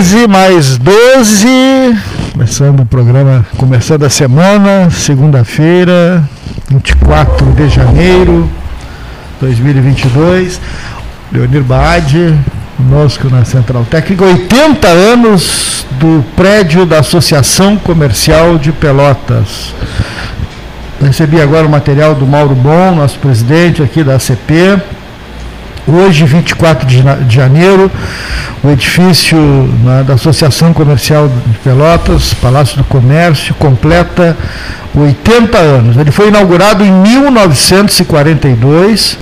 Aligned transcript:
13 0.00 0.26
mais 0.28 0.78
12. 0.78 1.46
Começando 2.32 2.80
o 2.80 2.86
programa, 2.86 3.44
começando 3.58 4.02
a 4.04 4.08
semana, 4.08 4.88
segunda-feira, 4.88 6.24
24 6.70 7.52
de 7.52 7.68
janeiro 7.68 8.50
de 9.34 9.46
2022. 9.46 10.58
Leonir 11.30 11.62
Baade, 11.62 12.34
conosco 12.78 13.28
na 13.28 13.44
Central 13.44 13.84
Técnica. 13.90 14.24
80 14.24 14.88
anos 14.88 15.84
do 15.98 16.24
prédio 16.34 16.86
da 16.86 17.00
Associação 17.00 17.76
Comercial 17.76 18.56
de 18.56 18.72
Pelotas. 18.72 19.74
Recebi 20.98 21.42
agora 21.42 21.66
o 21.66 21.70
material 21.70 22.14
do 22.14 22.26
Mauro 22.26 22.54
Bom, 22.54 22.94
nosso 22.94 23.18
presidente 23.18 23.82
aqui 23.82 24.02
da 24.02 24.14
ACP. 24.14 24.80
Hoje, 25.86 26.24
24 26.24 26.86
de 26.86 27.34
janeiro, 27.34 27.90
o 28.62 28.70
edifício 28.70 29.38
né, 29.38 30.04
da 30.06 30.14
Associação 30.14 30.72
Comercial 30.72 31.28
de 31.28 31.58
Pelotas, 31.58 32.32
Palácio 32.34 32.76
do 32.76 32.84
Comércio, 32.84 33.52
completa 33.54 34.36
80 34.94 35.58
anos. 35.58 35.96
Ele 35.96 36.10
foi 36.10 36.28
inaugurado 36.28 36.84
em 36.84 36.92
1942 36.92 39.18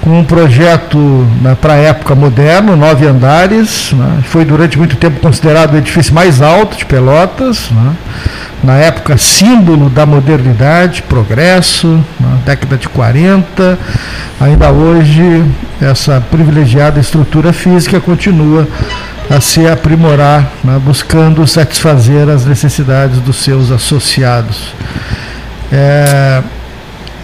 com 0.00 0.18
um 0.18 0.24
projeto 0.24 0.96
né, 1.42 1.54
para 1.60 1.74
a 1.74 1.76
época 1.76 2.14
moderno, 2.14 2.74
nove 2.74 3.06
andares. 3.06 3.92
Né, 3.92 4.20
foi 4.24 4.46
durante 4.46 4.78
muito 4.78 4.96
tempo 4.96 5.20
considerado 5.20 5.74
o 5.74 5.76
edifício 5.76 6.14
mais 6.14 6.40
alto 6.40 6.74
de 6.76 6.86
Pelotas. 6.86 7.70
Né, 7.70 7.92
na 8.62 8.76
época 8.76 9.16
símbolo 9.16 9.88
da 9.88 10.04
modernidade, 10.04 11.02
progresso, 11.02 12.02
na 12.18 12.36
década 12.44 12.76
de 12.76 12.88
40. 12.88 13.78
Ainda 14.40 14.70
hoje, 14.70 15.44
essa 15.80 16.20
privilegiada 16.30 17.00
estrutura 17.00 17.52
física 17.52 18.00
continua 18.00 18.68
a 19.28 19.40
se 19.40 19.66
aprimorar, 19.66 20.50
né, 20.62 20.78
buscando 20.84 21.46
satisfazer 21.46 22.28
as 22.28 22.44
necessidades 22.44 23.18
dos 23.20 23.36
seus 23.36 23.70
associados. 23.70 24.74
É, 25.72 26.42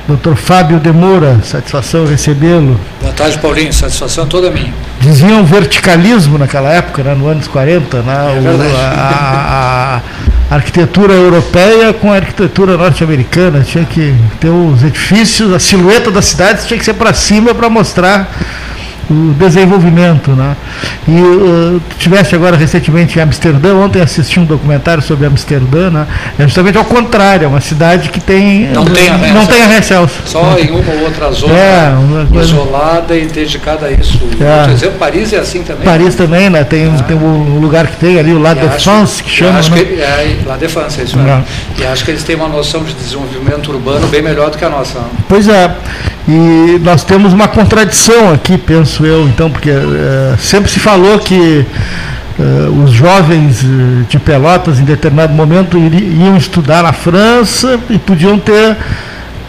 Doutor 0.06 0.36
Fábio 0.36 0.78
Demora, 0.78 1.40
satisfação 1.42 2.06
recebê-lo. 2.06 2.78
Boa 3.00 3.12
tarde, 3.12 3.36
Paulinho, 3.38 3.72
satisfação 3.72 4.24
toda 4.24 4.52
minha. 4.52 4.72
Diziam 5.00 5.44
verticalismo 5.44 6.38
naquela 6.38 6.70
época, 6.70 7.02
né, 7.02 7.12
no 7.12 7.26
anos 7.26 7.48
40, 7.48 8.02
né, 8.02 8.14
é 8.14 8.40
o, 8.40 8.76
a, 8.78 9.96
a, 9.96 10.00
arquitetura 10.50 11.14
europeia 11.14 11.92
com 11.92 12.12
a 12.12 12.16
arquitetura 12.16 12.76
norte-americana. 12.76 13.62
Tinha 13.62 13.84
que 13.84 14.14
ter 14.40 14.48
os 14.48 14.82
edifícios, 14.82 15.52
a 15.52 15.58
silhueta 15.58 16.10
da 16.10 16.22
cidade 16.22 16.66
tinha 16.66 16.78
que 16.78 16.84
ser 16.84 16.94
para 16.94 17.12
cima 17.12 17.54
para 17.54 17.68
mostrar 17.68 18.30
o 19.08 19.34
desenvolvimento. 19.38 20.32
Né? 20.32 20.56
E 21.08 21.20
uh, 21.20 21.82
tiveste 21.98 22.34
agora 22.34 22.56
recentemente 22.56 23.18
em 23.18 23.22
Amsterdã, 23.22 23.74
ontem 23.74 24.00
assisti 24.00 24.40
um 24.40 24.44
documentário 24.44 25.02
sobre 25.02 25.26
Amsterdã, 25.26 25.90
né? 25.90 26.06
é 26.38 26.42
justamente 26.42 26.78
ao 26.78 26.84
contrário, 26.84 27.44
é 27.44 27.48
uma 27.48 27.60
cidade 27.60 28.08
que 28.08 28.20
tem. 28.20 28.68
Não 28.68 28.84
tem 28.84 29.08
a 29.08 29.18
Não 29.18 29.46
tem 29.46 29.62
a 29.62 30.08
Só 30.24 30.58
em 30.58 30.70
uma 30.70 30.92
ou 30.92 31.00
outra 31.04 31.30
zona 31.32 31.54
é, 31.54 31.90
uma 31.90 32.42
isolada 32.42 33.16
e 33.16 33.26
dedicada 33.26 33.86
a 33.86 33.90
isso. 33.90 34.20
É. 34.40 34.64
Por 34.64 34.72
exemplo, 34.72 34.98
Paris 34.98 35.32
é 35.32 35.38
assim 35.38 35.62
também. 35.62 35.84
Paris 35.84 36.16
né? 36.16 36.24
também, 36.24 36.50
né? 36.50 36.64
Tem, 36.64 36.86
ah. 36.86 37.02
tem 37.02 37.16
um 37.16 37.58
lugar 37.60 37.86
que 37.86 37.96
tem 37.96 38.18
ali, 38.18 38.32
o 38.32 38.38
La 38.40 38.54
Défense, 38.54 39.22
que 39.22 39.30
chama. 39.30 39.58
Acho 39.58 39.70
né? 39.70 39.84
que, 39.84 40.00
é, 40.00 40.38
La 40.46 40.56
Défense, 40.56 41.00
é 41.00 41.04
isso 41.04 41.16
mesmo. 41.16 41.30
É. 41.78 41.82
E 41.82 41.86
acho 41.86 42.04
que 42.04 42.10
eles 42.10 42.24
têm 42.24 42.36
uma 42.36 42.48
noção 42.48 42.82
de 42.82 42.92
desenvolvimento 42.94 43.70
urbano 43.70 44.06
bem 44.08 44.22
melhor 44.22 44.50
do 44.50 44.58
que 44.58 44.64
a 44.64 44.70
nossa. 44.70 45.00
Pois 45.28 45.48
é. 45.48 45.70
E 46.28 46.80
nós 46.82 47.04
temos 47.04 47.32
uma 47.32 47.46
contradição 47.46 48.32
aqui, 48.32 48.58
penso 48.58 48.95
eu, 49.04 49.26
então, 49.28 49.50
porque 49.50 49.70
é, 49.70 50.34
sempre 50.38 50.70
se 50.70 50.78
falou 50.78 51.18
que 51.18 51.66
é, 52.38 52.68
os 52.84 52.90
jovens 52.92 53.64
eh, 53.64 54.04
de 54.08 54.18
Pelotas, 54.18 54.78
em 54.78 54.84
determinado 54.84 55.32
momento, 55.32 55.78
iam 55.78 56.36
estudar 56.36 56.82
na 56.82 56.92
França 56.92 57.80
e 57.88 57.98
podiam 57.98 58.38
ter 58.38 58.76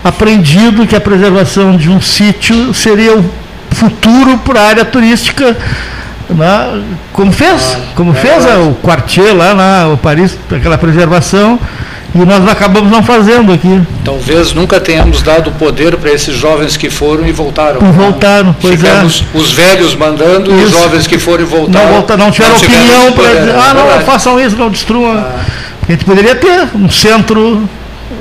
aprendido 0.03 0.88
que 0.88 0.96
a 0.96 1.02
preservação 1.02 1.75
de 1.75 1.90
um 1.90 2.00
sítio 2.00 2.74
seria 2.74 3.18
o 3.18 3.25
futuro 3.72 4.38
para 4.38 4.62
a 4.62 4.68
área 4.68 4.85
turística 4.85 5.58
né? 6.29 6.84
como 7.14 7.31
fez, 7.31 7.75
ah, 7.75 7.81
como 7.96 8.12
é 8.12 8.16
fez 8.16 8.46
o 8.46 8.74
Quartier 8.75 9.35
lá 9.35 9.53
na 9.53 9.88
o 9.90 9.97
Paris, 9.97 10.38
aquela 10.52 10.78
preservação 10.78 11.59
e 12.22 12.25
nós 12.25 12.47
acabamos 12.47 12.91
não 12.91 13.03
fazendo 13.03 13.53
aqui. 13.53 13.81
Talvez 14.03 14.53
nunca 14.53 14.79
tenhamos 14.79 15.22
dado 15.22 15.51
poder 15.51 15.95
para 15.97 16.11
esses 16.11 16.35
jovens 16.35 16.75
que 16.75 16.89
foram 16.89 17.28
e 17.28 17.31
voltaram. 17.31 17.79
Não 17.79 17.91
voltaram, 17.91 18.55
pois 18.59 18.73
é. 18.73 18.78
Ficamos 18.78 19.23
é. 19.33 19.38
os 19.38 19.51
velhos 19.51 19.95
mandando 19.95 20.51
isso. 20.51 20.61
e 20.61 20.63
os 20.66 20.72
jovens 20.72 21.05
que 21.05 21.19
foram 21.19 21.44
e 21.44 21.45
voltaram. 21.45 21.85
Não, 21.85 21.94
volta, 21.94 22.17
não 22.17 22.31
tiveram 22.31 22.55
não 22.55 22.59
opinião 22.59 23.11
para 23.11 23.39
dizer, 23.39 23.55
ah, 23.55 23.73
não, 23.73 24.01
façam 24.01 24.39
isso, 24.39 24.55
não 24.57 24.69
destruam. 24.69 25.16
Ah. 25.16 25.45
A 25.88 25.91
gente 25.91 26.05
poderia 26.05 26.35
ter 26.35 26.67
um 26.75 26.89
centro 26.89 27.69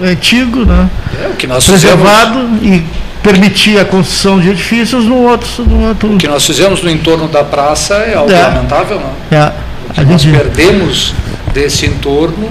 antigo, 0.03 0.65
né? 0.65 0.89
É, 1.25 1.29
o 1.29 1.37
que 1.37 1.47
nós 1.47 1.65
preservado 1.65 2.41
fizemos... 2.61 2.63
e 2.63 2.85
permitir 3.23 3.79
a 3.79 3.85
construção 3.85 4.39
de 4.39 4.51
edifícios 4.51 5.05
no 5.05 5.17
outro, 5.23 5.49
no 5.65 5.89
outro. 5.89 6.15
O 6.15 6.19
que 6.19 6.29
nós 6.29 6.45
fizemos 6.45 6.83
no 6.83 6.91
entorno 6.91 7.29
da 7.29 7.43
praça 7.43 7.95
é 7.95 8.15
algo 8.15 8.31
é. 8.31 8.41
lamentável, 8.41 9.01
não? 9.01 9.37
É. 9.37 9.53
O 9.89 9.95
que 9.95 10.01
a 10.01 10.05
nós 10.05 10.21
gente... 10.21 10.37
perdemos 10.37 11.15
desse 11.53 11.87
entorno 11.87 12.51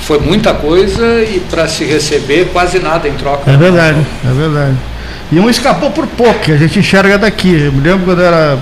foi 0.00 0.18
muita 0.18 0.54
coisa 0.54 1.22
e 1.22 1.40
para 1.50 1.68
se 1.68 1.84
receber 1.84 2.50
quase 2.52 2.78
nada 2.78 3.08
em 3.08 3.12
troca. 3.12 3.50
É 3.50 3.56
verdade, 3.56 4.06
é 4.24 4.32
verdade. 4.32 4.76
E 5.30 5.38
um 5.38 5.50
escapou 5.50 5.90
por 5.90 6.06
pouco, 6.06 6.50
a 6.50 6.56
gente 6.56 6.78
enxerga 6.78 7.18
daqui. 7.18 7.52
Eu 7.52 7.72
me 7.72 7.80
lembro 7.80 8.06
quando 8.06 8.22
era 8.22 8.58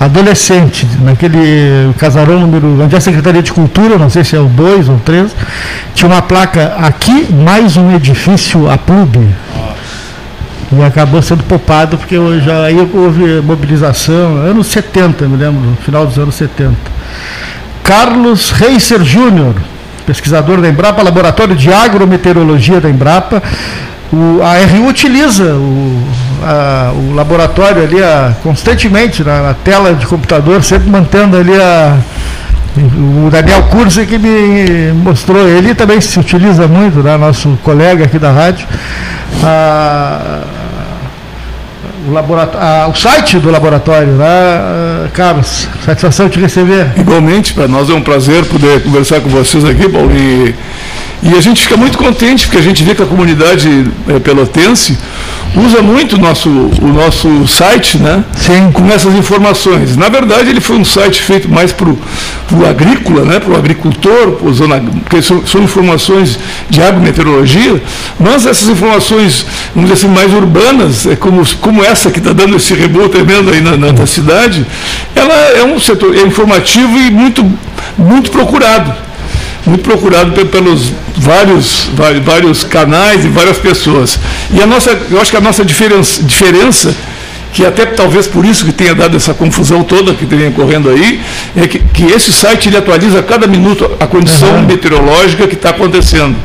adolescente, 0.00 0.86
naquele 1.02 1.92
casarão 1.98 2.40
número. 2.40 2.82
onde 2.82 2.94
é 2.94 2.98
a 2.98 3.00
Secretaria 3.00 3.42
de 3.42 3.52
Cultura, 3.52 3.98
não 3.98 4.08
sei 4.08 4.24
se 4.24 4.36
é 4.36 4.40
o 4.40 4.46
2 4.46 4.88
ou 4.88 4.98
3, 5.04 5.34
tinha 5.94 6.10
uma 6.10 6.22
placa 6.22 6.76
aqui, 6.78 7.26
mais 7.32 7.76
um 7.76 7.94
edifício 7.94 8.70
a 8.70 8.78
clube. 8.78 9.20
E 10.70 10.82
acabou 10.82 11.22
sendo 11.22 11.42
poupado, 11.44 11.96
porque 11.96 12.16
já 12.44 12.64
aí 12.64 12.76
houve 12.94 13.40
mobilização, 13.40 14.36
anos 14.36 14.66
70, 14.68 15.26
me 15.26 15.36
lembro, 15.36 15.76
final 15.82 16.06
dos 16.06 16.18
anos 16.18 16.34
70. 16.34 16.74
Carlos 17.82 18.50
Reiser 18.50 19.02
Júnior, 19.02 19.54
pesquisador 20.08 20.62
da 20.62 20.68
Embrapa, 20.70 21.02
Laboratório 21.02 21.54
de 21.54 21.70
Agrometeorologia 21.70 22.80
da 22.80 22.88
Embrapa. 22.88 23.42
O, 24.10 24.40
a 24.42 24.54
RU 24.64 24.88
utiliza 24.88 25.44
o, 25.44 26.02
a, 26.42 26.92
o 26.94 27.14
laboratório 27.14 27.82
ali 27.82 28.02
a, 28.02 28.34
constantemente 28.42 29.22
na, 29.22 29.42
na, 29.42 29.54
tela 29.54 29.92
de 29.92 30.06
computador, 30.06 30.64
sempre 30.64 30.88
mantendo 30.88 31.36
ali 31.36 31.54
a. 31.54 31.98
O 32.78 33.28
Daniel 33.28 33.64
Curso 33.64 34.06
que 34.06 34.18
me 34.18 34.92
mostrou, 34.92 35.48
ele 35.48 35.74
também 35.74 36.00
se 36.00 36.18
utiliza 36.18 36.68
muito, 36.68 37.02
né, 37.02 37.16
nosso 37.16 37.58
colega 37.62 38.04
aqui 38.04 38.18
da 38.18 38.30
rádio. 38.30 38.66
A, 39.42 40.40
o, 42.08 42.12
laboratório, 42.12 42.90
o 42.90 42.94
site 42.94 43.38
do 43.38 43.50
laboratório, 43.50 44.12
né, 44.14 45.08
Carlos? 45.12 45.68
Satisfação 45.84 46.28
te 46.28 46.40
receber. 46.40 46.92
Igualmente, 46.96 47.52
para 47.52 47.68
nós 47.68 47.90
é 47.90 47.94
um 47.94 48.00
prazer 48.00 48.44
poder 48.46 48.82
conversar 48.82 49.20
com 49.20 49.28
vocês 49.28 49.64
aqui, 49.64 49.88
Paulo. 49.88 50.10
E, 50.12 50.54
e 51.22 51.34
a 51.36 51.40
gente 51.40 51.62
fica 51.62 51.76
muito 51.76 51.98
contente, 51.98 52.46
porque 52.46 52.58
a 52.58 52.62
gente 52.62 52.82
vê 52.82 52.94
que 52.94 53.02
a 53.02 53.06
comunidade 53.06 53.90
é, 54.08 54.18
pelotense 54.18 54.96
usa 55.54 55.82
muito 55.82 56.16
o 56.16 56.18
nosso, 56.18 56.48
o 56.48 56.88
nosso 56.88 57.46
site 57.46 57.98
né, 57.98 58.24
Sim. 58.36 58.70
com 58.72 58.86
essas 58.90 59.14
informações. 59.14 59.96
Na 59.96 60.08
verdade, 60.08 60.50
ele 60.50 60.60
foi 60.60 60.76
um 60.76 60.84
site 60.84 61.22
feito 61.22 61.48
mais 61.48 61.72
para 61.72 61.88
o 62.56 62.66
agrícola, 62.66 63.24
né, 63.24 63.38
para 63.38 63.52
o 63.52 63.56
agricultor, 63.56 64.38
zona, 64.52 64.80
porque 65.04 65.20
são, 65.20 65.46
são, 65.46 65.62
informações 65.62 66.38
de 66.70 66.82
agrometeorologia, 66.82 67.82
mas 68.18 68.46
essas 68.46 68.68
informações, 68.68 69.44
vamos 69.74 69.90
dizer 69.90 70.06
assim, 70.06 70.14
mais 70.14 70.32
urbanas, 70.32 71.06
é 71.06 71.14
como, 71.14 71.44
como 71.60 71.84
essa 71.84 72.10
que 72.10 72.18
está 72.18 72.32
dando 72.32 72.56
esse 72.56 72.74
rebote 72.74 73.10
tremendo 73.10 73.50
aí 73.50 73.60
na, 73.60 73.76
na, 73.76 73.92
na 73.92 74.06
cidade, 74.06 74.64
ela 75.14 75.34
é 75.34 75.64
um 75.64 75.78
setor 75.78 76.16
é 76.16 76.22
informativo 76.22 76.98
e 76.98 77.10
muito, 77.10 77.44
muito 77.96 78.30
procurado 78.30 79.08
muito 79.66 79.82
procurado 79.82 80.32
pelos 80.46 80.92
vários, 81.14 81.90
vários 82.24 82.64
canais 82.64 83.24
e 83.24 83.28
várias 83.28 83.58
pessoas. 83.58 84.18
E 84.50 84.62
a 84.62 84.66
nossa, 84.66 84.98
eu 85.10 85.20
acho 85.20 85.30
que 85.30 85.36
a 85.36 85.42
nossa 85.42 85.62
diferença, 85.62 86.22
diferença 86.22 86.94
que 87.52 87.64
até 87.64 87.86
talvez 87.86 88.26
por 88.26 88.44
isso 88.44 88.64
que 88.64 88.72
tenha 88.72 88.94
dado 88.94 89.16
essa 89.16 89.34
confusão 89.34 89.82
toda 89.82 90.14
que 90.14 90.24
vem 90.24 90.48
ocorrendo 90.48 90.90
aí, 90.90 91.20
é 91.56 91.66
que, 91.66 91.78
que 91.78 92.04
esse 92.04 92.32
site 92.32 92.68
ele 92.68 92.76
atualiza 92.76 93.20
a 93.20 93.22
cada 93.22 93.46
minuto 93.46 93.90
a 93.98 94.06
condição 94.06 94.56
uhum. 94.56 94.66
meteorológica 94.66 95.46
que 95.46 95.54
está 95.54 95.70
acontecendo. 95.70 96.36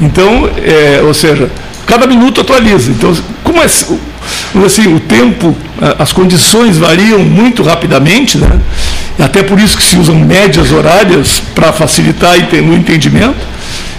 Então, 0.00 0.48
é, 0.62 1.00
ou 1.02 1.14
seja, 1.14 1.50
cada 1.86 2.06
minuto 2.06 2.40
atualiza. 2.40 2.90
Então, 2.90 3.16
como 3.42 3.62
é, 3.62 3.64
assim, 3.64 4.94
o 4.94 5.00
tempo, 5.00 5.56
as 5.98 6.12
condições 6.12 6.76
variam 6.76 7.20
muito 7.20 7.62
rapidamente, 7.62 8.38
né? 8.38 8.60
até 9.18 9.42
por 9.42 9.58
isso 9.58 9.76
que 9.76 9.82
se 9.82 9.96
usam 9.96 10.16
médias 10.16 10.72
horárias 10.72 11.42
para 11.54 11.72
facilitar 11.72 12.34
o 12.36 12.74
entendimento. 12.74 13.56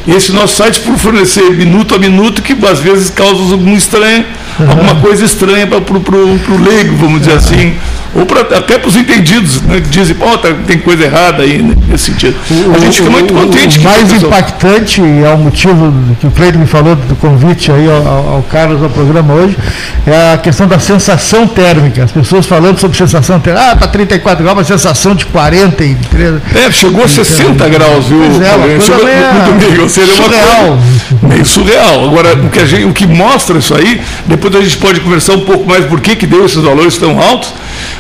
Esse 0.08 0.32
nosso 0.32 0.56
site 0.56 0.80
por 0.82 0.98
fornecer 0.98 1.52
minuto 1.52 1.94
a 1.96 1.98
minuto, 1.98 2.42
que 2.42 2.56
às 2.66 2.80
vezes 2.80 3.10
causa 3.10 3.54
algum 3.54 3.76
estranho. 3.76 4.24
Alguma 4.60 4.96
coisa 4.96 5.26
estranha 5.26 5.68
para 5.68 5.78
o 5.78 6.64
leigo, 6.64 6.96
vamos 6.98 7.22
dizer 7.22 7.36
assim, 7.36 7.76
ou 8.16 8.26
pra, 8.26 8.42
até 8.42 8.78
para 8.78 8.88
os 8.88 8.96
entendidos, 8.96 9.62
né, 9.62 9.82
que 9.82 9.90
dizem, 9.90 10.16
pô, 10.16 10.38
tá, 10.38 10.50
tem 10.66 10.80
coisa 10.80 11.04
errada 11.04 11.44
aí 11.44 11.62
né, 11.62 11.76
nesse 11.88 12.06
sentido. 12.06 12.36
O, 12.50 12.76
a 12.76 12.80
gente 12.80 12.98
fica 12.98 13.10
muito 13.10 13.34
contente. 13.34 13.80
O 13.80 13.84
mais 13.84 14.12
pessoal... 14.12 14.32
impactante, 14.32 15.02
e 15.02 15.24
é 15.24 15.30
o 15.34 15.38
motivo 15.38 15.94
que 16.20 16.28
o 16.28 16.32
Cleide 16.32 16.58
me 16.58 16.68
falou 16.68 16.96
do 16.96 17.16
convite 17.16 17.72
aí 17.72 17.88
ao, 17.90 18.36
ao 18.36 18.44
Carlos 18.44 18.82
ao 18.82 18.90
programa 18.90 19.34
hoje, 19.34 19.58
é 20.06 20.34
a 20.34 20.38
questão 20.38 20.68
da 20.68 20.80
sensação 20.80 21.48
térmica. 21.48 22.04
As 22.04 22.12
pessoas 22.12 22.46
falando 22.46 22.80
sobre 22.80 22.98
sensação 22.98 23.40
térmica, 23.40 23.70
ah, 23.70 23.74
está 23.74 23.88
34 23.88 24.44
graus, 24.44 24.58
mas 24.58 24.68
sensação 24.68 25.16
de 25.16 25.26
43. 25.26 26.42
É, 26.56 26.72
chegou 26.72 27.04
a 27.04 27.08
60 27.08 27.70
graus, 27.70 28.06
viu? 28.06 28.20
Pois 28.20 28.42
é, 28.42 28.56
uma 28.56 28.80
chegou 28.80 29.06
no 29.06 29.60
domingo, 29.60 29.82
ou 29.84 29.90
seja, 29.90 30.14
surreal. 30.14 30.80
Uma 31.22 31.38
meio 31.38 31.46
surreal. 31.46 32.06
Agora, 32.06 32.34
o 32.36 32.50
que, 32.50 32.66
gente, 32.66 32.86
o 32.86 32.94
que 32.94 33.06
mostra 33.06 33.58
isso 33.58 33.76
aí, 33.76 34.02
depois 34.26 34.56
a 34.56 34.62
gente 34.62 34.78
pode 34.78 35.00
conversar 35.00 35.34
um 35.34 35.42
pouco 35.42 35.68
mais 35.68 35.86
por 35.86 36.02
que, 36.02 36.16
que 36.16 36.26
deu 36.26 36.46
esses 36.46 36.62
valores 36.62 36.98
tão 36.98 37.20
altos, 37.22 37.54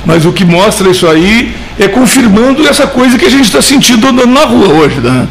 mas 0.07 0.25
o 0.25 0.31
que 0.31 0.45
mostra 0.45 0.89
isso 0.89 1.05
aí 1.05 1.53
é 1.77 1.85
confirmando 1.89 2.65
essa 2.65 2.87
coisa 2.87 3.17
que 3.17 3.25
a 3.25 3.29
gente 3.29 3.43
está 3.43 3.61
sentindo 3.61 4.07
andando 4.07 4.31
na 4.31 4.45
rua 4.45 4.69
hoje. 4.69 5.01
Né? 5.01 5.27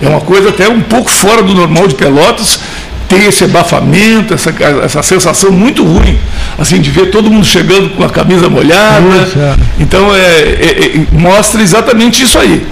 É 0.00 0.08
uma 0.08 0.20
coisa 0.20 0.50
até 0.50 0.68
um 0.68 0.80
pouco 0.80 1.10
fora 1.10 1.42
do 1.42 1.52
normal 1.52 1.88
de 1.88 1.96
Pelotas, 1.96 2.60
tem 3.08 3.26
esse 3.26 3.42
abafamento, 3.42 4.32
essa, 4.32 4.54
essa 4.84 5.02
sensação 5.02 5.50
muito 5.50 5.82
ruim, 5.82 6.16
assim, 6.56 6.80
de 6.80 6.92
ver 6.92 7.10
todo 7.10 7.28
mundo 7.28 7.44
chegando 7.44 7.90
com 7.90 8.04
a 8.04 8.08
camisa 8.08 8.48
molhada. 8.48 9.04
É. 9.36 9.56
Então, 9.80 10.14
é, 10.14 10.20
é, 10.20 10.96
é, 10.96 11.06
mostra 11.10 11.60
exatamente 11.60 12.22
isso 12.22 12.38
aí. 12.38 12.64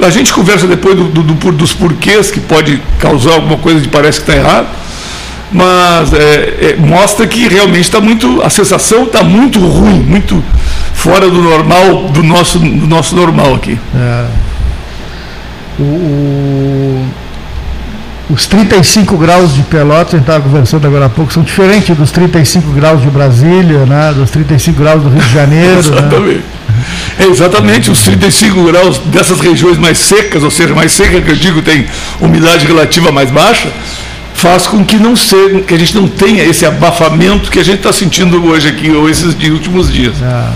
A 0.00 0.10
gente 0.10 0.32
conversa 0.32 0.68
depois 0.68 0.94
do, 0.94 1.06
do, 1.06 1.22
do, 1.24 1.52
dos 1.52 1.72
porquês 1.72 2.30
que 2.30 2.38
pode 2.38 2.80
causar 3.00 3.32
alguma 3.32 3.56
coisa 3.56 3.80
que 3.80 3.88
parece 3.88 4.20
que 4.20 4.30
está 4.30 4.40
errado, 4.40 4.68
mas 5.50 6.12
é, 6.12 6.18
é, 6.18 6.76
mostra 6.78 7.26
que 7.26 7.48
realmente 7.48 7.84
está 7.84 8.00
muito, 8.00 8.42
a 8.42 8.50
sensação 8.50 9.04
está 9.04 9.24
muito 9.24 9.58
ruim, 9.58 10.00
muito 10.00 10.42
fora 11.04 11.28
do 11.28 11.42
normal, 11.42 12.08
do 12.08 12.22
nosso, 12.22 12.58
do 12.58 12.86
nosso 12.86 13.14
normal 13.14 13.56
aqui. 13.56 13.78
É. 13.94 14.24
O, 15.78 15.82
o, 15.82 17.06
os 18.30 18.46
35 18.46 19.18
graus 19.18 19.54
de 19.54 19.62
Pelotas, 19.64 20.14
a 20.14 20.16
gente 20.16 20.20
estava 20.20 20.40
conversando 20.40 20.86
agora 20.86 21.04
há 21.04 21.08
pouco, 21.10 21.30
são 21.30 21.42
diferentes 21.42 21.94
dos 21.94 22.10
35 22.10 22.70
graus 22.70 23.02
de 23.02 23.10
Brasília, 23.10 23.84
né, 23.84 24.14
dos 24.16 24.30
35 24.30 24.80
graus 24.80 25.02
do 25.02 25.10
Rio 25.10 25.20
de 25.20 25.30
Janeiro. 25.30 25.78
exatamente. 25.78 26.36
Né? 26.36 26.42
É 27.18 27.26
exatamente 27.26 27.90
os 27.90 28.00
35 28.00 28.64
graus 28.64 28.98
dessas 29.04 29.40
regiões 29.40 29.76
mais 29.76 29.98
secas, 29.98 30.42
ou 30.42 30.50
seja, 30.50 30.74
mais 30.74 30.90
seca 30.90 31.20
que 31.20 31.30
eu 31.30 31.36
digo 31.36 31.60
tem 31.60 31.84
umidade 32.18 32.66
relativa 32.66 33.12
mais 33.12 33.30
baixa, 33.30 33.68
faz 34.32 34.66
com 34.66 34.82
que 34.82 34.96
não 34.96 35.14
seja, 35.14 35.60
que 35.60 35.74
a 35.74 35.78
gente 35.78 35.94
não 35.94 36.08
tenha 36.08 36.42
esse 36.44 36.64
abafamento 36.64 37.50
que 37.50 37.58
a 37.58 37.62
gente 37.62 37.76
está 37.76 37.92
sentindo 37.92 38.42
hoje 38.42 38.68
aqui, 38.68 38.90
ou 38.90 39.06
esses 39.08 39.34
últimos 39.50 39.92
dias. 39.92 40.14
Ah, 40.22 40.50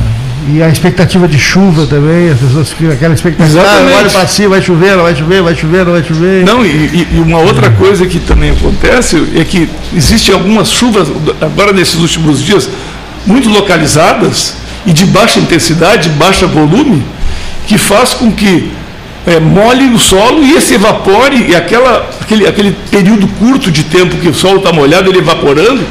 e 0.46 0.62
a 0.62 0.68
expectativa 0.68 1.26
de 1.26 1.38
chuva 1.38 1.86
também, 1.86 2.30
as 2.30 2.38
pessoas 2.38 2.70
ficam 2.72 2.92
aquela 2.92 3.14
expectativa, 3.14 3.58
Exatamente. 3.60 3.92
ah, 3.92 3.98
olha 3.98 4.10
para 4.10 4.26
cima, 4.26 4.48
vai 4.50 4.62
chover, 4.62 4.96
não 4.96 5.02
vai 5.02 5.16
chover, 5.16 5.42
vai 5.42 5.54
chover, 5.56 5.84
não 5.84 5.92
vai 5.92 6.04
chover. 6.04 6.44
Não, 6.44 6.64
e, 6.64 7.06
e 7.12 7.20
uma 7.20 7.38
outra 7.38 7.70
coisa 7.70 8.06
que 8.06 8.18
também 8.20 8.50
acontece 8.50 9.22
é 9.34 9.44
que 9.44 9.68
existem 9.94 10.34
algumas 10.34 10.70
chuvas, 10.70 11.08
agora 11.40 11.72
nesses 11.72 11.96
últimos 11.96 12.42
dias, 12.42 12.68
muito 13.26 13.48
localizadas 13.48 14.54
e 14.86 14.92
de 14.92 15.04
baixa 15.06 15.38
intensidade, 15.40 16.08
baixa 16.10 16.46
volume, 16.46 17.02
que 17.66 17.76
faz 17.76 18.14
com 18.14 18.32
que 18.32 18.70
é, 19.26 19.38
molhe 19.38 19.92
o 19.92 19.98
solo 19.98 20.42
e 20.42 20.52
esse 20.52 20.74
evapore, 20.74 21.46
e 21.50 21.54
aquela, 21.54 22.08
aquele, 22.20 22.46
aquele 22.46 22.76
período 22.90 23.28
curto 23.38 23.70
de 23.70 23.84
tempo 23.84 24.16
que 24.16 24.28
o 24.28 24.34
solo 24.34 24.58
está 24.58 24.72
molhado, 24.72 25.10
ele 25.10 25.18
evaporando, 25.18 25.84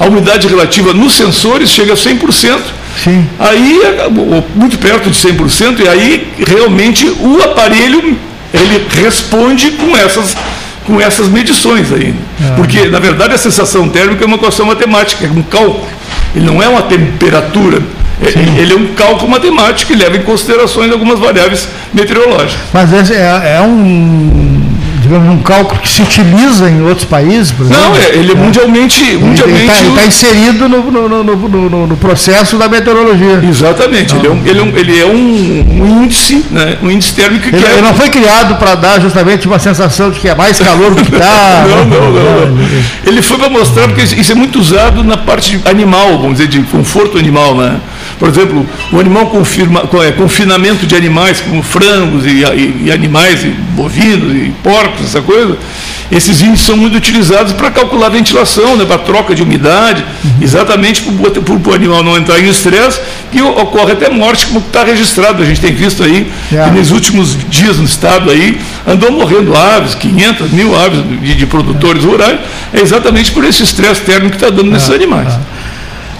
a 0.00 0.06
umidade 0.06 0.48
relativa 0.48 0.94
nos 0.94 1.12
sensores 1.12 1.68
chega 1.68 1.92
a 1.92 1.96
100%. 1.96 2.58
Sim. 3.04 3.28
Aí, 3.38 3.78
muito 4.54 4.78
perto 4.78 5.10
de 5.10 5.16
100%, 5.16 5.80
e 5.84 5.88
aí 5.88 6.32
realmente 6.38 7.06
o 7.20 7.42
aparelho 7.42 8.16
ele 8.52 8.86
responde 9.02 9.72
com 9.72 9.94
essas, 9.94 10.34
com 10.86 10.98
essas 10.98 11.28
medições 11.28 11.92
aí. 11.92 12.14
Ah. 12.40 12.54
Porque, 12.56 12.88
na 12.88 12.98
verdade, 12.98 13.34
a 13.34 13.38
sensação 13.38 13.90
térmica 13.90 14.24
é 14.24 14.26
uma 14.26 14.36
equação 14.36 14.64
matemática, 14.64 15.26
é 15.26 15.30
um 15.30 15.42
cálculo. 15.42 15.86
Ele 16.34 16.46
não 16.46 16.62
é 16.62 16.68
uma 16.68 16.82
temperatura. 16.82 17.82
É, 18.22 18.60
ele 18.60 18.72
é 18.72 18.76
um 18.76 18.94
cálculo 18.94 19.30
matemático 19.30 19.92
que 19.92 19.98
leva 19.98 20.16
em 20.16 20.22
considerações 20.22 20.90
algumas 20.90 21.18
variáveis 21.18 21.68
meteorológicas. 21.92 22.56
Mas 22.72 23.10
é, 23.10 23.56
é 23.56 23.60
um, 23.60 24.49
digamos, 25.10 25.34
um 25.34 25.42
cálculo 25.42 25.80
que 25.80 25.88
se 25.88 26.02
utiliza 26.02 26.70
em 26.70 26.82
outros 26.82 27.04
países, 27.04 27.50
por 27.50 27.66
exemplo? 27.66 27.82
Não, 27.82 27.96
ele 27.96 28.30
é 28.30 28.34
mundialmente. 28.34 29.16
mundialmente 29.16 29.70
Ele 29.80 29.88
está 29.88 30.06
inserido 30.06 30.68
no, 30.68 30.90
no, 30.90 31.24
no, 31.24 31.86
no, 31.88 31.96
processo 31.96 32.56
da 32.56 32.68
meteorologia. 32.68 33.42
Exatamente, 33.42 34.14
ele 34.14 34.28
é 34.28 34.30
um, 34.30 34.46
ele 34.46 34.58
é 34.58 34.62
um, 34.62 34.76
ele 34.76 35.00
é 35.00 35.06
um, 35.06 35.82
um 35.82 36.04
índice, 36.04 36.44
né, 36.50 36.78
um 36.80 36.90
índice 36.90 37.14
térmico 37.14 37.48
que 37.48 37.56
Ele, 37.56 37.66
é. 37.66 37.72
ele 37.72 37.82
não 37.82 37.94
foi 37.94 38.08
criado 38.08 38.54
para 38.56 38.76
dar 38.76 39.00
justamente 39.00 39.48
uma 39.48 39.58
sensação 39.58 40.10
de 40.10 40.20
que 40.20 40.28
é 40.28 40.34
mais 40.34 40.58
calor 40.60 40.94
do 40.94 41.02
que 41.02 41.10
está. 41.12 41.66
Não, 41.68 41.84
não, 41.86 42.12
não, 42.12 42.46
não. 42.46 42.68
Ele 43.04 43.20
foi 43.20 43.36
para 43.36 43.50
mostrar, 43.50 43.88
porque 43.88 44.02
isso 44.02 44.30
é 44.30 44.34
muito 44.34 44.60
usado 44.60 45.02
na 45.02 45.16
parte 45.16 45.60
animal, 45.64 46.18
vamos 46.18 46.34
dizer, 46.34 46.46
de 46.46 46.60
conforto 46.62 47.18
animal, 47.18 47.56
né? 47.56 47.80
Por 48.20 48.28
exemplo, 48.28 48.66
o 48.92 49.00
animal 49.00 49.26
confirma, 49.30 49.82
é, 50.06 50.12
confinamento 50.12 50.86
de 50.86 50.94
animais, 50.94 51.40
como 51.40 51.62
frangos 51.62 52.26
e, 52.26 52.44
e, 52.44 52.82
e 52.84 52.92
animais, 52.92 53.42
e 53.42 53.48
bovinos 53.48 54.32
e 54.34 54.52
porcos, 54.62 55.06
essa 55.06 55.22
coisa, 55.22 55.56
esses 56.12 56.42
índices 56.42 56.66
são 56.66 56.76
muito 56.76 56.96
utilizados 56.98 57.54
para 57.54 57.70
calcular 57.70 58.08
a 58.08 58.10
ventilação, 58.10 58.76
né, 58.76 58.84
para 58.84 58.98
troca 58.98 59.34
de 59.34 59.42
umidade, 59.42 60.04
exatamente 60.38 61.02
para 61.02 61.70
o 61.70 61.74
animal 61.74 62.02
não 62.02 62.14
entrar 62.18 62.38
em 62.38 62.48
estresse, 62.48 63.00
e 63.32 63.40
ocorre 63.40 63.92
até 63.92 64.10
morte, 64.10 64.46
como 64.46 64.58
está 64.60 64.84
registrado. 64.84 65.42
A 65.42 65.46
gente 65.46 65.60
tem 65.60 65.72
visto 65.72 66.02
aí 66.02 66.30
É. 66.52 66.64
que 66.64 66.70
nos 66.72 66.90
últimos 66.90 67.38
dias 67.48 67.78
no 67.78 67.84
estado 67.84 68.30
aí 68.30 68.60
andou 68.86 69.12
morrendo 69.12 69.56
aves, 69.56 69.94
500 69.94 70.50
mil 70.50 70.78
aves 70.78 71.00
de, 71.22 71.34
de 71.36 71.46
produtores 71.46 72.04
rurais, 72.04 72.38
é 72.74 72.80
exatamente 72.80 73.30
por 73.32 73.44
esse 73.44 73.62
estresse 73.62 74.02
térmico 74.02 74.30
que 74.30 74.36
está 74.36 74.50
dando 74.50 74.70
nesses 74.70 74.90
animais. 74.90 75.32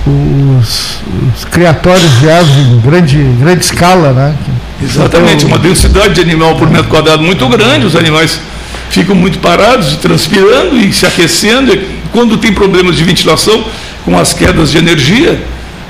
Os, 0.06 1.02
os 1.36 1.44
criatórios 1.44 2.18
de 2.20 2.30
aves 2.30 2.56
em 2.56 2.80
grande, 2.80 3.18
grande 3.38 3.64
escala, 3.64 4.12
né? 4.12 4.34
Exatamente, 4.82 5.44
uma 5.44 5.58
densidade 5.58 6.14
de 6.14 6.20
animal 6.22 6.56
por 6.56 6.70
metro 6.70 6.88
quadrado 6.88 7.22
muito 7.22 7.46
grande, 7.48 7.84
os 7.84 7.94
animais 7.94 8.40
ficam 8.88 9.14
muito 9.14 9.38
parados, 9.38 9.96
transpirando 9.96 10.76
e 10.78 10.92
se 10.92 11.04
aquecendo. 11.04 11.78
Quando 12.12 12.38
tem 12.38 12.52
problemas 12.52 12.96
de 12.96 13.04
ventilação, 13.04 13.64
com 14.04 14.18
as 14.18 14.32
quedas 14.32 14.70
de 14.70 14.78
energia, 14.78 15.40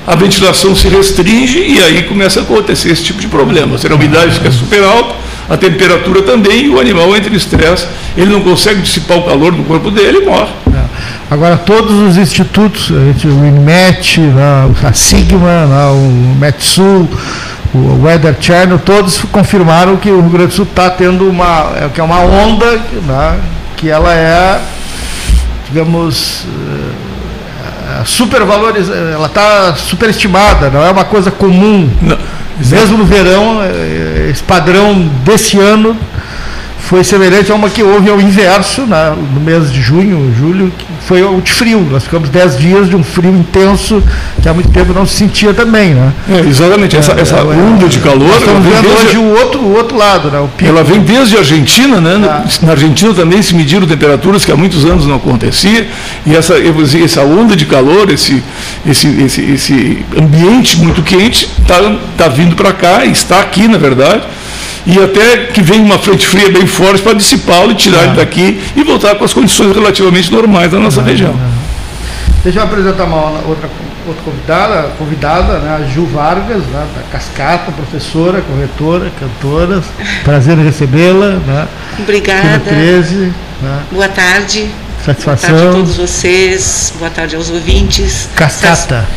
a 0.05 0.15
ventilação 0.15 0.75
se 0.75 0.87
restringe 0.87 1.59
e 1.59 1.81
aí 1.81 2.03
começa 2.03 2.41
a 2.41 2.43
acontecer 2.43 2.91
esse 2.91 3.03
tipo 3.03 3.19
de 3.19 3.27
problema. 3.27 3.75
A 3.77 3.95
umidade 3.95 4.33
fica 4.33 4.51
super 4.51 4.83
alta, 4.83 5.15
a 5.49 5.57
temperatura 5.57 6.21
também, 6.21 6.65
e 6.65 6.69
o 6.69 6.79
animal 6.79 7.15
entra 7.15 7.31
em 7.31 7.35
estresse, 7.35 7.87
ele 8.17 8.31
não 8.31 8.41
consegue 8.41 8.81
dissipar 8.81 9.17
o 9.17 9.23
calor 9.23 9.51
do 9.51 9.63
corpo 9.63 9.89
dele 9.89 10.19
e 10.19 10.25
morre. 10.25 10.51
Agora, 11.31 11.55
todos 11.55 11.93
os 11.93 12.17
institutos, 12.17 12.91
a 12.91 13.05
gente, 13.05 13.25
o 13.25 13.45
INMET, 13.45 14.19
a 14.83 14.91
Sigma, 14.91 15.65
o 15.93 16.35
METSUL, 16.37 17.07
o 17.73 18.03
Weather 18.03 18.35
Channel, 18.37 18.77
todos 18.77 19.21
confirmaram 19.31 19.95
que 19.95 20.09
o 20.11 20.19
Rio 20.19 20.29
Grande 20.29 20.47
do 20.47 20.53
Sul 20.53 20.65
está 20.65 20.89
tendo 20.89 21.29
uma, 21.29 21.71
é, 21.77 21.87
que 21.87 22.01
é 22.01 22.03
uma 22.03 22.19
onda, 22.19 22.75
né, 23.07 23.39
que 23.77 23.89
ela 23.89 24.13
é, 24.13 24.59
digamos, 25.69 26.43
eh, 28.01 28.03
supervalorizada, 28.03 28.99
ela 28.99 29.27
está 29.27 29.73
superestimada, 29.77 30.69
não 30.69 30.85
é 30.85 30.91
uma 30.91 31.05
coisa 31.05 31.31
comum. 31.31 31.89
Não, 32.01 32.17
Mesmo 32.59 32.97
no 32.97 33.05
verão, 33.05 33.61
eh, 33.63 34.27
esse 34.29 34.43
padrão 34.43 35.09
desse 35.23 35.57
ano 35.57 35.95
foi 36.87 37.03
semelhante 37.03 37.51
a 37.51 37.55
uma 37.55 37.69
que 37.69 37.81
houve 37.83 38.09
ao 38.09 38.19
inverso, 38.19 38.81
né, 38.81 39.13
no 39.33 39.39
mês 39.39 39.71
de 39.71 39.81
junho, 39.81 40.33
julho, 40.37 40.71
que 40.77 40.85
foi 41.07 41.23
o 41.23 41.39
de 41.39 41.51
frio. 41.51 41.87
Nós 41.89 42.03
ficamos 42.03 42.29
10 42.29 42.57
dias 42.57 42.89
de 42.89 42.95
um 42.95 43.03
frio 43.03 43.29
intenso 43.33 44.03
que 44.41 44.49
há 44.49 44.53
muito 44.53 44.69
tempo 44.69 44.93
não 44.93 45.05
se 45.05 45.15
sentia 45.15 45.53
também. 45.53 45.93
Né? 45.93 46.11
É, 46.29 46.39
exatamente, 46.49 46.97
essa, 46.97 47.13
essa 47.13 47.37
É, 47.37 47.41
onda 47.43 47.87
de 47.87 47.99
calor. 47.99 48.29
Estamos 48.37 48.63
vendo 48.65 48.81
desde- 48.81 49.07
hoje 49.07 49.17
o 49.17 49.29
outro, 49.39 49.59
o 49.61 49.75
outro 49.77 49.97
lado, 49.97 50.29
né. 50.29 50.45
Ela 50.63 50.83
vem 50.83 50.99
desde 51.01 51.35
a 51.37 51.39
Argentina, 51.39 52.01
né? 52.01 52.19
Ah. 52.23 52.43
Na 52.63 52.71
Argentina 52.71 53.13
também 53.13 53.41
se 53.41 53.55
mediram 53.55 53.87
temperaturas 53.87 54.43
que 54.43 54.51
há 54.51 54.57
muitos 54.57 54.83
anos 54.85 55.05
não 55.05 55.15
acontecia, 55.15 55.87
e 56.25 56.35
essa, 56.35 56.55
essa 57.03 57.21
onda 57.21 57.55
de 57.55 57.65
calor, 57.65 58.09
esse, 58.09 58.43
esse, 58.85 59.07
esse, 59.21 59.41
esse 59.41 60.05
ambiente 60.17 60.77
muito 60.79 61.01
quente, 61.01 61.47
está 61.61 61.75
tá 62.17 62.27
vindo 62.27 62.55
para 62.55 62.73
cá, 62.73 63.05
está 63.05 63.39
aqui, 63.39 63.67
na 63.67 63.77
verdade, 63.77 64.23
e 64.85 64.97
até 64.99 65.45
que 65.47 65.61
vem 65.61 65.79
uma 65.81 65.97
frente 65.99 66.25
fria 66.25 66.49
bem 66.51 66.65
forte 66.65 67.01
para 67.01 67.13
dissipá-lo 67.13 67.71
e 67.71 67.75
tirar 67.75 67.99
Ah. 67.99 68.03
ele 68.05 68.15
daqui 68.15 68.61
e 68.75 68.83
voltar 68.83 69.15
com 69.15 69.23
as 69.25 69.33
condições 69.33 69.75
relativamente 69.75 70.31
normais 70.31 70.71
da 70.71 70.79
nossa 70.79 71.01
região. 71.01 71.35
Deixa 72.43 72.59
eu 72.59 72.63
apresentar 72.63 73.03
uma 73.03 73.39
outra, 73.47 73.69
outra 74.07 74.23
convidada, 74.25 74.89
convidada 74.97 75.59
né, 75.59 75.75
a 75.83 75.87
Ju 75.93 76.05
Vargas, 76.07 76.63
né, 76.63 76.87
da 76.95 77.03
Cascata, 77.11 77.71
professora, 77.71 78.41
corretora, 78.41 79.11
cantora. 79.19 79.83
Prazer 80.23 80.57
em 80.57 80.63
recebê-la. 80.63 81.35
Né, 81.45 81.67
Obrigada. 81.99 82.57
no 82.57 82.59
13. 82.61 83.15
Né, 83.61 83.79
Boa 83.91 84.07
tarde. 84.07 84.61
Boa 84.61 84.67
tarde 84.67 84.71
a 84.99 85.05
satisfação. 85.05 85.73
todos 85.73 85.97
vocês. 85.97 86.93
Boa 86.97 87.11
tarde 87.11 87.35
aos 87.35 87.49
ouvintes. 87.51 88.27
Cascata. 88.35 89.07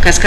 Cas- 0.00 0.18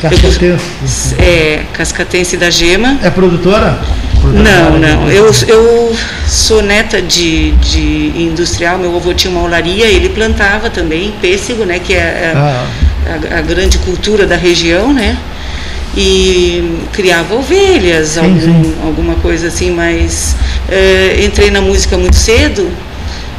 Cascatense. 0.00 1.14
É, 1.18 1.64
Cascatense 1.74 2.36
da 2.36 2.48
Gema. 2.50 2.98
É 3.02 3.10
produtora? 3.10 3.78
produtora 4.20 4.42
não, 4.42 4.78
não. 4.78 5.10
Eu, 5.10 5.30
eu 5.46 5.96
sou 6.26 6.62
neta 6.62 7.02
de, 7.02 7.52
de 7.52 8.12
industrial, 8.16 8.78
meu 8.78 8.94
avô 8.96 9.12
tinha 9.12 9.30
uma 9.30 9.42
olaria, 9.42 9.86
ele 9.86 10.08
plantava 10.08 10.70
também 10.70 11.12
pêssego, 11.20 11.64
né, 11.64 11.78
que 11.78 11.92
é, 11.92 11.98
é 11.98 12.32
ah. 12.34 12.66
a, 13.30 13.38
a, 13.38 13.42
grande 13.42 13.78
cultura 13.78 14.26
da 14.26 14.36
região, 14.36 14.92
né? 14.92 15.16
E 15.96 16.78
criava 16.92 17.34
ovelhas, 17.34 18.10
sim, 18.10 18.20
algum, 18.20 18.64
sim. 18.64 18.74
alguma 18.84 19.14
coisa 19.16 19.48
assim, 19.48 19.72
mas 19.72 20.36
uh, 20.68 21.24
entrei 21.24 21.50
na 21.50 21.60
música 21.60 21.98
muito 21.98 22.14
cedo 22.14 22.70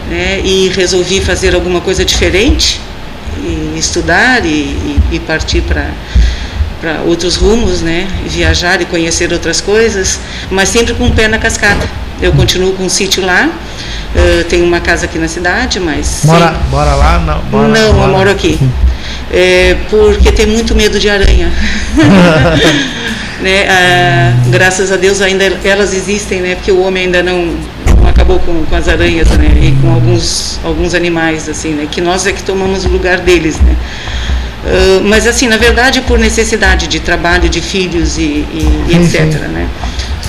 né, 0.10 0.42
e 0.44 0.70
resolvi 0.76 1.22
fazer 1.22 1.56
alguma 1.56 1.80
coisa 1.80 2.04
diferente, 2.04 2.82
e 3.38 3.78
estudar 3.78 4.46
e, 4.46 4.50
e, 4.50 5.00
e 5.14 5.20
partir 5.20 5.62
para 5.62 5.90
para 6.82 7.02
outros 7.06 7.36
rumos, 7.36 7.82
né? 7.82 8.08
Viajar 8.26 8.82
e 8.82 8.86
conhecer 8.86 9.32
outras 9.32 9.62
coisas, 9.62 10.20
mas 10.50 10.68
sempre 10.68 10.96
com 10.96 11.08
o 11.08 11.12
pé 11.12 11.28
na 11.28 11.38
cascata. 11.38 11.88
Eu 12.20 12.32
continuo 12.34 12.74
com 12.74 12.84
um 12.84 12.90
sítio 12.90 13.24
lá, 13.24 13.50
uh, 13.50 14.44
tenho 14.46 14.66
uma 14.66 14.80
casa 14.80 15.06
aqui 15.06 15.20
na 15.20 15.28
cidade, 15.28 15.80
mas. 15.80 16.22
Mora, 16.24 16.56
mora 16.70 16.96
lá? 16.96 17.20
Não, 17.20 17.42
mora, 17.52 17.68
não 17.68 17.94
mora. 17.94 18.08
eu 18.08 18.18
moro 18.18 18.32
aqui. 18.32 18.60
É, 19.32 19.78
porque 19.90 20.32
tem 20.32 20.48
muito 20.48 20.76
medo 20.76 21.00
de 21.00 21.08
aranha. 21.08 21.52
né? 23.42 23.68
Ah, 23.70 24.34
graças 24.48 24.92
a 24.92 24.98
Deus 24.98 25.22
ainda 25.22 25.44
elas 25.64 25.94
existem, 25.94 26.42
né? 26.42 26.56
Porque 26.56 26.72
o 26.72 26.82
homem 26.82 27.06
ainda 27.06 27.24
não, 27.24 27.56
não 28.00 28.08
acabou 28.08 28.40
com, 28.40 28.64
com 28.66 28.76
as 28.76 28.88
aranhas, 28.88 29.28
né? 29.30 29.52
E 29.62 29.72
com 29.82 29.94
alguns, 29.94 30.60
alguns 30.64 30.94
animais, 30.94 31.48
assim, 31.50 31.74
né? 31.74 31.88
Que 31.90 32.02
nós 32.02 32.26
é 32.28 32.32
que 32.32 32.44
tomamos 32.44 32.86
o 32.86 32.90
lugar 32.90 33.20
deles, 33.20 33.60
né? 33.60 33.76
Uh, 34.64 35.04
mas 35.04 35.26
assim, 35.26 35.48
na 35.48 35.58
verdade, 35.58 36.02
por 36.02 36.20
necessidade 36.20 36.88
de 36.88 37.00
trabalho, 37.00 37.50
de 37.50 37.62
filhos 37.62 38.18
e, 38.18 38.22
e, 38.22 38.86
e 38.90 38.96
etc. 38.96 39.40
Né? 39.48 39.68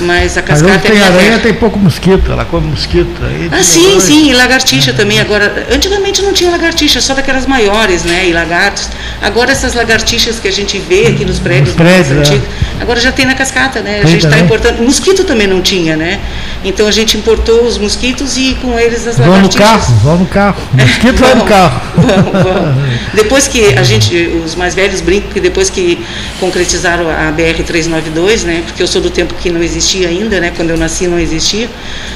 Mas 0.00 0.36
a 0.36 0.42
cascata 0.42 0.72
Mas 0.72 0.82
tem 0.82 0.98
é 0.98 1.04
aranha, 1.04 1.38
tem 1.38 1.54
pouco 1.54 1.78
mosquito, 1.78 2.32
ela 2.32 2.44
come 2.44 2.68
mosquito. 2.68 3.22
Aí 3.24 3.48
ah, 3.52 3.62
sim, 3.62 4.00
sim, 4.00 4.30
e 4.30 4.34
lagartixa 4.34 4.90
é. 4.90 4.94
também. 4.94 5.20
Agora, 5.20 5.66
antigamente 5.70 6.22
não 6.22 6.32
tinha 6.32 6.50
lagartixa, 6.50 7.00
só 7.00 7.14
daquelas 7.14 7.46
maiores, 7.46 8.04
né? 8.04 8.28
E 8.28 8.32
lagartos. 8.32 8.88
Agora 9.20 9.52
essas 9.52 9.74
lagartixas 9.74 10.38
que 10.38 10.48
a 10.48 10.52
gente 10.52 10.78
vê 10.78 11.06
aqui 11.06 11.24
nos 11.24 11.38
prédios, 11.38 11.68
nos 11.68 11.76
prédios 11.76 12.30
é. 12.30 12.40
agora 12.80 13.00
já 13.00 13.12
tem 13.12 13.26
na 13.26 13.34
cascata, 13.34 13.80
né? 13.80 14.00
A 14.02 14.06
gente 14.06 14.24
está 14.24 14.38
importando. 14.38 14.82
Mosquito 14.82 15.24
também 15.24 15.46
não 15.46 15.60
tinha, 15.60 15.96
né? 15.96 16.20
Então 16.64 16.86
a 16.86 16.92
gente 16.92 17.16
importou 17.16 17.64
os 17.64 17.78
mosquitos 17.78 18.36
e 18.36 18.56
com 18.60 18.78
eles 18.78 19.06
as 19.06 19.18
vão 19.18 19.28
lagartixas. 19.28 19.64
Vão 19.64 19.68
no 19.68 19.76
carro, 19.80 19.94
vão 20.02 20.18
no 20.18 20.26
carro. 20.26 20.62
Mosquito 20.72 21.20
vai 21.20 21.34
no 21.34 21.44
carro. 21.44 21.80
Vão, 21.96 22.42
vão. 22.42 22.74
Depois 23.14 23.46
que 23.46 23.74
a 23.74 23.82
gente, 23.82 24.14
os 24.44 24.54
mais 24.54 24.74
velhos 24.74 25.00
brincam 25.00 25.30
que 25.32 25.40
depois 25.40 25.70
que 25.70 26.04
concretizaram 26.40 27.08
a 27.08 27.32
BR-392, 27.32 28.42
né? 28.44 28.62
Porque 28.66 28.82
eu 28.82 28.86
sou 28.86 29.00
do 29.00 29.10
tempo 29.10 29.34
que 29.34 29.50
não 29.50 29.62
existia 29.62 29.81
ainda, 30.06 30.40
né? 30.40 30.52
Quando 30.56 30.70
eu 30.70 30.76
nasci 30.76 31.06
não 31.06 31.18
existia. 31.18 31.68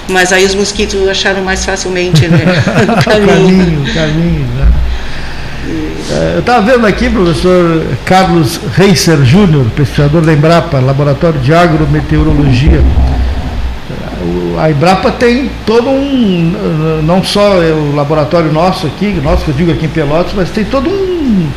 Mas 0.09 0.33
aí 0.33 0.45
os 0.45 0.55
mosquitos 0.55 1.09
acharam 1.09 1.43
mais 1.43 1.65
facilmente 1.65 2.27
né? 2.29 2.45
o 2.83 3.03
caminho. 3.05 3.83
o 3.83 3.95
caminho, 3.95 4.47
né? 4.55 4.69
É, 6.09 6.33
eu 6.37 6.41
estava 6.41 6.65
vendo 6.71 6.87
aqui, 6.87 7.11
professor 7.11 7.85
Carlos 8.05 8.61
Reiser 8.75 9.25
Júnior, 9.25 9.67
pesquisador 9.75 10.23
da 10.23 10.33
Embrapa, 10.33 10.79
Laboratório 10.79 11.41
de 11.41 11.53
Agrometeorologia. 11.53 12.81
A 14.59 14.71
Embrapa 14.71 15.11
tem 15.11 15.51
todo 15.67 15.89
um, 15.89 17.03
não 17.05 17.23
só 17.23 17.63
é 17.63 17.73
o 17.73 17.95
laboratório 17.95 18.53
nosso 18.53 18.87
aqui, 18.87 19.21
nosso 19.23 19.45
que 19.45 19.51
eu 19.51 19.55
digo 19.55 19.73
aqui 19.73 19.87
em 19.87 19.89
Pelotas, 19.89 20.33
mas 20.35 20.51
tem 20.51 20.65
todo 20.65 20.89
um, 20.89 21.49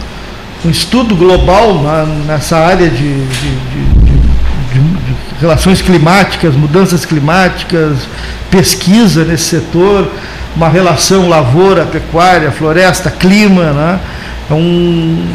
um 0.65 0.69
estudo 0.69 1.15
global 1.15 1.81
na, 1.81 2.05
nessa 2.27 2.57
área 2.57 2.89
de, 2.89 3.25
de, 3.25 3.25
de, 3.25 3.88
relações 5.39 5.81
climáticas, 5.81 6.55
mudanças 6.55 7.05
climáticas, 7.05 7.97
pesquisa 8.51 9.23
nesse 9.23 9.45
setor, 9.45 10.11
uma 10.55 10.67
relação 10.67 11.29
lavoura, 11.29 11.85
pecuária, 11.85 12.51
floresta, 12.51 13.09
clima, 13.09 13.71
né? 13.71 13.99
É 14.49 14.53
um, 14.53 15.25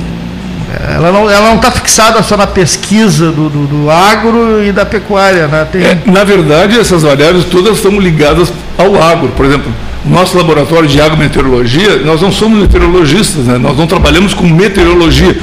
ela 0.94 1.12
não 1.12 1.30
ela 1.30 1.48
não 1.48 1.56
está 1.56 1.70
fixada 1.70 2.22
só 2.22 2.36
na 2.36 2.46
pesquisa 2.46 3.30
do, 3.30 3.48
do, 3.48 3.66
do, 3.66 3.90
agro 3.90 4.62
e 4.62 4.72
da 4.72 4.84
pecuária, 4.84 5.46
né? 5.46 5.66
Tem... 5.70 5.82
É, 5.82 5.98
na 6.06 6.24
verdade, 6.24 6.78
essas 6.78 7.02
variáveis 7.02 7.44
todas 7.44 7.76
estão 7.76 7.98
ligadas 7.98 8.52
ao 8.76 9.00
agro. 9.00 9.28
Por 9.28 9.46
exemplo, 9.46 9.72
nosso 10.04 10.36
laboratório 10.36 10.88
de 10.88 11.00
agrometeorologia, 11.00 11.98
nós 12.04 12.20
não 12.20 12.30
somos 12.30 12.58
meteorologistas, 12.60 13.46
né? 13.46 13.56
nós 13.56 13.76
não 13.76 13.86
trabalhamos 13.86 14.34
com 14.34 14.46
meteorologia, 14.46 15.38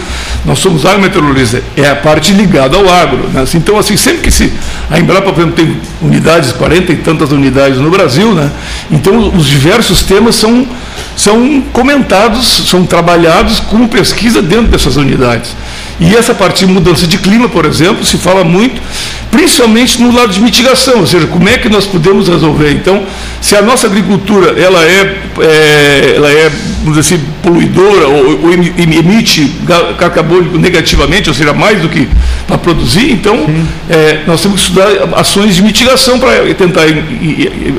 nós 0.45 0.59
somos 0.59 0.85
agrometeorologistas, 0.85 1.63
é 1.75 1.89
a 1.89 1.95
parte 1.95 2.31
ligada 2.31 2.77
ao 2.77 2.87
agro. 2.87 3.27
Né? 3.33 3.41
Assim, 3.41 3.57
então, 3.57 3.77
assim, 3.77 3.97
sempre 3.97 4.21
que 4.21 4.31
se. 4.31 4.53
A 4.89 4.99
Embrapa, 4.99 5.31
por 5.33 5.41
exemplo, 5.41 5.55
tem 5.55 5.77
unidades, 6.01 6.51
40 6.51 6.91
e 6.91 6.97
tantas 6.97 7.31
unidades 7.31 7.79
no 7.79 7.89
Brasil, 7.89 8.33
né? 8.33 8.51
então 8.91 9.29
os 9.35 9.47
diversos 9.47 10.03
temas 10.03 10.35
são, 10.35 10.67
são 11.15 11.61
comentados, 11.73 12.69
são 12.69 12.85
trabalhados 12.85 13.59
com 13.59 13.87
pesquisa 13.87 14.41
dentro 14.41 14.67
dessas 14.67 14.95
unidades. 14.95 15.55
E 16.01 16.15
essa 16.15 16.33
parte 16.33 16.65
de 16.65 16.71
mudança 16.71 17.05
de 17.05 17.19
clima, 17.19 17.47
por 17.47 17.63
exemplo, 17.63 18.03
se 18.03 18.17
fala 18.17 18.43
muito, 18.43 18.81
principalmente 19.29 20.01
no 20.01 20.11
lado 20.11 20.33
de 20.33 20.41
mitigação, 20.41 21.01
ou 21.01 21.05
seja, 21.05 21.27
como 21.27 21.47
é 21.47 21.59
que 21.59 21.69
nós 21.69 21.85
podemos 21.85 22.27
resolver. 22.27 22.71
Então, 22.71 23.05
se 23.39 23.55
a 23.55 23.61
nossa 23.61 23.85
agricultura 23.85 24.59
ela 24.59 24.83
é, 24.83 25.21
é 25.41 26.13
ela 26.15 26.31
é 26.31 26.51
assim, 26.97 27.23
poluidora 27.41 28.07
ou, 28.07 28.45
ou 28.45 28.53
emite 28.53 29.51
carbono 29.97 30.57
negativamente, 30.57 31.29
ou 31.29 31.35
seja, 31.35 31.53
mais 31.53 31.81
do 31.81 31.89
que 31.89 32.07
para 32.47 32.57
produzir, 32.57 33.11
então 33.11 33.45
é, 33.89 34.21
nós 34.27 34.41
temos 34.41 34.61
que 34.61 34.67
estudar 34.67 35.19
ações 35.19 35.55
de 35.55 35.63
mitigação 35.63 36.19
para 36.19 36.53
tentar 36.53 36.83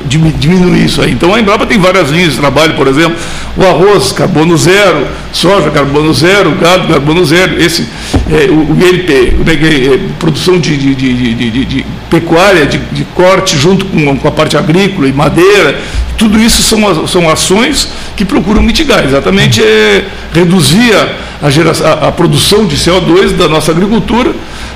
diminuir 0.06 0.84
isso 0.84 1.00
aí. 1.00 1.12
Então 1.12 1.34
a 1.34 1.40
Embrapa 1.40 1.66
tem 1.66 1.78
várias 1.78 2.10
linhas 2.10 2.32
de 2.32 2.38
trabalho, 2.38 2.74
por 2.74 2.86
exemplo, 2.86 3.16
o 3.56 3.64
arroz, 3.64 4.12
carbono 4.12 4.56
zero, 4.56 5.06
soja, 5.32 5.70
carbono 5.70 6.12
zero, 6.12 6.52
gado, 6.52 6.88
carbono 6.88 7.24
zero, 7.24 7.60
esse, 7.60 7.86
é, 8.30 8.50
o, 8.50 8.72
o 8.72 8.78
ILP, 8.80 9.10
é, 9.10 9.94
é, 9.94 10.00
produção 10.18 10.58
de, 10.58 10.76
de, 10.76 10.94
de, 10.94 11.64
de 11.64 11.86
pecuária, 12.10 12.66
de, 12.66 13.04
corte 13.14 13.56
junto 13.56 13.84
com, 13.86 14.16
com 14.16 14.28
a 14.28 14.30
parte 14.30 14.56
agrícola 14.56 15.06
e 15.08 15.12
madeira, 15.12 15.78
tudo 16.16 16.38
isso 16.38 16.62
são, 16.62 17.06
são 17.06 17.28
ações 17.28 17.88
que 18.16 18.24
procuram 18.24 18.62
mitigar, 18.62 19.04
exatamente 19.04 19.51
é 19.60 20.04
reduzir 20.32 20.94
a, 21.42 21.50
geração, 21.50 21.86
a, 21.86 22.08
a 22.08 22.12
produção 22.12 22.64
de 22.66 22.76
CO2 22.76 23.36
da 23.36 23.48
nossa 23.48 23.72
agricultura 23.72 24.32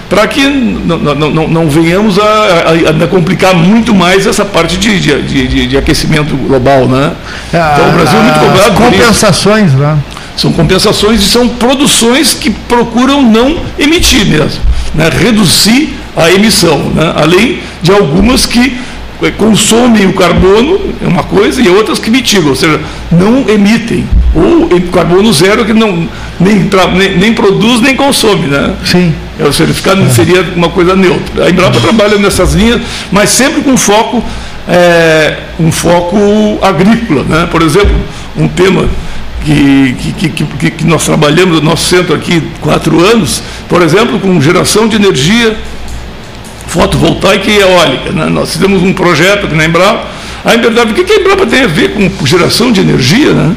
para 0.08 0.26
que 0.26 0.46
não, 0.46 0.98
não, 0.98 1.14
não, 1.14 1.48
não 1.48 1.70
venhamos 1.70 2.18
a, 2.18 3.02
a, 3.04 3.08
complicar 3.08 3.54
muito 3.54 3.94
mais 3.94 4.26
essa 4.26 4.44
parte 4.44 4.76
de, 4.76 5.00
de, 5.00 5.22
de, 5.22 5.66
de 5.66 5.76
aquecimento 5.76 6.36
global. 6.36 6.86
Né? 6.86 7.12
Então 7.48 7.88
o 7.88 7.92
Brasil 7.92 8.18
é 8.18 8.22
muito 8.22 8.40
cobrado. 8.40 8.74
Compensações, 8.74 9.72
né? 9.74 9.98
São 10.36 10.52
compensações 10.52 11.20
e 11.20 11.24
são 11.24 11.48
produções 11.48 12.34
que 12.34 12.50
procuram 12.50 13.22
não 13.22 13.58
emitir 13.78 14.26
mesmo, 14.26 14.60
né? 14.94 15.08
reduzir 15.08 15.96
a 16.14 16.30
emissão, 16.30 16.78
né? 16.94 17.14
além 17.16 17.60
de 17.82 17.90
algumas 17.90 18.44
que 18.44 18.78
consomem 19.38 20.06
o 20.06 20.12
carbono, 20.12 20.78
é 21.02 21.06
uma 21.06 21.22
coisa, 21.22 21.60
e 21.60 21.68
outras 21.68 21.98
que 21.98 22.10
mitigam, 22.10 22.50
ou 22.50 22.56
seja, 22.56 22.80
não 23.10 23.48
emitem. 23.48 24.06
Ou 24.34 24.68
carbono 24.92 25.32
zero 25.32 25.64
que 25.64 25.72
não, 25.72 26.08
nem, 26.38 26.68
nem, 26.96 27.18
nem 27.18 27.32
produz 27.32 27.80
nem 27.80 27.96
consome. 27.96 28.46
Né? 28.46 28.74
Sim. 28.84 29.14
É, 29.38 29.44
ou 29.44 29.52
seja, 29.52 29.72
ficar, 29.72 29.98
é. 29.98 30.08
seria 30.10 30.42
uma 30.54 30.68
coisa 30.68 30.94
neutra. 30.94 31.44
A 31.44 31.50
Embrapa 31.50 31.80
trabalha 31.80 32.18
nessas 32.18 32.54
linhas, 32.54 32.80
mas 33.10 33.30
sempre 33.30 33.62
com 33.62 33.76
foco, 33.76 34.22
é, 34.68 35.36
um 35.58 35.72
foco 35.72 36.58
agrícola. 36.62 37.24
Né? 37.24 37.48
Por 37.50 37.62
exemplo, 37.62 37.94
um 38.36 38.48
tema 38.48 38.86
que, 39.44 39.96
que, 40.18 40.28
que, 40.28 40.70
que 40.70 40.84
nós 40.84 41.04
trabalhamos 41.04 41.60
no 41.60 41.62
nosso 41.62 41.88
centro 41.88 42.14
aqui 42.14 42.42
quatro 42.60 43.04
anos, 43.04 43.42
por 43.68 43.80
exemplo, 43.80 44.18
com 44.18 44.40
geração 44.40 44.88
de 44.88 44.96
energia 44.96 45.56
fotovoltaica 46.76 47.50
e 47.50 47.58
eólica. 47.58 48.12
Né? 48.12 48.26
Nós 48.26 48.52
fizemos 48.52 48.82
um 48.82 48.92
projeto 48.92 49.46
aqui 49.46 49.54
na 49.54 49.64
Embrapa. 49.64 50.06
A 50.44 50.54
Embrapa, 50.54 50.90
o 50.90 50.94
que 50.94 51.12
a 51.12 51.16
Embrapa 51.16 51.46
tem 51.46 51.62
a 51.62 51.66
ver 51.66 51.94
com 51.94 52.26
geração 52.26 52.70
de 52.70 52.80
energia? 52.80 53.32
Né? 53.32 53.56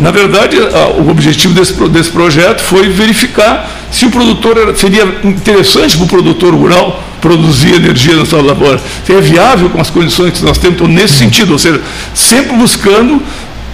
Na 0.00 0.10
verdade, 0.10 0.56
o 0.98 1.10
objetivo 1.10 1.54
desse, 1.54 1.74
desse 1.88 2.10
projeto 2.10 2.60
foi 2.60 2.88
verificar 2.88 3.70
se 3.90 4.06
o 4.06 4.10
produtor 4.10 4.56
era, 4.56 4.74
seria 4.74 5.04
interessante 5.24 5.96
para 5.96 6.04
o 6.04 6.08
produtor 6.08 6.54
rural 6.54 7.02
produzir 7.20 7.74
energia 7.74 8.16
na 8.16 8.24
sua 8.24 8.40
lavoura, 8.40 8.80
se 9.04 9.12
é 9.12 9.20
viável 9.20 9.68
com 9.68 9.78
as 9.78 9.90
condições 9.90 10.38
que 10.38 10.44
nós 10.44 10.56
temos, 10.56 10.76
então, 10.76 10.88
nesse 10.88 11.14
sentido, 11.14 11.52
ou 11.52 11.58
seja, 11.58 11.82
sempre 12.14 12.56
buscando 12.56 13.22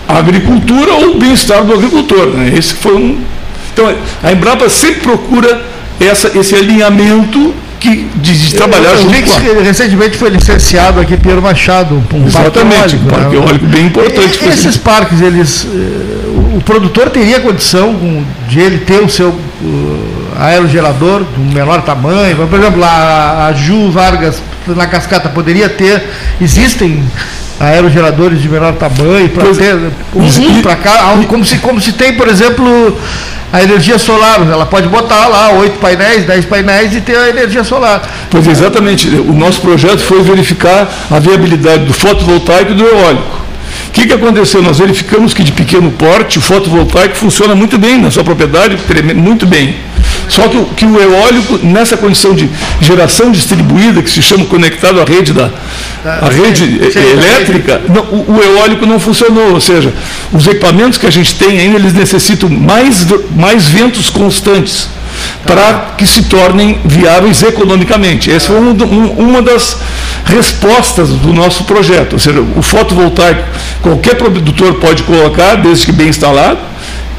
a 0.08 0.18
agricultura 0.18 0.94
ou 0.94 1.12
o 1.12 1.18
bem-estar 1.18 1.64
do 1.64 1.72
agricultor. 1.72 2.26
Né? 2.28 2.52
Esse 2.56 2.74
foi 2.74 2.96
um. 2.96 3.20
Então, 3.72 3.94
a 4.22 4.32
Embrapa 4.32 4.68
sempre 4.68 5.02
procura 5.02 5.64
essa, 6.00 6.36
esse 6.36 6.56
alinhamento 6.56 7.54
que, 7.86 8.08
de, 8.16 8.54
trabalhar 8.54 8.90
eu, 8.90 8.96
eu 8.96 9.02
junto. 9.02 9.62
Recentemente 9.62 10.16
foi 10.16 10.30
licenciado 10.30 11.00
aqui 11.00 11.16
Pedro 11.16 11.42
Machado, 11.42 12.02
um 12.12 12.26
Exatamente, 12.26 12.96
parque 12.96 12.96
eólico, 12.96 13.04
um 13.04 13.08
parque 13.08 13.36
né? 13.36 13.36
eólico 13.36 13.66
bem 13.66 13.86
importante. 13.86 14.44
E, 14.44 14.48
esses 14.48 14.76
parques, 14.76 15.20
eles, 15.20 15.66
eh, 15.66 16.56
o 16.56 16.60
produtor 16.64 17.10
teria 17.10 17.40
condição 17.40 17.94
de 18.48 18.60
ele 18.60 18.78
ter 18.78 19.00
o 19.00 19.08
seu, 19.08 19.34
aerogerador 20.38 21.24
do 21.24 21.54
menor 21.54 21.82
tamanho? 21.82 22.36
Por 22.48 22.58
exemplo, 22.58 22.84
a, 22.84 23.46
a 23.46 23.52
Ju 23.52 23.90
Vargas 23.90 24.42
na 24.68 24.86
cascata 24.86 25.28
poderia 25.28 25.68
ter, 25.68 26.02
existem 26.40 27.02
aerogeradores 27.58 28.42
de 28.42 28.48
menor 28.48 28.74
tamanho 28.74 29.28
para 29.30 29.46
ter 29.54 29.74
uhum. 30.14 30.62
para 30.62 30.76
cá, 30.76 31.14
como 31.26 31.44
se, 31.44 31.58
como 31.58 31.80
se 31.80 31.92
tem, 31.92 32.12
por 32.14 32.28
exemplo, 32.28 32.98
a 33.56 33.62
energia 33.62 33.98
solar. 33.98 34.40
Ela 34.40 34.66
pode 34.66 34.88
botar 34.88 35.26
lá 35.26 35.52
oito 35.52 35.78
painéis, 35.78 36.24
dez 36.26 36.44
painéis 36.44 36.94
e 36.94 37.00
ter 37.00 37.16
a 37.16 37.30
energia 37.30 37.64
solar. 37.64 38.02
Pois 38.30 38.46
exatamente. 38.46 39.08
O 39.08 39.32
nosso 39.32 39.60
projeto 39.62 40.00
foi 40.00 40.22
verificar 40.22 40.88
a 41.10 41.18
viabilidade 41.18 41.84
do 41.84 41.92
fotovoltaico 41.94 42.72
e 42.72 42.74
do 42.74 42.84
eólico. 42.84 43.36
O 43.88 43.90
que, 43.92 44.06
que 44.06 44.12
aconteceu? 44.12 44.62
Nós 44.62 44.78
verificamos 44.78 45.32
que 45.32 45.42
de 45.42 45.52
pequeno 45.52 45.90
porte 45.90 46.38
o 46.38 46.42
fotovoltaico 46.42 47.16
funciona 47.16 47.54
muito 47.54 47.78
bem 47.78 47.98
na 47.98 48.10
sua 48.10 48.22
propriedade, 48.22 48.76
muito 49.14 49.46
bem. 49.46 49.74
Só 50.28 50.48
que, 50.48 50.62
que 50.76 50.84
o 50.84 51.00
eólico, 51.00 51.58
nessa 51.62 51.96
condição 51.96 52.34
de 52.34 52.48
geração 52.80 53.30
distribuída, 53.30 54.02
que 54.02 54.10
se 54.10 54.22
chama 54.22 54.44
conectado 54.46 55.00
à 55.00 55.04
rede, 55.04 55.32
da, 55.32 55.50
à 56.04 56.28
rede 56.28 56.80
elétrica, 57.14 57.80
não, 57.88 58.02
o, 58.02 58.36
o, 58.36 58.42
eólico 58.42 58.86
não 58.86 58.98
funcionou. 58.98 59.54
Ou 59.54 59.60
seja, 59.60 59.92
os 60.32 60.46
equipamentos 60.46 60.98
que 60.98 61.06
a 61.06 61.10
gente 61.10 61.34
tem 61.36 61.60
ainda, 61.60 61.78
eles 61.78 61.92
necessitam 61.92 62.48
mais, 62.48 63.06
mais 63.34 63.68
ventos 63.68 64.10
constantes 64.10 64.88
para 65.46 65.94
que 65.96 66.06
se 66.06 66.24
tornem 66.24 66.80
viáveis 66.84 67.42
economicamente. 67.42 68.30
Essa 68.30 68.48
foi 68.48 68.60
um, 68.60 68.70
um, 68.70 69.10
uma 69.12 69.42
das 69.42 69.78
respostas 70.24 71.08
do 71.10 71.32
nosso 71.32 71.64
projeto. 71.64 72.14
Ou 72.14 72.18
seja, 72.18 72.40
o 72.56 72.62
fotovoltaico, 72.62 73.42
qualquer 73.80 74.16
produtor 74.16 74.74
pode 74.74 75.02
colocar, 75.04 75.56
desde 75.56 75.86
que 75.86 75.92
bem 75.92 76.08
instalado, 76.08 76.58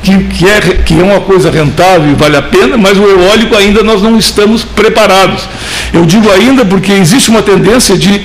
que, 0.02 0.24
que, 0.26 0.48
é, 0.48 0.60
que 0.86 1.00
é 1.00 1.04
uma 1.04 1.22
coisa 1.22 1.50
rentável 1.50 2.10
e 2.10 2.14
vale 2.14 2.38
a 2.38 2.42
pena, 2.42 2.78
mas 2.78 2.98
o 2.98 3.04
eólico 3.04 3.56
ainda 3.56 3.84
nós 3.84 4.02
não 4.02 4.18
estamos 4.18 4.64
preparados. 4.64 5.48
Eu 5.94 6.06
digo 6.06 6.32
ainda 6.32 6.64
porque 6.66 6.92
existe 6.92 7.30
uma 7.30 7.42
tendência 7.42 7.98
de, 7.98 8.22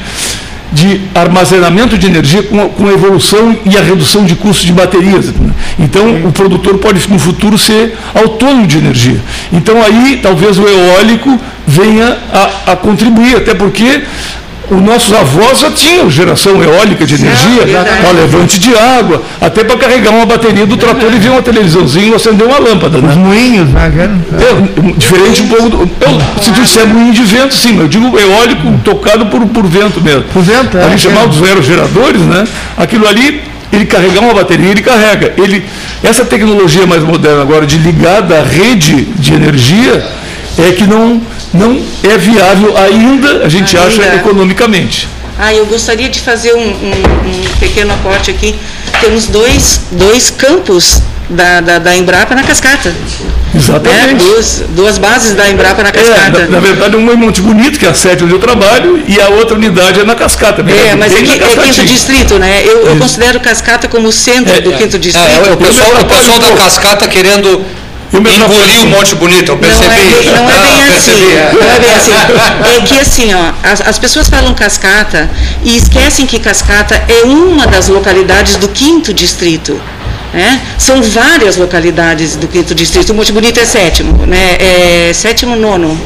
de 0.72 1.00
armazenamento 1.14 1.98
de 1.98 2.06
energia 2.06 2.42
com, 2.42 2.68
com 2.68 2.86
a 2.86 2.92
evolução 2.92 3.56
e 3.64 3.76
a 3.76 3.82
redução 3.82 4.24
de 4.24 4.34
custos 4.34 4.66
de 4.66 4.72
baterias. 4.72 5.32
Então, 5.78 6.26
o 6.26 6.32
produtor 6.32 6.78
pode, 6.78 7.08
no 7.10 7.18
futuro, 7.18 7.58
ser 7.58 7.96
autônomo 8.14 8.66
de 8.66 8.78
energia. 8.78 9.20
Então, 9.52 9.82
aí, 9.82 10.20
talvez 10.22 10.58
o 10.58 10.66
eólico 10.66 11.38
venha 11.66 12.18
a, 12.32 12.72
a 12.72 12.76
contribuir, 12.76 13.36
até 13.36 13.54
porque 13.54 14.02
os 14.70 14.80
nossos 14.80 15.12
avós 15.12 15.60
já 15.60 15.70
tinham 15.70 16.10
geração 16.10 16.62
eólica 16.62 17.04
de 17.04 17.14
energia, 17.14 17.62
é 17.62 18.12
levante 18.12 18.58
de 18.58 18.74
água, 18.74 19.22
até 19.40 19.64
para 19.64 19.76
carregar 19.76 20.10
uma 20.10 20.24
bateria 20.24 20.66
do 20.66 20.76
trator 20.76 21.12
e 21.12 21.18
ver 21.18 21.30
uma 21.30 21.42
televisãozinha 21.42 22.12
e 22.12 22.14
acender 22.14 22.46
uma 22.46 22.58
lâmpada. 22.58 22.98
Né? 22.98 23.08
Os 23.10 23.16
moinhos, 23.16 23.68
né? 23.68 23.92
É, 24.40 24.92
diferente 24.96 25.42
um 25.42 25.48
pouco. 25.48 25.68
Do, 25.70 25.90
eu, 26.00 26.42
se 26.42 26.50
tu 26.50 26.62
disser 26.62 26.86
moinho 26.86 27.12
de 27.12 27.22
vento, 27.22 27.54
sim, 27.54 27.78
eu 27.78 27.88
digo 27.88 28.18
eólico 28.18 28.72
tocado 28.84 29.26
por, 29.26 29.44
por 29.46 29.66
vento 29.66 30.00
mesmo. 30.00 30.24
Por 30.32 30.42
vento, 30.42 30.78
é. 30.78 30.84
A 30.84 30.88
gente 30.90 31.02
chamava 31.02 31.28
dos 31.28 31.42
aerogeradores, 31.42 32.20
né? 32.22 32.44
Aquilo 32.76 33.06
ali 33.06 33.42
ele 33.72 33.86
carregar 33.86 34.20
uma 34.20 34.34
bateria, 34.34 34.70
ele 34.70 34.82
carrega. 34.82 35.32
Ele, 35.38 35.64
essa 36.02 36.24
tecnologia 36.24 36.86
mais 36.86 37.02
moderna 37.02 37.40
agora 37.40 37.66
de 37.66 37.78
ligada 37.78 38.38
à 38.38 38.42
rede 38.42 39.04
de 39.16 39.32
energia 39.32 40.04
é 40.58 40.72
que 40.72 40.86
não 40.86 41.20
não 41.52 41.82
é 42.02 42.16
viável 42.16 42.76
ainda, 42.76 43.44
a 43.44 43.48
gente 43.48 43.76
ainda. 43.76 43.88
acha, 43.88 44.14
economicamente. 44.16 45.08
Ah, 45.38 45.52
eu 45.52 45.66
gostaria 45.66 46.08
de 46.08 46.20
fazer 46.20 46.54
um, 46.54 46.60
um, 46.60 46.90
um, 46.90 47.58
pequeno 47.58 47.92
aporte 47.92 48.30
aqui. 48.30 48.54
Temos 49.00 49.26
dois, 49.26 49.80
dois 49.90 50.30
campos 50.30 51.02
da, 51.28 51.60
da, 51.60 51.78
da 51.78 51.96
Embrapa 51.96 52.34
na 52.34 52.42
cascata. 52.42 52.94
Exatamente. 53.54 54.06
Né? 54.06 54.14
Duas, 54.14 54.62
duas 54.70 54.98
bases 54.98 55.34
da 55.34 55.50
Embrapa 55.50 55.82
na 55.82 55.90
cascata. 55.90 56.38
É, 56.38 56.42
na, 56.42 56.48
na, 56.48 56.60
verdade, 56.60 56.96
uma 56.96 57.12
em 57.12 57.16
Monte 57.16 57.40
Bonito, 57.40 57.78
que 57.78 57.86
é 57.86 57.90
a 57.90 57.94
sede 57.94 58.24
onde 58.24 58.32
eu 58.32 58.38
trabalho, 58.38 59.02
e 59.06 59.20
a 59.20 59.28
outra 59.28 59.56
unidade 59.56 60.00
é 60.00 60.04
na 60.04 60.14
cascata. 60.14 60.62
É, 60.62 60.94
mas 60.94 61.14
aqui 61.14 61.32
é 61.32 61.38
quinto 61.38 61.84
distrito, 61.84 62.38
né? 62.38 62.62
Eu, 62.64 62.86
eu 62.86 62.96
considero 62.96 63.40
cascata 63.40 63.88
como 63.88 64.08
o 64.08 64.12
centro 64.12 64.54
é, 64.54 64.60
do 64.60 64.72
quinto 64.72 64.98
distrito. 64.98 65.48
É, 65.48 65.52
o 65.52 65.56
pessoal, 65.56 65.90
o 66.00 66.04
pessoal 66.04 66.38
da 66.38 66.50
cascata 66.52 67.08
querendo 67.08 67.64
Engoliu 68.12 68.84
um 68.84 68.90
monte 68.90 69.14
bonito, 69.14 69.52
eu 69.52 69.56
percebi. 69.56 69.88
Não 70.26 70.32
é, 70.32 70.42
não 70.42 70.50
é 70.50 70.58
bem 70.60 70.82
ah, 70.84 70.96
assim. 70.96 71.32
É. 71.32 71.52
Não 71.52 71.70
é 71.70 71.80
bem 71.80 71.94
assim. 71.94 72.12
É 72.76 72.80
que 72.82 73.00
assim, 73.00 73.34
ó, 73.34 73.52
as, 73.62 73.80
as, 73.80 73.98
pessoas 73.98 74.28
falam 74.28 74.52
cascata 74.52 75.30
e 75.64 75.76
esquecem 75.76 76.26
que 76.26 76.38
cascata 76.38 76.94
é 77.08 77.24
uma 77.24 77.66
das 77.66 77.88
localidades 77.88 78.56
do 78.56 78.68
quinto 78.68 79.14
distrito. 79.14 79.80
Né? 80.34 80.60
São 80.78 81.02
várias 81.02 81.56
localidades 81.56 82.36
do 82.36 82.46
quinto 82.48 82.74
distrito. 82.74 83.10
O 83.10 83.14
Monte 83.14 83.32
Bonito 83.32 83.58
é 83.58 83.64
sétimo, 83.64 84.26
né? 84.26 84.56
É 84.58 85.12
sétimo, 85.14 85.56
nono. 85.56 85.98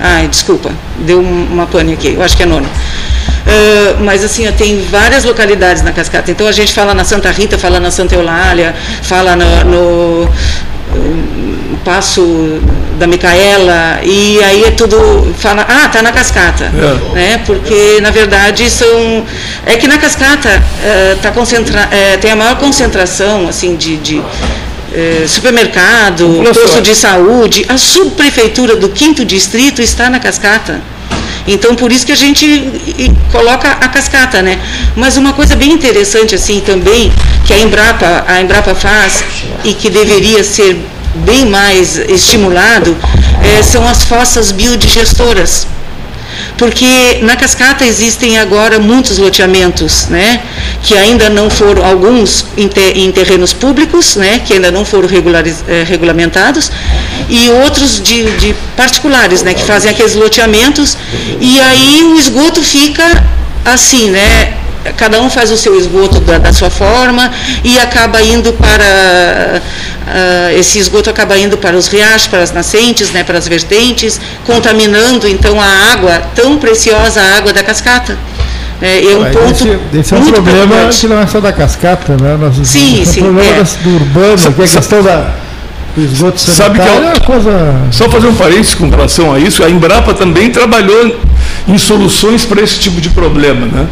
Ai, 0.00 0.28
desculpa, 0.28 0.70
deu 0.98 1.20
uma 1.20 1.66
pane 1.66 1.92
aqui, 1.94 2.14
eu 2.14 2.22
acho 2.22 2.36
que 2.36 2.42
é 2.42 2.46
nono. 2.46 2.66
Uh, 2.66 4.04
mas 4.04 4.22
assim, 4.22 4.46
ó, 4.46 4.52
tem 4.52 4.84
várias 4.90 5.24
localidades 5.24 5.82
na 5.82 5.90
cascata. 5.90 6.30
Então 6.30 6.46
a 6.46 6.52
gente 6.52 6.72
fala 6.72 6.94
na 6.94 7.04
Santa 7.04 7.30
Rita, 7.30 7.56
fala 7.56 7.80
na 7.80 7.90
Santa 7.90 8.14
Eulália, 8.14 8.74
fala 9.02 9.34
no, 9.34 9.64
no 9.64 10.28
passo 11.84 12.60
da 12.98 13.06
Micaela 13.06 14.00
e 14.02 14.42
aí 14.42 14.64
é 14.64 14.70
tudo 14.72 15.34
fala 15.38 15.62
ah 15.68 15.88
tá 15.88 16.02
na 16.02 16.12
cascata 16.12 16.64
é. 16.64 17.14
né 17.14 17.40
porque 17.46 18.00
na 18.02 18.10
verdade 18.10 18.68
são 18.68 19.24
é 19.64 19.76
que 19.76 19.86
na 19.86 19.98
cascata 19.98 20.48
é, 20.82 21.16
tá 21.22 21.30
concentra, 21.30 21.88
é, 21.90 22.16
tem 22.16 22.32
a 22.32 22.36
maior 22.36 22.56
concentração 22.56 23.48
assim 23.48 23.76
de, 23.76 23.96
de 23.98 24.22
é, 24.92 25.24
supermercado 25.26 26.42
posto 26.52 26.82
de 26.82 26.94
saúde 26.94 27.64
a 27.68 27.78
subprefeitura 27.78 28.74
do 28.74 28.88
quinto 28.88 29.24
distrito 29.24 29.80
está 29.80 30.10
na 30.10 30.18
cascata 30.18 30.80
então, 31.48 31.74
por 31.74 31.90
isso 31.90 32.04
que 32.04 32.12
a 32.12 32.16
gente 32.16 32.44
coloca 33.32 33.70
a 33.70 33.88
cascata, 33.88 34.42
né? 34.42 34.60
Mas 34.94 35.16
uma 35.16 35.32
coisa 35.32 35.56
bem 35.56 35.72
interessante, 35.72 36.34
assim, 36.34 36.60
também, 36.60 37.10
que 37.46 37.54
a 37.54 37.58
Embrapa, 37.58 38.24
a 38.28 38.42
Embrapa 38.42 38.74
faz 38.74 39.24
e 39.68 39.74
que 39.74 39.90
deveria 39.90 40.42
ser 40.42 40.76
bem 41.26 41.44
mais 41.46 41.96
estimulado, 41.96 42.96
é, 43.42 43.62
são 43.62 43.86
as 43.86 44.04
fossas 44.04 44.50
biodigestoras. 44.50 45.66
Porque 46.56 47.18
na 47.22 47.36
cascata 47.36 47.84
existem 47.84 48.38
agora 48.38 48.78
muitos 48.78 49.18
loteamentos, 49.18 50.06
né, 50.08 50.40
que 50.82 50.96
ainda 50.96 51.28
não 51.28 51.48
foram, 51.48 51.84
alguns 51.84 52.46
em, 52.56 52.68
em 52.94 53.12
terrenos 53.12 53.52
públicos, 53.52 54.16
né, 54.16 54.40
que 54.44 54.54
ainda 54.54 54.70
não 54.70 54.84
foram 54.84 55.08
eh, 55.08 55.84
regulamentados, 55.86 56.70
e 57.28 57.48
outros 57.50 58.02
de, 58.02 58.30
de 58.38 58.54
particulares, 58.76 59.42
né, 59.42 59.54
que 59.54 59.62
fazem 59.62 59.90
aqueles 59.90 60.14
loteamentos, 60.14 60.96
e 61.40 61.60
aí 61.60 62.02
o 62.04 62.18
esgoto 62.18 62.62
fica 62.62 63.04
assim, 63.64 64.10
né, 64.10 64.54
cada 64.96 65.20
um 65.20 65.28
faz 65.28 65.50
o 65.50 65.56
seu 65.56 65.78
esgoto 65.78 66.20
da, 66.20 66.38
da 66.38 66.52
sua 66.52 66.70
forma 66.70 67.30
e 67.64 67.78
acaba 67.78 68.22
indo 68.22 68.52
para 68.52 69.60
uh, 70.08 70.58
esse 70.58 70.78
esgoto 70.78 71.10
acaba 71.10 71.36
indo 71.38 71.56
para 71.58 71.76
os 71.76 71.88
riachos, 71.88 72.28
para 72.28 72.42
as 72.42 72.52
nascentes, 72.52 73.10
né, 73.10 73.24
para 73.24 73.38
as 73.38 73.46
vertentes, 73.46 74.20
contaminando 74.44 75.28
então 75.28 75.60
a 75.60 75.92
água 75.92 76.22
tão 76.34 76.58
preciosa, 76.58 77.20
a 77.20 77.36
água 77.36 77.52
da 77.52 77.62
cascata. 77.62 78.16
É, 78.80 79.04
é 79.04 79.16
um 79.16 79.24
ah, 79.24 79.30
ponto 79.30 79.54
esse, 79.54 79.98
esse 79.98 80.14
é 80.14 80.16
um 80.16 80.24
problema 80.24 80.88
que 80.88 81.06
não 81.08 81.20
é 81.20 81.26
só 81.26 81.40
da 81.40 81.52
cascata, 81.52 82.16
né? 82.20 82.36
Nós, 82.40 82.54
sim, 82.64 83.04
sim. 83.04 83.20
É 83.20 83.24
um 83.24 83.34
problema 83.34 83.58
é. 83.58 83.82
do 83.82 83.94
urbano, 83.96 84.36
que 84.36 84.62
é 84.62 84.64
a 84.64 84.68
questão 84.68 85.02
da 85.02 85.34
do 85.96 86.04
esgoto 86.04 86.40
Sabe 86.40 86.78
que 86.78 86.88
é 86.88 86.92
uma 86.92 87.20
coisa. 87.20 87.50
Só 87.90 88.08
fazer 88.08 88.28
um 88.28 88.34
parênteses 88.34 88.74
com 88.74 88.88
relação 88.88 89.32
a 89.32 89.40
isso, 89.40 89.64
a 89.64 89.70
Embrapa 89.70 90.14
também 90.14 90.50
trabalhou 90.50 91.16
em 91.66 91.78
soluções 91.78 92.44
para 92.44 92.62
esse 92.62 92.78
tipo 92.78 93.00
de 93.00 93.10
problema, 93.10 93.66
né? 93.66 93.86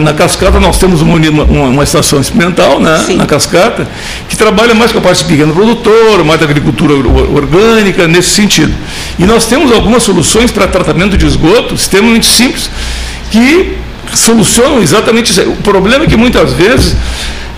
Na 0.00 0.12
cascata 0.12 0.60
nós 0.60 0.78
temos 0.78 1.00
uma, 1.00 1.16
uma, 1.16 1.44
uma 1.44 1.82
estação 1.82 2.20
experimental 2.20 2.78
né, 2.78 3.06
na 3.16 3.26
cascata 3.26 3.86
que 4.28 4.36
trabalha 4.36 4.74
mais 4.74 4.92
com 4.92 4.98
a 4.98 5.00
parte 5.00 5.24
pequeno 5.24 5.52
produtor, 5.52 6.24
mais 6.24 6.38
da 6.38 6.46
agricultura 6.46 6.94
orgânica, 6.94 8.06
nesse 8.06 8.30
sentido. 8.30 8.72
E 9.18 9.24
nós 9.24 9.46
temos 9.46 9.72
algumas 9.72 10.02
soluções 10.02 10.50
para 10.50 10.66
tratamento 10.66 11.16
de 11.16 11.26
esgoto 11.26 11.74
extremamente 11.74 12.26
simples 12.26 12.70
que 13.30 13.76
solucionam 14.14 14.82
exatamente 14.82 15.30
isso. 15.30 15.42
O 15.42 15.56
problema 15.56 16.04
é 16.04 16.06
que 16.06 16.16
muitas 16.16 16.52
vezes 16.52 16.94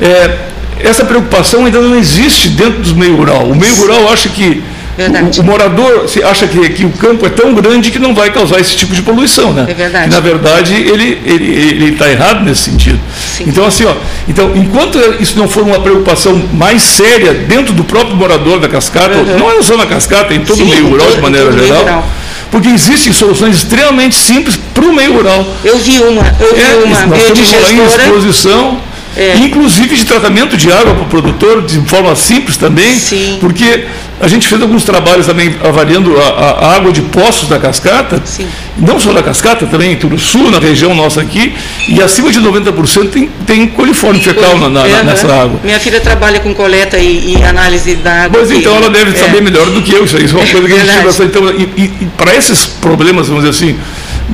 é, 0.01 0.39
essa 0.79 1.05
preocupação 1.05 1.65
ainda 1.65 1.81
não 1.81 1.97
existe 1.97 2.49
dentro 2.49 2.83
do 2.83 2.97
meio 2.97 3.17
rural. 3.17 3.45
O 3.45 3.57
meio 3.57 3.75
rural 3.77 4.13
acha 4.13 4.29
que 4.29 4.63
o, 4.97 5.41
o, 5.41 5.45
morador 5.45 6.07
acha 6.31 6.47
que, 6.47 6.69
que 6.71 6.85
o 6.85 6.91
campo 6.91 7.27
é 7.27 7.29
tão 7.29 7.55
grande 7.55 7.91
que 7.91 7.99
não 7.99 8.15
vai 8.15 8.31
causar 8.31 8.61
esse 8.61 8.77
tipo 8.77 8.95
de 8.95 9.03
poluição, 9.03 9.53
né? 9.53 9.67
É 9.69 9.75
verdade. 9.75 10.07
E, 10.07 10.11
na 10.11 10.21
verdade, 10.21 10.75
ele 10.75 11.13
está 11.13 11.31
ele, 11.31 11.45
ele 11.45 11.93
está 11.93 12.11
errado 12.11 12.45
nesse 12.45 12.63
sentido. 12.63 13.01
Sim. 13.37 13.45
Então, 13.49 13.67
assim, 13.67 13.85
ó, 13.85 13.95
então, 14.29 14.53
enquanto 14.55 14.99
isso 15.21 15.39
não 15.39 15.49
for 15.49 15.63
uma 15.63 15.81
preocupação 15.81 16.41
mais 16.53 16.83
séria 16.83 17.35
dentro 17.35 17.73
do 17.73 17.85
próprio 17.85 18.17
morador 18.17 18.61
da 18.61 18.69
cascata, 18.69 19.17
uhum. 19.17 19.39
não 19.39 19.51
é 19.51 19.63
só 19.63 19.77
na 19.77 19.87
cascata, 19.87 20.35
em 20.35 20.41
todo 20.41 20.57
Sim, 20.57 20.65
o 20.65 20.67
meio 20.67 20.89
rural, 20.89 21.11
de 21.11 21.21
maneira 21.21 21.53
geral, 21.53 22.09
porque 22.51 22.69
existem 22.69 23.13
soluções 23.13 23.57
extremamente 23.57 24.15
simples 24.15 24.57
para 24.73 24.85
o 24.85 24.95
meio 24.95 25.13
rural. 25.15 25.47
Eu 25.65 25.79
vi 25.79 25.99
uma, 25.99 26.23
eu 26.41 26.55
vi 26.55 26.63
é, 26.63 26.85
uma 26.85 27.01
lá 27.01 27.73
em 27.73 27.85
exposição 27.85 28.81
É. 29.17 29.37
Inclusive 29.39 29.95
de 29.95 30.05
tratamento 30.05 30.57
de 30.57 30.73
água 30.73 30.95
para 30.95 31.05
o 31.05 31.07
produtor, 31.07 31.63
de 31.63 31.79
forma 31.83 32.15
simples 32.17 32.57
também, 32.57 32.95
Sim. 32.99 33.39
porque 33.41 33.85
a 34.21 34.27
gente 34.29 34.47
fez 34.49 34.61
alguns 34.61 34.85
trabalhos 34.85 35.27
também 35.27 35.55
avaliando 35.63 36.17
a, 36.21 36.23
a 36.69 36.77
água 36.77 36.91
de 36.93 37.01
poços 37.03 37.49
da 37.49 37.59
cascata, 37.59 38.21
Sim. 38.25 38.47
não 38.77 38.99
só 38.99 39.13
da 39.13 39.23
cascata, 39.23 39.67
também 39.67 39.93
em 39.93 39.97
Turuçu, 39.97 40.51
na 40.51 40.59
região 40.59 40.95
nossa 40.95 41.21
aqui, 41.21 41.55
e 41.89 42.03
acima 42.03 42.31
de 42.33 42.41
90% 42.41 43.09
tem, 43.11 43.29
tem 43.47 43.67
coliforme 43.69 44.19
fecal 44.21 44.59
na, 44.59 44.69
na, 44.69 44.83
Uhum. 44.83 45.05
nessa 45.05 45.27
água. 45.33 45.61
Minha 45.63 45.79
filha 45.79 46.01
trabalha 46.01 46.41
com 46.41 46.53
coleta 46.55 46.99
e, 46.99 47.37
e 47.37 47.43
análise 47.45 47.95
da 47.97 48.25
água. 48.25 48.31
Pois 48.39 48.51
aqui. 48.51 48.61
então 48.61 48.75
ela 48.77 48.91
deve 48.91 49.11
É. 49.13 49.15
saber 49.15 49.41
melhor 49.43 49.67
do 49.67 49.81
que 49.83 49.93
eu, 49.93 50.05
isso 50.05 50.17
aí. 50.17 50.25
Isso 50.25 50.37
é 50.37 50.41
uma 50.41 50.47
coisa 50.51 50.67
que 50.69 50.75
a 50.75 50.79
gente 50.79 50.89
tira 50.91 51.03
bastante. 51.05 51.29
Então, 51.31 51.51
e, 51.51 51.63
e- 51.81 51.93
e 52.03 52.07
para 52.17 52.35
esses 52.35 52.67
problemas, 52.67 53.29
vamos 53.29 53.45
dizer 53.45 53.57
assim, 53.67 53.79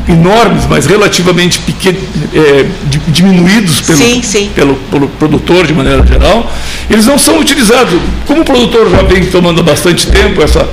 enormes, 0.08 0.64
mas 0.68 0.86
relativamente 0.86 1.58
pequenos, 1.60 2.00
é, 2.34 2.64
di- 2.86 3.00
diminuídos 3.08 3.80
pelo, 3.82 3.98
Sim, 3.98 4.22
sim. 4.22 4.50
Pelo, 4.54 4.74
pelo 4.90 5.08
produtor 5.08 5.66
de 5.66 5.72
maneira 5.74 6.04
geral, 6.06 6.50
eles 6.88 7.06
não 7.06 7.18
são 7.18 7.38
utilizados. 7.38 7.98
Como 8.26 8.42
o 8.42 8.44
produtor 8.44 8.90
já 8.90 9.02
vem 9.02 9.24
tomando 9.26 9.62
bastante 9.62 10.06
tempo 10.08 10.42
essa, 10.42 10.68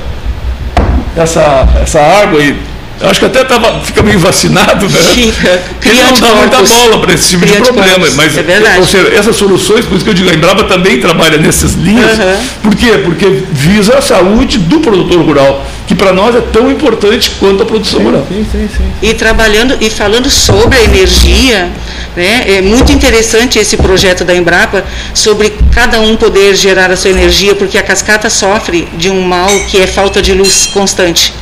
essa, 1.15 1.67
essa 1.81 1.99
água 1.99 2.39
e 2.41 2.55
acho 3.01 3.19
que 3.19 3.25
até 3.27 3.43
tava, 3.43 3.79
fica 3.81 4.01
meio 4.01 4.19
vacinado, 4.19 4.87
né? 4.89 4.99
Fica. 5.13 5.61
Ele 5.85 6.01
não 6.03 6.13
dá 6.19 6.33
muita 6.35 6.63
bola 6.63 6.99
para 6.99 7.13
esse 7.13 7.29
tipo 7.29 7.45
de 7.45 7.53
problema, 7.53 8.07
mas 8.15 8.37
É 8.37 8.41
verdade. 8.43 8.79
ou 8.79 8.87
seja, 8.87 9.07
essas 9.13 9.35
soluções, 9.35 9.85
por 9.85 9.95
isso 9.95 10.03
que 10.03 10.09
eu 10.09 10.15
digo, 10.15 10.29
a 10.29 10.33
Embrapa 10.33 10.63
também 10.63 10.99
trabalha 10.99 11.37
nessas 11.37 11.73
linhas. 11.73 12.19
Aham. 12.19 12.37
Por 12.63 12.75
quê? 12.75 12.99
Porque 13.03 13.43
visa 13.51 13.97
a 13.97 14.01
saúde 14.01 14.57
do 14.57 14.79
produtor 14.79 15.21
rural, 15.23 15.63
que 15.87 15.95
para 15.95 16.11
nós 16.11 16.35
é 16.35 16.41
tão 16.41 16.69
importante 16.69 17.31
quanto 17.39 17.63
a 17.63 17.65
produção 17.65 18.01
rural. 18.01 18.27
Sim, 18.27 18.45
sim, 18.51 18.69
sim. 18.75 18.83
E 19.01 19.13
trabalhando 19.13 19.77
e 19.79 19.89
falando 19.89 20.29
sobre 20.29 20.77
a 20.77 20.83
energia, 20.83 21.71
né, 22.13 22.43
é 22.45 22.61
muito 22.61 22.91
interessante 22.91 23.57
esse 23.57 23.77
projeto 23.77 24.25
da 24.25 24.35
Embrapa 24.35 24.83
sobre 25.13 25.57
cada 25.71 26.01
um 26.01 26.17
poder 26.17 26.55
gerar 26.55 26.91
a 26.91 26.97
sua 26.97 27.11
energia, 27.11 27.55
porque 27.55 27.77
a 27.77 27.83
cascata 27.83 28.29
sofre 28.29 28.85
de 28.97 29.09
um 29.09 29.21
mal 29.21 29.49
que 29.71 29.77
é 29.77 29.87
falta 29.87 30.21
de 30.21 30.33
luz 30.33 30.67
constante. 30.73 31.33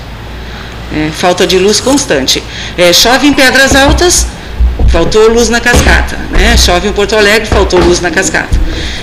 É, 0.95 1.10
falta 1.12 1.47
de 1.47 1.58
luz 1.58 1.79
constante. 1.79 2.43
É, 2.77 2.93
chove 2.93 3.25
em 3.25 3.34
Pedras 3.34 3.75
Altas, 3.75 4.27
faltou 4.95 5.27
luz 5.27 5.49
na 5.49 5.60
cascata. 5.60 6.15
Né? 6.31 6.55
Chove 6.55 6.88
em 6.88 6.93
Porto 6.93 7.17
Alegre, 7.17 7.45
faltou 7.45 7.77
luz 7.81 7.99
na 7.99 8.10
cascata. 8.10 8.58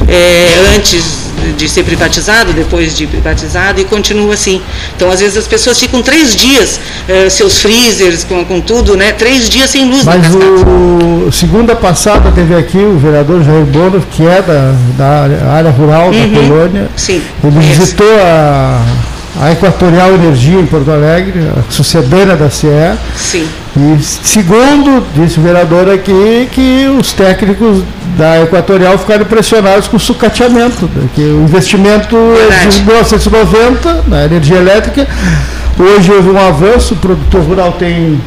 É, 0.08 0.74
antes 0.74 1.20
de 1.58 1.68
ser 1.68 1.84
privatizado, 1.84 2.52
depois 2.54 2.96
de 2.96 3.06
privatizado, 3.06 3.78
e 3.78 3.84
continua 3.84 4.32
assim. 4.32 4.62
Então, 4.96 5.10
às 5.10 5.20
vezes, 5.20 5.36
as 5.36 5.46
pessoas 5.46 5.78
ficam 5.78 6.00
três 6.00 6.34
dias, 6.34 6.80
é, 7.06 7.28
seus 7.28 7.58
freezers, 7.58 8.24
com, 8.24 8.42
com 8.42 8.58
tudo, 8.60 8.96
né? 8.96 9.12
três 9.12 9.50
dias 9.50 9.68
sem 9.68 9.84
luz 9.84 10.04
na 10.04 10.16
Mas 10.16 10.28
o 10.34 11.30
segunda 11.30 11.76
passada 11.76 12.30
teve 12.30 12.54
aqui 12.54 12.78
o 12.78 12.96
vereador 12.98 13.44
Jair 13.44 13.66
Bono, 13.66 14.02
que 14.12 14.26
é 14.26 14.40
da, 14.40 14.74
da 14.96 15.52
área, 15.52 15.70
rural 15.70 16.10
da 16.10 16.40
colônia. 16.40 16.88
Sim, 16.96 17.20
Ele 17.44 17.58
visitou 17.58 18.14
a, 18.22 18.82
a 19.42 19.52
Equatorial 19.52 20.14
Energia 20.14 20.58
em 20.58 20.66
Porto 20.66 20.90
Alegre, 20.90 21.40
a 21.58 21.70
sucedânea 21.70 22.36
da 22.36 22.48
CE. 22.48 22.68
Sim, 23.16 23.46
E 23.74 24.02
segundo, 24.02 25.02
disse 25.14 25.38
o 25.38 25.42
vereador 25.42 25.88
aqui, 25.88 26.48
que 26.52 26.86
os 26.98 27.12
técnicos 27.12 27.82
da 28.18 28.42
Equatorial 28.42 28.98
ficaram 28.98 29.22
impressionados 29.22 29.88
com 29.88 29.96
o 29.96 30.00
sucateamento, 30.00 30.90
que 31.14 31.22
o 31.22 31.42
investimento 31.42 32.16
é 32.16 32.68
de 32.68 32.82
1990 32.82 34.04
na 34.08 34.24
energia 34.24 34.58
elétrica. 34.58 35.08
Hoje 35.78 36.12
houve 36.12 36.28
um 36.28 36.38
avanço, 36.38 36.92
o 36.92 36.96
produtor 36.98 37.40
rural 37.42 37.72
tem 37.72 38.20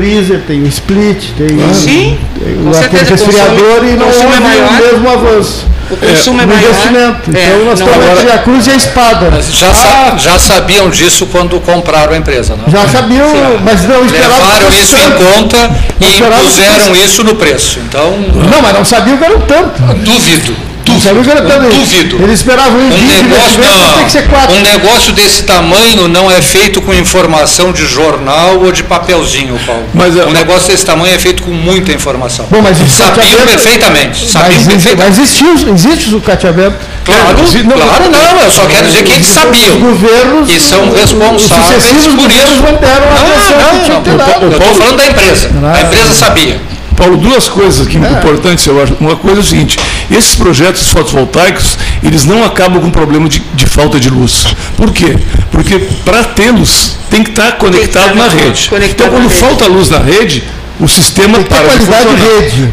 freezer, 0.00 0.40
tem 0.46 0.62
o 0.62 0.66
split, 0.66 1.24
tem, 1.38 1.48
Sim, 1.74 2.18
tem 2.44 2.54
com 2.62 2.70
o 2.70 2.74
certeza, 2.74 3.04
resfriador 3.10 3.56
consumo- 3.80 3.88
e 3.88 3.96
não 3.96 4.06
consumo 4.06 4.24
é 4.24 4.26
houve 4.28 4.40
maior. 4.42 4.68
o 4.68 4.72
mesmo 4.74 5.08
avanço 5.10 5.64
o 5.88 5.96
consumo 5.96 6.40
é, 6.40 6.46
no 6.46 6.52
maior. 6.54 6.68
investimento. 6.70 7.30
É, 7.36 7.44
então 7.46 7.64
nós 7.64 7.78
estamos 7.78 8.04
agora- 8.04 8.20
entre 8.20 8.32
a 8.32 8.38
cruz 8.38 8.66
e 8.66 8.70
a 8.70 8.74
espada. 8.74 9.28
Mas 9.30 9.54
já, 9.54 9.72
sa- 9.72 10.16
já 10.18 10.38
sabiam 10.38 10.90
disso 10.90 11.26
quando 11.26 11.60
compraram 11.60 12.12
a 12.12 12.16
empresa, 12.16 12.56
não? 12.56 12.68
Já 12.70 12.88
sabiam, 12.88 13.26
mas 13.64 13.84
não 13.84 14.04
esperavam 14.04 14.36
Levaram 14.36 14.68
isso 14.68 14.78
fosse 14.96 14.96
em 15.06 15.10
tanto. 15.10 15.24
conta 15.24 15.70
e 16.00 16.18
impuseram 16.18 16.96
isso 16.96 17.22
no 17.24 17.34
preço. 17.36 17.78
Então, 17.88 18.18
Não, 18.50 18.60
mas 18.60 18.74
não 18.74 18.84
sabiam 18.84 19.16
que 19.16 19.24
era 19.24 19.36
um 19.36 19.40
tanto. 19.42 19.80
duvido. 20.04 20.56
Não 21.04 21.22
que 21.22 21.30
tanto. 21.30 21.74
Duvido. 21.76 22.22
Eles 22.22 22.40
esperavam 22.40 22.78
um 22.78 22.86
Um 22.86 22.90
20 22.90 23.00
negócio, 23.22 23.24
investimento, 23.24 23.94
tem 23.96 24.04
que 24.04 24.10
ser 24.12 24.28
4. 24.28 24.52
não, 24.54 24.58
um 24.60 24.62
negócio 24.62 25.12
desse 25.12 25.42
tamanho 25.44 26.08
não 26.08 26.30
é 26.30 26.40
feito 26.40 26.80
com 26.80 26.92
informação 26.94 27.72
de 27.72 27.86
jornal 27.86 28.58
ou 28.60 28.72
de 28.72 28.82
papelzinho, 28.82 29.58
Paulo. 29.66 29.84
Mas, 29.94 30.16
é- 30.16 30.24
um 30.24 30.32
negócio 30.32 30.68
desse 30.68 30.84
tamanho 30.84 31.14
é 31.14 31.18
feito 31.18 31.42
com 31.42 31.50
muita 31.50 31.92
informação. 31.92 32.46
Bom, 32.50 32.60
mas 32.62 32.80
o 32.80 32.86
Sabiam 32.86 33.46
perfeitamente. 33.46 34.26
Sabiam 34.28 34.48
Mas, 34.52 34.66
existe- 34.68 34.96
perfeitamente. 34.96 35.18
mas 35.18 35.18
existe, 35.18 35.68
existe 35.70 36.08
o 36.08 36.10
sucateamento. 36.12 36.76
Claro, 37.04 37.20
É, 37.20 37.62
não, 37.62 37.76
claro 37.76 38.10
não, 38.10 38.40
eu 38.42 38.50
só 38.50 38.66
quero 38.66 38.86
dizer 38.88 39.04
que 39.04 39.12
eles 39.12 39.26
sabiam. 39.28 39.78
governos, 39.78 40.50
E 40.50 40.58
são 40.58 40.90
responsáveis 40.92 41.84
por 41.84 42.30
isso. 42.30 42.56
não 42.56 42.72
Não, 42.72 42.72
que 42.72 44.10
não, 44.10 44.16
não. 44.16 44.34
que. 44.38 44.44
Eu 44.44 44.50
estou 44.50 44.74
falando 44.74 44.96
da 44.96 45.06
empresa. 45.06 45.50
A 45.62 45.72
Ah. 45.76 45.82
empresa 45.82 46.14
sabia. 46.14 46.60
Paulo, 46.96 47.16
duas 47.16 47.48
coisas 47.48 47.86
aqui 47.86 47.96
É. 47.98 48.10
importantes, 48.12 48.66
eu 48.66 48.82
acho. 48.82 48.94
Uma 49.00 49.16
coisa 49.16 49.38
é 49.38 49.40
o 49.40 49.44
seguinte, 49.44 49.78
esses 50.10 50.34
projetos 50.34 50.88
fotovoltaicos, 50.88 51.78
eles 52.02 52.24
não 52.24 52.42
acabam 52.44 52.80
com 52.80 52.88
o 52.88 52.90
problema 52.92 53.28
de, 53.28 53.40
de 53.54 53.66
falta 53.66 54.00
de 54.00 54.08
luz. 54.10 54.46
Por 54.76 54.92
quê? 54.92 55.16
Porque 55.50 55.78
para 56.04 56.24
tê-los, 56.24 56.96
tem 57.10 57.22
que 57.22 57.30
estar 57.30 57.52
conectado 57.52 58.12
estar 58.12 58.14
na 58.14 58.26
na- 58.26 58.32
rede. 58.32 58.70
Então, 58.90 59.08
quando 59.08 59.22
na 59.24 59.28
rede. 59.28 59.34
falta 59.40 59.66
luz 59.66 59.90
na 59.90 59.98
rede, 59.98 60.42
o 60.78 60.86
sistema 60.86 61.38
para 61.40 61.64
qualidade 61.64 62.16
de 62.16 62.22
rede. 62.22 62.70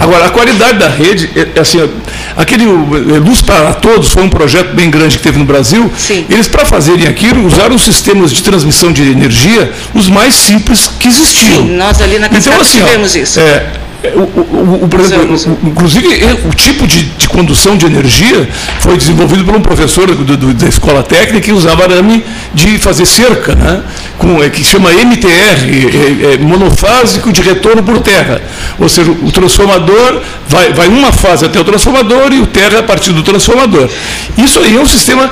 Agora, 0.00 0.26
a 0.26 0.30
qualidade 0.30 0.78
da 0.78 0.88
rede, 0.88 1.30
é, 1.34 1.48
é 1.56 1.60
assim, 1.60 1.80
ó, 1.80 1.88
aquele 2.40 2.64
é, 2.64 3.18
Luz 3.18 3.42
para 3.42 3.72
Todos 3.74 4.10
foi 4.10 4.22
um 4.22 4.28
projeto 4.28 4.74
bem 4.74 4.90
grande 4.90 5.16
que 5.16 5.22
teve 5.22 5.38
no 5.38 5.44
Brasil. 5.44 5.90
Sim. 5.96 6.24
Eles, 6.28 6.46
para 6.48 6.64
fazerem 6.64 7.06
aquilo, 7.06 7.44
usaram 7.44 7.74
os 7.74 7.82
sistemas 7.82 8.32
de 8.32 8.42
transmissão 8.42 8.92
de 8.92 9.02
energia 9.02 9.72
os 9.94 10.08
mais 10.08 10.34
simples 10.34 10.90
que 10.98 11.08
existiam. 11.08 11.66
Sim, 11.66 11.76
nós 11.76 12.00
ali 12.00 12.18
na 12.18 12.26
Então, 12.26 12.60
assim, 12.60 12.80
ó, 12.80 12.84
tivemos 12.84 13.16
isso. 13.16 13.40
é, 13.40 13.42
é, 13.42 13.72
o, 14.16 14.20
o- 14.20 14.84
o- 14.84 14.88
por 14.88 15.00
exemplo, 15.00 15.36
inclusive 15.64 16.06
e- 16.08 16.48
o 16.48 16.52
tipo 16.54 16.86
de, 16.86 17.04
de 17.04 17.28
condução 17.28 17.76
de 17.76 17.86
energia 17.86 18.48
foi 18.80 18.96
desenvolvido 18.96 19.44
por 19.44 19.54
um 19.54 19.60
professor 19.60 20.06
do- 20.14 20.36
do- 20.36 20.54
da 20.54 20.68
escola 20.68 21.02
técnica 21.02 21.40
que 21.40 21.52
usava 21.52 21.84
arame 21.84 22.24
de 22.52 22.78
fazer 22.78 23.06
cerca, 23.06 23.54
né? 23.54 23.82
Com, 24.18 24.42
é, 24.42 24.50
que 24.50 24.62
chama 24.64 24.92
MTR, 24.92 25.30
é, 25.30 26.34
é, 26.34 26.38
monofásico 26.38 27.32
de 27.32 27.42
retorno 27.42 27.82
por 27.82 28.00
terra. 28.00 28.40
Ou 28.78 28.88
seja, 28.88 29.10
o 29.10 29.30
transformador 29.30 30.20
vai, 30.48 30.72
vai 30.72 30.88
uma 30.88 31.12
fase 31.12 31.44
até 31.44 31.60
o 31.60 31.64
transformador 31.64 32.32
e 32.32 32.40
o 32.40 32.46
terra 32.46 32.80
a 32.80 32.82
partir 32.82 33.12
do 33.12 33.22
transformador. 33.22 33.88
Isso 34.36 34.58
aí 34.58 34.76
é 34.76 34.80
um 34.80 34.86
sistema 34.86 35.30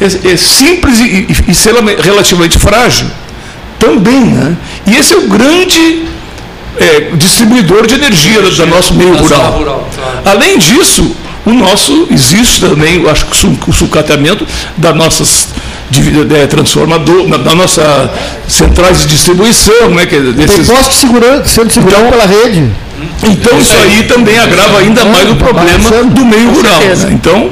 é, 0.00 0.32
é 0.32 0.36
simples 0.36 1.00
e, 1.00 1.04
e, 1.04 1.36
e 1.48 2.02
relativamente 2.02 2.58
frágil 2.58 3.06
também, 3.78 4.24
né? 4.24 4.56
E 4.86 4.96
esse 4.96 5.14
é 5.14 5.16
o 5.16 5.28
grande 5.28 6.04
é, 6.80 7.10
distribuidor 7.16 7.86
de 7.86 7.94
energia 7.94 8.40
do 8.42 8.66
nosso 8.66 8.94
meio 8.94 9.14
rural. 9.16 9.52
rural, 9.52 9.88
claro. 9.94 10.18
Além 10.24 10.58
disso, 10.58 11.14
o 11.46 11.52
nosso 11.52 12.06
existe 12.10 12.60
também, 12.60 13.02
eu 13.02 13.10
acho 13.10 13.26
que 13.26 13.46
o 13.68 13.72
sucateamento 13.72 14.46
das 14.76 14.94
nossas 14.94 15.48
divi- 15.90 16.26
é, 16.34 16.46
transformador, 16.46 17.26
da, 17.38 17.54
nossa 17.54 18.10
centrais 18.46 19.00
de 19.02 19.06
distribuição, 19.08 19.90
né? 19.90 20.04
Que, 20.06 20.16
é 20.16 20.20
desses, 20.20 20.68
posto 20.68 20.94
segurando, 20.94 21.46
sendo 21.48 21.70
segurado 21.72 22.04
Então- 22.06 22.10
pela 22.18 22.26
rede. 22.26 22.70
então 23.22 23.58
isso 23.58 23.76
aí 23.76 24.02
também 24.04 24.38
agrava 24.38 24.78
ainda 24.78 25.04
mais 25.06 25.30
o 25.30 25.36
problema 25.36 25.90
do 26.04 26.24
meio 26.26 26.50
rural. 26.52 26.80
né? 26.80 27.08
Então 27.12 27.50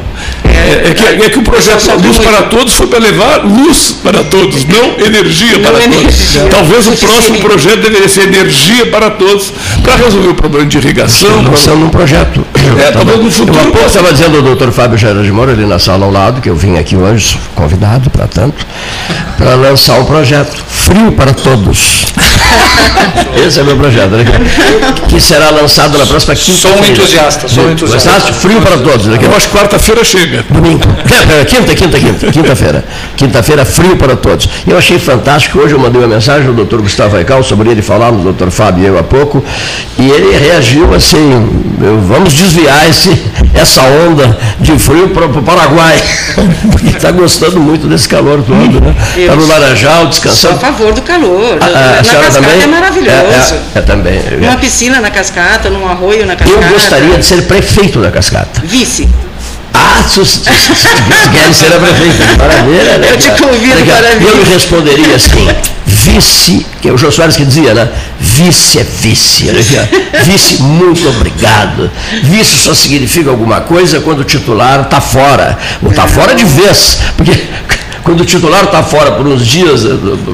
é, 0.56 0.88
é 0.90 0.94
que, 0.94 1.24
é 1.24 1.30
que 1.30 1.38
o 1.38 1.42
projeto 1.42 1.90
Luz 2.02 2.18
para 2.18 2.42
Todos 2.44 2.74
foi 2.74 2.86
para 2.86 2.98
levar 2.98 3.44
luz 3.44 3.96
para 4.02 4.24
todos, 4.24 4.64
não 4.64 5.04
energia 5.04 5.58
para 5.60 5.72
todos. 5.72 5.84
energia. 5.84 6.48
Talvez 6.50 6.86
o 6.86 6.92
próximo 6.92 7.38
projeto 7.40 7.80
deveria 7.80 8.08
ser 8.08 8.22
energia 8.22 8.86
para 8.86 9.10
todos 9.10 9.52
para 9.82 9.96
resolver 9.96 10.28
o 10.28 10.34
problema 10.34 10.66
de 10.66 10.78
irrigação. 10.78 11.42
Nós 11.42 11.60
estamos 11.60 11.80
num 11.80 11.90
projeto. 11.90 12.44
É, 12.78 12.90
talvez 12.92 13.18
no 13.22 13.30
futuro 13.30 13.58
Eu 13.58 13.70
possa- 13.72 13.86
estava 13.86 14.12
dizendo 14.12 14.36
ao 14.36 14.42
doutor 14.42 14.72
Fábio 14.72 14.98
Jair 14.98 15.16
de 15.22 15.32
Moura, 15.32 15.52
ali 15.52 15.64
na 15.66 15.78
sala 15.78 16.04
ao 16.04 16.10
lado, 16.12 16.40
que 16.40 16.48
eu 16.50 16.56
vim 16.56 16.78
aqui 16.78 16.96
hoje, 16.96 17.38
convidado 17.54 18.10
para 18.10 18.26
tanto, 18.26 18.66
para 19.38 19.54
lançar 19.54 19.98
um 20.00 20.04
projeto 20.04 20.56
Frio 20.68 21.12
para 21.12 21.32
Todos. 21.32 22.06
Esse 23.46 23.60
é 23.60 23.62
meu 23.62 23.76
projeto, 23.76 24.10
né? 24.12 24.24
que 25.08 25.20
será 25.20 25.50
lançado 25.50 25.96
na 25.98 26.06
próxima 26.06 26.34
quinta-feira. 26.34 26.76
Sou 26.76 26.82
um 26.82 26.90
entusiasta, 26.92 27.48
sou 27.48 27.64
um 27.64 27.70
entusiasta. 27.72 28.10
Gostaste? 28.10 28.32
Frio 28.40 28.60
para 28.62 28.78
Todos. 28.78 29.06
Né? 29.06 29.18
Eu 29.22 29.36
acho 29.36 29.48
que 29.48 29.56
quarta-feira 29.56 30.02
chega. 30.04 30.44
Domingo. 30.48 30.82
Quinta, 31.46 31.74
quinta, 31.74 31.98
quinta. 31.98 32.32
Quinta-feira. 32.32 32.84
Quinta-feira, 33.16 33.64
frio 33.64 33.96
para 33.96 34.16
todos. 34.16 34.48
E 34.66 34.70
eu 34.70 34.78
achei 34.78 34.98
fantástico. 34.98 35.58
Hoje 35.58 35.74
eu 35.74 35.78
mandei 35.78 36.00
uma 36.00 36.08
mensagem 36.08 36.48
ao 36.48 36.54
doutor 36.54 36.80
Gustavo 36.82 37.16
Aical, 37.16 37.42
sobre 37.42 37.70
ele 37.70 37.82
falamos, 37.82 38.20
o 38.20 38.24
doutor 38.24 38.50
Fábio 38.50 38.84
e 38.84 38.86
eu 38.86 38.98
há 38.98 39.02
pouco, 39.02 39.44
e 39.98 40.08
ele 40.10 40.36
reagiu 40.36 40.94
assim, 40.94 41.30
eu- 41.82 42.00
vamos 42.00 42.32
desvirtuar 42.32 42.55
desviar 42.56 42.88
esse, 42.88 43.22
essa 43.54 43.82
onda 43.82 44.36
de 44.58 44.78
frio 44.78 45.10
para 45.10 45.26
o 45.26 45.42
Paraguai, 45.42 46.02
porque 46.72 46.88
está 46.88 47.10
gostando 47.10 47.60
muito 47.60 47.86
desse 47.86 48.08
calor 48.08 48.42
todo, 48.42 48.80
né? 48.80 48.94
Está 49.16 49.36
no 49.36 49.46
Laranjal, 49.46 50.06
descansando. 50.06 50.58
Sou 50.58 50.68
a 50.68 50.72
favor 50.72 50.92
do 50.94 51.02
calor. 51.02 51.58
A, 51.60 51.66
a, 51.66 51.70
na 51.70 51.96
cascata 51.98 52.32
também? 52.32 52.62
é 52.62 52.66
maravilhoso. 52.66 53.14
É, 53.14 53.58
é, 53.74 53.78
é 53.78 53.80
também. 53.82 54.20
Uma 54.42 54.56
piscina 54.56 55.00
na 55.00 55.10
cascata, 55.10 55.68
num 55.68 55.86
arroio 55.86 56.24
na 56.26 56.34
cascata. 56.34 56.64
Eu 56.64 56.72
gostaria 56.72 57.18
de 57.18 57.24
ser 57.24 57.42
prefeito 57.42 58.00
da 58.00 58.10
cascata. 58.10 58.62
Vice. 58.64 59.08
Ah, 59.76 60.02
se, 60.08 60.24
se, 60.24 60.40
se, 60.40 60.74
se 60.74 61.28
quer 61.30 61.54
ser 61.54 61.72
a 61.74 61.78
prefeita, 61.78 62.24
maravilha, 62.38 62.98
né? 62.98 63.08
Eu 63.10 63.18
te 63.18 63.30
convido 63.30 63.84
para 63.84 64.14
vir. 64.16 64.28
Eu 64.28 64.44
responderia 64.44 65.14
assim, 65.14 65.48
vice, 65.84 66.66
que 66.80 66.88
é 66.88 66.92
o 66.92 66.96
Jô 66.96 67.10
Soares 67.10 67.36
que 67.36 67.44
dizia, 67.44 67.74
né? 67.74 67.88
Vice 68.18 68.78
é 68.78 68.84
vice. 68.84 69.44
Né? 69.44 69.62
Vice, 70.24 70.62
muito 70.62 71.06
obrigado. 71.08 71.90
Vice 72.22 72.56
só 72.56 72.74
significa 72.74 73.28
alguma 73.30 73.60
coisa 73.60 74.00
quando 74.00 74.20
o 74.20 74.24
titular 74.24 74.82
está 74.82 75.00
fora. 75.00 75.58
Ou 75.82 75.90
está 75.90 76.06
fora 76.06 76.34
de 76.34 76.44
vez, 76.44 76.98
porque 77.16 77.32
quando 78.06 78.20
o 78.20 78.24
titular 78.24 78.64
está 78.64 78.84
fora 78.84 79.10
por 79.12 79.26
uns 79.26 79.44
dias, 79.44 79.84
eh, 79.84 79.88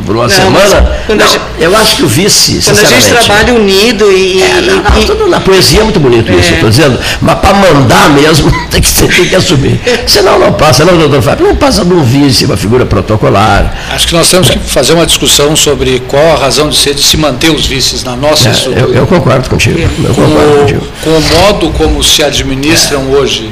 por 0.05 0.15
uma 0.15 0.25
não, 0.25 0.29
semana, 0.29 0.93
não, 1.09 1.27
gente, 1.27 1.41
eu 1.59 1.75
acho 1.75 1.97
que 1.97 2.03
o 2.03 2.07
vice, 2.07 2.61
Quando 2.63 2.79
a 2.79 2.85
gente 2.85 3.09
trabalha 3.09 3.55
unido 3.55 4.13
e... 4.13 4.43
É, 4.43 4.61
não, 4.61 4.83
não, 4.83 5.03
tudo 5.07 5.27
na 5.27 5.41
poesia 5.41 5.81
é 5.81 5.85
muito 5.85 5.99
bonito 5.99 6.31
é. 6.31 6.37
isso, 6.37 6.53
estou 6.53 6.69
dizendo, 6.69 7.01
mas 7.23 7.39
para 7.39 7.55
mandar 7.55 8.11
mesmo, 8.11 8.53
tem 8.71 8.83
que, 8.83 8.93
tem 8.93 9.27
que 9.27 9.35
assumir. 9.35 9.81
Senão 10.07 10.39
não 10.39 10.53
passa, 10.53 10.85
não, 10.85 10.99
doutor 10.99 11.23
Fábio, 11.23 11.47
não 11.47 11.57
passa 11.57 11.83
de 11.83 11.95
um 11.95 12.05
vice, 12.05 12.45
uma 12.45 12.59
figura 12.59 12.85
protocolar. 12.85 13.75
Acho 13.91 14.07
que 14.07 14.13
nós 14.13 14.29
temos 14.29 14.51
que 14.51 14.59
fazer 14.59 14.93
uma 14.93 15.07
discussão 15.07 15.57
sobre 15.57 16.01
qual 16.01 16.35
a 16.35 16.37
razão 16.37 16.69
de 16.69 16.77
ser 16.77 16.93
de 16.95 17.03
se 17.03 17.17
manter 17.17 17.51
os 17.51 17.67
vices 17.67 18.05
na 18.05 18.15
nossa 18.15 18.51
é, 18.51 18.53
estrutura. 18.53 18.87
Eu, 18.87 18.95
eu, 18.95 19.07
concordo 19.07 19.49
contigo. 19.49 19.79
Eu 19.79 20.15
com, 20.15 20.23
concordo 20.23 20.55
o, 20.55 20.59
contigo. 20.59 20.87
com 21.03 21.11
o 21.11 21.21
modo 21.21 21.71
como 21.71 22.05
se 22.05 22.23
administram 22.23 23.01
é. 23.01 23.17
hoje. 23.17 23.51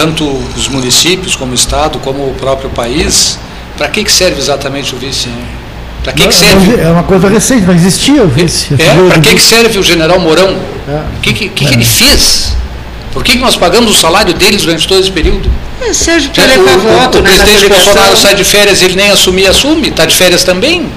É 0.00 0.02
tanto 0.02 0.24
os 0.56 0.66
municípios 0.68 1.36
como 1.36 1.52
o 1.52 1.54
Estado, 1.54 1.98
como 1.98 2.22
o 2.30 2.34
próprio 2.34 2.70
país, 2.70 3.38
para 3.76 3.86
que, 3.88 4.02
que 4.02 4.10
serve 4.10 4.40
exatamente 4.40 4.94
o 4.94 4.98
vice? 4.98 5.28
Para 6.02 6.14
que, 6.14 6.26
que 6.26 6.34
serve? 6.34 6.80
É 6.80 6.88
uma 6.88 7.02
coisa 7.02 7.28
recente, 7.28 7.66
não 7.66 7.74
existia 7.74 8.22
o 8.22 8.28
vice. 8.28 8.72
É, 8.78 9.08
para 9.08 9.20
que, 9.20 9.34
que 9.34 9.42
serve 9.42 9.78
o 9.78 9.82
general 9.82 10.18
Mourão? 10.18 10.48
O 10.48 10.90
é. 10.90 11.02
que, 11.20 11.34
que, 11.34 11.48
que, 11.50 11.66
que 11.66 11.74
ele 11.74 11.84
fez? 11.84 12.54
Por 13.12 13.22
que, 13.22 13.32
que 13.32 13.38
nós 13.38 13.56
pagamos 13.56 13.94
o 13.94 14.00
salário 14.00 14.32
deles 14.32 14.62
durante 14.62 14.88
todo 14.88 15.00
esse 15.00 15.10
período? 15.10 15.50
É, 15.82 15.92
serve 15.92 16.28
para 16.28 16.46
levar 16.46 16.76
o, 16.76 16.80
voto. 16.80 17.18
O, 17.18 17.20
o 17.20 17.24
presidente 17.24 17.68
Bolsonaro 17.68 18.16
sai 18.16 18.34
de 18.34 18.44
férias, 18.44 18.80
ele 18.80 18.96
nem 18.96 19.10
assumir, 19.10 19.48
assume, 19.48 19.88
está 19.88 20.06
de 20.06 20.14
férias 20.16 20.44
também. 20.44 20.88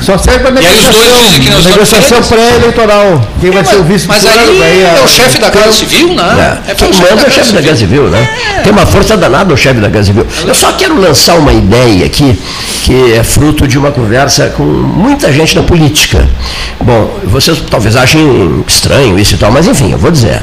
Só 0.00 0.18
serve 0.18 0.40
para 0.40 0.50
negociação, 0.50 1.70
negociação 1.70 2.22
pré-eleitoral. 2.22 3.28
Quem 3.40 3.50
é, 3.50 3.52
vai 3.52 3.64
ser 3.64 3.76
o 3.76 3.82
vice 3.82 4.06
Mas 4.06 4.24
aí, 4.26 4.62
aí 4.62 4.82
é 4.82 5.02
o 5.02 5.08
chefe 5.08 5.38
da 5.38 5.50
Casa 5.50 5.72
Civil, 5.72 6.14
né? 6.14 6.58
É, 6.68 6.74
Quem 6.74 6.92
manda 6.92 7.22
é 7.22 7.26
o 7.26 7.30
chefe 7.30 7.52
da 7.52 7.62
Casa 7.62 7.76
Civil, 7.76 8.04
né? 8.04 8.28
É. 8.58 8.60
Tem 8.60 8.72
uma 8.72 8.84
força 8.84 9.16
danada 9.16 9.52
o 9.52 9.56
chefe 9.56 9.80
da 9.80 9.88
Casa 9.88 10.04
Civil. 10.04 10.26
Eu 10.46 10.54
só 10.54 10.72
quero 10.72 11.00
lançar 11.00 11.36
uma 11.36 11.52
ideia 11.52 12.04
aqui, 12.04 12.38
que 12.84 13.14
é 13.14 13.22
fruto 13.24 13.66
de 13.66 13.78
uma 13.78 13.90
conversa 13.90 14.52
com 14.56 14.62
muita 14.62 15.32
gente 15.32 15.54
da 15.54 15.62
política. 15.62 16.28
Bom, 16.80 17.18
vocês 17.24 17.62
talvez 17.70 17.96
achem 17.96 18.64
estranho 18.66 19.18
isso 19.18 19.34
e 19.34 19.38
tal, 19.38 19.50
mas 19.50 19.66
enfim, 19.66 19.92
eu 19.92 19.98
vou 19.98 20.10
dizer. 20.10 20.42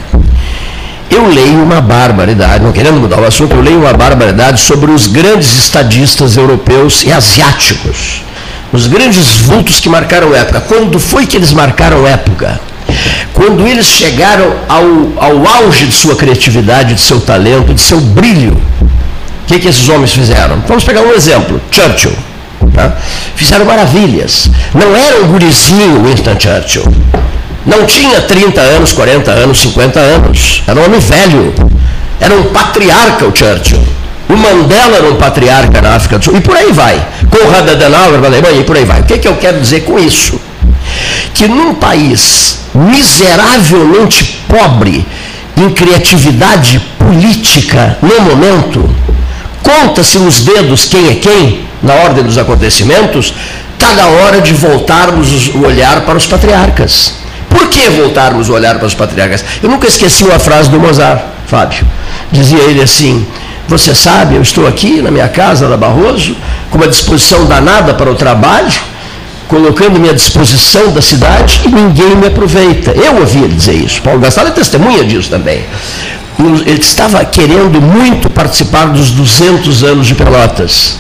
Eu 1.10 1.28
leio 1.28 1.62
uma 1.62 1.80
barbaridade, 1.80 2.63
não 2.63 2.72
querendo 2.72 3.00
mudar 3.00 3.20
o 3.20 3.26
assunto, 3.26 3.56
eu 3.56 3.62
leio 3.62 3.80
uma 3.80 3.94
barbaridade 3.94 4.60
sobre 4.60 4.89
os 4.89 5.08
grandes 5.08 5.60
estadistas 5.66 6.38
europeus 6.38 7.04
e 7.04 7.12
asiáticos 7.12 8.24
os 8.74 8.88
grandes 8.88 9.38
vultos 9.38 9.80
que 9.80 9.88
marcaram 9.88 10.34
época. 10.34 10.60
Quando 10.62 11.00
foi 11.00 11.28
que 11.28 11.38
eles 11.38 11.54
marcaram 11.54 12.08
época? 12.08 12.60
Quando 13.32 13.68
eles 13.68 13.86
chegaram 13.86 14.52
ao, 14.68 14.84
ao 15.24 15.48
auge 15.48 15.86
de 15.86 15.94
sua 15.94 16.16
criatividade, 16.16 16.96
de 16.96 17.02
seu 17.02 17.22
talento, 17.22 17.74
de 17.74 17.82
seu 17.82 18.02
brilho. 18.02 18.60
O 18.82 19.46
que, 19.46 19.60
que 19.60 19.68
esses 19.68 19.88
homens 19.90 20.12
fizeram? 20.12 20.62
Vamos 20.68 20.84
pegar 20.84 21.02
um 21.02 21.14
exemplo: 21.14 21.62
Churchill. 21.72 22.14
Tá? 22.74 22.98
Fizeram 23.36 23.66
maravilhas. 23.66 24.50
Não 24.74 24.96
era 24.96 25.22
um 25.24 25.28
gurizinho 25.28 26.04
Winston 26.04 26.36
Churchill. 26.40 26.86
Não 27.66 27.86
tinha 27.86 28.22
30 28.22 28.60
anos, 28.60 28.92
40 28.92 29.32
anos, 29.32 29.62
50 29.62 30.00
anos. 30.00 30.64
Era 30.66 30.80
um 30.80 30.86
homem 30.86 31.00
velho. 31.00 31.54
Era 32.20 32.36
um 32.36 32.44
patriarca 32.46 33.26
o 33.26 33.36
Churchill. 33.36 33.84
O 34.34 34.38
Mandela 34.38 34.98
era 34.98 35.10
um 35.12 35.15
patriarca 35.15 35.80
na 35.80 35.96
África 35.96 36.17
do 36.17 36.26
Sul. 36.26 36.36
E 36.36 36.41
por 36.41 36.58
aí 36.58 36.72
vai. 36.72 37.06
Conrad 37.30 37.69
Adenauer 37.69 38.19
na 38.19 38.28
Alemanha 38.28 38.62
e 38.62 38.63
por 38.63 38.76
aí 38.76 38.84
vai. 38.84 39.02
O 39.02 39.04
que, 39.04 39.19
que 39.19 39.28
eu 39.28 39.36
quero 39.36 39.60
dizer 39.60 39.82
com 39.82 40.00
isso? 40.00 40.41
Que 41.36 41.48
num 41.48 41.76
país 41.76 42.60
miseravelmente 42.74 44.39
pobre 44.48 45.06
em 45.56 45.69
criatividade 45.69 46.80
política 46.98 47.98
no 48.02 48.22
momento, 48.22 48.89
conta-se 49.62 50.17
nos 50.17 50.41
dedos 50.41 50.86
quem 50.86 51.10
é 51.10 51.15
quem, 51.15 51.67
na 51.84 51.93
ordem 51.93 52.24
dos 52.24 52.39
acontecimentos, 52.39 53.36
está 53.74 53.93
na 53.93 54.08
hora 54.08 54.41
de 54.41 54.54
voltarmos 54.54 55.54
o 55.54 55.60
olhar 55.60 56.02
para 56.02 56.17
os 56.17 56.26
patriarcas. 56.26 57.13
Por 57.50 57.67
que 57.67 57.88
voltarmos 57.89 58.50
o 58.50 58.54
olhar 58.54 58.80
para 58.80 58.88
os 58.88 58.96
patriarcas? 58.96 59.46
Eu 59.62 59.69
nunca 59.69 59.88
esqueci 59.88 60.24
uma 60.24 60.39
frase 60.39 60.72
do 60.72 60.80
Mozart, 60.80 61.22
Fábio. 61.46 61.86
Dizia 62.32 62.63
ele 62.63 62.82
assim: 62.82 63.28
você 63.67 63.95
sabe, 63.95 64.36
eu 64.36 64.41
estou 64.41 64.67
aqui 64.67 65.02
na 65.02 65.10
minha 65.10 65.28
casa 65.28 65.67
da 65.67 65.78
Barroso, 65.78 66.36
com 66.69 66.78
uma 66.78 66.88
disposição 66.88 67.45
danada 67.45 67.93
para 67.93 68.12
o 68.12 68.15
trabalho, 68.15 68.73
colocando-me 69.47 70.10
à 70.10 70.13
disposição 70.13 70.91
da 70.91 71.02
cidade 71.02 71.62
e 71.65 71.69
ninguém 71.69 72.15
me 72.15 72.28
aproveita. 72.28 72.91
Eu 72.91 73.17
ouvi 73.17 73.39
ele 73.39 73.56
dizer 73.56 73.76
isso. 73.76 74.02
Paulo 74.02 74.19
Gastal 74.19 74.47
é 74.47 74.52
testemunha 74.52 75.04
disso 75.04 75.30
também. 75.30 75.63
Ele 76.39 76.80
estava 76.80 77.23
querendo 77.23 77.82
muito 77.82 78.30
participar 78.30 78.88
dos 78.88 79.12
200 79.12 79.84
anos 79.84 80.08
de 80.08 80.15
Pelotas. 80.15 80.97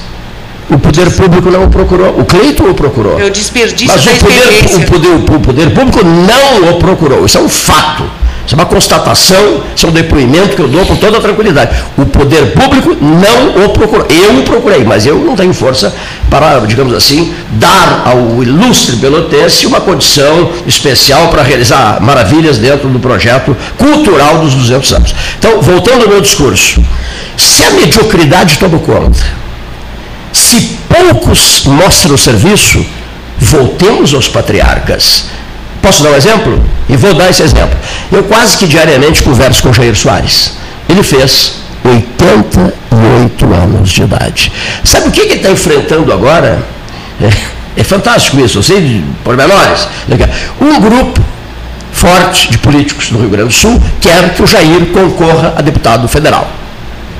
O 0.69 0.79
poder 0.79 1.11
público 1.11 1.49
não 1.51 1.65
o 1.65 1.69
procurou. 1.69 2.19
O 2.19 2.25
Cleiton 2.25 2.69
o 2.69 2.73
procurou. 2.73 3.19
Eu 3.19 3.29
desperdício 3.29 3.93
Mas 3.93 4.05
o 4.05 4.19
poder, 4.19 4.75
o, 4.75 4.85
poder, 4.85 5.35
o 5.35 5.39
poder 5.39 5.69
público 5.71 5.99
não 6.03 6.71
o 6.71 6.79
procurou. 6.79 7.25
Isso 7.25 7.37
é 7.37 7.41
um 7.41 7.49
fato. 7.49 8.03
Isso 8.45 8.55
é 8.55 8.57
uma 8.57 8.65
constatação, 8.65 9.63
isso 9.73 9.85
é 9.85 9.89
um 9.89 9.93
depoimento 9.93 10.55
que 10.55 10.61
eu 10.61 10.67
dou 10.67 10.85
com 10.85 10.95
toda 10.97 11.19
tranquilidade. 11.21 11.75
O 11.97 12.05
poder 12.05 12.53
público 12.53 12.95
não 13.01 13.65
o 13.65 13.69
procurou. 13.69 14.05
Eu 14.09 14.39
o 14.39 14.43
procurei, 14.43 14.83
mas 14.83 15.05
eu 15.05 15.17
não 15.19 15.35
tenho 15.35 15.53
força 15.53 15.93
para, 16.29 16.59
digamos 16.59 16.93
assim, 16.93 17.33
dar 17.51 18.03
ao 18.05 18.43
ilustre 18.43 18.97
pelotense 18.97 19.65
uma 19.65 19.79
condição 19.79 20.51
especial 20.67 21.29
para 21.29 21.41
realizar 21.41 22.01
maravilhas 22.01 22.57
dentro 22.57 22.89
do 22.89 22.99
projeto 22.99 23.55
cultural 23.77 24.39
dos 24.39 24.53
200 24.53 24.93
anos. 24.93 25.15
Então, 25.39 25.61
voltando 25.61 26.03
ao 26.03 26.09
meu 26.09 26.19
discurso, 26.19 26.83
se 27.37 27.63
a 27.63 27.71
mediocridade 27.71 28.57
toma 28.59 28.79
conta, 28.79 29.23
se 30.33 30.77
poucos 30.89 31.63
mostram 31.65 32.15
o 32.15 32.17
serviço, 32.17 32.85
voltemos 33.39 34.13
aos 34.13 34.27
patriarcas 34.27 35.25
Posso 35.83 36.01
dar 36.01 36.11
um 36.11 36.15
exemplo? 36.15 36.63
E 36.87 36.95
vou 36.95 37.13
dar 37.13 37.29
esse 37.29 37.43
exemplo. 37.43 37.77
Eu 38.09 38.23
quase 38.23 38.57
que 38.57 38.65
diariamente 38.65 39.21
converso 39.21 39.61
com 39.61 39.69
o 39.69 39.73
Jair 39.73 39.93
Soares. 39.93 40.53
Ele 40.87 41.03
fez 41.03 41.55
88 41.83 43.53
anos 43.53 43.89
de 43.89 44.03
idade. 44.03 44.49
Sabe 44.85 45.09
o 45.09 45.11
que 45.11 45.19
ele 45.19 45.33
está 45.33 45.51
enfrentando 45.51 46.13
agora? 46.13 46.63
É, 47.21 47.81
é, 47.81 47.83
fantástico 47.83 48.39
isso, 48.39 48.59
eu 48.59 48.63
sei 48.63 48.79
de 48.79 49.03
pormenores. 49.25 49.85
Um 50.61 50.79
grupo 50.79 51.21
forte 51.91 52.49
de 52.49 52.57
políticos 52.59 53.09
do 53.09 53.19
Rio 53.19 53.29
Grande 53.29 53.49
do 53.49 53.53
Sul 53.53 53.83
quer 53.99 54.33
que 54.33 54.41
o 54.41 54.47
Jair 54.47 54.85
concorra 54.93 55.53
a 55.57 55.61
deputado 55.61 56.07
federal 56.07 56.49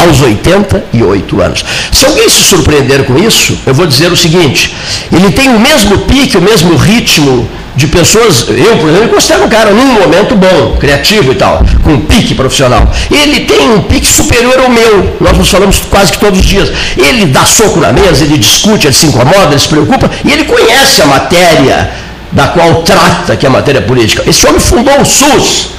aos 0.03 0.21
88 0.21 1.41
anos. 1.41 1.65
Se 1.91 2.05
alguém 2.05 2.29
se 2.29 2.43
surpreender 2.43 3.03
com 3.05 3.17
isso, 3.17 3.57
eu 3.65 3.73
vou 3.73 3.85
dizer 3.85 4.11
o 4.11 4.17
seguinte: 4.17 4.75
ele 5.11 5.31
tem 5.31 5.49
o 5.49 5.59
mesmo 5.59 5.99
pique, 5.99 6.37
o 6.37 6.41
mesmo 6.41 6.75
ritmo 6.75 7.49
de 7.75 7.87
pessoas, 7.87 8.45
eu, 8.49 8.77
por 8.77 8.89
exemplo, 8.89 9.09
considero 9.09 9.45
um 9.45 9.49
cara 9.49 9.71
num 9.71 9.93
momento 9.93 10.35
bom, 10.35 10.77
criativo 10.79 11.31
e 11.31 11.35
tal, 11.35 11.65
com 11.83 11.99
pique 12.01 12.35
profissional. 12.35 12.87
Ele 13.09 13.41
tem 13.41 13.71
um 13.71 13.81
pique 13.81 14.05
superior 14.05 14.59
ao 14.59 14.69
meu, 14.69 15.17
nós 15.19 15.37
nos 15.37 15.49
falamos 15.49 15.81
quase 15.89 16.11
que 16.11 16.19
todos 16.19 16.39
os 16.39 16.45
dias. 16.45 16.71
Ele 16.97 17.25
dá 17.25 17.43
soco 17.45 17.79
na 17.79 17.91
mesa, 17.91 18.23
ele 18.23 18.37
discute, 18.37 18.85
ele 18.85 18.93
se 18.93 19.07
incomoda, 19.07 19.47
ele 19.49 19.59
se 19.59 19.67
preocupa, 19.67 20.09
e 20.23 20.31
ele 20.31 20.43
conhece 20.45 21.01
a 21.01 21.07
matéria 21.07 21.91
da 22.31 22.47
qual 22.47 22.83
trata, 22.83 23.35
que 23.35 23.45
é 23.45 23.49
a 23.49 23.51
matéria 23.51 23.81
política. 23.81 24.23
Esse 24.27 24.45
homem 24.47 24.59
fundou 24.59 24.99
o 25.01 25.05
SUS. 25.05 25.69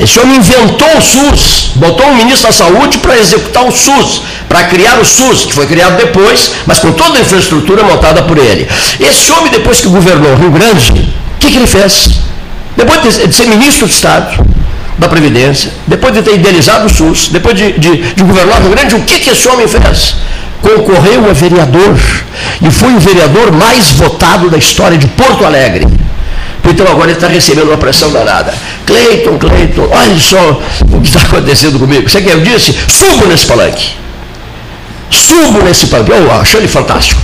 Esse 0.00 0.18
homem 0.18 0.38
inventou 0.38 0.88
o 0.96 1.02
SUS, 1.02 1.72
botou 1.74 2.06
um 2.06 2.16
ministro 2.16 2.46
da 2.46 2.52
Saúde 2.52 2.96
para 2.98 3.18
executar 3.18 3.66
o 3.66 3.70
SUS, 3.70 4.22
para 4.48 4.64
criar 4.64 4.98
o 4.98 5.04
SUS, 5.04 5.44
que 5.44 5.52
foi 5.52 5.66
criado 5.66 5.98
depois, 5.98 6.52
mas 6.64 6.78
com 6.78 6.90
toda 6.92 7.18
a 7.18 7.20
infraestrutura 7.20 7.82
montada 7.82 8.22
por 8.22 8.38
ele. 8.38 8.66
Esse 8.98 9.30
homem, 9.32 9.52
depois 9.52 9.78
que 9.78 9.88
governou 9.88 10.32
o 10.32 10.36
Rio 10.36 10.50
Grande, 10.50 10.90
o 10.90 11.38
que, 11.38 11.50
que 11.50 11.58
ele 11.58 11.66
fez? 11.66 12.12
Depois 12.74 13.02
de 13.02 13.30
ser 13.30 13.46
ministro 13.46 13.86
do 13.86 13.92
Estado, 13.92 14.42
da 14.96 15.06
Previdência, 15.06 15.70
depois 15.86 16.14
de 16.14 16.22
ter 16.22 16.34
idealizado 16.34 16.86
o 16.86 16.88
SUS, 16.88 17.28
depois 17.28 17.54
de, 17.54 17.72
de, 17.72 18.14
de 18.14 18.22
governar 18.22 18.58
o 18.58 18.62
Rio 18.62 18.70
Grande, 18.70 18.94
o 18.94 19.02
que, 19.02 19.20
que 19.20 19.30
esse 19.30 19.46
homem 19.48 19.68
fez? 19.68 20.14
Concorreu 20.62 21.28
a 21.28 21.34
vereador 21.34 21.98
e 22.62 22.70
foi 22.70 22.94
o 22.94 23.00
vereador 23.00 23.52
mais 23.52 23.90
votado 23.90 24.48
da 24.48 24.56
história 24.56 24.96
de 24.96 25.06
Porto 25.08 25.44
Alegre 25.44 25.99
Então 26.64 26.86
agora 26.86 27.10
ele 27.10 27.18
está 27.18 27.26
recebendo 27.26 27.68
uma 27.68 27.76
pressão 27.76 28.10
danada. 28.10 28.54
Cleiton, 28.86 29.38
Cleiton, 29.38 29.88
olha 29.90 30.18
só 30.18 30.60
o 30.92 31.00
que 31.00 31.08
está 31.08 31.20
acontecendo 31.20 31.78
comigo. 31.78 32.08
Você 32.08 32.22
que 32.22 32.30
eu 32.30 32.40
disse? 32.40 32.74
Subo 32.88 33.26
nesse 33.26 33.46
palanque. 33.46 33.90
Subo 35.10 35.62
nesse 35.62 35.86
palanque. 35.88 36.12
Eu 36.12 36.32
acho 36.32 36.56
ele 36.56 36.68
fantástico. 36.68 37.20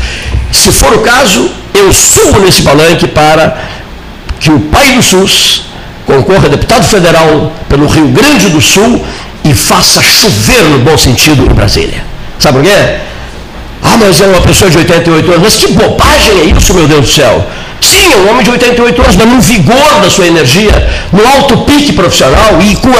Se 0.53 0.71
for 0.73 0.93
o 0.95 0.99
caso, 0.99 1.51
eu 1.75 1.93
subo 1.93 2.41
nesse 2.41 2.63
palanque 2.63 3.07
para 3.07 3.57
que 4.41 4.51
o 4.51 4.61
pai 4.61 4.93
do 4.93 5.03
SUS 5.03 5.63
concorra 6.05 6.47
a 6.47 6.51
deputado 6.51 6.85
federal 6.85 7.53
pelo 7.69 7.87
Rio 7.87 8.09
Grande 8.09 8.49
do 8.49 8.61
Sul 8.61 9.05
e 9.45 9.55
faça 9.55 10.03
chover 10.03 10.63
no 10.65 10.79
bom 10.81 10.97
sentido 10.97 11.45
em 11.45 11.55
Brasília. 11.55 12.05
Sabe 12.39 12.59
por 12.59 12.65
quê? 12.65 12.99
Ah, 13.83 13.97
mas 13.97 14.21
é 14.21 14.27
uma 14.27 14.41
pessoa 14.41 14.71
de 14.71 14.79
88 14.79 15.31
anos. 15.31 15.43
Mas 15.43 15.55
que 15.55 15.73
bobagem 15.73 16.41
é 16.41 16.45
isso, 16.57 16.75
meu 16.75 16.89
Deus 16.89 17.03
do 17.03 17.07
céu? 17.07 17.47
Sim, 17.81 18.13
é 18.13 18.17
um 18.17 18.31
homem 18.31 18.43
de 18.43 18.51
88 18.51 19.03
anos, 19.03 19.17
mas 19.17 19.29
no 19.29 19.41
vigor 19.41 20.01
da 20.03 20.11
sua 20.11 20.27
energia, 20.27 20.73
no 21.13 21.27
alto 21.27 21.59
pique 21.59 21.93
profissional 21.93 22.59
e 22.61 22.75
com 22.77 22.91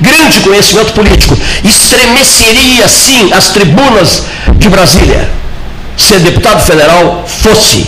grande 0.00 0.40
conhecimento 0.40 0.92
político. 0.92 1.36
Estremeceria, 1.64 2.88
sim, 2.88 3.30
as 3.32 3.48
tribunas 3.50 4.24
de 4.56 4.68
Brasília 4.68 5.28
se 5.96 6.18
deputado 6.18 6.60
federal 6.60 7.24
fosse 7.26 7.86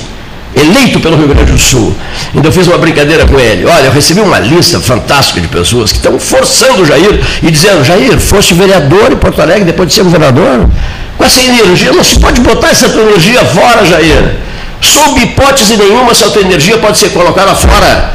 eleito 0.55 1.01
pelo 1.01 1.17
Rio 1.17 1.29
Grande 1.29 1.53
do 1.53 1.59
Sul. 1.59 1.95
Então 2.31 2.45
eu 2.45 2.53
fiz 2.53 2.67
uma 2.67 2.79
brincadeira 2.79 3.27
com 3.27 3.39
ele. 3.41 3.65
Olha, 3.65 3.87
eu 3.87 3.93
recebi 3.93 4.21
uma 4.21 4.39
lista 4.39 4.79
fantástica 4.79 5.41
de 5.41 5.49
pessoas 5.49 5.91
que 5.91 5.99
estão 5.99 6.19
forçando 6.19 6.83
o 6.83 6.87
Jair 6.87 7.21
e 7.43 7.51
dizendo, 7.51 7.83
Jair, 7.85 8.19
foste 8.21 8.55
vereador 8.55 9.13
em 9.13 9.17
Porto 9.17 9.41
Alegre 9.41 9.65
depois 9.65 9.89
de 9.89 9.95
ser 9.95 10.05
governador? 10.05 10.69
com 11.17 11.25
essa 11.25 11.41
energia. 11.41 11.93
Não 11.93 12.05
se 12.05 12.19
pode 12.19 12.41
botar 12.41 12.71
essa 12.71 12.87
energia 12.87 13.45
fora, 13.45 13.85
Jair. 13.85 14.37
Sob 14.81 15.21
hipótese 15.21 15.77
nenhuma, 15.77 16.13
essa 16.13 16.31
tua 16.31 16.43
energia 16.43 16.79
pode 16.79 16.99
ser 16.99 17.11
colocada 17.11 17.55
fora. 17.55 18.15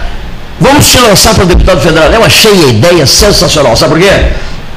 Vamos 0.59 0.87
te 0.87 0.99
lançar 0.99 1.33
para 1.33 1.43
o 1.43 1.47
deputado 1.47 1.81
federal. 1.81 2.11
Eu 2.11 2.23
achei 2.23 2.51
a 2.51 2.67
ideia 2.67 3.05
sensacional. 3.05 3.75
Sabe 3.75 3.93
por 3.93 4.01
quê? 4.01 4.27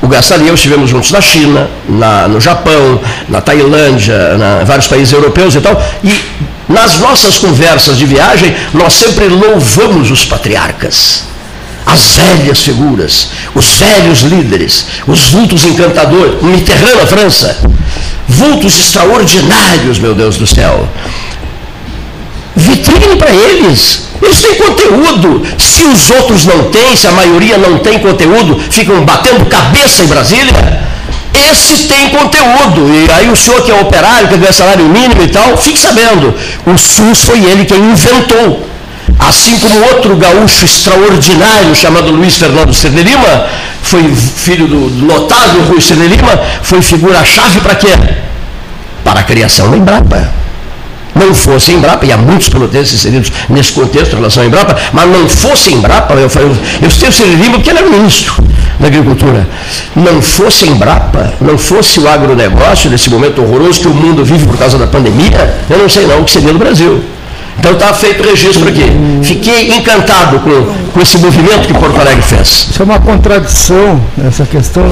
O 0.00 0.08
Gastal 0.08 0.40
e 0.40 0.48
eu 0.48 0.54
estivemos 0.54 0.90
juntos 0.90 1.10
na 1.10 1.20
China, 1.20 1.68
na, 1.88 2.26
no 2.26 2.40
Japão, 2.40 3.00
na 3.28 3.40
Tailândia, 3.40 4.36
na, 4.36 4.62
em 4.62 4.64
vários 4.64 4.86
países 4.86 5.12
europeus 5.12 5.54
e 5.54 5.60
tal. 5.60 5.80
E 6.02 6.20
nas 6.68 6.98
nossas 6.98 7.38
conversas 7.38 7.96
de 7.96 8.06
viagem, 8.06 8.54
nós 8.74 8.94
sempre 8.94 9.28
louvamos 9.28 10.10
os 10.10 10.24
patriarcas 10.24 11.30
as 11.84 12.14
velhas 12.14 12.60
figuras, 12.60 13.28
os 13.54 13.74
velhos 13.74 14.20
líderes, 14.20 14.86
os 15.06 15.30
vultos 15.30 15.64
encantadores, 15.64 16.40
Mitterrand 16.42 16.96
na 16.96 17.06
França, 17.06 17.56
vultos 18.28 18.78
extraordinários, 18.78 19.98
meu 19.98 20.14
Deus 20.14 20.36
do 20.36 20.46
céu. 20.46 20.88
Vitrine 22.54 23.16
para 23.16 23.30
eles. 23.30 24.02
Eles 24.20 24.40
têm 24.40 24.54
conteúdo. 24.54 25.42
Se 25.58 25.84
os 25.84 26.10
outros 26.10 26.44
não 26.46 26.64
têm, 26.70 26.96
se 26.96 27.06
a 27.06 27.12
maioria 27.12 27.58
não 27.58 27.78
tem 27.78 27.98
conteúdo, 27.98 28.58
ficam 28.70 29.04
batendo 29.04 29.44
cabeça 29.46 30.02
em 30.02 30.06
Brasília. 30.06 30.82
Esse 31.34 31.88
tem 31.88 32.10
conteúdo. 32.10 32.88
E 32.92 33.10
aí 33.10 33.28
o 33.30 33.36
senhor 33.36 33.62
que 33.62 33.70
é 33.70 33.74
operário, 33.74 34.28
que 34.28 34.36
ganha 34.36 34.52
salário 34.52 34.84
mínimo 34.86 35.22
e 35.22 35.28
tal, 35.28 35.56
fique 35.56 35.78
sabendo. 35.78 36.34
O 36.66 36.76
SUS 36.76 37.22
foi 37.24 37.42
ele 37.44 37.64
quem 37.64 37.78
inventou. 37.78 38.68
Assim 39.18 39.58
como 39.58 39.80
outro 39.86 40.16
gaúcho 40.16 40.64
extraordinário 40.64 41.74
chamado 41.74 42.10
Luiz 42.10 42.36
Fernando 42.36 42.72
Cerne 42.72 43.02
Lima, 43.02 43.46
foi 43.82 44.14
filho 44.14 44.66
do 44.66 44.90
notável 45.04 45.62
Rui 45.62 45.80
Cerne 45.80 46.08
Lima, 46.08 46.40
foi 46.62 46.80
figura-chave 46.82 47.60
para 47.60 47.74
quê? 47.74 47.88
Para 49.04 49.20
a 49.20 49.22
criação 49.22 49.70
da 49.70 49.76
Embrapa. 49.76 50.41
Não 51.14 51.34
fosse 51.34 51.72
Embrapa, 51.72 52.06
e 52.06 52.12
há 52.12 52.16
muitos 52.16 52.48
pelotenses 52.48 52.94
inseridos 52.94 53.32
nesse 53.48 53.72
contexto 53.72 54.12
em 54.12 54.16
relação 54.16 54.42
à 54.42 54.46
Embrapa, 54.46 54.76
mas 54.92 55.08
não 55.08 55.28
fosse 55.28 55.72
Embrapa, 55.72 56.14
eu, 56.14 56.30
eu, 56.40 56.56
eu 56.82 56.90
citei 56.90 57.08
o 57.08 57.12
Cerne 57.12 57.36
Lima 57.36 57.54
porque 57.54 57.70
ele 57.70 57.78
era 57.78 57.88
ministro 57.88 58.42
da 58.80 58.86
Agricultura. 58.86 59.46
Não 59.94 60.22
fosse 60.22 60.66
Embrapa, 60.68 61.34
não 61.40 61.58
fosse 61.58 62.00
o 62.00 62.08
agronegócio 62.08 62.90
nesse 62.90 63.10
momento 63.10 63.42
horroroso 63.42 63.80
que 63.80 63.88
o 63.88 63.94
mundo 63.94 64.24
vive 64.24 64.46
por 64.46 64.56
causa 64.56 64.78
da 64.78 64.86
pandemia, 64.86 65.54
eu 65.68 65.78
não 65.78 65.88
sei 65.88 66.06
não 66.06 66.20
o 66.20 66.24
que 66.24 66.30
seria 66.30 66.52
no 66.52 66.58
Brasil. 66.58 67.02
Então 67.58 67.72
está 67.72 67.92
feito 67.92 68.22
o 68.22 68.26
registro 68.26 68.68
aqui. 68.68 68.84
Fiquei 69.22 69.76
encantado 69.76 70.40
com, 70.40 70.90
com 70.92 71.00
esse 71.00 71.18
movimento 71.18 71.66
que 71.66 71.74
Porto 71.74 72.00
Alegre 72.00 72.22
fez. 72.22 72.68
Isso 72.70 72.82
é 72.82 72.84
uma 72.84 72.98
contradição, 72.98 74.00
essa 74.26 74.44
questão. 74.44 74.82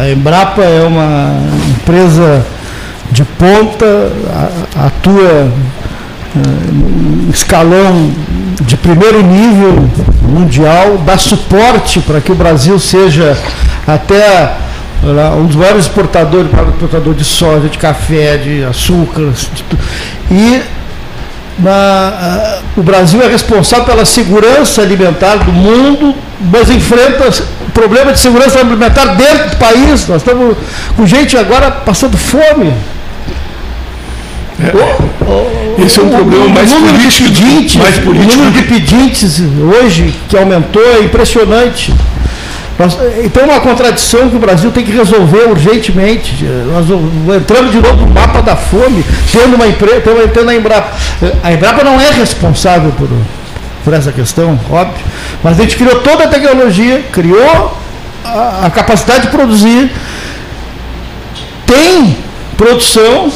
A 0.00 0.10
Embrapa 0.10 0.62
é 0.62 0.82
uma 0.86 1.34
empresa 1.70 2.46
de 3.12 3.24
ponta, 3.24 4.10
atua 4.74 5.52
em 6.34 7.28
eh, 7.28 7.30
escalão 7.32 8.10
de 8.62 8.76
primeiro 8.76 9.22
nível 9.22 9.88
mundial, 10.22 10.98
dá 11.04 11.18
suporte 11.18 12.00
para 12.00 12.20
que 12.20 12.32
o 12.32 12.34
Brasil 12.34 12.78
seja 12.78 13.36
até 13.86 14.56
um 15.38 15.46
dos 15.46 15.56
maiores 15.56 15.84
exportadores, 15.84 16.46
exportador 16.46 17.14
de 17.14 17.24
soja, 17.24 17.68
de 17.68 17.76
café, 17.76 18.36
de 18.38 18.64
açúcar, 18.64 19.32
e 20.30 20.62
na, 21.58 22.60
uh, 22.76 22.80
o 22.80 22.82
Brasil 22.82 23.20
é 23.20 23.28
responsável 23.28 23.84
pela 23.84 24.04
segurança 24.04 24.80
alimentar 24.80 25.36
do 25.36 25.52
mundo, 25.52 26.14
mas 26.40 26.70
enfrenta 26.70 27.30
problema 27.74 28.12
de 28.12 28.20
segurança 28.20 28.58
alimentar 28.58 29.14
dentro 29.16 29.50
do 29.50 29.56
país. 29.56 30.06
Nós 30.08 30.22
estamos 30.22 30.56
com 30.96 31.06
gente 31.06 31.36
agora 31.36 31.70
passando 31.70 32.16
fome. 32.16 32.72
É, 34.62 35.82
esse 35.82 35.98
é 35.98 36.02
um 36.02 36.08
problema 36.08 36.48
mais 36.48 36.72
político, 36.72 37.28
pedintes, 37.28 37.76
mais 37.76 37.98
político. 37.98 38.32
O 38.32 38.36
número 38.36 38.50
de 38.52 38.62
pedintes 38.62 39.40
hoje 39.40 40.14
que 40.28 40.36
aumentou 40.36 40.82
é 40.94 41.00
impressionante. 41.00 41.92
Nós, 42.78 42.96
então, 43.22 43.42
é 43.42 43.46
uma 43.46 43.60
contradição 43.60 44.30
que 44.30 44.36
o 44.36 44.38
Brasil 44.38 44.70
tem 44.70 44.84
que 44.84 44.92
resolver 44.92 45.48
urgentemente. 45.48 46.44
Nós 46.72 46.86
entramos 47.36 47.70
de 47.70 47.78
novo 47.78 48.06
no 48.06 48.12
mapa 48.12 48.40
da 48.40 48.56
fome, 48.56 49.04
tendo 49.30 49.56
uma 49.56 49.66
empresa, 49.66 50.02
tendo 50.32 50.48
a 50.48 50.54
Embrapa. 50.54 50.92
A 51.42 51.52
Embrapa 51.52 51.84
não 51.84 52.00
é 52.00 52.10
responsável 52.10 52.90
por, 52.92 53.08
por 53.84 53.92
essa 53.92 54.10
questão, 54.10 54.58
óbvio, 54.70 55.04
mas 55.42 55.58
a 55.58 55.62
gente 55.62 55.76
criou 55.76 56.00
toda 56.00 56.24
a 56.24 56.28
tecnologia, 56.28 57.04
criou 57.12 57.76
a, 58.24 58.66
a 58.66 58.70
capacidade 58.70 59.22
de 59.22 59.28
produzir, 59.28 59.90
tem 61.66 62.16
produção 62.56 63.30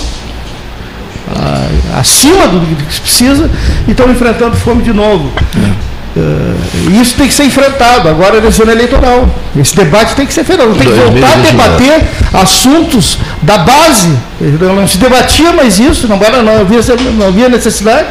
a, 1.34 1.98
acima 1.98 2.46
do 2.48 2.60
que 2.60 2.94
se 2.94 3.00
precisa 3.00 3.50
e 3.86 3.90
estão 3.90 4.10
enfrentando 4.10 4.56
fome 4.56 4.82
de 4.82 4.92
novo. 4.92 5.32
É. 5.56 5.96
Uh, 6.16 6.90
isso 6.98 7.14
tem 7.14 7.28
que 7.28 7.34
ser 7.34 7.44
enfrentado. 7.44 8.08
Agora 8.08 8.36
é 8.36 8.38
eleição 8.38 8.66
eleitoral. 8.66 9.28
Esse 9.54 9.76
debate 9.76 10.14
tem 10.14 10.26
que 10.26 10.32
ser 10.32 10.44
feito. 10.44 10.62
Tem 10.62 10.88
que 10.88 10.94
voltar 10.94 11.32
a 11.32 11.40
debater 11.42 12.04
assuntos 12.32 13.18
da 13.42 13.58
base. 13.58 14.16
Não 14.40 14.88
se 14.88 14.96
debatia 14.96 15.52
mais 15.52 15.78
isso, 15.78 16.08
não, 16.08 16.16
era, 16.16 16.42
não, 16.42 16.60
havia, 16.60 16.80
não 17.18 17.28
havia 17.28 17.50
necessidade. 17.50 18.06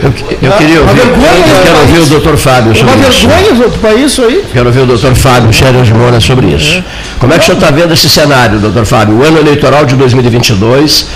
Eu, 0.00 0.10
eu 0.10 0.52
queria 0.52 0.80
ouvir, 0.80 1.00
eu 1.00 1.62
quero 1.64 1.80
ouvir 1.80 1.98
o 2.00 2.06
doutor 2.06 2.36
Fábio 2.36 2.76
sobre 2.76 2.94
uma 2.94 3.08
isso. 3.08 3.26
Uma 3.26 3.36
vergonha 3.36 3.68
para 3.80 3.94
isso 3.94 4.22
aí. 4.22 4.44
Quero 4.52 4.66
ouvir 4.66 4.80
o 4.80 4.86
doutor 4.86 5.14
Fábio 5.14 5.52
Xérios 5.52 5.86
de 5.86 5.94
Moura 5.94 6.20
sobre 6.20 6.48
isso. 6.48 6.78
É. 6.78 6.84
Como 7.18 7.32
é 7.32 7.36
que 7.38 7.42
o 7.42 7.46
senhor 7.46 7.58
está 7.58 7.70
vendo 7.70 7.92
esse 7.94 8.08
cenário, 8.08 8.60
doutor 8.60 8.84
Fábio? 8.84 9.16
O 9.16 9.24
ano 9.24 9.38
eleitoral 9.38 9.84
de 9.86 9.96
2022 9.96 11.06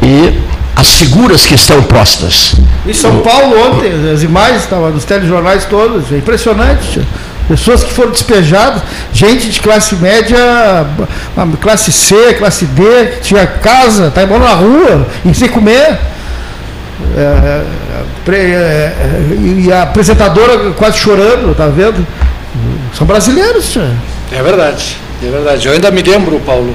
e 0.00 0.51
as 0.74 0.94
figuras 0.94 1.44
que 1.44 1.54
estão 1.54 1.82
postas. 1.82 2.54
Em 2.86 2.92
São 2.92 3.20
Paulo, 3.20 3.54
ontem, 3.68 3.92
as 4.12 4.22
imagens 4.22 4.62
estavam 4.62 4.90
nos 4.90 5.04
telejornais 5.04 5.64
todos, 5.64 6.10
é 6.12 6.16
impressionante. 6.16 7.00
Pessoas 7.48 7.82
que 7.84 7.92
foram 7.92 8.10
despejadas, 8.10 8.82
gente 9.12 9.50
de 9.50 9.60
classe 9.60 9.94
média, 9.96 10.86
classe 11.60 11.92
C, 11.92 12.34
classe 12.34 12.64
D, 12.66 13.06
que 13.06 13.20
tinha 13.20 13.46
casa, 13.46 14.08
está 14.08 14.24
morando 14.26 14.44
na 14.44 14.54
rua, 14.54 15.06
e 15.24 15.34
sem 15.34 15.48
comer. 15.48 15.98
É, 17.16 17.62
é, 18.28 18.34
é, 18.34 18.92
e 19.58 19.72
a 19.72 19.82
apresentadora 19.82 20.70
quase 20.72 20.98
chorando, 20.98 21.54
tá 21.54 21.66
vendo? 21.66 22.06
São 22.96 23.06
brasileiros. 23.06 23.76
É 24.30 24.42
verdade, 24.42 24.96
é 25.22 25.30
verdade. 25.30 25.66
Eu 25.66 25.74
ainda 25.74 25.90
me 25.90 26.02
lembro, 26.02 26.40
Paulo, 26.40 26.74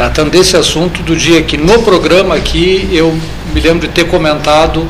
tratando 0.00 0.30
desse 0.30 0.56
assunto 0.56 1.02
do 1.02 1.14
dia 1.14 1.42
que 1.42 1.58
no 1.58 1.82
programa 1.82 2.34
aqui 2.34 2.88
eu 2.90 3.14
me 3.52 3.60
lembro 3.60 3.86
de 3.86 3.92
ter 3.92 4.04
comentado 4.04 4.88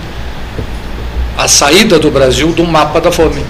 a 1.36 1.48
saída 1.48 1.98
do 1.98 2.12
Brasil 2.12 2.52
do 2.52 2.64
mapa 2.64 3.00
da 3.00 3.10
fome. 3.10 3.44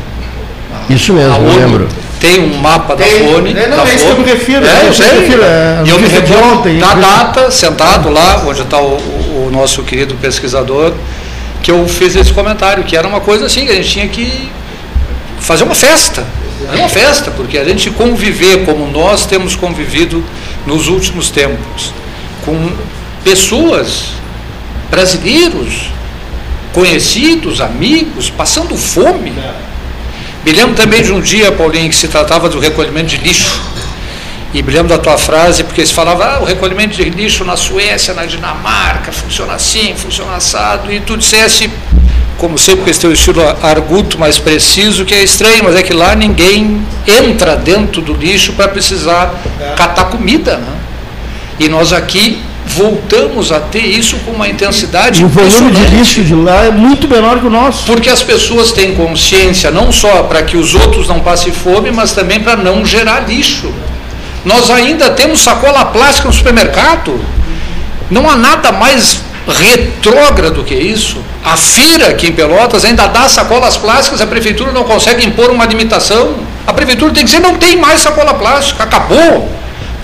Isso 0.89 1.13
mesmo, 1.13 1.37
eu 1.37 1.61
lembro. 1.61 1.89
Tem 2.19 2.41
um 2.41 2.57
mapa 2.57 2.97
tem, 2.97 3.13
da 3.13 3.29
fome. 3.29 3.51
É, 3.51 3.69
não, 3.69 3.77
da 3.77 3.91
é 3.91 3.95
isso 3.95 4.07
que 4.07 4.11
eu 4.11 4.19
me 4.21 4.25
refiro. 4.25 4.65
É, 4.65 4.71
é 4.71 4.89
eu 4.89 4.95
sei. 4.95 5.07
É, 5.07 5.83
e 5.85 5.91
eu 5.91 6.01
me 6.01 6.09
recordo 6.09 6.61
ontem, 6.61 6.79
da 6.79 6.95
data, 6.95 7.51
sentado 7.51 8.09
lá, 8.09 8.43
onde 8.47 8.63
está 8.63 8.81
o, 8.81 8.95
o, 8.95 9.51
nosso 9.53 9.83
querido 9.83 10.15
pesquisador, 10.15 10.95
que 11.63 11.71
eu 11.71 11.87
fiz 11.87 12.17
esse 12.17 12.33
comentário, 12.33 12.85
que 12.85 12.97
era 12.97 13.07
uma 13.07 13.21
coisa 13.21 13.45
assim, 13.45 13.67
que 13.67 13.73
a 13.73 13.75
gente 13.75 13.91
tinha 13.91 14.09
que 14.09 14.49
fazer 15.41 15.65
uma 15.65 15.75
festa. 15.75 16.25
É 16.73 16.77
uma 16.77 16.89
festa, 16.89 17.31
porque 17.31 17.59
a 17.59 17.65
gente 17.65 17.91
conviver 17.91 18.65
como 18.65 18.91
nós 18.91 19.27
temos 19.27 19.55
convivido 19.55 20.25
nos 20.67 20.89
últimos 20.89 21.31
tempos, 21.31 21.93
com 22.45 22.71
pessoas, 23.25 24.11
brasileiros, 24.91 25.91
conhecidos, 26.73 27.61
amigos, 27.61 28.31
passando 28.31 28.77
fome. 28.77 29.33
Me 30.45 30.53
lembro 30.53 30.75
também 30.75 31.03
de 31.03 31.13
um 31.13 31.21
dia, 31.21 31.53
Paulinho, 31.53 31.89
que 31.89 31.97
se 31.97 32.09
tratava 32.09 32.49
do 32.49 32.59
recolhimento 32.59 33.09
de 33.09 33.19
lixo. 33.19 33.61
E 34.53 34.63
me 34.63 34.73
lembro 34.73 34.89
da 34.89 34.99
tua 34.99 35.17
frase, 35.17 35.63
porque 35.63 35.87
se 35.87 35.93
falava, 35.93 36.25
ah, 36.25 36.41
o 36.41 36.45
recolhimento 36.45 36.97
de 36.97 37.05
lixo 37.05 37.45
na 37.45 37.57
Suécia, 37.57 38.13
na 38.15 38.25
Dinamarca, 38.25 39.13
funciona 39.13 39.55
assim, 39.55 39.95
funciona 39.95 40.35
assado, 40.35 40.93
e 40.93 40.99
tu 40.99 41.17
dissesse, 41.17 41.71
como 42.41 42.57
sempre 42.59 42.85
com 42.85 42.91
esse 42.91 42.99
teu 42.99 43.13
estilo 43.13 43.43
arguto 43.63 44.19
mais 44.19 44.39
preciso, 44.39 45.05
que 45.05 45.15
é 45.15 45.23
estranho, 45.23 45.63
mas 45.63 45.77
é 45.77 45.83
que 45.83 45.93
lá 45.93 46.15
ninguém 46.15 46.81
entra 47.07 47.55
dentro 47.55 48.01
do 48.01 48.15
lixo 48.15 48.55
para 48.55 48.67
precisar 48.67 49.35
catar 49.77 50.07
comida. 50.07 50.57
Né? 50.57 50.73
E 51.59 51.69
nós 51.69 51.93
aqui 51.93 52.41
voltamos 52.67 53.53
a 53.53 53.61
ter 53.61 53.85
isso 53.85 54.17
com 54.25 54.31
uma 54.31 54.49
intensidade. 54.49 55.21
E 55.21 55.25
o 55.25 55.29
volume 55.29 55.71
de 55.71 55.85
lixo 55.97 56.23
de 56.23 56.35
lá 56.35 56.65
é 56.65 56.71
muito 56.71 57.07
menor 57.07 57.39
que 57.39 57.47
o 57.47 57.51
nosso. 57.51 57.85
Porque 57.85 58.09
as 58.09 58.23
pessoas 58.23 58.73
têm 58.73 58.95
consciência 58.95 59.71
não 59.71 59.93
só 59.93 60.23
para 60.23 60.43
que 60.43 60.57
os 60.57 60.75
outros 60.75 61.07
não 61.09 61.21
passem 61.21 61.53
fome, 61.53 61.91
mas 61.91 62.13
também 62.13 62.41
para 62.41 62.57
não 62.57 62.87
gerar 62.87 63.29
lixo. 63.29 63.71
Nós 64.47 64.71
ainda 64.71 65.11
temos 65.11 65.43
sacola 65.43 65.85
plástica 65.85 66.27
no 66.27 66.35
supermercado. 66.35 67.21
Não 68.11 68.29
há 68.31 68.35
nada 68.35 68.73
mais 68.73 69.21
retrógrado 69.51 70.65
que 70.65 70.75
isso. 70.75 71.19
A 71.45 71.57
feira 71.57 72.09
aqui 72.09 72.29
em 72.29 72.33
Pelotas 72.33 72.85
ainda 72.85 73.07
dá 73.07 73.29
sacolas 73.29 73.77
plásticas, 73.77 74.21
a 74.21 74.27
prefeitura 74.27 74.73
não 74.73 74.85
consegue 74.85 75.27
impor 75.27 75.51
uma 75.51 75.65
limitação. 75.65 76.37
A 76.67 76.73
prefeitura 76.73 77.13
tem 77.13 77.25
que 77.25 77.31
dizer, 77.31 77.41
não 77.41 77.57
tem 77.57 77.77
mais 77.77 78.01
sacola 78.01 78.35
plástica, 78.35 78.85
acabou. 78.85 79.51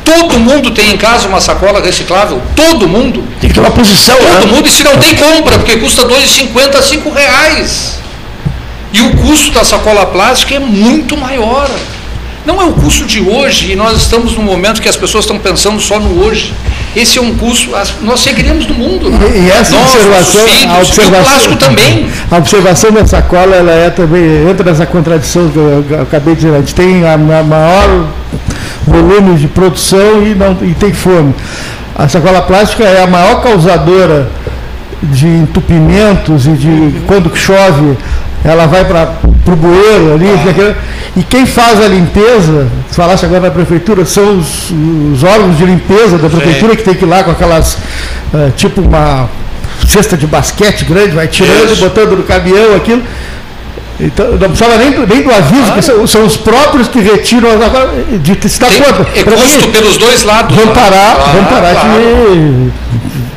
Todo 0.05 0.39
mundo 0.39 0.71
tem 0.71 0.93
em 0.93 0.97
casa 0.97 1.27
uma 1.27 1.41
sacola 1.41 1.81
reciclável, 1.81 2.41
todo 2.55 2.89
mundo. 2.89 3.25
Tem 3.41 3.51
que 3.51 3.55
ter 3.55 3.61
uma 3.61 3.73
posição. 3.73 4.17
Todo 4.17 4.47
né? 4.47 4.53
mundo, 4.55 4.69
e 4.69 4.71
se 4.71 4.85
não 4.85 4.97
tem, 4.99 5.17
compra, 5.17 5.59
porque 5.59 5.77
custa 5.79 6.03
R$ 6.03 6.15
2,50 6.15 6.77
a 6.77 6.81
R$ 6.81 7.13
reais. 7.15 7.99
E 8.93 9.01
o 9.01 9.17
custo 9.17 9.51
da 9.51 9.65
sacola 9.65 10.07
plástica 10.07 10.55
é 10.55 10.59
muito 10.59 11.17
maior. 11.17 11.69
Não 12.47 12.63
é 12.63 12.65
o 12.65 12.73
custo 12.73 13.05
de 13.05 13.21
hoje, 13.21 13.73
e 13.73 13.77
nós 13.77 13.97
estamos 13.97 14.35
num 14.37 14.45
momento 14.45 14.81
que 14.81 14.89
as 14.89 14.97
pessoas 14.97 15.25
estão 15.25 15.39
pensando 15.39 15.81
só 15.81 15.99
no 15.99 16.25
hoje. 16.25 16.55
Esse 16.97 17.19
é 17.19 17.21
um 17.21 17.37
custo, 17.37 17.73
nós 18.01 18.21
seguiremos 18.21 18.67
no 18.67 18.75
mundo. 18.75 19.11
Né? 19.11 19.19
E, 19.35 19.51
essa 19.51 19.77
nós, 19.77 19.95
observação, 19.95 20.49
filhos, 20.49 20.75
a 20.75 20.79
observação, 20.79 21.05
e 21.05 21.09
o 21.09 21.25
plástico 21.25 21.57
também. 21.57 22.11
A 22.31 22.37
observação 22.39 22.91
da 22.91 23.07
sacola, 23.07 23.55
ela 23.55 23.71
é 23.71 23.91
também, 23.91 24.49
entra 24.49 24.65
nessa 24.65 24.87
contradição 24.87 25.47
que 25.51 25.59
eu, 25.59 25.85
eu 25.91 26.03
acabei 26.03 26.35
de 26.35 26.41
dizer, 26.41 26.55
a 26.55 26.59
gente 26.61 26.75
tem 26.75 27.05
a, 27.05 27.13
a 27.13 27.19
maior 27.19 28.07
volume 28.87 29.37
de 29.37 29.47
produção 29.47 30.27
e, 30.27 30.35
não, 30.35 30.57
e 30.63 30.73
tem 30.73 30.95
fome. 30.95 31.35
A 31.95 32.09
sacola 32.09 32.41
plástica 32.41 32.85
é 32.85 33.03
a 33.03 33.07
maior 33.07 33.43
causadora 33.43 34.31
de 35.03 35.27
entupimentos 35.27 36.47
e 36.47 36.53
de 36.53 36.95
quando 37.07 37.35
chove 37.37 37.95
ela 38.45 38.67
vai 38.67 38.85
para 38.85 39.13
o 39.25 39.57
bueiro 39.57 40.15
ali, 40.15 40.27
ah. 40.29 40.75
e 41.17 41.23
quem 41.23 41.47
faz 41.47 41.81
a 41.81 41.89
limpeza, 41.89 42.69
falasse 42.91 43.25
agora 43.25 43.41
na 43.41 43.51
prefeitura, 43.51 44.05
são 44.05 44.39
os, 44.39 44.71
os 45.13 45.25
órgãos 45.25 45.57
de 45.57 45.65
limpeza 45.65 46.19
da 46.19 46.29
prefeitura 46.29 46.73
Sim. 46.73 46.77
que 46.77 46.85
tem 46.85 46.95
que 46.95 47.05
ir 47.05 47.09
lá 47.09 47.25
com 47.25 47.31
aquelas, 47.31 47.75
uh, 47.75 48.51
tipo 48.57 48.81
uma 48.81 49.29
cesta 49.87 50.17
de 50.17 50.27
basquete 50.27 50.85
grande, 50.85 51.11
vai 51.15 51.29
tirando, 51.29 51.73
Isso. 51.73 51.83
botando 51.83 52.17
no 52.17 52.23
caminhão 52.23 52.75
aquilo. 52.75 53.03
Então, 53.99 54.33
não 54.33 54.49
precisava 54.51 54.77
nem, 54.77 54.91
nem 54.91 55.23
do 55.23 55.33
aviso, 55.33 55.73
ah. 55.75 55.83
são, 55.83 56.07
são, 56.07 56.27
os 56.27 56.37
próprios 56.37 56.87
que 56.87 57.01
retiram 57.01 57.51
agora, 57.51 57.91
de 58.21 58.49
se 58.49 58.61
dar 58.61 58.71
conta. 58.71 59.09
É 59.15 59.23
custo 59.23 59.69
pelos 59.69 59.97
dois 59.97 60.23
lados. 60.23 60.55
Vão 60.55 60.69
parar, 60.69 61.17
ah, 61.19 61.33
vão 61.33 61.45
parar 61.45 61.75
claro. 61.75 61.99
de, 61.99 62.71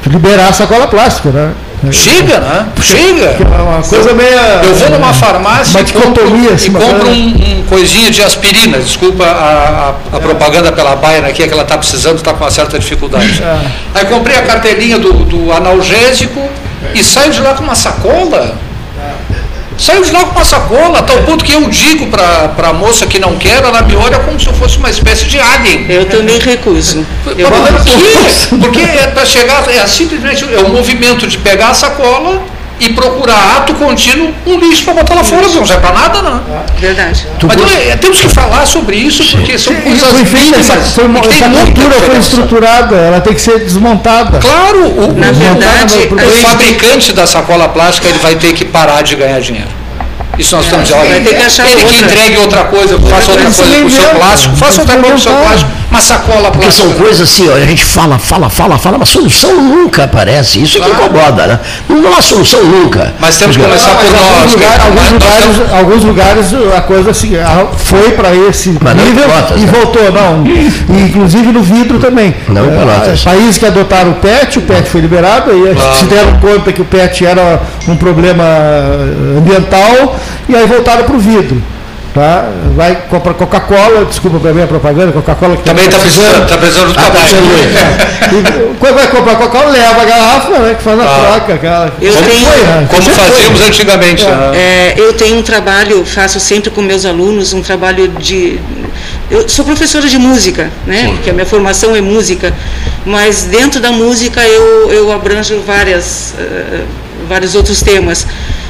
de 0.03 0.09
liberar 0.09 0.49
a 0.49 0.53
sacola 0.53 0.87
plástica, 0.87 1.29
né? 1.29 1.53
Chega, 1.91 2.39
né? 2.39 2.67
Chega. 2.81 3.37
É 3.39 3.61
uma 3.61 3.81
coisa 3.81 4.13
meio. 4.13 4.29
Eu 4.63 4.75
vou 4.75 4.89
numa 4.89 5.13
farmácia 5.13 5.79
e 5.79 5.91
compro, 5.93 6.23
e 6.27 6.69
compro 6.69 7.09
um, 7.09 7.59
um, 7.59 7.63
coisinha 7.69 8.11
de 8.11 8.21
aspirina. 8.21 8.79
Desculpa 8.79 9.23
a, 9.23 9.93
a, 10.11 10.15
a 10.15 10.17
é. 10.17 10.19
propaganda 10.19 10.71
pela 10.71 10.95
Baia 10.97 11.25
aqui, 11.25 11.41
é 11.41 11.47
que 11.47 11.53
ela 11.53 11.63
está 11.63 11.77
precisando, 11.77 12.17
está 12.17 12.33
com 12.33 12.43
uma 12.43 12.51
certa 12.51 12.77
dificuldade. 12.77 13.41
É. 13.41 13.71
Aí 13.95 14.05
comprei 14.05 14.35
a 14.35 14.41
cartelinha 14.41 14.99
do, 14.99 15.13
do 15.13 15.51
analgésico 15.53 16.41
e 16.93 17.03
saio 17.03 17.31
de 17.31 17.39
lá 17.39 17.53
com 17.53 17.63
uma 17.63 17.75
sacola 17.75 18.55
Saiu 19.79 20.03
de 20.03 20.11
lá 20.11 20.25
com 20.25 20.31
uma 20.31 20.43
sacola, 20.43 20.99
a 20.99 21.03
tal 21.03 21.23
ponto 21.23 21.43
que 21.43 21.53
eu 21.53 21.69
digo 21.69 22.07
para 22.07 22.67
a 22.69 22.73
moça 22.73 23.07
que 23.07 23.17
não 23.17 23.37
quer, 23.37 23.63
ela 23.63 23.81
me 23.81 23.95
olha 23.95 24.19
como 24.19 24.37
se 24.37 24.45
eu 24.45 24.53
fosse 24.53 24.77
uma 24.77 24.89
espécie 24.89 25.25
de 25.25 25.39
alien. 25.39 25.85
Eu 25.89 26.05
também 26.05 26.37
recuso. 26.37 27.05
Eu 27.25 27.49
por 27.49 27.83
quê? 27.85 28.57
Porque 28.59 28.81
é 28.81 29.07
para 29.07 29.25
chegar, 29.25 29.63
é 29.69 29.87
simplesmente 29.87 30.43
é 30.53 30.59
o 30.59 30.69
movimento 30.69 31.25
de 31.25 31.37
pegar 31.37 31.69
a 31.69 31.73
sacola 31.73 32.41
e 32.79 32.89
procurar 32.89 33.57
ato 33.57 33.73
contínuo 33.73 34.33
um 34.45 34.57
lixo 34.57 34.85
para 34.85 34.93
botar 34.95 35.15
lá 35.15 35.23
fora, 35.23 35.47
não 35.47 35.65
serve 35.65 35.81
para 35.81 35.93
nada, 35.93 36.21
não. 36.21 36.41
Verdade. 36.79 37.27
Mas 37.43 37.57
então, 37.57 37.97
temos 37.97 38.21
que 38.21 38.29
falar 38.29 38.65
sobre 38.65 38.97
isso, 38.97 39.23
porque 39.37 39.57
são 39.57 39.75
coisas 39.75 40.13
mínimas. 40.13 40.69
Essa, 40.69 40.79
foi, 40.81 41.05
essa 41.29 41.49
cultura 41.49 41.95
foi 42.05 42.17
estruturada, 42.17 42.95
ela 42.95 43.21
tem 43.21 43.33
que 43.33 43.41
ser 43.41 43.59
desmontada. 43.59 44.39
Claro, 44.39 44.85
o, 44.85 45.13
Na 45.13 45.31
verdade, 45.31 46.09
o 46.11 46.47
fabricante 46.47 47.13
da 47.13 47.27
sacola 47.27 47.67
plástica 47.69 48.07
ele 48.07 48.19
vai 48.19 48.35
ter 48.35 48.53
que 48.53 48.65
parar 48.65 49.01
de 49.01 49.15
ganhar 49.15 49.39
dinheiro. 49.41 49.78
Isso 50.39 50.55
nós 50.55 50.63
estamos 50.63 50.87
dizendo, 50.87 51.01
olha, 51.01 51.15
ele 51.17 51.83
que 51.83 51.97
entregue 51.97 52.37
outra 52.37 52.63
coisa, 52.63 52.97
faça 52.97 53.31
outra 53.31 53.51
coisa 53.51 53.79
com 53.81 53.85
o 53.85 53.91
seu 53.91 54.09
plástico, 54.09 54.55
faça 54.55 54.81
outra 54.81 54.95
coisa 54.95 55.11
com 55.11 55.17
o 55.17 55.19
seu 55.19 55.33
plástico, 55.33 55.71
uma 55.91 56.01
sacola 56.01 56.51
plástica. 56.51 56.59
Porque 56.59 56.71
são 56.71 56.91
coisas 56.93 57.21
assim, 57.29 57.49
olha, 57.49 57.63
a 57.63 57.67
gente 57.67 57.83
fala, 57.83 58.17
fala, 58.17 58.49
fala, 58.49 58.77
fala, 58.77 58.97
mas 58.97 59.09
solução 59.09 59.53
nunca 59.61 60.05
aparece. 60.05 60.61
Isso 60.61 60.77
é 60.77 60.81
que 60.81 60.89
incomoda, 60.89 61.45
né? 61.45 61.59
Não 61.89 62.17
há 62.17 62.21
solução 62.21 62.63
nunca. 62.63 63.13
Mas 63.19 63.35
temos 63.35 63.57
que 63.57 63.63
começar 63.63 63.95
por 63.95 64.11
nós. 64.11 64.53
Lugar, 64.53 64.79
alguns, 64.79 65.11
lugares, 65.11 65.73
alguns 65.73 66.03
lugares 66.03 66.53
a 66.77 66.81
coisa 66.81 67.11
assim, 67.11 67.31
foi 67.77 68.11
para 68.11 68.33
esse 68.33 68.77
mas 68.81 68.95
nível 68.95 69.25
importa, 69.25 69.55
e 69.55 69.65
né? 69.65 69.71
voltou, 69.71 70.11
não. 70.11 70.45
E, 70.47 71.01
inclusive 71.01 71.51
no 71.51 71.61
vidro 71.61 71.99
também. 71.99 72.33
Não 72.47 72.63
é, 72.63 73.15
Países 73.23 73.57
que 73.57 73.65
adotaram 73.65 74.11
o 74.11 74.15
PET, 74.15 74.59
o 74.59 74.61
PET 74.61 74.89
foi 74.89 75.01
liberado, 75.01 75.51
aí 75.51 75.75
claro. 75.75 75.99
se 75.99 76.05
deram 76.05 76.39
conta 76.39 76.71
que 76.71 76.81
o 76.81 76.85
PET 76.85 77.25
era 77.25 77.61
um 77.87 77.97
problema 77.97 78.45
ambiental 79.37 80.17
e 80.47 80.55
aí 80.55 80.65
voltaram 80.65 81.03
para 81.03 81.15
o 81.15 81.19
vidro. 81.19 81.61
Tá? 82.13 82.49
Vai 82.75 83.03
comprar 83.07 83.35
Coca-Cola, 83.35 84.03
desculpa 84.05 84.39
para 84.39 84.51
mim 84.51 84.63
a 84.63 84.67
propaganda, 84.67 85.11
Coca-Cola 85.11 85.55
que 85.55 85.63
também 85.63 85.85
está 85.85 85.99
precisando, 85.99 86.43
está 86.43 86.57
precisando 86.57 86.91
do 86.91 86.99
ah, 86.99 87.03
trabalho. 87.03 88.75
Quando 88.79 88.95
vai 88.95 89.07
comprar 89.07 89.35
Coca-Cola, 89.35 89.69
leva 89.69 90.01
a 90.01 90.05
garrafa, 90.05 90.59
né? 90.59 90.75
Que 90.75 90.83
faz 90.83 90.99
a 90.99 91.03
ah. 91.03 91.19
troca. 91.19 91.53
Aquela, 91.53 91.93
eu 92.01 92.11
como 92.11 92.25
tenho, 92.25 92.45
foi, 92.47 92.61
né? 92.61 92.87
como 92.89 93.01
fazíamos 93.03 93.59
foi. 93.59 93.67
antigamente. 93.69 94.25
É. 94.25 94.29
Né? 94.29 94.57
É, 94.57 94.93
eu 94.97 95.13
tenho 95.13 95.37
um 95.37 95.43
trabalho, 95.43 96.03
faço 96.03 96.39
sempre 96.39 96.71
com 96.71 96.81
meus 96.81 97.05
alunos, 97.05 97.53
um 97.53 97.61
trabalho 97.61 98.07
de. 98.07 98.59
Eu 99.29 99.47
sou 99.47 99.63
professora 99.63 100.07
de 100.07 100.17
música, 100.17 100.71
né? 100.87 101.03
Sim. 101.05 101.13
Porque 101.13 101.29
a 101.29 101.33
minha 101.33 101.45
formação 101.45 101.95
é 101.95 102.01
música, 102.01 102.51
mas 103.05 103.43
dentro 103.43 103.79
da 103.79 103.91
música 103.91 104.41
eu, 104.41 104.91
eu 104.91 105.11
abranjo 105.11 105.61
várias, 105.65 106.33
uh, 106.39 106.85
vários 107.27 107.53
outros 107.53 107.83
temas 107.83 108.25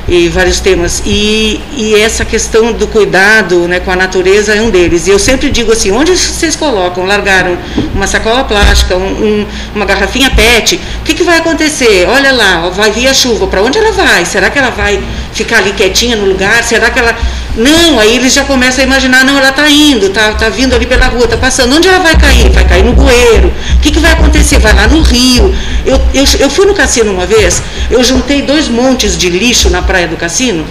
e 0.09 0.27
vários 0.27 0.59
temas. 0.59 1.01
E, 1.05 1.61
e 1.77 1.95
essa 1.95 2.25
questão 2.25 2.73
do 2.73 2.87
cuidado 2.87 3.67
né, 3.67 3.79
com 3.79 3.91
a 3.91 3.95
natureza 3.95 4.53
é 4.53 4.61
um 4.61 4.69
deles. 4.69 5.07
E 5.07 5.11
eu 5.11 5.19
sempre 5.19 5.49
digo 5.49 5.71
assim, 5.71 5.91
onde 5.91 6.17
vocês 6.17 6.55
colocam, 6.55 7.05
largaram 7.05 7.57
uma 7.93 8.07
sacola 8.07 8.43
plástica, 8.43 8.95
um, 8.95 9.01
um, 9.01 9.45
uma 9.75 9.85
garrafinha 9.85 10.29
PET, 10.31 10.79
o 11.01 11.03
que, 11.03 11.13
que 11.13 11.23
vai 11.23 11.37
acontecer? 11.37 12.07
Olha 12.07 12.31
lá, 12.31 12.69
vai 12.69 12.91
vir 12.91 13.07
a 13.07 13.13
chuva, 13.13 13.47
para 13.47 13.61
onde 13.61 13.77
ela 13.77 13.91
vai? 13.91 14.25
Será 14.25 14.49
que 14.49 14.57
ela 14.57 14.71
vai 14.71 15.01
ficar 15.31 15.57
ali 15.57 15.71
quietinha 15.73 16.15
no 16.15 16.25
lugar? 16.25 16.63
Será 16.63 16.89
que 16.89 16.99
ela 16.99 17.15
não, 17.55 17.99
aí 17.99 18.15
eles 18.15 18.33
já 18.33 18.43
começam 18.43 18.83
a 18.83 18.87
imaginar, 18.87 19.25
não, 19.25 19.37
ela 19.37 19.49
está 19.49 19.69
indo, 19.69 20.07
está 20.07 20.33
tá 20.33 20.49
vindo 20.49 20.75
ali 20.75 20.85
pela 20.85 21.07
rua, 21.07 21.25
está 21.25 21.37
passando. 21.37 21.75
Onde 21.75 21.87
ela 21.87 21.99
vai 21.99 22.15
cair? 22.15 22.49
Vai 22.49 22.65
cair 22.67 22.83
no 22.83 22.93
bueiro. 22.93 23.51
O 23.75 23.79
que, 23.79 23.91
que 23.91 23.99
vai 23.99 24.11
acontecer? 24.11 24.59
Vai 24.59 24.73
lá 24.73 24.87
no 24.87 25.01
rio. 25.01 25.53
Eu, 25.85 25.99
eu, 26.13 26.25
eu 26.39 26.49
fui 26.49 26.65
no 26.65 26.73
cassino 26.73 27.11
uma 27.11 27.25
vez, 27.25 27.61
eu 27.89 28.03
juntei 28.03 28.41
dois 28.41 28.67
montes 28.67 29.17
de 29.17 29.29
lixo 29.29 29.69
na 29.69 29.81
praia 29.81 30.07
do 30.07 30.15
cassino, 30.15 30.65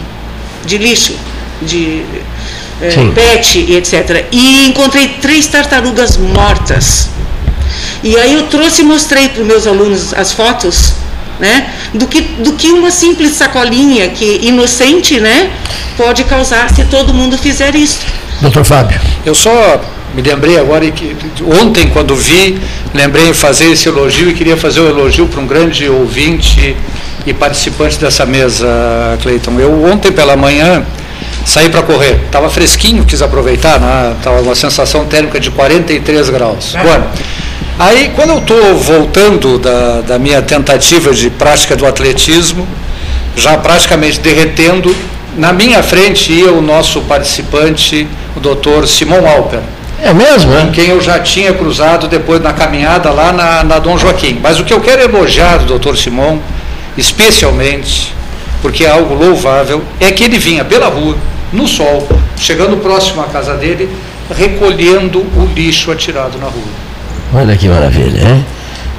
de 0.65 0.79
lixo, 0.79 1.17
de 1.61 2.05
é, 2.81 2.91
pet 3.15 3.59
e 3.59 3.77
etc. 3.77 4.27
E 4.31 4.67
encontrei 4.69 5.09
três 5.21 5.47
tartarugas 5.47 6.17
mortas. 6.17 7.09
E 8.03 8.17
aí 8.17 8.35
eu 8.35 8.45
trouxe 8.45 8.83
e 8.83 8.85
mostrei 8.85 9.29
para 9.29 9.43
os 9.43 9.47
meus 9.47 9.67
alunos 9.67 10.15
as 10.15 10.33
fotos 10.33 10.93
né? 11.39 11.71
Do 11.95 12.07
que, 12.07 12.21
do 12.21 12.53
que 12.53 12.73
uma 12.73 12.91
simples 12.91 13.33
sacolinha 13.33 14.09
que 14.09 14.41
inocente, 14.43 15.21
né? 15.21 15.51
Pode 15.97 16.25
causar 16.25 16.73
se 16.75 16.85
todo 16.85 17.15
mundo 17.15 17.37
fizer 17.39 17.75
isso. 17.75 18.01
Doutor 18.41 18.65
Fábio. 18.65 19.01
Eu 19.25 19.35
só 19.35 19.81
me 20.15 20.23
lembrei 20.23 20.59
agora 20.59 20.91
que 20.91 21.17
ontem 21.61 21.89
quando 21.91 22.15
vi, 22.15 22.59
lembrei 22.95 23.29
em 23.29 23.35
fazer 23.35 23.71
esse 23.73 23.89
elogio 23.89 24.31
e 24.31 24.35
queria 24.35 24.57
fazer 24.57 24.81
o 24.81 24.85
um 24.85 24.89
elogio 24.89 25.27
para 25.27 25.41
um 25.41 25.47
grande 25.47 25.89
ouvinte 25.89 26.77
e 27.27 27.35
participante 27.35 27.99
dessa 27.99 28.25
mesa, 28.25 28.67
Cleiton. 29.23 29.59
Eu 29.59 29.85
ontem 29.85 30.11
pela 30.11 30.37
manhã 30.37 30.85
saí 31.45 31.69
para 31.69 31.83
correr, 31.83 32.21
estava 32.27 32.49
fresquinho, 32.49 33.05
quis 33.05 33.23
aproveitar, 33.23 33.81
né? 33.81 34.17
Tava 34.23 34.41
uma 34.41 34.55
sensação 34.55 35.05
térmica 35.07 35.39
de 35.41 35.51
43 35.51 36.31
graus. 36.31 36.75
Agora, 36.75 37.11
Aí, 37.79 38.11
quando 38.17 38.31
eu 38.31 38.39
estou 38.39 38.77
voltando 38.77 39.57
da, 39.57 40.01
da 40.01 40.19
minha 40.19 40.43
tentativa 40.43 41.13
de 41.13 41.31
prática 41.31 41.77
do 41.77 41.87
atletismo, 41.87 42.67
já 43.37 43.57
praticamente 43.57 44.19
derretendo. 44.19 44.95
Na 45.37 45.53
minha 45.53 45.81
frente 45.81 46.33
ia 46.33 46.53
o 46.53 46.61
nosso 46.61 47.03
participante, 47.03 48.09
o 48.37 48.41
doutor 48.41 48.89
Simon 48.89 49.25
Alper. 49.25 49.61
É 50.03 50.13
mesmo, 50.13 50.51
né? 50.51 50.63
Com 50.63 50.73
quem 50.73 50.89
eu 50.89 51.01
já 51.01 51.21
tinha 51.21 51.53
cruzado 51.53 52.09
depois 52.09 52.41
na 52.43 52.53
caminhada 52.53 53.13
lá 53.13 53.33
na, 53.33 53.63
na 53.63 53.79
Dom 53.79 53.97
Joaquim. 53.97 54.41
Mas 54.43 54.59
o 54.59 54.65
que 54.65 54.75
eu 54.75 54.81
quero 54.81 55.03
elogiar 55.03 55.59
do 55.59 55.67
doutor 55.67 55.97
Simon, 55.97 56.39
especialmente, 56.97 58.13
porque 58.61 58.85
é 58.85 58.91
algo 58.91 59.15
louvável, 59.15 59.85
é 60.01 60.11
que 60.11 60.25
ele 60.25 60.39
vinha 60.39 60.65
pela 60.65 60.89
rua, 60.89 61.17
no 61.53 61.69
sol, 61.69 62.09
chegando 62.37 62.77
próximo 62.79 63.23
à 63.23 63.27
casa 63.27 63.55
dele, 63.55 63.89
recolhendo 64.37 65.21
o 65.21 65.49
lixo 65.55 65.93
atirado 65.93 66.39
na 66.39 66.47
rua. 66.47 66.88
Olha 67.35 67.57
que 67.57 67.69
maravilha, 67.69 68.29
hein? 68.29 68.47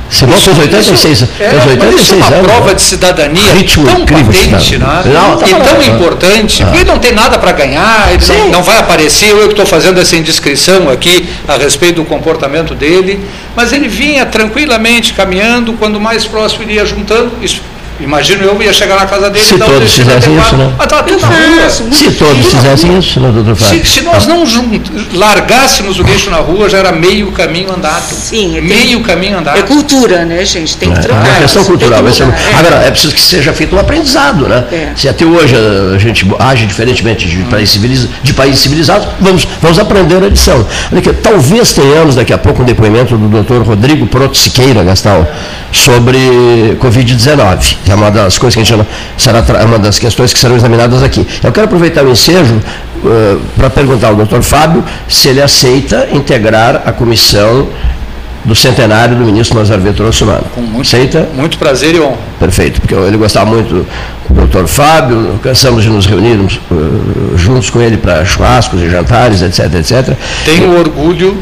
Simão 0.10 0.38
fez 0.40 0.58
86, 0.58 1.22
é, 1.40 1.50
fez 1.50 1.68
86 1.68 2.02
isso 2.02 2.14
é 2.14 2.18
uma 2.18 2.36
anos, 2.38 2.48
prova 2.48 2.68
né? 2.70 2.74
de 2.74 2.82
cidadania 2.82 3.54
Ritmo 3.54 3.86
tão 3.86 4.06
patente 4.08 4.78
né? 4.80 4.88
não, 5.06 5.38
tá 5.38 5.48
e 5.48 5.54
tão 5.54 5.96
importante, 5.96 6.64
ah. 6.64 6.72
ele 6.74 6.84
não 6.86 6.98
tem 6.98 7.12
nada 7.12 7.38
para 7.38 7.52
ganhar, 7.52 8.12
ele 8.12 8.26
não, 8.26 8.50
não, 8.50 8.64
vai 8.64 8.80
aparecer, 8.80 9.30
eu 9.30 9.44
que 9.44 9.50
estou 9.50 9.68
fazendo 9.68 10.00
essa 10.00 10.16
indiscrição 10.16 10.90
aqui 10.90 11.30
a 11.48 11.58
respeito 11.58 11.98
do 11.98 12.06
comportamento 12.06 12.74
dele, 12.74 13.24
mas 13.56 13.72
ele 13.72 13.88
vinha 13.88 14.26
tranquilamente 14.26 15.14
caminhando, 15.14 15.74
quando 15.74 16.00
mais 16.00 16.26
próximo 16.26 16.64
ele 16.64 16.74
ia 16.74 16.86
juntando, 16.88 17.32
isso 17.44 17.62
Imagino 18.00 18.44
eu 18.44 18.62
ia 18.62 18.72
chegar 18.72 18.96
na 18.96 19.06
casa 19.06 19.30
dele 19.30 19.44
se 19.44 19.56
e 19.56 19.58
todos 19.58 19.94
fizessem 19.94 20.38
isso, 20.38 20.56
né? 20.56 20.74
Ah, 20.80 20.88
tá 20.88 21.04
tudo 21.04 21.20
na 21.20 21.28
rua. 21.28 21.70
Se 21.70 22.12
todos 22.12 22.46
fizessem 22.46 22.98
isso, 22.98 23.20
né, 23.20 23.30
doutor 23.32 23.56
Fábio? 23.56 23.86
Se, 23.86 23.92
se 23.92 24.02
nós 24.02 24.26
não 24.26 24.44
largássemos 25.14 26.00
o 26.00 26.04
lixo 26.04 26.30
na 26.30 26.38
rua, 26.38 26.70
já 26.70 26.78
era 26.78 26.92
meio 26.94 27.32
caminho 27.32 27.74
andado. 27.74 28.10
Sim, 28.10 28.58
é 28.58 28.62
meio 28.62 29.02
caminho 29.02 29.40
andado. 29.40 29.58
É 29.58 29.64
cultura, 29.64 30.24
né, 30.24 30.46
gente? 30.46 30.78
Tem 30.78 30.92
que 30.92 31.00
é, 31.00 31.02
trocar. 31.02 31.28
É 31.28 31.32
uma 31.32 31.40
questão 31.42 31.64
cultural. 31.66 32.04
Que 32.04 32.24
é. 32.24 32.56
Agora, 32.58 32.76
é 32.86 32.92
preciso 32.92 33.14
que 33.14 33.22
seja 33.22 33.52
feito 33.52 33.76
um 33.76 33.80
aprendizado, 33.80 34.48
né? 34.48 34.64
É. 34.72 34.92
Se 34.96 35.10
até 35.10 35.26
hoje 35.26 35.54
a 35.94 35.98
gente 35.98 36.26
age 36.40 36.66
diferentemente 36.66 37.28
de, 37.28 37.40
hum. 37.40 37.48
país, 37.50 37.70
civilizados, 37.70 38.16
de 38.24 38.34
países 38.34 38.62
civilizados, 38.62 39.08
vamos, 39.20 39.48
vamos 39.62 39.78
aprender 39.78 40.24
a 40.24 40.30
lição. 40.30 40.66
Talvez 41.22 41.74
tenhamos 41.74 42.16
daqui 42.16 42.32
a 42.32 42.38
pouco 42.38 42.62
um 42.62 42.66
depoimento 42.66 43.18
do 43.18 43.28
doutor 43.28 43.62
Rodrigo 43.64 44.08
Proto 44.08 44.38
Siqueira, 44.38 44.84
Gastão, 44.84 45.28
sobre 45.72 46.18
Covid-19 46.80 47.80
que 47.89 47.89
é 47.90 47.96
uma 47.96 48.12
das 48.12 48.38
coisas 48.38 48.56
que 48.56 48.62
a 48.62 48.64
gente 48.78 48.88
será 49.18 49.44
uma 49.66 49.80
das 49.80 49.98
questões 49.98 50.34
que 50.34 50.40
serão 50.40 50.56
examinadas 50.56 51.02
aqui. 51.04 51.26
Eu 51.44 51.52
quero 51.52 51.66
aproveitar 51.66 52.04
o 52.06 52.12
ensejo 52.12 52.56
uh, 52.56 53.40
para 53.56 53.70
perguntar 53.70 54.10
ao 54.10 54.16
doutor 54.16 54.42
Fábio 54.42 54.84
se 55.08 55.28
ele 55.28 55.42
aceita 55.42 56.08
integrar 56.12 56.84
a 56.86 56.92
comissão 56.92 57.68
do 58.46 58.56
centenário 58.56 59.16
do 59.16 59.26
ministro 59.26 59.58
Nazar 59.58 59.80
Vitor. 59.80 60.10
Com 60.56 60.62
muito, 60.62 60.88
Aceita? 60.88 61.28
Muito 61.36 61.58
prazer 61.58 61.96
e 61.96 62.00
honra. 62.00 62.18
Perfeito, 62.40 62.80
porque 62.80 62.94
ele 62.94 63.18
gostava 63.18 63.46
muito 63.46 63.86
do 64.30 64.34
doutor 64.34 64.68
Fábio, 64.68 65.40
cansamos 65.44 65.84
de 65.84 65.90
nos 65.90 66.06
reunirmos 66.06 66.60
uh, 66.72 67.38
juntos 67.38 67.70
com 67.70 67.82
ele 67.82 67.98
para 67.98 68.24
churrascos 68.24 68.82
e 68.82 68.90
jantares, 68.90 69.42
etc, 69.42 69.74
etc. 69.76 70.16
Tenho 70.46 70.74
e, 70.74 70.80
orgulho 70.80 71.38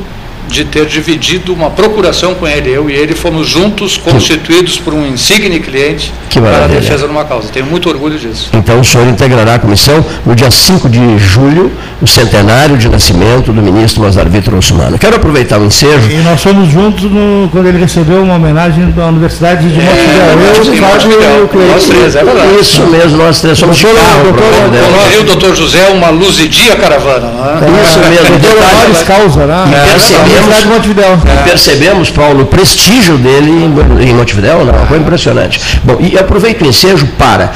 de 0.48 0.66
ter 0.66 0.86
dividido 0.86 1.54
uma 1.54 1.70
procuração 1.70 2.36
com 2.36 2.48
ele. 2.48 2.70
Eu 2.70 2.90
e 2.90 2.94
ele 2.94 3.16
fomos 3.16 3.48
juntos 3.48 3.98
constituídos 3.98 4.80
por 4.80 4.94
um 4.94 5.06
insigne 5.06 5.60
cliente 5.60 6.14
para 6.34 6.66
a 6.66 6.68
defesa 6.68 7.06
de 7.06 7.12
uma 7.12 7.26
causa. 7.26 7.50
Tenho 7.50 7.66
muito 7.66 7.90
orgulho 7.90 8.18
disso. 8.18 8.50
Então 8.54 8.80
o 8.80 8.84
senhor 8.84 9.08
integrará 9.08 9.56
a 9.56 9.60
comissão 9.60 10.04
no 10.26 10.36
dia 10.36 10.52
5 10.52 10.90
de 10.90 11.18
julho, 11.18 11.72
o 12.02 12.08
centenário 12.08 12.78
de 12.78 12.90
nascimento 12.90 13.52
do 13.52 13.62
ministro 13.62 14.02
Mazar 14.04 14.30
Vitor 14.30 14.54
Russumano. 14.54 14.98
Quero 14.98 15.16
aproveitar 15.16 15.60
o 15.60 15.66
ensejo. 15.66 16.10
E 16.10 16.18
nós 16.18 16.42
fomos 16.42 16.70
juntos 16.70 17.04
no, 17.04 17.50
quando 17.52 17.68
ele 17.68 17.80
recebeu 17.80 18.22
uma 18.22 18.36
homenagem 18.36 18.92
da 18.92 19.08
Universidade 19.08 19.68
de 19.68 19.80
é, 19.80 20.82
Montevideo. 20.82 21.68
Nós 21.68 21.86
três, 21.86 22.16
é 22.16 22.24
verdade. 22.24 22.60
Isso 22.60 22.82
mesmo, 22.88 23.18
nós 23.18 23.42
três 23.42 23.58
somos 23.58 23.82
carro, 23.82 24.24
doutor, 24.24 25.14
Eu, 25.14 25.22
o 25.22 25.24
doutor 25.24 25.56
José, 25.56 25.88
uma 25.90 26.10
luzidia 26.10 26.76
caravana. 26.76 27.28
É? 27.28 27.82
Isso 27.82 28.00
mesmo. 28.00 28.40
Deu 28.40 28.62
maiores 28.62 29.04
causa, 29.04 29.46
né? 29.46 29.66
É, 29.74 30.37
percebemos, 30.46 30.62
de 30.62 30.68
Montevidéu. 30.68 31.12
É. 31.12 31.44
percebemos, 31.44 32.10
Paulo, 32.10 32.44
o 32.44 32.46
prestígio 32.46 33.18
dele 33.18 33.50
em, 33.50 34.10
em 34.10 34.14
Montevidéu, 34.14 34.66
não, 34.66 34.86
foi 34.88 34.98
impressionante. 34.98 35.60
Bom, 35.84 35.98
e 36.00 36.18
aproveito 36.18 36.62
o 36.62 36.66
ensejo 36.66 37.08
para 37.18 37.52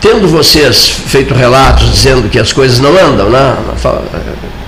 tendo 0.00 0.28
vocês 0.28 0.88
feito 0.88 1.34
relatos 1.34 1.90
dizendo 1.90 2.28
que 2.28 2.38
as 2.38 2.52
coisas 2.52 2.78
não 2.78 2.90
andam, 2.90 3.30
né? 3.30 3.56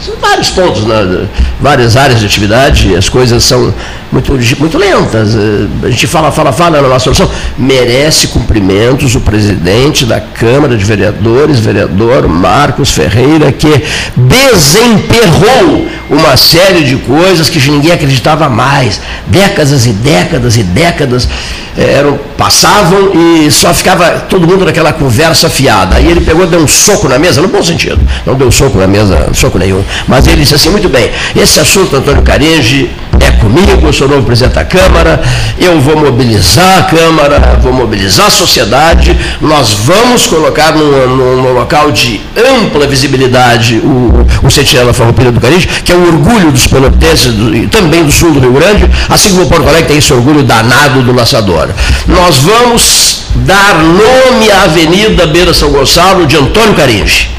São 0.01 0.15
vários 0.17 0.49
pontos, 0.51 0.85
né? 0.85 1.29
várias 1.61 1.95
áreas 1.95 2.21
de 2.21 2.27
atividade, 2.27 2.97
as 2.97 3.09
coisas 3.09 3.45
são 3.45 3.73
muito, 4.11 4.33
muito 4.59 4.79
lentas. 4.79 5.37
A 5.83 5.91
gente 5.91 6.07
fala, 6.07 6.33
fala, 6.33 6.53
fala 6.53 6.81
na 6.81 6.89
nossa 6.89 7.05
solução. 7.05 7.31
Merece 7.59 8.29
cumprimentos 8.29 9.15
o 9.15 9.21
presidente 9.21 10.07
da 10.07 10.19
Câmara 10.19 10.77
de 10.77 10.85
Vereadores, 10.85 11.59
vereador 11.59 12.27
Marcos 12.29 12.91
Ferreira, 12.91 13.53
que 13.53 13.83
desemperrou 14.17 15.87
uma 16.09 16.37
série 16.37 16.83
de 16.83 16.97
coisas 16.97 17.49
que 17.49 17.61
ninguém 17.71 17.93
acreditava 17.93 18.49
mais. 18.49 19.01
Décadas 19.27 19.87
e 19.87 19.93
décadas 19.93 20.57
e 20.57 20.63
décadas 20.63 21.29
eh, 21.77 21.99
eram, 21.99 22.19
passavam 22.37 23.13
e 23.15 23.51
só 23.51 23.73
ficava 23.73 24.21
todo 24.29 24.47
mundo 24.47 24.65
naquela 24.65 24.93
conversa 24.93 25.49
fiada. 25.49 25.97
Aí 25.97 26.11
ele 26.11 26.21
pegou, 26.21 26.47
deu 26.47 26.61
um 26.61 26.67
soco 26.67 27.09
na 27.09 27.19
mesa, 27.19 27.41
no 27.41 27.49
bom 27.49 27.63
sentido, 27.63 28.01
não 28.27 28.35
deu 28.35 28.51
soco 28.51 28.79
na 28.79 28.87
mesa, 28.87 29.29
soco 29.35 29.59
nenhum. 29.59 29.85
Mas 30.07 30.27
ele 30.27 30.43
disse 30.43 30.55
assim, 30.55 30.71
muito 30.71 30.89
bem, 30.89 31.11
esse 31.37 31.61
assunto, 31.61 31.97
Antônio 31.97 32.23
Caringe, 32.23 32.91
é 33.21 33.31
comigo, 33.33 33.87
eu 33.87 33.93
sou 33.93 34.09
novo 34.09 34.23
presidente 34.25 34.55
da 34.55 34.65
Câmara, 34.65 35.21
eu 35.59 35.79
vou 35.81 35.97
mobilizar 35.97 36.79
a 36.79 36.83
Câmara, 36.85 37.59
vou 37.63 37.73
mobilizar 37.73 38.27
a 38.27 38.31
sociedade, 38.31 39.17
nós 39.41 39.73
vamos 39.73 40.27
colocar 40.27 40.73
num, 40.73 41.17
num 41.17 41.53
local 41.53 41.91
de 41.93 42.21
ampla 42.37 42.87
visibilidade 42.87 43.77
o, 43.77 44.27
o 44.43 44.51
Sentinela 44.51 44.93
Farroupilha 44.93 45.31
do 45.31 45.41
Caringe, 45.41 45.67
que 45.85 45.93
é 45.93 45.95
o 45.95 46.07
orgulho 46.07 46.51
dos 46.51 46.67
pelotenses 46.67 47.35
do, 47.35 47.55
e 47.55 47.67
também 47.67 48.05
do 48.05 48.11
sul 48.11 48.33
do 48.33 48.41
Rio 48.41 48.53
Grande, 48.53 48.89
assim 49.09 49.31
como 49.31 49.43
o 49.43 49.47
Porto 49.47 49.69
Alegre 49.69 49.89
tem 49.89 49.99
esse 49.99 50.13
orgulho 50.13 50.43
danado 50.43 51.03
do 51.03 51.13
laçador. 51.13 51.69
Nós 52.07 52.39
vamos 52.39 53.25
dar 53.35 53.83
nome 53.83 54.51
à 54.51 54.65
Avenida 54.65 55.27
Beira 55.27 55.53
São 55.53 55.71
Gonçalo 55.71 56.27
de 56.27 56.37
Antônio 56.37 56.75
Caringe. 56.75 57.31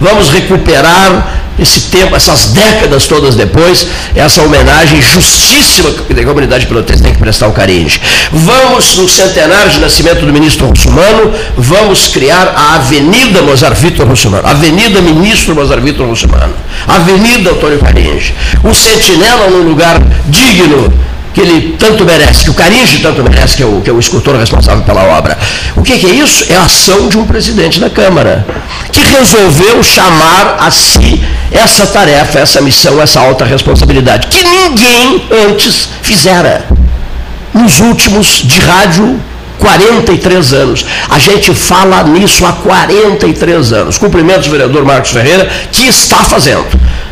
Vamos 0.00 0.30
recuperar 0.30 1.40
esse 1.58 1.82
tempo, 1.82 2.16
essas 2.16 2.46
décadas 2.46 3.06
todas 3.06 3.34
depois, 3.34 3.86
essa 4.14 4.42
homenagem 4.42 5.00
justíssima 5.02 5.90
que 5.90 6.18
a 6.18 6.24
comunidade 6.24 6.66
pelotense 6.66 7.02
tem 7.02 7.12
que 7.12 7.18
prestar 7.18 7.46
ao 7.46 7.52
Caringe. 7.52 8.00
Vamos, 8.32 8.96
no 8.96 9.08
centenário 9.08 9.70
de 9.70 9.78
nascimento 9.78 10.24
do 10.24 10.32
ministro 10.32 10.66
Russumano, 10.66 11.32
vamos 11.56 12.08
criar 12.08 12.54
a 12.56 12.76
Avenida 12.76 13.42
Mozart 13.42 13.76
Vitor 13.76 14.06
Russumano, 14.06 14.48
Avenida 14.48 15.02
Ministro 15.02 15.54
Mozart 15.54 15.82
Vitor 15.82 16.06
Russumano, 16.06 16.54
Avenida 16.88 17.50
Antônio 17.50 17.78
Caringe. 17.78 18.34
O 18.64 18.74
sentinela 18.74 19.48
num 19.50 19.68
lugar 19.68 20.00
digno 20.26 20.90
que 21.32 21.40
ele 21.40 21.76
tanto 21.78 22.04
merece, 22.04 22.44
que 22.44 22.50
o 22.50 22.54
Caringe 22.54 22.98
tanto 22.98 23.22
merece, 23.22 23.56
que 23.56 23.62
é 23.62 23.66
o, 23.66 23.80
que 23.80 23.90
é 23.90 23.92
o 23.92 23.98
escultor 23.98 24.36
responsável 24.36 24.82
pela 24.82 25.04
obra. 25.04 25.38
O 25.76 25.82
que, 25.82 25.98
que 25.98 26.06
é 26.06 26.14
isso? 26.14 26.44
É 26.50 26.56
a 26.56 26.64
ação 26.64 27.08
de 27.08 27.18
um 27.18 27.24
presidente 27.24 27.78
da 27.78 27.88
Câmara, 27.88 28.46
que 28.92 29.00
resolveu 29.00 29.82
chamar 29.82 30.56
a 30.58 30.70
si 30.70 31.22
essa 31.52 31.86
tarefa, 31.86 32.38
essa 32.38 32.60
missão, 32.60 33.00
essa 33.00 33.20
alta 33.20 33.44
responsabilidade, 33.44 34.26
que 34.28 34.42
ninguém 34.42 35.26
antes 35.48 35.88
fizera. 36.02 36.64
Nos 37.52 37.80
últimos 37.80 38.26
de 38.44 38.60
rádio 38.60 39.20
43 39.60 40.52
anos. 40.54 40.86
A 41.08 41.18
gente 41.18 41.54
fala 41.54 42.02
nisso 42.02 42.44
há 42.44 42.52
43 42.52 43.72
anos. 43.72 43.98
Cumprimentos, 43.98 44.48
vereador 44.48 44.84
Marcos 44.84 45.10
Ferreira, 45.10 45.48
que 45.70 45.86
está 45.86 46.16
fazendo. 46.16 46.66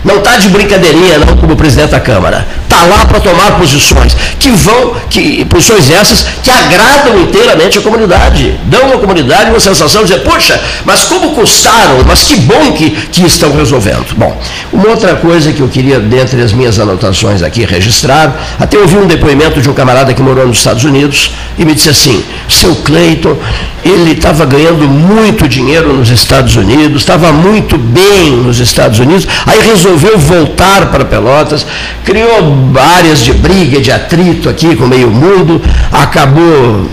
Não 0.05 0.17
está 0.17 0.39
de 0.39 0.49
brincadeirinha, 0.49 1.19
não, 1.19 1.37
como 1.37 1.55
presidente 1.55 1.91
da 1.91 2.01
Câmara. 2.01 2.47
Está 2.79 2.87
lá 2.87 3.07
para 3.07 3.19
tomar 3.19 3.59
posições 3.59 4.17
que 4.39 4.51
vão, 4.51 4.95
que, 5.11 5.45
posições 5.47 5.91
essas 5.91 6.25
que 6.45 6.49
agradam 6.49 7.21
inteiramente 7.23 7.77
a 7.77 7.81
comunidade. 7.81 8.55
Dão 8.67 8.95
à 8.95 8.99
comunidade 8.99 9.51
uma 9.51 9.59
sensação 9.59 10.05
de 10.05 10.13
dizer, 10.13 10.21
poxa, 10.21 10.61
mas 10.85 11.03
como 11.03 11.35
custaram, 11.35 12.05
mas 12.07 12.23
que 12.23 12.37
bom 12.37 12.71
que, 12.75 12.91
que 12.91 13.27
estão 13.27 13.53
resolvendo. 13.53 14.15
Bom, 14.17 14.41
uma 14.73 14.91
outra 14.91 15.17
coisa 15.17 15.53
que 15.53 15.61
eu 15.61 15.67
queria, 15.67 15.99
dentre 15.99 16.41
as 16.41 16.53
minhas 16.53 16.79
anotações 16.79 17.43
aqui, 17.43 17.65
registrar, 17.65 18.33
até 18.61 18.79
ouvi 18.79 18.97
um 18.97 19.09
depoimento 19.09 19.61
de 19.61 19.69
um 19.69 19.75
camarada 19.75 20.15
que 20.15 20.23
morou 20.23 20.47
nos 20.47 20.59
Estados 20.59 20.85
Unidos 20.85 21.33
e 21.59 21.65
me 21.65 21.75
disse 21.75 21.89
assim, 21.89 22.23
seu 22.49 22.77
Cleiton, 22.77 23.37
ele 23.85 24.13
estava 24.13 24.45
ganhando 24.45 24.87
muito 24.87 25.49
dinheiro 25.49 25.93
nos 25.93 26.11
Estados 26.11 26.55
Unidos, 26.55 27.03
estava 27.03 27.33
muito 27.33 27.77
bem 27.77 28.31
nos 28.31 28.61
Estados 28.61 29.01
Unidos, 29.01 29.27
aí 29.47 29.61
resolveu 29.67 30.17
voltar 30.17 30.93
para 30.93 31.05
Pelotas, 31.05 31.67
criou 32.05 32.68
áreas 32.77 33.21
de 33.21 33.33
briga, 33.33 33.81
de 33.81 33.91
atrito 33.91 34.49
aqui 34.49 34.75
com 34.75 34.85
o 34.85 34.89
meio 34.89 35.11
mundo, 35.11 35.63
acabou 35.93 36.89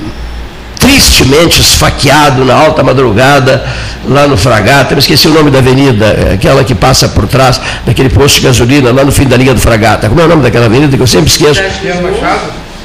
tristemente 0.79 1.59
esfaqueado 1.61 2.45
na 2.45 2.53
alta 2.53 2.83
madrugada, 2.83 3.65
lá 4.07 4.27
no 4.27 4.37
Fragata, 4.37 4.93
eu 4.93 4.99
esqueci 4.99 5.27
o 5.27 5.31
nome 5.31 5.49
da 5.49 5.59
avenida, 5.59 6.29
aquela 6.33 6.63
que 6.63 6.75
passa 6.75 7.07
por 7.07 7.27
trás 7.27 7.59
daquele 7.85 8.09
posto 8.09 8.35
de 8.35 8.47
gasolina, 8.47 8.91
lá 8.91 9.03
no 9.03 9.11
fim 9.11 9.25
da 9.25 9.35
linha 9.35 9.53
do 9.53 9.59
Fragata. 9.59 10.07
Como 10.07 10.21
é 10.21 10.25
o 10.25 10.27
nome 10.27 10.43
daquela 10.43 10.67
avenida 10.67 10.95
que 10.95 11.01
eu 11.01 11.07
sempre 11.07 11.31
esqueço? 11.31 11.61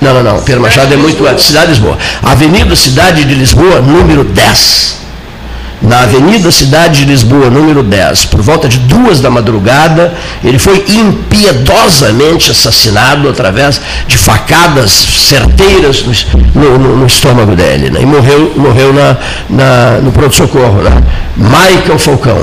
Não, 0.00 0.14
não, 0.14 0.22
não. 0.22 0.42
Pedro 0.42 0.62
Machado 0.62 0.92
é 0.94 0.96
muito 0.96 1.26
antes. 1.26 1.44
Cidade 1.44 1.66
de 1.66 1.72
Lisboa. 1.72 1.98
Avenida 2.22 2.74
Cidade 2.74 3.22
de 3.22 3.34
Lisboa, 3.34 3.82
número 3.82 4.24
10 4.24 5.00
na 5.82 6.00
Avenida 6.00 6.50
Cidade 6.50 7.00
de 7.00 7.10
Lisboa, 7.10 7.48
número 7.48 7.82
10, 7.82 8.26
por 8.26 8.42
volta 8.42 8.68
de 8.68 8.78
duas 8.80 9.20
da 9.20 9.30
madrugada, 9.30 10.12
ele 10.44 10.58
foi 10.58 10.84
impiedosamente 10.88 12.50
assassinado 12.50 13.28
através 13.28 13.80
de 14.06 14.18
facadas 14.18 14.90
certeiras 14.90 16.04
no, 16.54 16.78
no, 16.78 16.96
no 16.98 17.06
estômago 17.06 17.56
dele, 17.56 17.90
né? 17.90 18.02
e 18.02 18.06
morreu, 18.06 18.52
morreu 18.56 18.92
na, 18.92 19.16
na, 19.48 19.98
no 20.02 20.12
pronto-socorro. 20.12 20.82
Né? 20.82 21.02
Michael 21.36 21.98
Falcão. 21.98 22.42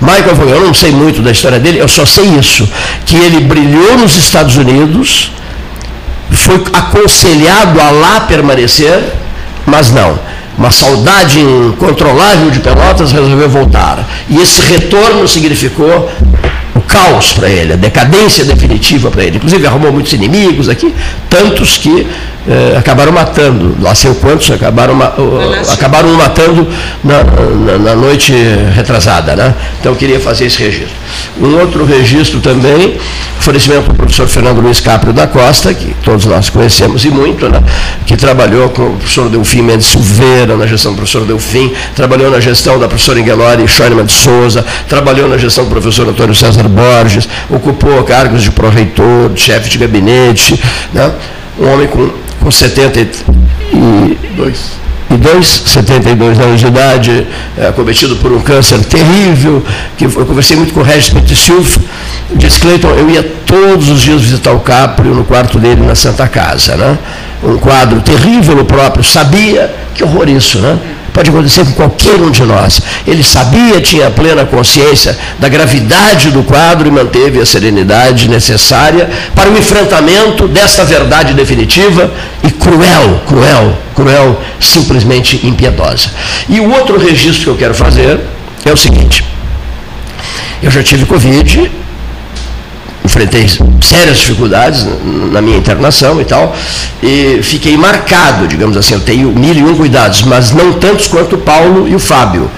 Michael 0.00 0.36
Falcão, 0.36 0.54
eu 0.54 0.66
não 0.66 0.74
sei 0.74 0.90
muito 0.90 1.20
da 1.20 1.32
história 1.32 1.60
dele, 1.60 1.78
eu 1.78 1.88
só 1.88 2.06
sei 2.06 2.24
isso, 2.38 2.66
que 3.04 3.16
ele 3.16 3.40
brilhou 3.40 3.98
nos 3.98 4.16
Estados 4.16 4.56
Unidos, 4.56 5.32
foi 6.30 6.64
aconselhado 6.72 7.78
a 7.78 7.90
lá 7.90 8.20
permanecer, 8.20 9.02
mas 9.66 9.90
não 9.90 10.30
uma 10.60 10.70
saudade 10.70 11.40
incontrolável 11.40 12.50
de 12.50 12.60
Pelotas, 12.60 13.12
resolveu 13.12 13.48
voltar. 13.48 14.06
E 14.28 14.36
esse 14.36 14.60
retorno 14.60 15.26
significou 15.26 16.10
o 16.76 16.80
caos 16.82 17.32
para 17.32 17.48
ele, 17.48 17.72
a 17.72 17.76
decadência 17.76 18.44
definitiva 18.44 19.10
para 19.10 19.24
ele. 19.24 19.38
Inclusive 19.38 19.66
arrumou 19.66 19.90
muitos 19.90 20.12
inimigos 20.12 20.68
aqui, 20.68 20.94
tantos 21.30 21.78
que 21.78 22.06
eh, 22.48 22.74
acabaram 22.78 23.12
matando, 23.12 23.76
lá 23.82 23.94
sei 23.94 24.14
quantos, 24.14 24.50
acabaram, 24.50 24.96
uh, 24.96 25.72
acabaram 25.72 26.08
matando 26.14 26.66
na, 27.04 27.22
na, 27.22 27.78
na, 27.78 27.94
noite 27.94 28.32
retrasada. 28.74 29.36
Né? 29.36 29.54
Então 29.78 29.92
eu 29.92 29.96
queria 29.96 30.18
fazer 30.18 30.46
esse 30.46 30.58
registro. 30.58 30.96
Um 31.38 31.58
outro 31.58 31.84
registro 31.84 32.40
também, 32.40 32.96
oferecimento 33.38 33.90
do 33.90 33.94
professor 33.94 34.26
Fernando 34.26 34.62
Luiz 34.62 34.80
Caprio 34.80 35.12
da 35.12 35.26
Costa, 35.26 35.74
que 35.74 35.94
todos 36.02 36.24
nós 36.24 36.48
conhecemos 36.48 37.04
e 37.04 37.10
muito, 37.10 37.46
né? 37.46 37.62
que 38.06 38.16
trabalhou 38.16 38.70
com 38.70 38.84
o 38.84 38.96
professor 38.96 39.28
Delfim 39.28 39.60
Mendes 39.60 39.88
Silveira, 39.88 40.56
na 40.56 40.66
gestão 40.66 40.92
do 40.92 40.96
professor 40.96 41.26
Delfim, 41.26 41.70
trabalhou 41.94 42.30
na 42.30 42.40
gestão 42.40 42.78
da 42.78 42.88
professora 42.88 43.20
Ingelori 43.20 43.68
Schoenemann 43.68 44.06
de 44.06 44.12
Souza, 44.12 44.64
trabalhou 44.88 45.28
na 45.28 45.36
gestão 45.36 45.64
do 45.64 45.70
professor 45.70 46.08
Antônio 46.08 46.34
César 46.34 46.66
Borges, 46.68 47.28
ocupou 47.50 48.02
cargos 48.04 48.42
de 48.42 48.50
pró-reitor, 48.50 49.28
de 49.28 49.42
chefe 49.42 49.68
de 49.68 49.76
gabinete, 49.76 50.58
né? 50.94 51.12
um 51.58 51.70
homem 51.70 51.86
com 51.86 52.08
com 52.40 52.50
72 52.50 54.80
e 55.10 55.16
dois, 55.16 55.62
72 55.66 56.38
anos 56.38 56.60
de 56.60 56.66
idade, 56.66 57.26
é, 57.58 57.66
acometido 57.66 58.14
por 58.16 58.30
um 58.30 58.40
câncer 58.40 58.78
terrível, 58.84 59.62
que 59.96 60.04
eu 60.04 60.10
conversei 60.24 60.56
muito 60.56 60.72
com 60.72 60.80
o 60.80 60.82
Regis 60.84 61.10
Petissilf, 61.10 61.78
disse, 62.36 62.60
Cleiton, 62.60 62.90
eu 62.90 63.10
ia 63.10 63.22
todos 63.44 63.88
os 63.88 64.00
dias 64.00 64.22
visitar 64.22 64.52
o 64.52 64.60
Caprio 64.60 65.12
no 65.12 65.24
quarto 65.24 65.58
dele 65.58 65.84
na 65.84 65.96
Santa 65.96 66.28
Casa, 66.28 66.76
né? 66.76 66.96
Um 67.42 67.58
quadro 67.58 68.00
terrível 68.00 68.58
o 68.58 68.64
próprio, 68.64 69.02
sabia, 69.02 69.74
que 69.94 70.04
horror 70.04 70.28
isso, 70.28 70.60
né? 70.60 70.78
Pode 71.12 71.30
acontecer 71.30 71.64
com 71.64 71.72
qualquer 71.72 72.14
um 72.16 72.30
de 72.30 72.42
nós. 72.42 72.80
Ele 73.06 73.22
sabia, 73.22 73.80
tinha 73.80 74.10
plena 74.10 74.44
consciência 74.44 75.18
da 75.38 75.48
gravidade 75.48 76.30
do 76.30 76.42
quadro 76.42 76.86
e 76.86 76.90
manteve 76.90 77.40
a 77.40 77.46
serenidade 77.46 78.28
necessária 78.28 79.10
para 79.34 79.50
o 79.50 79.58
enfrentamento 79.58 80.46
desta 80.46 80.84
verdade 80.84 81.34
definitiva 81.34 82.10
e 82.44 82.50
cruel, 82.50 83.22
cruel, 83.26 83.78
cruel, 83.94 84.40
simplesmente 84.60 85.46
impiedosa. 85.46 86.10
E 86.48 86.60
o 86.60 86.70
outro 86.70 86.98
registro 86.98 87.44
que 87.44 87.50
eu 87.50 87.56
quero 87.56 87.74
fazer 87.74 88.20
é 88.64 88.72
o 88.72 88.76
seguinte: 88.76 89.24
eu 90.62 90.70
já 90.70 90.82
tive 90.82 91.06
Covid, 91.06 91.70
enfrentei 93.20 93.46
sérias 93.80 94.18
dificuldades 94.18 94.86
na 95.30 95.42
minha 95.42 95.58
internação 95.58 96.20
e 96.20 96.24
tal, 96.24 96.56
e 97.02 97.40
fiquei 97.42 97.76
marcado, 97.76 98.46
digamos 98.46 98.76
assim, 98.76 98.94
eu 98.94 99.00
tenho 99.00 99.28
mil 99.28 99.54
e 99.54 99.62
um 99.62 99.76
cuidados, 99.76 100.22
mas 100.22 100.52
não 100.52 100.72
tantos 100.74 101.06
quanto 101.06 101.36
o 101.36 101.38
Paulo 101.38 101.86
e 101.86 101.94
o 101.94 101.98
Fábio, 101.98 102.50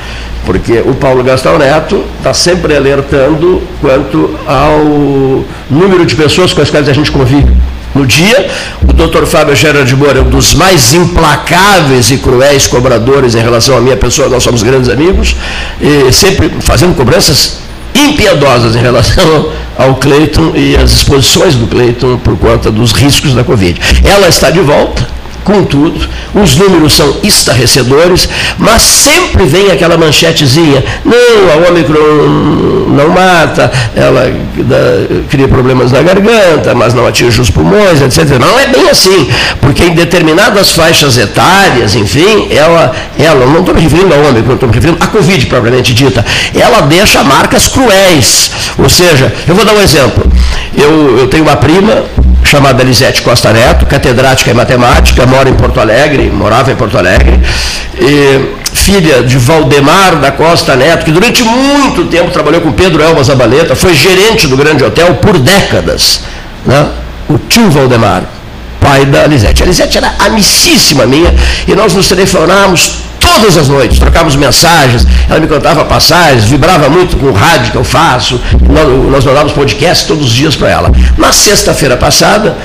porque 0.47 0.83
o 0.87 0.95
Paulo 0.95 1.23
Gastão 1.25 1.59
Neto 1.59 2.05
está 2.19 2.33
sempre 2.33 2.77
alertando 2.77 3.63
quanto 3.81 4.39
ao 4.47 5.45
número 5.71 6.07
de 6.07 6.15
pessoas 6.15 6.53
com 6.53 6.61
as 6.61 6.71
quais 6.71 6.89
a 6.89 6.93
gente 6.93 7.11
convive 7.11 7.53
no 7.95 8.07
dia. 8.07 8.49
O 8.83 8.93
doutor 8.93 9.27
Fábio 9.27 9.55
Gerard 9.55 9.87
de 9.87 9.95
Moura 9.95 10.19
é 10.19 10.23
um 10.23 10.31
dos 10.31 10.55
mais 10.55 10.95
implacáveis 10.95 12.11
e 12.11 12.17
cruéis 12.19 12.67
cobradores 12.67 13.35
em 13.35 13.41
relação 13.41 13.77
à 13.77 13.81
minha 13.81 13.97
pessoa, 13.97 14.29
nós 14.29 14.43
somos 14.43 14.63
grandes 14.63 14.89
amigos, 14.89 15.37
sempre 16.13 16.51
fazendo 16.61 16.95
cobranças 16.97 17.63
impiedosas 17.95 18.77
em 18.77 18.81
relação 18.81 19.51
ao 19.77 19.97
Cleiton 19.97 20.53
e 20.55 20.77
as 20.77 20.93
exposições 20.93 21.55
do 21.55 21.67
Cleiton 21.67 22.19
por 22.19 22.37
conta 22.39 22.71
dos 22.71 22.93
riscos 22.93 23.35
da 23.35 23.45
Covid. 23.45 23.81
Ela 24.05 24.29
está 24.29 24.51
de 24.51 24.61
volta 24.61 25.07
Contudo, 25.45 26.09
os 26.35 26.57
números 26.57 26.95
são 26.95 27.17
estarrecedores, 27.23 28.29
mas 28.59 28.83
sempre 28.83 29.45
vem 29.47 29.71
aquela 29.71 29.97
manchetezinha: 29.97 30.85
não, 31.05 31.53
a 31.53 31.69
Omicron 31.69 32.83
não 32.89 33.09
mata, 33.09 33.71
ela 33.97 34.33
cria 35.29 35.49
problemas 35.49 35.91
na 35.91 36.03
garganta, 36.03 36.75
mas 36.75 36.95
não 36.95 37.07
atinge 37.07 37.41
os 37.41 37.51
pulmões, 37.51 38.01
etc. 38.01 38.39
Não 38.39 38.59
é 38.59 38.67
bem 38.67 38.89
assim, 38.89 39.29
porque 39.61 39.85
em 39.85 39.95
determinadas 39.95 40.71
faixas 40.71 41.19
etárias, 41.19 41.95
enfim, 41.95 42.49
ela, 42.51 42.93
ela 43.19 43.47
não 43.47 43.61
estou 43.61 43.75
me 43.75 43.81
referindo 43.81 44.15
à 44.15 44.29
Omicron, 44.29 44.55
estou 44.55 44.69
me 44.69 44.75
referindo 44.75 45.03
à 45.03 45.07
Covid 45.09 45.47
propriamente 45.47 45.93
dita, 45.93 46.25
ela 46.55 46.83
deixa 46.83 47.23
marcas 47.25 47.69
cruéis. 47.69 48.51
Ou 48.79 48.89
seja, 48.89 49.33
eu 49.47 49.55
vou 49.55 49.65
dar 49.65 49.73
um 49.75 49.81
exemplo. 49.81 50.25
Eu, 50.77 51.19
eu 51.19 51.29
tenho 51.29 51.43
uma 51.43 51.57
prima 51.57 52.05
chamada 52.45 52.83
Lisete 52.83 53.23
Costa 53.23 53.53
Neto, 53.53 53.87
catedrática 53.87 54.51
em 54.51 54.55
matemática, 54.55 55.27
mora 55.33 55.49
em 55.49 55.55
Porto 55.55 55.81
Alegre, 55.81 56.31
morava 56.31 56.71
em 56.71 56.77
Porto 56.77 56.99
Alegre, 56.99 57.41
filha 58.75 59.23
de 59.23 59.39
Valdemar 59.39 60.17
da 60.17 60.31
Costa 60.31 60.77
Neto, 60.77 61.07
que 61.07 61.11
durante 61.11 61.43
muito 61.43 62.05
tempo 62.05 62.31
trabalhou 62.31 62.61
com 62.61 62.71
Pedro 62.73 63.03
Elma 63.03 63.25
Zabaleta, 63.25 63.75
foi 63.75 63.95
gerente 63.95 64.47
do 64.47 64.57
Grande 64.57 64.85
Hotel 64.85 65.15
por 65.15 65.39
décadas. 65.39 66.21
Né? 66.67 66.87
O 67.29 67.39
tio 67.39 67.71
Valdemar, 67.71 68.25
pai 68.79 69.07
da 69.07 69.27
Lisete. 69.27 69.63
A 69.63 69.67
Lisete 69.67 69.97
era 69.97 70.13
amicíssima 70.19 71.07
minha 71.07 71.35
e 71.67 71.75
nós 71.75 71.95
nos 71.95 72.09
telefonávamos 72.09 72.99
todas 73.23 73.57
as 73.57 73.69
noites, 73.69 74.01
trocávamos 74.01 74.35
mensagens, 74.35 75.07
ela 75.31 75.39
me 75.39 75.47
contava 75.47 75.85
passagens, 75.85 76.45
vibrava 76.45 76.89
muito 76.89 77.17
com 77.17 77.27
o 77.27 77.33
rádio 77.33 77.71
que 77.71 77.79
eu 77.79 77.85
faço, 77.85 78.41
nós, 78.69 78.89
nós 79.11 79.25
mandávamos 79.25 79.53
podcast 79.53 80.07
todos 80.07 80.27
os 80.27 80.33
dias 80.33 80.57
para 80.57 80.69
ela. 80.69 80.91
Na 81.17 81.31
sexta-feira 81.31 81.97
passada, 81.97 82.57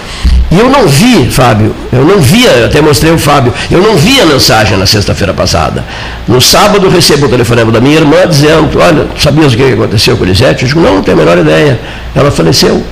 e 0.49 0.58
eu 0.58 0.70
não 0.70 0.88
vi, 0.88 1.30
Fábio, 1.30 1.76
eu 1.93 2.03
não 2.03 2.20
via, 2.20 2.49
eu 2.49 2.66
até 2.66 2.82
mostrei 2.82 3.12
o 3.12 3.20
Fábio, 3.20 3.53
eu 3.70 3.82
não 3.82 3.95
vi 3.95 4.20
a 4.20 4.26
mensagem 4.26 4.78
na 4.78 4.86
sexta-feira 4.86 5.34
passada. 5.34 5.86
No 6.28 6.41
sábado 6.41 6.88
eu 6.88 6.91
recebo 6.91 7.28
o 7.28 7.30
telefonema 7.30 7.72
da 7.72 7.80
minha 7.80 7.97
irmã 7.97 8.26
dizendo, 8.28 8.80
olha, 8.80 9.08
sabias 9.20 9.53
o 9.53 9.58
que 9.58 9.74
aconteceu 9.74 10.18
com 10.18 10.24
a 10.24 10.28
Elisete? 10.28 10.64
Eu 10.64 10.70
digo, 10.70 10.80
não, 10.80 10.95
não 10.95 11.03
tenho 11.03 11.18
a 11.18 11.20
menor 11.20 11.38
ideia. 11.38 11.80
Ela 12.16 12.32
faleceu. 12.32 12.84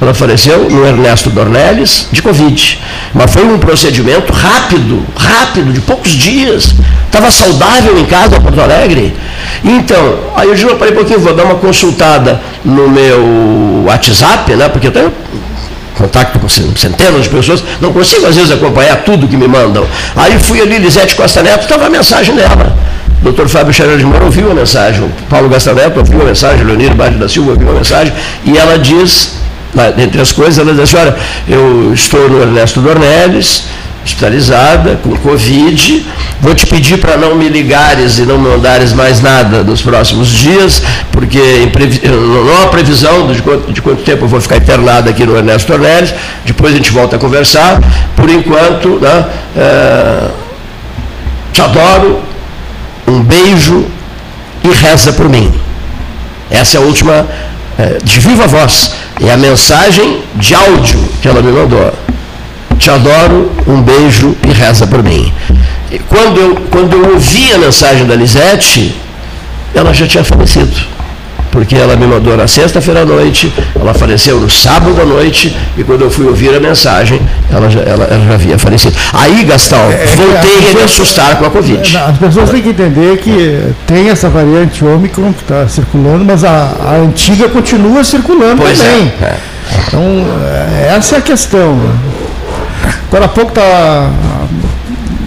Ela 0.00 0.12
faleceu 0.12 0.68
no 0.68 0.86
Ernesto 0.86 1.30
Dornelles 1.30 2.08
de 2.10 2.20
Covid. 2.20 2.80
Mas 3.14 3.32
foi 3.32 3.44
um 3.44 3.58
procedimento 3.58 4.32
rápido, 4.32 5.04
rápido, 5.16 5.72
de 5.72 5.80
poucos 5.80 6.10
dias. 6.10 6.74
Estava 7.06 7.30
saudável 7.30 7.98
em 7.98 8.04
casa, 8.04 8.40
Porto 8.40 8.60
Alegre. 8.60 9.14
Então, 9.62 10.18
aí 10.36 10.48
eu 10.48 10.54
digo, 10.54 10.70
eu 10.70 10.76
parei 10.76 10.92
um 10.92 10.96
pouquinho, 10.96 11.20
vou 11.20 11.34
dar 11.34 11.44
uma 11.44 11.54
consultada 11.54 12.40
no 12.64 12.88
meu 12.88 13.84
WhatsApp, 13.86 14.52
né? 14.54 14.68
Porque 14.68 14.88
eu 14.88 14.92
tenho 14.92 15.12
contato 15.94 16.38
com 16.40 16.48
centenas 16.48 17.22
de 17.22 17.28
pessoas, 17.28 17.62
não 17.80 17.92
consigo 17.92 18.26
às 18.26 18.34
vezes 18.34 18.50
acompanhar 18.50 18.96
tudo 19.04 19.28
que 19.28 19.36
me 19.36 19.46
mandam. 19.46 19.86
Aí 20.16 20.38
fui 20.38 20.60
ali, 20.60 20.78
Lisete 20.78 21.14
Costa 21.14 21.42
Neto, 21.42 21.62
estava 21.62 21.86
a 21.86 21.90
mensagem 21.90 22.34
dela. 22.34 22.76
O 23.20 23.24
doutor 23.24 23.48
Fábio 23.48 23.72
Xavier 23.72 23.96
de 23.96 24.04
Moura 24.04 24.24
ouviu 24.24 24.50
a 24.50 24.54
mensagem, 24.54 25.02
o 25.02 25.10
Paulo 25.30 25.48
Gastaneto 25.48 26.00
ouviu 26.00 26.20
a 26.20 26.24
mensagem, 26.24 26.64
Leonir 26.64 26.94
Bade 26.94 27.16
da 27.16 27.28
Silva 27.28 27.52
ouviu 27.52 27.70
a 27.70 27.74
mensagem, 27.74 28.12
e 28.44 28.58
ela 28.58 28.78
diz 28.78 29.43
entre 29.98 30.20
as 30.20 30.32
coisas, 30.32 30.58
ela 30.58 30.72
diz 30.72 30.82
assim, 30.82 30.96
olha, 30.96 31.16
eu 31.48 31.92
estou 31.92 32.28
no 32.28 32.40
Ernesto 32.40 32.80
Dornelles, 32.80 33.64
hospitalizada, 34.04 35.00
com 35.02 35.16
Covid, 35.16 36.06
vou 36.40 36.54
te 36.54 36.66
pedir 36.66 36.98
para 36.98 37.16
não 37.16 37.34
me 37.34 37.48
ligares 37.48 38.18
e 38.18 38.22
não 38.22 38.36
mandares 38.36 38.92
mais 38.92 39.22
nada 39.22 39.62
nos 39.62 39.80
próximos 39.80 40.28
dias, 40.28 40.82
porque 41.10 41.40
não 42.04 42.62
há 42.62 42.68
previsão 42.68 43.32
de 43.32 43.40
quanto, 43.40 43.72
de 43.72 43.80
quanto 43.80 44.02
tempo 44.02 44.24
eu 44.24 44.28
vou 44.28 44.40
ficar 44.40 44.58
internada 44.58 45.10
aqui 45.10 45.24
no 45.24 45.36
Ernesto 45.36 45.72
Dornelles, 45.72 46.14
depois 46.44 46.74
a 46.74 46.76
gente 46.76 46.90
volta 46.92 47.16
a 47.16 47.18
conversar, 47.18 47.80
por 48.14 48.28
enquanto, 48.28 49.00
né, 49.00 49.24
é, 49.56 50.30
te 51.52 51.62
adoro, 51.62 52.20
um 53.06 53.22
beijo 53.22 53.86
e 54.62 54.68
reza 54.68 55.12
por 55.12 55.28
mim. 55.28 55.52
Essa 56.50 56.76
é 56.76 56.80
a 56.80 56.82
última, 56.82 57.26
é, 57.78 57.98
de 58.02 58.20
viva 58.20 58.46
voz, 58.46 58.92
é 59.20 59.32
a 59.32 59.36
mensagem 59.36 60.22
de 60.34 60.54
áudio 60.54 60.98
que 61.20 61.28
ela 61.28 61.42
me 61.42 61.52
mandou. 61.52 61.92
Te 62.78 62.90
adoro, 62.90 63.50
um 63.66 63.80
beijo 63.80 64.36
e 64.46 64.52
reza 64.52 64.86
por 64.86 65.02
mim. 65.02 65.32
E 65.90 65.98
quando 65.98 66.40
eu, 66.40 66.56
quando 66.70 66.92
eu 66.94 67.14
ouvi 67.14 67.52
a 67.52 67.58
mensagem 67.58 68.06
da 68.06 68.14
Lisete, 68.16 68.94
ela 69.74 69.92
já 69.94 70.06
tinha 70.06 70.24
falecido. 70.24 70.74
Porque 71.54 71.76
ela 71.76 71.94
me 71.94 72.04
mandou 72.04 72.36
na 72.36 72.48
sexta-feira 72.48 73.02
à 73.02 73.04
noite, 73.06 73.54
ela 73.80 73.94
faleceu 73.94 74.40
no 74.40 74.50
sábado 74.50 75.00
à 75.00 75.04
noite, 75.04 75.56
e 75.78 75.84
quando 75.84 76.02
eu 76.02 76.10
fui 76.10 76.26
ouvir 76.26 76.52
a 76.52 76.58
mensagem, 76.58 77.20
ela 77.48 77.70
já, 77.70 77.78
ela, 77.82 78.04
ela 78.06 78.24
já 78.26 78.34
havia 78.34 78.58
falecido. 78.58 78.96
Aí, 79.12 79.44
Gastão, 79.44 79.78
é, 79.88 80.02
é 80.02 80.06
voltei 80.16 80.70
a 80.72 80.74
me 80.74 80.82
assustar 80.82 81.38
com 81.38 81.46
a 81.46 81.50
Covid. 81.50 81.96
As 81.96 82.18
pessoas 82.18 82.50
têm 82.50 82.60
que 82.60 82.70
entender 82.70 83.18
que 83.18 83.72
tem 83.86 84.10
essa 84.10 84.28
variante 84.28 84.84
Ômicron 84.84 85.32
que 85.32 85.42
está 85.42 85.68
circulando, 85.68 86.24
mas 86.24 86.42
a, 86.42 86.72
a, 86.80 86.96
antiga 86.96 87.48
continua 87.48 88.02
circulando 88.02 88.60
pois 88.60 88.80
é, 88.80 88.84
também. 88.84 89.12
É, 89.22 89.24
é. 89.24 89.38
Então, 89.86 90.02
essa 90.96 91.14
é 91.14 91.18
a 91.18 91.22
questão. 91.22 91.78
Agora 93.06 93.26
há 93.26 93.28
pouco 93.28 93.50
está 93.50 94.10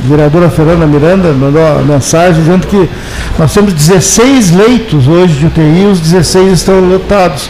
vereadora 0.08 0.49
Fernanda 0.49 0.86
Miranda 0.86 1.32
mandou 1.34 1.62
uma 1.62 1.82
mensagem 1.82 2.41
dizendo 2.41 2.68
que 2.68 2.89
nós 3.38 3.53
temos 3.53 3.74
16 3.74 4.51
leitos 4.51 5.08
hoje 5.08 5.34
de 5.34 5.45
UTI, 5.47 5.86
os 5.91 5.99
16 5.99 6.53
estão 6.53 6.80
lotados. 6.80 7.49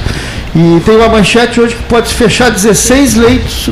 E 0.56 0.82
tem 0.86 0.96
uma 0.96 1.10
manchete 1.10 1.62
hoje 1.62 1.76
que 1.76 1.84
pode 1.84 2.14
fechar 2.14 2.50
16 2.50 3.16
leitos. 3.16 3.70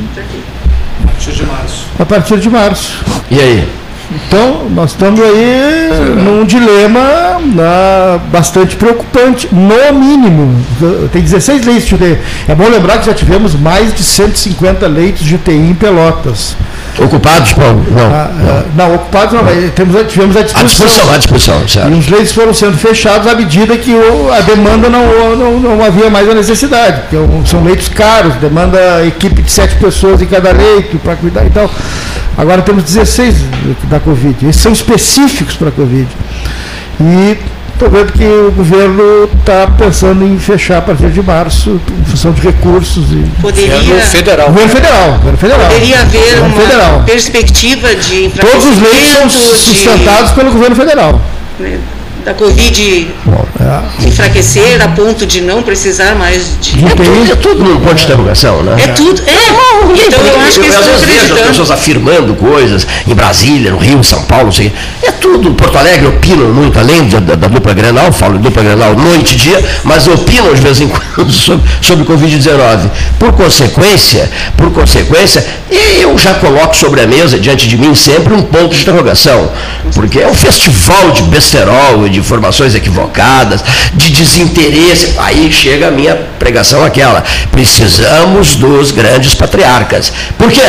A 1.04 1.08
partir 1.08 1.32
de 1.32 1.46
março. 1.46 1.86
A 1.98 2.06
partir 2.06 2.40
de 2.40 2.50
março. 2.50 3.04
E 3.32 3.40
aí? 3.40 3.68
Então, 4.12 4.70
nós 4.70 4.92
estamos 4.92 5.20
aí 5.20 5.90
num 6.24 6.46
dilema 6.46 7.40
né, 7.40 8.20
bastante 8.32 8.76
preocupante, 8.76 9.50
no 9.52 10.00
mínimo. 10.00 10.64
Tem 11.12 11.22
16 11.22 11.66
leitos 11.66 11.86
de 11.86 11.96
UTI. 11.96 12.18
É 12.48 12.54
bom 12.54 12.70
lembrar 12.70 13.00
que 13.00 13.08
já 13.08 13.14
tivemos 13.14 13.56
mais 13.56 13.94
de 13.94 14.04
150 14.04 14.88
leitos 14.88 15.24
de 15.24 15.36
UTI 15.36 15.54
em 15.54 15.74
Pelotas. 15.74 16.56
Ocupados, 17.04 17.54
Paulo? 17.54 17.86
Não. 17.92 18.06
Ah, 18.06 18.32
não. 18.34 18.50
Ah, 18.50 18.64
não. 18.76 18.96
ocupados 18.96 19.34
não, 19.34 19.44
temos, 19.72 20.08
tivemos 20.08 20.38
a 20.38 20.42
disposição. 20.44 20.62
A 20.62 20.66
disposição, 20.66 21.14
a 21.14 21.18
disposição, 21.18 21.68
certo. 21.68 21.92
E 21.92 21.94
os 21.94 22.08
leitos 22.08 22.32
foram 22.32 22.54
sendo 22.54 22.78
fechados 22.78 23.28
à 23.28 23.36
medida 23.36 23.76
que 23.78 23.94
a 23.94 24.42
demanda 24.42 24.90
não, 24.90 25.36
não, 25.36 25.60
não 25.60 25.84
havia 25.84 26.10
mais 26.10 26.30
a 26.30 26.34
necessidade. 26.34 27.02
Porque 27.02 27.50
são 27.50 27.64
leitos 27.64 27.90
caros, 27.90 28.36
demanda 28.36 29.06
equipe 29.06 29.42
de 29.42 29.52
sete 29.52 29.76
pessoas 29.76 30.22
em 30.22 30.26
cada 30.26 30.52
leito 30.52 30.98
para 31.00 31.16
cuidar 31.16 31.46
e 31.46 31.50
tal. 31.50 31.70
Agora 32.38 32.62
temos 32.62 32.84
16 32.84 33.36
da 33.86 34.00
Covid. 34.00 34.48
Esses 34.48 34.62
são 34.62 34.72
específicos 34.72 35.56
para 35.56 35.70
a 35.70 35.72
Covid. 35.72 36.08
E 37.00 37.38
estou 37.76 37.90
vendo 37.90 38.12
que 38.14 38.26
o 38.26 38.52
governo 38.52 39.30
está 39.38 39.68
pensando 39.68 40.26
em 40.26 40.40
fechar 40.40 40.80
a 40.80 40.82
partir 40.82 41.10
de 41.10 41.22
março, 41.22 41.80
em 42.00 42.06
função 42.06 42.32
de 42.32 42.42
recursos. 42.42 43.12
E... 43.12 43.42
Poderia, 43.42 43.78
governo 43.78 44.02
federal. 44.02 44.48
Governo 44.48 44.70
federal. 44.70 45.12
Governo 45.18 45.38
federal. 45.38 45.68
Poderia 45.68 46.02
haver 46.02 46.40
uma 46.40 46.62
federal. 46.62 47.04
perspectiva 47.06 47.96
de 47.96 48.30
Todos 48.30 48.66
os 48.66 48.82
leitos 48.82 49.12
são 49.12 49.30
sustentados 49.30 50.30
de... 50.30 50.36
pelo 50.36 50.52
governo 50.52 50.76
federal. 50.76 51.22
Né? 51.60 51.80
da 52.26 52.34
Covid 52.34 53.08
é. 53.28 53.55
Enfraquecer 54.06 54.82
a 54.82 54.88
ponto 54.90 55.26
de 55.26 55.42
não 55.42 55.62
precisar 55.62 56.16
mais 56.16 56.56
de. 56.62 56.86
É 56.86 56.90
tudo, 56.90 57.32
é 57.32 57.36
tudo 57.36 57.64
num 57.64 57.80
ponto 57.80 57.96
de 57.96 58.04
interrogação, 58.04 58.64
né? 58.64 58.76
É 58.80 58.88
tudo. 58.90 59.22
É. 59.26 59.46
Então 60.08 60.26
eu 60.26 60.40
acho 60.42 60.60
que 60.60 60.68
eu, 60.68 60.80
às 60.80 60.86
vezes 60.86 61.04
vejo 61.04 61.34
as 61.34 61.48
pessoas 61.48 61.72
afirmando 61.72 62.34
coisas 62.36 62.86
em 63.08 63.14
Brasília, 63.14 63.72
no 63.72 63.78
Rio, 63.78 64.00
em 64.00 64.04
São 64.04 64.24
Paulo, 64.24 64.46
não 64.46 64.52
sei. 64.52 64.72
É 65.04 65.12
tudo. 65.12 65.54
Porto 65.54 65.78
Alegre 65.78 66.08
opinam 66.08 66.54
muito, 66.54 66.80
além 66.80 67.08
da, 67.08 67.20
da, 67.20 67.36
da 67.36 67.48
dupla 67.48 67.74
Grenal, 67.74 68.12
falo 68.12 68.38
de 68.38 68.44
dupla 68.44 68.64
Grenal 68.64 68.96
noite 68.96 69.36
e 69.36 69.38
dia, 69.38 69.64
mas 69.84 70.08
opinam 70.08 70.54
de 70.54 70.62
vez 70.62 70.82
em 70.82 70.88
quando 70.88 71.32
sobre, 71.34 71.64
sobre 71.82 72.06
Covid-19. 72.06 72.90
Por 73.20 73.34
consequência, 73.34 74.30
por 74.58 74.72
consequência, 74.72 75.46
eu 76.00 76.18
já 76.18 76.34
coloco 76.36 76.76
sobre 76.76 77.02
a 77.02 77.08
mesa, 77.08 77.40
diante 77.40 77.68
de 77.68 77.78
mim, 77.78 77.94
sempre 77.96 78.34
um 78.34 78.42
ponto 78.42 78.76
de 78.76 78.82
interrogação. 78.82 79.52
Porque 79.94 80.20
é 80.20 80.28
um 80.28 80.34
festival 80.34 81.12
de 81.12 81.24
besterol, 81.24 82.08
de 82.10 82.20
informações 82.20 82.76
equivocadas, 82.76 83.55
de 83.94 84.12
desinteresse. 84.12 85.14
Aí 85.18 85.52
chega 85.52 85.88
a 85.88 85.92
minha 85.92 86.16
pregação 86.40 86.84
aquela. 86.84 87.24
Precisamos 87.52 88.56
dos 88.56 88.92
grandes 88.92 89.34
patriarcas. 89.34 90.12
Por 90.38 90.52
quê? 90.52 90.62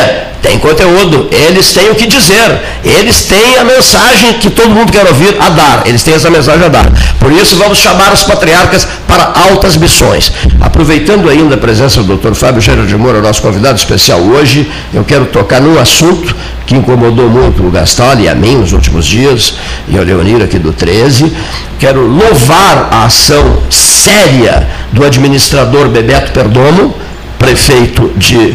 Tem 0.47 0.59
conteúdo, 0.61 1.29
eles 1.33 1.73
têm 1.73 1.91
o 1.91 1.95
que 1.97 2.07
dizer, 2.07 2.61
eles 2.85 3.25
têm 3.25 3.59
a 3.59 3.65
mensagem 3.65 4.35
que 4.35 4.49
todo 4.49 4.71
mundo 4.71 4.93
quer 4.93 5.05
ouvir 5.05 5.35
a 5.41 5.49
dar, 5.49 5.83
eles 5.87 6.05
têm 6.05 6.15
essa 6.15 6.31
mensagem 6.31 6.67
a 6.67 6.69
dar. 6.69 6.87
Por 7.19 7.33
isso 7.33 7.57
vamos 7.57 7.79
chamar 7.79 8.13
os 8.13 8.23
patriarcas 8.23 8.87
para 9.09 9.33
altas 9.49 9.77
missões. 9.77 10.31
Aproveitando 10.61 11.29
ainda 11.29 11.57
a 11.57 11.59
presença 11.59 12.01
do 12.01 12.17
Dr. 12.17 12.35
Fábio 12.35 12.61
Gera 12.61 12.85
de 12.85 12.97
Moura, 12.97 13.21
nosso 13.21 13.43
convidado 13.43 13.77
especial 13.77 14.21
hoje, 14.21 14.71
eu 14.95 15.03
quero 15.03 15.27
tocar 15.27 15.61
num 15.61 15.81
assunto 15.81 16.33
que 16.65 16.77
incomodou 16.77 17.29
muito 17.29 17.67
o 17.67 17.71
Gastal 17.71 18.19
e 18.21 18.29
a 18.29 18.35
mim 18.35 18.57
nos 18.57 18.73
últimos 18.73 19.07
dias, 19.07 19.55
e 19.89 19.99
o 19.99 20.03
Leonir 20.03 20.43
aqui 20.43 20.59
do 20.59 20.73
13. 20.73 21.33
Quero 21.79 22.07
louvar 22.07 22.76
a 22.77 23.05
ação 23.05 23.59
séria 23.71 24.67
do 24.93 25.05
administrador 25.05 25.89
Bebeto 25.89 26.33
Perdomo, 26.33 26.95
prefeito 27.39 28.11
de 28.17 28.55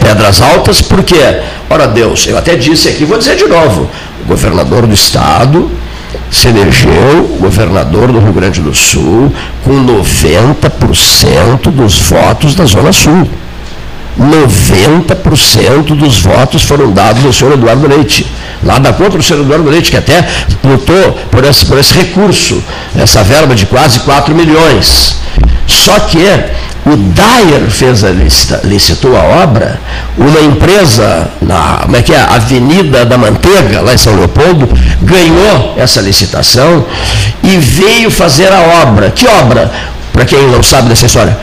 Pedras 0.00 0.40
Altas, 0.40 0.82
porque, 0.82 1.16
ora 1.68 1.86
Deus, 1.86 2.26
eu 2.26 2.36
até 2.36 2.56
disse 2.56 2.88
aqui, 2.88 3.04
vou 3.04 3.18
dizer 3.18 3.36
de 3.36 3.46
novo, 3.46 3.88
o 4.22 4.26
governador 4.26 4.86
do 4.86 4.94
estado 4.94 5.70
se 6.30 6.48
elegeu 6.48 7.38
governador 7.40 8.12
do 8.12 8.20
Rio 8.20 8.32
Grande 8.32 8.60
do 8.60 8.74
Sul 8.74 9.32
com 9.64 9.84
90% 9.84 11.70
dos 11.70 12.00
votos 12.00 12.54
da 12.54 12.64
Zona 12.64 12.92
Sul. 12.92 13.28
90% 14.18 15.96
dos 15.96 16.20
votos 16.20 16.62
foram 16.64 16.92
dados 16.92 17.24
ao 17.24 17.32
senhor 17.32 17.54
Eduardo 17.54 17.86
Leite. 17.86 18.26
Nada 18.62 18.92
contra 18.92 19.18
o 19.18 19.22
senhor 19.22 19.40
Eduardo 19.40 19.70
Leite, 19.70 19.90
que 19.90 19.96
até 19.96 20.26
lutou 20.62 21.18
por 21.30 21.44
esse, 21.44 21.64
por 21.64 21.78
esse 21.78 21.94
recurso, 21.94 22.62
essa 22.96 23.22
verba 23.22 23.54
de 23.54 23.66
quase 23.66 24.00
4 24.00 24.34
milhões. 24.34 25.16
Só 25.66 25.98
que 26.00 26.18
o 26.84 26.96
Dyer 26.96 27.70
fez 27.70 28.04
a 28.04 28.10
lista, 28.10 28.60
licitou 28.64 29.16
a 29.16 29.22
obra, 29.22 29.78
uma 30.16 30.40
empresa 30.40 31.30
na 31.40 31.80
como 31.82 31.96
é 31.96 32.02
que 32.02 32.12
é? 32.12 32.20
Avenida 32.20 33.04
da 33.04 33.16
Manteiga, 33.16 33.80
lá 33.80 33.94
em 33.94 33.98
São 33.98 34.16
Leopoldo, 34.16 34.68
ganhou 35.02 35.74
essa 35.76 36.00
licitação 36.00 36.84
e 37.42 37.56
veio 37.56 38.10
fazer 38.10 38.52
a 38.52 38.82
obra. 38.82 39.10
Que 39.10 39.26
obra? 39.26 39.70
Para 40.12 40.24
quem 40.24 40.48
não 40.48 40.62
sabe 40.62 40.88
dessa 40.88 41.06
história, 41.06 41.38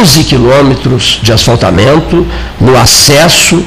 11 0.00 0.24
quilômetros 0.24 1.20
de 1.22 1.32
asfaltamento 1.32 2.26
no 2.60 2.76
acesso, 2.76 3.64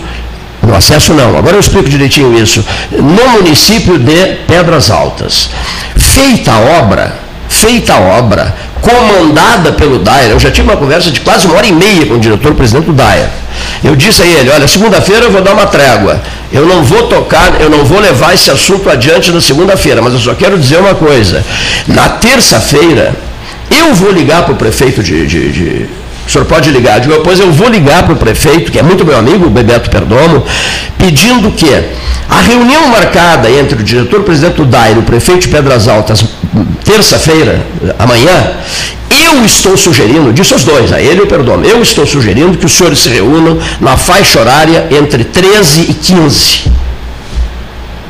no 0.62 0.76
acesso 0.76 1.14
não, 1.14 1.38
agora 1.38 1.56
eu 1.56 1.60
explico 1.60 1.90
direitinho 1.90 2.38
isso, 2.38 2.64
no 2.92 3.30
município 3.30 3.98
de 3.98 4.36
Pedras 4.48 4.92
Altas. 4.92 5.50
Feita 5.98 6.52
a 6.52 6.60
obra, 6.80 7.16
feita 7.50 7.94
a 7.94 8.00
obra, 8.00 8.56
comandada 8.82 9.72
pelo 9.72 10.00
Daia, 10.00 10.30
eu 10.30 10.40
já 10.40 10.52
tive 10.52 10.68
uma 10.68 10.78
conversa 10.78 11.12
de 11.12 11.20
quase 11.22 11.48
uma 11.48 11.56
hora 11.56 11.68
e 11.68 11.72
meia 11.72 12.06
com 12.06 12.16
o 12.16 12.20
diretor-presidente 12.20 12.86
do 12.86 12.94
Daia. 12.94 13.30
Eu 13.84 13.96
disse 13.96 14.22
a 14.22 14.26
ele, 14.26 14.50
olha, 14.50 14.68
segunda-feira 14.68 15.26
eu 15.26 15.32
vou 15.32 15.42
dar 15.42 15.54
uma 15.54 15.66
trégua. 15.66 16.22
Eu 16.52 16.66
não 16.66 16.84
vou 16.84 17.08
tocar, 17.08 17.60
eu 17.60 17.70
não 17.70 17.84
vou 17.86 18.00
levar 18.00 18.34
esse 18.34 18.52
assunto 18.52 18.90
adiante 18.90 19.32
na 19.32 19.40
segunda-feira, 19.40 20.02
mas 20.02 20.14
eu 20.14 20.20
só 20.20 20.34
quero 20.34 20.58
dizer 20.58 20.78
uma 20.78 20.96
coisa. 20.96 21.44
Na 21.88 22.10
terça-feira, 22.10 23.16
eu 23.70 23.94
vou 23.94 24.12
ligar 24.12 24.44
para 24.44 24.54
o 24.54 24.58
prefeito 24.58 25.02
de, 25.02 25.26
de, 25.26 25.52
de, 25.52 25.90
O 26.32 26.34
senhor 26.34 26.46
pode 26.46 26.72
ligar. 26.72 26.96
Eu 26.96 27.02
digo, 27.02 27.22
pois 27.26 27.42
eu 27.42 27.52
vou 27.52 27.68
ligar 27.68 28.04
para 28.04 28.14
o 28.14 28.16
prefeito, 28.16 28.72
que 28.72 28.80
é 28.80 28.82
muito 28.82 29.04
meu 29.04 29.18
amigo, 29.18 29.48
o 29.48 29.50
Bebeto 29.50 29.90
Perdomo, 29.90 30.46
pedindo 30.98 31.52
que 31.52 31.68
a 32.30 32.40
reunião 32.40 32.88
marcada 32.88 33.52
entre 33.52 33.82
o 33.82 33.84
diretor-presidente 33.84 34.56
do 34.56 34.66
DAIR 34.66 34.96
e 34.96 35.00
o 35.00 35.04
prefeito 35.04 35.42
de 35.42 35.48
Pedras 35.50 35.90
Altas, 35.90 36.24
terça-feira, 36.86 37.62
amanhã, 38.00 38.54
eu 39.10 39.44
estou 39.44 39.76
sugerindo, 39.76 40.32
disse 40.32 40.54
os 40.54 40.64
dois, 40.64 40.94
a 40.94 41.02
ele 41.02 41.24
e 41.24 41.26
Perdomo, 41.26 41.66
eu 41.66 41.82
estou 41.82 42.08
sugerindo 42.08 42.58
que 42.58 42.66
os 42.66 42.78
senhores 42.78 43.00
se 43.00 43.10
reúnam 43.10 43.60
na 43.82 43.98
faixa 43.98 44.40
horária 44.40 44.88
entre 44.90 45.26
13 45.26 45.82
e 45.82 45.94
15 45.94 46.81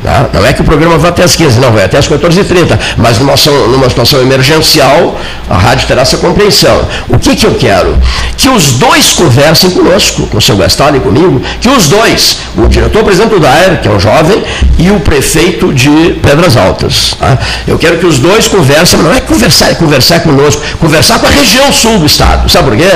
Tá? 0.03 0.27
Não 0.33 0.45
é 0.45 0.51
que 0.51 0.61
o 0.61 0.63
programa 0.63 0.97
vá 0.97 1.09
até 1.09 1.23
as 1.23 1.35
15, 1.35 1.59
não, 1.59 1.71
vai 1.71 1.83
até 1.83 1.97
as 1.97 2.09
14h30, 2.09 2.77
mas 2.97 3.19
numa, 3.19 3.35
numa 3.67 3.87
situação 3.87 4.19
emergencial, 4.19 5.19
a 5.47 5.57
rádio 5.57 5.87
terá 5.87 6.01
essa 6.01 6.17
compreensão. 6.17 6.87
O 7.07 7.19
que, 7.19 7.35
que 7.35 7.45
eu 7.45 7.53
quero? 7.53 7.95
Que 8.35 8.49
os 8.49 8.73
dois 8.73 9.13
conversem 9.13 9.69
conosco, 9.69 10.25
com 10.27 10.37
o 10.37 10.41
seu 10.41 10.57
Gastal 10.57 10.95
e 10.95 10.99
comigo, 10.99 11.39
que 11.59 11.69
os 11.69 11.87
dois, 11.87 12.39
o 12.57 12.67
diretor-presidente 12.67 13.29
do 13.29 13.39
DAER, 13.39 13.79
que 13.79 13.87
é 13.87 13.91
um 13.91 13.99
jovem, 13.99 14.43
e 14.79 14.89
o 14.89 14.99
prefeito 15.01 15.71
de 15.71 16.19
Pedras 16.21 16.57
Altas. 16.57 17.15
Tá? 17.19 17.37
Eu 17.67 17.77
quero 17.77 17.99
que 17.99 18.05
os 18.07 18.17
dois 18.17 18.47
conversem, 18.47 18.99
não 18.99 19.13
é 19.13 19.21
conversar, 19.21 19.69
é 19.69 19.75
conversar 19.75 20.21
conosco, 20.21 20.61
conversar 20.79 21.19
com 21.19 21.27
a 21.27 21.29
região 21.29 21.71
sul 21.71 21.99
do 21.99 22.07
estado. 22.07 22.49
Sabe 22.49 22.69
por 22.69 22.77
quê? 22.77 22.89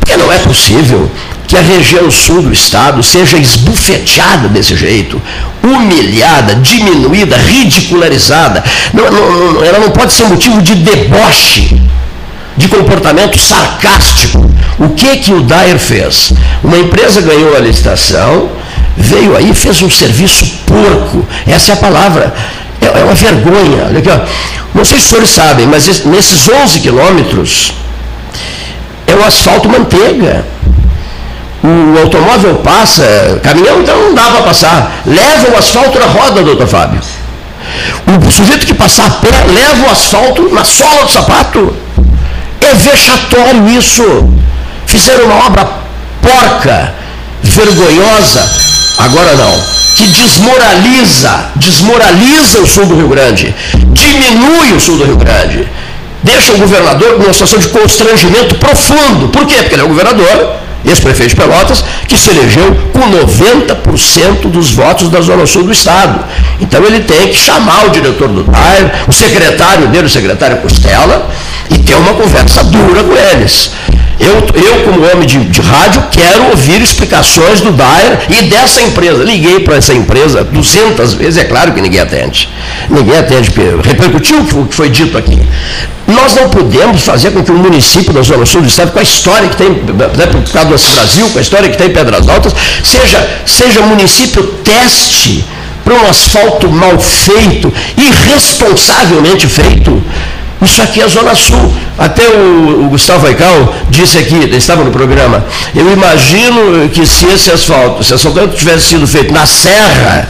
Porque 0.00 0.16
não 0.18 0.30
é 0.30 0.38
possível 0.38 1.10
que 1.46 1.56
a 1.56 1.60
região 1.60 2.10
sul 2.10 2.42
do 2.42 2.52
estado 2.52 3.02
seja 3.02 3.36
esbufeteada 3.36 4.48
desse 4.48 4.76
jeito, 4.76 5.20
humilhada, 5.62 6.54
diminuída, 6.56 7.36
ridicularizada. 7.36 8.62
Não, 8.92 9.10
não, 9.10 9.64
ela 9.64 9.78
não 9.78 9.90
pode 9.90 10.12
ser 10.12 10.24
motivo 10.24 10.60
de 10.60 10.74
deboche, 10.74 11.80
de 12.56 12.68
comportamento 12.68 13.38
sarcástico. 13.38 14.50
O 14.78 14.90
que 14.90 15.16
que 15.18 15.32
o 15.32 15.42
Dair 15.42 15.78
fez? 15.78 16.32
Uma 16.62 16.78
empresa 16.78 17.20
ganhou 17.20 17.56
a 17.56 17.60
licitação, 17.60 18.50
veio 18.96 19.36
aí, 19.36 19.54
fez 19.54 19.82
um 19.82 19.90
serviço 19.90 20.44
porco. 20.66 21.26
Essa 21.46 21.72
é 21.72 21.74
a 21.74 21.78
palavra. 21.78 22.34
é, 22.80 23.00
é 23.00 23.04
uma 23.04 23.14
vergonha. 23.14 23.86
Olha 23.88 23.98
aqui, 23.98 24.10
ó. 24.10 24.20
Não 24.74 24.84
sei 24.84 24.98
se 24.98 25.04
os 25.04 25.08
senhores 25.08 25.30
sabem, 25.30 25.66
mas 25.66 26.04
nesses 26.04 26.48
11 26.48 26.80
quilômetros 26.80 27.72
é 29.06 29.14
o 29.14 29.24
asfalto 29.24 29.68
manteiga. 29.68 30.44
O 31.66 31.98
automóvel 31.98 32.54
passa, 32.56 33.40
caminhão 33.42 33.80
então 33.80 33.96
não 34.00 34.14
dá 34.14 34.22
para 34.22 34.42
passar. 34.42 35.02
Leva 35.04 35.50
o 35.52 35.58
asfalto 35.58 35.98
na 35.98 36.06
roda, 36.06 36.42
doutor 36.42 36.68
Fábio. 36.68 37.00
O 38.06 38.30
sujeito 38.30 38.64
que 38.64 38.74
passar 38.74 39.06
a 39.06 39.10
pé 39.10 39.44
leva 39.52 39.88
o 39.88 39.90
asfalto 39.90 40.48
na 40.54 40.62
sola 40.62 41.04
do 41.04 41.10
sapato. 41.10 41.74
É 42.60 42.74
vexatório 42.74 43.68
isso. 43.68 44.04
Fizeram 44.86 45.24
uma 45.26 45.46
obra 45.46 45.68
porca, 46.22 46.94
vergonhosa, 47.42 48.48
agora 48.98 49.34
não, 49.34 49.52
que 49.96 50.06
desmoraliza, 50.08 51.30
desmoraliza 51.56 52.60
o 52.60 52.66
sul 52.66 52.86
do 52.86 52.96
Rio 52.96 53.08
Grande, 53.08 53.54
diminui 53.92 54.72
o 54.72 54.80
sul 54.80 54.98
do 54.98 55.04
Rio 55.04 55.16
Grande, 55.16 55.68
deixa 56.22 56.52
o 56.52 56.58
governador 56.58 57.18
numa 57.18 57.32
situação 57.32 57.58
de 57.58 57.68
constrangimento 57.68 58.54
profundo. 58.56 59.28
Por 59.28 59.46
quê? 59.46 59.56
Porque 59.56 59.74
ele 59.74 59.82
é 59.82 59.84
o 59.84 59.88
governador, 59.88 60.56
ex-prefeito 60.86 61.34
de 61.34 61.36
Pelotas, 61.36 61.84
que 62.06 62.16
se 62.16 62.30
elegeu 62.30 62.74
com 62.92 63.00
90% 63.00 64.50
dos 64.50 64.70
votos 64.70 65.08
da 65.08 65.20
Zona 65.20 65.46
Sul 65.46 65.64
do 65.64 65.72
Estado. 65.72 66.24
Então 66.60 66.84
ele 66.84 67.00
tem 67.00 67.28
que 67.28 67.36
chamar 67.36 67.86
o 67.86 67.90
diretor 67.90 68.28
do 68.28 68.44
DAIR, 68.44 68.92
o 69.08 69.12
secretário 69.12 69.88
dele, 69.88 70.06
o 70.06 70.10
secretário 70.10 70.58
Costela, 70.58 71.30
e 71.70 71.78
ter 71.78 71.94
uma 71.94 72.14
conversa 72.14 72.62
dura 72.64 73.02
com 73.02 73.14
eles. 73.14 73.70
Eu, 74.18 74.34
eu 74.54 74.84
como 74.84 75.04
homem 75.10 75.26
de, 75.26 75.38
de 75.44 75.60
rádio, 75.60 76.02
quero 76.10 76.50
ouvir 76.50 76.80
explicações 76.80 77.60
do 77.60 77.72
Dair 77.72 78.18
e 78.30 78.44
dessa 78.44 78.80
empresa. 78.80 79.22
Liguei 79.22 79.60
para 79.60 79.76
essa 79.76 79.92
empresa 79.92 80.42
200 80.42 81.14
vezes, 81.14 81.38
é 81.38 81.44
claro 81.44 81.72
que 81.72 81.80
ninguém 81.80 82.00
atende. 82.00 82.48
Ninguém 82.88 83.18
atende, 83.18 83.52
repercutiu 83.84 84.38
o 84.40 84.66
que 84.66 84.74
foi 84.74 84.88
dito 84.88 85.18
aqui. 85.18 85.38
Nós 86.06 86.34
não 86.34 86.48
podemos 86.48 87.02
fazer 87.02 87.32
com 87.32 87.42
que 87.42 87.50
o 87.50 87.58
município 87.58 88.12
da 88.12 88.22
Zona 88.22 88.46
Sul 88.46 88.62
do 88.62 88.68
Estado, 88.68 88.92
com 88.92 88.98
a 88.98 89.02
história 89.02 89.48
que 89.48 89.56
tem, 89.56 89.68
né, 89.68 90.26
por 90.26 90.42
causa 90.50 90.68
do 90.68 90.94
Brasil, 90.94 91.28
com 91.28 91.38
a 91.38 91.42
história 91.42 91.68
que 91.68 91.76
tem 91.76 91.88
em 91.88 91.92
Pedras 91.92 92.28
Altas, 92.28 92.54
seja, 92.82 93.28
seja 93.44 93.82
município 93.82 94.42
teste 94.64 95.44
para 95.84 95.94
um 95.94 96.08
asfalto 96.08 96.68
mal 96.68 96.98
feito, 96.98 97.72
irresponsavelmente 97.96 99.46
feito. 99.46 100.02
Isso 100.62 100.80
aqui 100.80 101.00
é 101.00 101.04
a 101.04 101.08
Zona 101.08 101.34
Sul. 101.34 101.74
Até 101.98 102.26
o, 102.28 102.86
o 102.86 102.88
Gustavo 102.88 103.26
Aical 103.26 103.74
disse 103.90 104.18
aqui, 104.18 104.36
estava 104.54 104.84
no 104.84 104.90
programa, 104.90 105.44
eu 105.74 105.92
imagino 105.92 106.88
que 106.88 107.06
se 107.06 107.26
esse 107.26 107.50
asfalto, 107.50 108.02
se 108.02 108.14
asfalto 108.14 108.48
tivesse 108.48 108.86
sido 108.86 109.06
feito 109.06 109.32
na 109.32 109.46
Serra, 109.46 110.28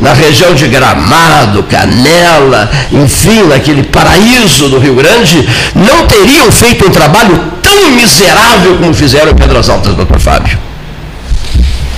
na 0.00 0.12
região 0.12 0.54
de 0.54 0.66
Gramado, 0.68 1.62
Canela, 1.64 2.70
enfim, 2.90 3.42
naquele 3.42 3.82
paraíso 3.82 4.68
do 4.68 4.78
Rio 4.78 4.94
Grande, 4.94 5.46
não 5.74 6.06
teriam 6.06 6.50
feito 6.50 6.86
um 6.86 6.90
trabalho 6.90 7.38
tão 7.62 7.90
miserável 7.92 8.76
como 8.76 8.94
fizeram 8.94 9.32
em 9.32 9.36
Pedras 9.36 9.68
Altas, 9.68 9.94
doutor 9.94 10.18
Fábio. 10.18 10.58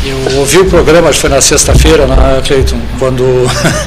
Eu 0.05 0.39
ouvi 0.39 0.59
o 0.59 0.65
programa, 0.65 1.09
acho 1.09 1.19
que 1.19 1.29
foi 1.29 1.31
na 1.31 1.41
sexta-feira, 1.41 2.07
né, 2.07 2.41
Cleiton, 2.47 2.79
quando 2.99 3.25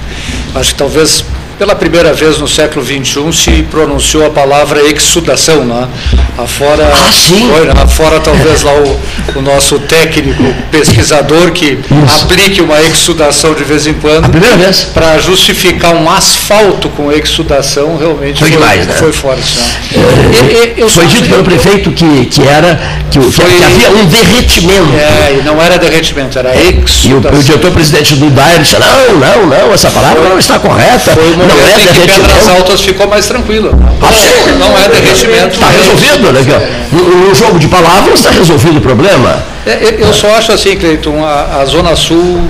acho 0.55 0.71
que 0.71 0.75
talvez 0.75 1.23
pela 1.61 1.75
primeira 1.75 2.11
vez 2.11 2.39
no 2.39 2.47
século 2.47 2.83
XXI 2.83 3.31
se 3.31 3.61
pronunciou 3.69 4.25
a 4.25 4.31
palavra 4.31 4.81
exudação, 4.81 5.63
né? 5.63 5.87
Afora, 6.35 6.87
ah, 6.91 7.11
sim. 7.13 7.45
Né? 7.45 7.73
Afora 7.83 8.19
talvez 8.19 8.63
lá 8.63 8.71
o, 8.73 8.99
o, 9.37 9.41
nosso 9.43 9.77
técnico 9.77 10.43
pesquisador 10.71 11.51
que 11.51 11.77
Isso. 11.77 12.23
aplique 12.23 12.61
uma 12.61 12.81
exudação 12.81 13.53
de 13.53 13.63
vez 13.63 13.85
em 13.85 13.93
quando. 13.93 14.25
A 14.25 14.29
primeira 14.29 14.57
vez. 14.57 14.85
Para 14.91 15.19
justificar 15.19 15.93
um 15.93 16.09
asfalto 16.09 16.89
com 16.89 17.11
exudação, 17.11 17.95
realmente 17.95 18.39
foi, 18.39 18.49
foi 18.49 18.57
demais, 18.57 18.87
né? 18.87 18.93
Foi 18.95 19.11
forte. 19.11 19.55
Né? 19.59 20.73
É, 20.77 20.81
eu, 20.81 20.89
foi 20.89 21.05
dito 21.05 21.29
pelo 21.29 21.43
prefeito 21.43 21.91
que, 21.91 22.25
que 22.25 22.41
era 22.41 22.79
que, 23.11 23.19
foi, 23.19 23.45
que, 23.45 23.63
havia 23.63 23.91
um 23.91 24.05
derretimento. 24.05 24.93
É, 24.95 25.37
e 25.37 25.43
não 25.43 25.61
era 25.61 25.77
derretimento, 25.77 26.39
era 26.39 26.55
exudação. 26.55 27.11
E 27.11 27.13
o, 27.13 27.39
o 27.39 27.43
diretor-presidente 27.43 28.15
do 28.15 28.31
DAIR 28.31 28.61
disse, 28.61 28.77
não, 28.79 29.19
não, 29.19 29.45
não, 29.45 29.73
essa 29.73 29.91
palavra 29.91 30.27
não 30.27 30.39
está 30.39 30.57
correta. 30.57 31.11
Foi 31.11 31.33
uma 31.33 31.50
não 31.55 31.67
é 31.67 31.77
derretimento. 31.77 32.21
Pedras 32.21 32.49
Altas 32.49 32.81
ficou 32.81 33.07
mais 33.07 33.25
tranquila. 33.27 33.71
Ah, 34.01 34.57
não, 34.59 34.77
é 34.77 34.87
derretimento. 34.89 35.53
Está 35.55 35.69
resolvido, 35.69 36.31
né? 36.31 36.85
No 36.91 37.33
jogo 37.35 37.59
de 37.59 37.67
palavras 37.67 38.19
está 38.19 38.31
resolvido 38.31 38.77
o 38.77 38.81
problema. 38.81 39.43
É, 39.65 39.95
eu 39.99 40.13
só 40.13 40.35
acho 40.35 40.51
assim, 40.51 40.75
Cleiton, 40.75 41.23
a, 41.23 41.61
a 41.61 41.65
Zona 41.65 41.95
Sul 41.95 42.41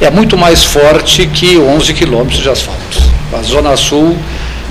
é 0.00 0.10
muito 0.10 0.36
mais 0.36 0.64
forte 0.64 1.26
que 1.26 1.58
11 1.58 1.92
quilômetros 1.94 2.40
de 2.40 2.48
asfalto. 2.48 3.02
A 3.32 3.42
Zona 3.42 3.76
Sul 3.76 4.16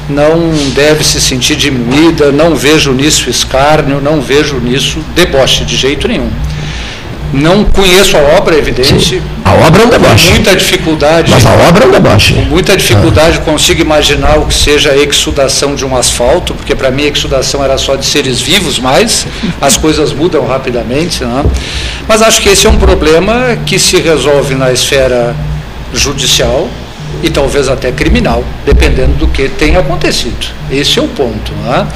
não 0.10 0.52
deve 0.74 1.04
se 1.04 1.20
sentir 1.20 1.56
diminuída, 1.56 2.32
não 2.32 2.56
vejo 2.56 2.94
nisso 2.94 3.30
escárnio, 3.30 4.00
não 4.02 4.22
vejo 4.22 4.56
nisso 4.58 5.00
deboche 5.14 5.66
de 5.66 5.76
jeito 5.76 6.08
nenhum. 6.08 6.30
Não 7.34 7.66
conheço 7.66 8.16
a 8.16 8.22
obra, 8.38 8.56
é 8.56 8.60
evidente. 8.60 9.02
Sim. 9.02 9.22
A 9.44 9.54
obra 9.68 9.84
é 9.84 9.86
um 9.86 9.90
deboche. 9.90 10.30
muita 10.30 10.56
dificuldade. 10.56 11.30
Mas 11.30 11.46
a 11.46 11.54
obra 11.68 11.84
é 11.84 11.88
um 11.88 11.92
deboche. 11.92 12.34
Com 12.34 12.42
muita 12.42 12.76
dificuldade 12.76 13.38
ah. 13.38 13.42
consigo 13.42 13.82
imaginar 13.82 14.38
o 14.38 14.46
que 14.46 14.54
seja 14.54 14.92
a 14.92 14.98
exudação 14.98 15.76
de 15.76 15.86
um 15.86 15.96
asfalto, 15.96 16.54
porque 16.54 16.74
para 16.74 16.90
mim 16.90 17.04
a 17.04 17.08
exudação 17.08 17.64
era 17.64 17.78
só 17.78 17.96
de 17.96 18.06
seres 18.06 18.40
vivos, 18.40 18.80
mas 18.80 19.28
as 19.60 19.76
coisas 19.78 20.14
mudam 20.14 20.46
rapidamente. 20.48 21.24
Né? 21.24 21.46
Mas 22.08 22.22
acho 22.22 22.42
que 22.42 22.50
esse 22.50 22.66
é 22.66 22.70
um 22.70 22.78
problema 22.78 23.58
que 23.66 23.78
se 23.78 23.98
resolve 23.98 24.56
na 24.56 24.72
esfera 24.72 25.36
judicial 25.94 26.68
e 27.24 27.30
talvez 27.30 27.68
até 27.68 27.92
criminal, 27.92 28.44
dependendo 28.66 29.14
do 29.14 29.28
que 29.28 29.50
tenha 29.50 29.80
acontecido. 29.80 30.48
Esse 30.72 31.00
é 31.00 31.02
o 31.02 31.08
ponto. 31.08 31.52
Né? 31.66 31.88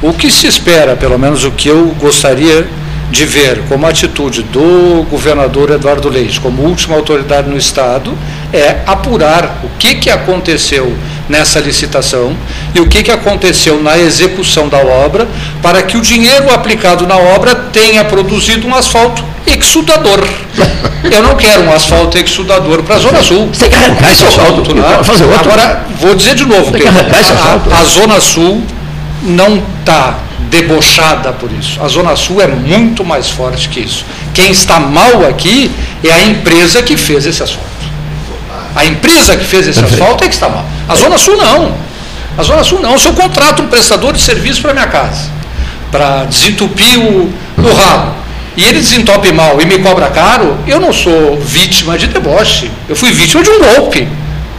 O 0.00 0.12
que 0.12 0.30
se 0.30 0.46
espera, 0.46 0.96
pelo 0.96 1.18
menos 1.18 1.44
o 1.44 1.50
que 1.50 1.68
eu 1.68 1.94
gostaria 1.98 2.66
de 3.10 3.24
ver 3.24 3.62
como 3.68 3.86
atitude 3.86 4.42
do 4.42 5.06
governador 5.10 5.70
Eduardo 5.70 6.08
Leite, 6.08 6.40
como 6.40 6.62
última 6.62 6.94
autoridade 6.94 7.48
no 7.48 7.56
Estado, 7.56 8.16
é 8.52 8.78
apurar 8.86 9.60
o 9.64 9.68
que, 9.78 9.94
que 9.94 10.10
aconteceu 10.10 10.94
nessa 11.28 11.60
licitação 11.60 12.36
e 12.74 12.80
o 12.80 12.86
que, 12.86 13.02
que 13.02 13.10
aconteceu 13.10 13.82
na 13.82 13.98
execução 13.98 14.68
da 14.68 14.78
obra 14.78 15.28
para 15.62 15.82
que 15.82 15.96
o 15.96 16.00
dinheiro 16.00 16.50
aplicado 16.52 17.06
na 17.06 17.16
obra 17.16 17.54
tenha 17.54 18.04
produzido 18.04 18.66
um 18.66 18.74
asfalto 18.74 19.24
exudador. 19.46 20.26
Eu 21.10 21.22
não 21.22 21.36
quero 21.36 21.62
um 21.62 21.72
asfalto 21.72 22.18
exudador 22.18 22.82
para 22.82 22.96
a 22.96 22.98
Zona 22.98 23.22
Sul. 23.22 23.48
Você 23.52 23.68
tem 23.68 23.70
que 23.70 23.76
arrancar 23.76 24.12
esse 24.12 24.24
asfalto. 24.24 24.74
Né? 24.74 24.82
Fazer 25.02 25.24
outro. 25.24 25.40
Agora, 25.40 25.84
vou 26.00 26.14
dizer 26.14 26.34
de 26.34 26.44
novo, 26.44 26.72
a, 26.74 27.76
a, 27.76 27.80
a 27.80 27.84
Zona 27.84 28.20
Sul 28.20 28.62
não 29.22 29.62
está 29.80 30.18
debochada 30.50 31.32
por 31.32 31.50
isso. 31.52 31.82
A 31.82 31.88
Zona 31.88 32.16
Sul 32.16 32.40
é 32.40 32.46
muito 32.46 33.04
mais 33.04 33.30
forte 33.30 33.68
que 33.68 33.80
isso. 33.80 34.04
Quem 34.34 34.50
está 34.50 34.80
mal 34.80 35.26
aqui 35.26 35.70
é 36.02 36.12
a 36.12 36.22
empresa 36.26 36.82
que 36.82 36.96
fez 36.96 37.26
esse 37.26 37.42
asfalto. 37.42 37.68
A 38.74 38.84
empresa 38.84 39.36
que 39.36 39.44
fez 39.44 39.66
esse 39.66 39.80
asfalto 39.80 40.24
é 40.24 40.28
que 40.28 40.34
está 40.34 40.48
mal. 40.48 40.64
A 40.88 40.94
Zona 40.94 41.18
Sul 41.18 41.36
não. 41.36 41.74
A 42.36 42.42
Zona 42.42 42.62
Sul 42.62 42.80
não. 42.80 42.96
Se 42.98 43.08
eu 43.08 43.12
contrato 43.12 43.62
um 43.62 43.68
prestador 43.68 44.12
de 44.12 44.20
serviço 44.20 44.62
para 44.62 44.72
minha 44.72 44.86
casa, 44.86 45.30
para 45.90 46.24
desentupir 46.24 46.98
o, 46.98 47.32
o 47.58 47.74
ralo, 47.74 48.14
e 48.56 48.64
ele 48.64 48.80
desentope 48.80 49.30
mal 49.32 49.60
e 49.60 49.66
me 49.66 49.78
cobra 49.78 50.08
caro, 50.10 50.58
eu 50.66 50.80
não 50.80 50.92
sou 50.92 51.38
vítima 51.38 51.96
de 51.96 52.08
deboche. 52.08 52.70
Eu 52.88 52.96
fui 52.96 53.12
vítima 53.12 53.42
de 53.42 53.50
um 53.50 53.58
golpe, 53.60 54.08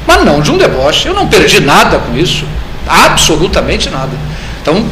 mas 0.08 0.24
não 0.24 0.42
de 0.42 0.52
um 0.52 0.58
deboche. 0.58 1.08
Eu 1.08 1.14
não 1.14 1.28
perdi 1.28 1.60
nada 1.60 2.00
com 2.00 2.18
isso. 2.18 2.46
Absolutamente 2.88 3.90
nada. 3.90 4.12
Então, 4.62 4.86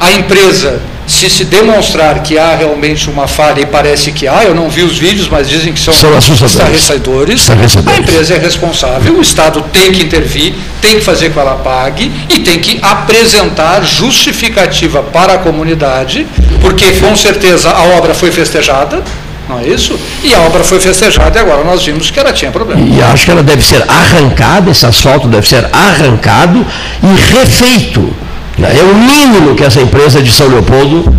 a 0.00 0.12
empresa, 0.12 0.80
se 1.06 1.28
se 1.28 1.44
demonstrar 1.44 2.22
que 2.22 2.38
há 2.38 2.54
realmente 2.54 3.10
uma 3.10 3.26
falha, 3.26 3.60
e 3.60 3.66
parece 3.66 4.12
que 4.12 4.26
há, 4.26 4.44
eu 4.44 4.54
não 4.54 4.68
vi 4.68 4.82
os 4.82 4.98
vídeos, 4.98 5.28
mas 5.28 5.48
dizem 5.48 5.72
que 5.72 5.80
são, 5.80 5.92
são 5.92 6.16
estarrecedores, 6.18 7.48
a 7.50 7.98
empresa 7.98 8.34
é 8.34 8.38
responsável, 8.38 9.14
o 9.14 9.20
Estado 9.20 9.62
tem 9.72 9.92
que 9.92 10.02
intervir, 10.02 10.54
tem 10.80 10.96
que 10.96 11.02
fazer 11.02 11.28
com 11.28 11.34
que 11.34 11.40
ela 11.40 11.56
pague 11.56 12.10
e 12.30 12.40
tem 12.40 12.58
que 12.58 12.78
apresentar 12.82 13.84
justificativa 13.84 15.02
para 15.02 15.34
a 15.34 15.38
comunidade, 15.38 16.26
porque 16.60 16.92
com 16.92 17.14
certeza 17.16 17.70
a 17.70 17.82
obra 17.96 18.14
foi 18.14 18.30
festejada, 18.30 19.02
não 19.48 19.60
é 19.60 19.66
isso? 19.66 19.98
E 20.22 20.34
a 20.34 20.40
obra 20.40 20.64
foi 20.64 20.80
festejada 20.80 21.38
e 21.38 21.42
agora 21.42 21.62
nós 21.64 21.84
vimos 21.84 22.10
que 22.10 22.18
ela 22.18 22.32
tinha 22.32 22.50
problema. 22.50 22.80
E 22.80 23.02
acho 23.02 23.26
que 23.26 23.30
ela 23.30 23.42
deve 23.42 23.62
ser 23.62 23.84
arrancada, 23.86 24.70
esse 24.70 24.86
asfalto 24.86 25.28
deve 25.28 25.46
ser 25.46 25.68
arrancado 25.70 26.64
e 27.02 27.34
refeito 27.34 28.14
É 28.62 28.82
o 28.82 28.94
mínimo 28.94 29.54
que 29.54 29.64
essa 29.64 29.80
empresa 29.80 30.22
de 30.22 30.30
São 30.30 30.48
Leopoldo 30.48 31.12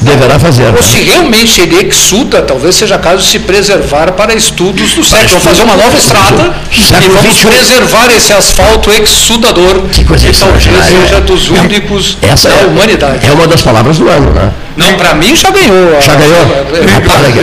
deverá 0.00 0.38
fazer. 0.38 0.66
Ou 0.66 0.72
né? 0.72 0.82
se 0.82 1.02
realmente 1.02 1.60
ele 1.60 1.86
exuda, 1.86 2.42
talvez 2.42 2.74
seja 2.74 2.98
caso 2.98 3.22
se 3.22 3.38
preservar 3.38 4.12
para 4.12 4.34
estudos 4.34 4.94
do 4.94 5.04
século. 5.04 5.28
Vamos 5.28 5.44
fazer 5.44 5.62
uma 5.62 5.76
nova 5.76 5.96
estrada 5.96 6.54
e 6.72 7.08
vamos 7.08 7.44
preservar 7.44 8.10
esse 8.16 8.32
asfalto 8.32 8.90
exudador 8.90 9.82
que, 9.92 10.04
coisa 10.04 10.28
que 10.28 10.38
talvez 10.38 10.64
seja 10.64 11.20
dos 11.20 11.50
únicos 11.50 12.18
essa 12.20 12.48
da 12.48 12.62
é, 12.62 12.66
humanidade. 12.66 13.26
É 13.26 13.32
uma 13.32 13.46
das 13.46 13.62
palavras 13.62 13.98
do 13.98 14.08
ano, 14.08 14.32
né? 14.32 14.50
Não, 14.76 14.94
para 14.94 15.14
mim 15.14 15.36
já 15.36 15.50
ganhou. 15.50 16.00
Já 16.00 16.14
ganhou? 16.14 16.40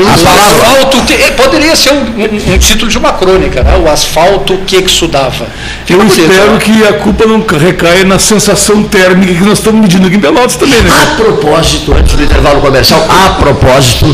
A, 0.08 0.46
asfalto 0.46 1.02
que, 1.04 1.32
podria 1.34 1.76
ser 1.76 1.92
um, 1.92 2.54
um, 2.54 2.58
título 2.58 2.90
de 2.90 2.98
uma 2.98 3.14
crônica, 3.14 3.62
né? 3.62 3.78
o 3.78 3.90
asfalto 3.90 4.58
que 4.66 4.78
exudava. 4.78 5.46
Eu 5.88 6.04
espero 6.06 6.58
que 6.58 6.84
a 6.88 6.94
culpa 6.94 7.26
não 7.26 7.46
recaia 7.46 8.04
na 8.04 8.18
sensação 8.18 8.84
térmica 8.84 9.29
que 9.36 9.44
nós 9.44 9.60
estamos 9.60 9.82
medindo 9.82 10.08
aqui 10.08 10.16
em 10.16 10.20
Pelotas 10.20 10.56
também, 10.56 10.82
né? 10.82 10.90
A 10.90 11.16
propósito, 11.16 11.94
antes 11.94 12.16
do 12.16 12.24
intervalo 12.24 12.62
comercial, 12.62 13.06
a 13.10 13.30
propósito, 13.34 14.06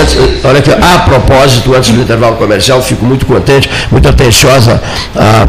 antes, 0.00 0.16
olha 0.44 0.58
aqui, 0.58 0.70
a 0.70 0.98
propósito, 1.00 1.74
antes 1.74 1.90
do 1.90 2.00
intervalo 2.00 2.36
comercial, 2.36 2.82
fico 2.82 3.04
muito 3.04 3.26
contente, 3.26 3.70
muito 3.90 4.08
atenciosa 4.08 4.80
a, 5.16 5.46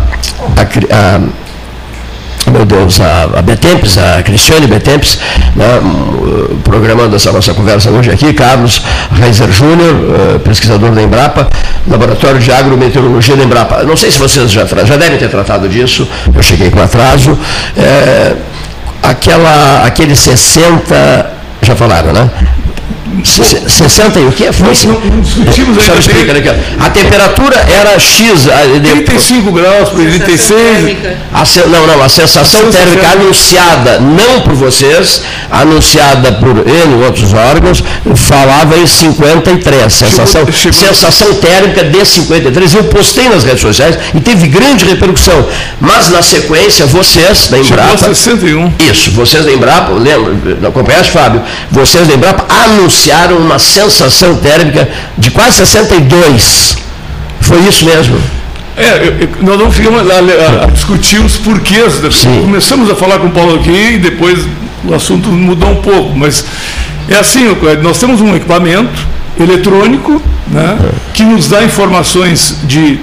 a, 0.58 1.16
a 1.16 1.46
meu 2.52 2.66
Deus, 2.66 3.00
a, 3.02 3.40
a 3.40 3.42
Betempes, 3.42 3.98
a 3.98 4.22
Cristiane 4.22 4.68
Betempes, 4.68 5.18
né, 5.56 5.66
programando 6.64 7.16
essa 7.16 7.32
nossa 7.32 7.54
conversa 7.54 7.90
hoje 7.90 8.12
aqui, 8.12 8.34
Carlos 8.34 8.84
Reiser 9.20 9.52
Júnior, 9.52 9.96
uh, 10.36 10.40
pesquisador 10.40 10.92
da 10.92 11.02
Embrapa, 11.02 11.50
Laboratório 11.88 12.40
de 12.40 12.52
Agrometeorologia 12.52 13.36
da 13.36 13.44
Embrapa. 13.44 13.84
Não 13.84 13.98
sei 13.98 14.12
se 14.12 14.20
vocês 14.20 14.52
já, 14.52 14.66
já 14.66 14.96
devem 14.96 15.18
ter 15.18 15.30
tratado 15.30 15.68
disso, 15.68 16.08
eu 16.34 16.44
cheguei 16.44 16.70
com 16.70 16.80
atraso. 16.80 17.38
É, 17.76 18.36
aquela, 19.10 19.84
aqueles 19.86 20.20
60, 20.20 21.32
já 21.62 21.76
falaram, 21.76 22.14
né? 22.14 22.30
60 23.24 24.20
e 24.20 24.26
o 24.26 24.32
que? 24.32 24.52
Foi? 24.52 24.68
Não, 24.86 25.00
não 25.00 25.22
discutimos 25.22 25.78
ainda. 25.80 26.00
Explica, 26.00 26.34
né, 26.34 26.64
a 26.80 26.90
temperatura 26.90 27.56
era 27.70 27.98
X. 28.00 28.48
35 29.06 29.52
graus 29.52 29.90
para 29.90 30.04
36. 30.04 30.98
A, 31.34 31.68
não, 31.68 31.88
não, 31.88 32.04
a 32.04 32.10
sensação 32.10 32.72
térmica 32.72 33.08
anunciada, 33.10 34.00
não 34.00 34.42
por 34.42 34.54
vocês, 34.54 35.22
anunciada 35.50 36.34
por 36.34 36.58
ele 36.68 37.02
e 37.02 37.04
outros 37.06 37.34
órgãos, 37.34 37.84
falava 38.16 38.78
em 38.78 38.86
53. 38.86 39.92
Sensação, 39.92 40.46
chegou, 40.46 40.54
chegou. 40.54 40.88
sensação 40.88 41.34
térmica 41.36 41.84
de 41.84 42.06
53. 42.06 42.74
Eu 42.74 42.84
postei 42.86 43.30
nas 43.30 43.44
redes 43.44 43.62
sociais 43.62 43.98
e 44.14 44.20
teve 44.20 44.48
grande 44.48 44.86
repercussão. 44.86 45.48
Mas 45.80 46.10
na 46.10 46.22
sequência, 46.22 46.86
vocês 46.86 47.48
da 47.48 47.58
Embrapa. 47.58 47.98
Chegou 47.98 48.16
61. 48.16 48.74
Isso, 48.92 49.12
vocês 49.12 49.46
da 49.46 49.52
Embrapa, 49.52 49.92
lembra, 49.94 50.68
acompanhaste, 50.68 51.12
Fábio? 51.12 51.42
Vocês 51.72 52.08
da 52.08 52.14
Embrapa 52.14 52.46
anunciaram 52.66 53.05
anunciaram 53.06 53.38
uma 53.38 53.60
sensação 53.60 54.36
térmica 54.38 54.90
de 55.18 55.32
quase 55.32 55.58
62. 55.58 56.78
Foi 57.42 57.60
isso 57.60 57.86
mesmo? 57.86 58.18
É, 58.78 59.08
eu, 59.22 59.30
nós 59.42 59.60
não 59.60 59.72
ficamos 59.72 60.02
a, 60.10 60.64
a, 60.64 60.66
discutir 60.68 61.20
os 61.20 61.38
porquês. 61.38 61.94
Sim. 62.12 62.42
Começamos 62.42 62.90
a 62.90 62.96
falar 62.96 63.20
com 63.20 63.28
o 63.28 63.32
Paulo 63.32 63.56
aqui 63.56 63.94
e 63.94 63.98
depois 63.98 64.46
o 64.84 64.94
assunto 64.94 65.30
mudou 65.30 65.70
um 65.70 65.82
pouco. 65.82 66.18
Mas 66.18 66.46
é 67.10 67.16
assim, 67.16 67.46
nós 67.82 68.00
temos 68.00 68.22
um 68.22 68.36
equipamento 68.36 69.06
eletrônico 69.40 70.22
né, 70.48 70.78
que 71.14 71.24
nos 71.24 71.48
dá 71.48 71.64
informações 71.64 72.58
de 72.64 73.00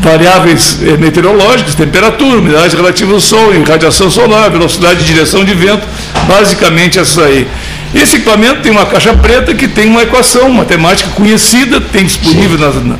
variáveis 0.00 0.78
eh, 0.82 0.96
meteorológicas, 0.96 1.74
temperatura, 1.74 2.38
umidade 2.38 2.76
relativa 2.76 3.12
do 3.12 3.20
sol, 3.20 3.50
radiação 3.66 4.10
solar, 4.10 4.50
velocidade 4.50 5.00
de 5.00 5.06
direção 5.06 5.44
de 5.44 5.54
vento, 5.54 5.86
basicamente 6.28 6.98
essas 6.98 7.18
aí. 7.18 7.48
Esse 7.96 8.16
equipamento 8.16 8.60
tem 8.60 8.70
uma 8.70 8.84
caixa 8.84 9.14
preta 9.14 9.54
que 9.54 9.66
tem 9.66 9.88
uma 9.88 10.02
equação 10.02 10.50
matemática 10.50 11.08
conhecida, 11.12 11.80
tem 11.80 12.04
disponível 12.04 12.58
na, 12.58 12.96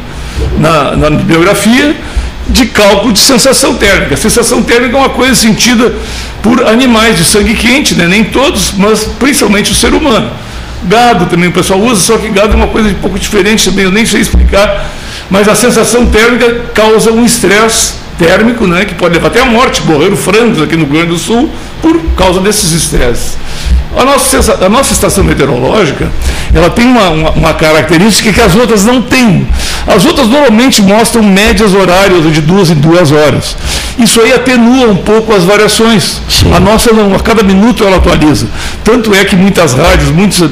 na, 0.58 0.96
na, 0.96 1.10
bibliografia, 1.10 1.94
de 2.48 2.64
cálculo 2.66 3.12
de 3.12 3.18
sensação 3.18 3.74
térmica. 3.74 4.14
A 4.14 4.16
sensação 4.16 4.62
térmica 4.62 4.96
é 4.96 4.98
uma 4.98 5.10
coisa 5.10 5.34
sentida 5.34 5.94
por 6.42 6.66
animais 6.66 7.18
de 7.18 7.24
sangue 7.24 7.54
quente, 7.54 7.94
né? 7.94 8.06
nem 8.06 8.24
todos, 8.24 8.72
mas 8.78 9.04
principalmente 9.04 9.70
o 9.70 9.74
ser 9.74 9.92
humano. 9.92 10.30
Gado 10.84 11.26
também 11.26 11.50
o 11.50 11.52
pessoal 11.52 11.78
usa, 11.80 12.00
só 12.00 12.16
que 12.16 12.30
gado 12.30 12.54
é 12.54 12.56
uma 12.56 12.68
coisa 12.68 12.88
um 12.88 12.94
pouco 12.94 13.18
diferente 13.18 13.68
também, 13.68 13.84
eu 13.84 13.92
nem 13.92 14.06
sei 14.06 14.22
explicar, 14.22 14.88
mas 15.28 15.46
a 15.46 15.54
sensação 15.54 16.06
térmica 16.06 16.70
causa 16.72 17.12
um 17.12 17.24
estresse 17.24 18.05
térmico, 18.18 18.66
né, 18.66 18.84
que 18.84 18.94
pode 18.94 19.14
levar 19.14 19.28
até 19.28 19.40
a 19.40 19.44
morte. 19.44 19.82
Morreram 19.82 20.16
frangos 20.16 20.60
aqui 20.62 20.76
no 20.76 20.84
Rio 20.84 20.94
Grande 20.94 21.08
do 21.08 21.18
Sul 21.18 21.50
por 21.82 21.98
causa 22.16 22.40
desses 22.40 22.72
estresses. 22.72 23.36
A 23.96 24.04
nossa, 24.04 24.66
a 24.66 24.68
nossa 24.68 24.92
estação 24.92 25.24
meteorológica, 25.24 26.10
ela 26.54 26.68
tem 26.68 26.86
uma, 26.86 27.08
uma, 27.08 27.30
uma, 27.30 27.54
característica 27.54 28.30
que 28.30 28.40
as 28.40 28.54
outras 28.54 28.84
não 28.84 29.00
têm. 29.00 29.48
As 29.86 30.04
outras 30.04 30.28
normalmente 30.28 30.82
mostram 30.82 31.22
médias 31.22 31.72
horárias 31.72 32.30
de 32.30 32.42
duas 32.42 32.68
em 32.68 32.74
duas 32.74 33.10
horas. 33.10 33.56
Isso 33.98 34.20
aí 34.20 34.34
atenua 34.34 34.88
um 34.88 34.96
pouco 34.96 35.34
as 35.34 35.44
variações. 35.44 36.20
Sim. 36.28 36.52
A 36.52 36.60
nossa 36.60 36.92
não, 36.92 37.14
a 37.14 37.20
cada 37.20 37.42
minuto 37.42 37.84
ela 37.84 37.96
atualiza. 37.96 38.46
Tanto 38.84 39.14
é 39.14 39.24
que 39.24 39.34
muitas 39.34 39.72
rádios, 39.72 40.10
muitos, 40.10 40.50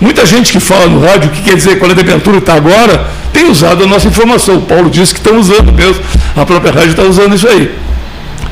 muita 0.00 0.24
gente 0.26 0.52
que 0.52 0.60
fala 0.60 0.86
no 0.86 1.00
rádio 1.00 1.30
o 1.30 1.32
que 1.32 1.42
quer 1.42 1.54
dizer 1.54 1.78
qual 1.78 1.90
é 1.90 1.94
a 1.94 1.96
temperatura 1.96 2.38
está 2.38 2.54
agora, 2.54 3.08
tem 3.32 3.50
usado 3.50 3.84
a 3.84 3.86
nossa 3.86 4.08
informação. 4.08 4.56
O 4.56 4.62
Paulo 4.62 4.90
disse 4.90 5.12
que 5.12 5.20
estão 5.20 5.38
usando 5.38 5.72
mesmo, 5.72 6.02
a 6.34 6.44
própria 6.44 6.72
rádio 6.72 6.90
está 6.90 7.02
usando 7.02 7.34
isso 7.34 7.48
aí. 7.48 7.74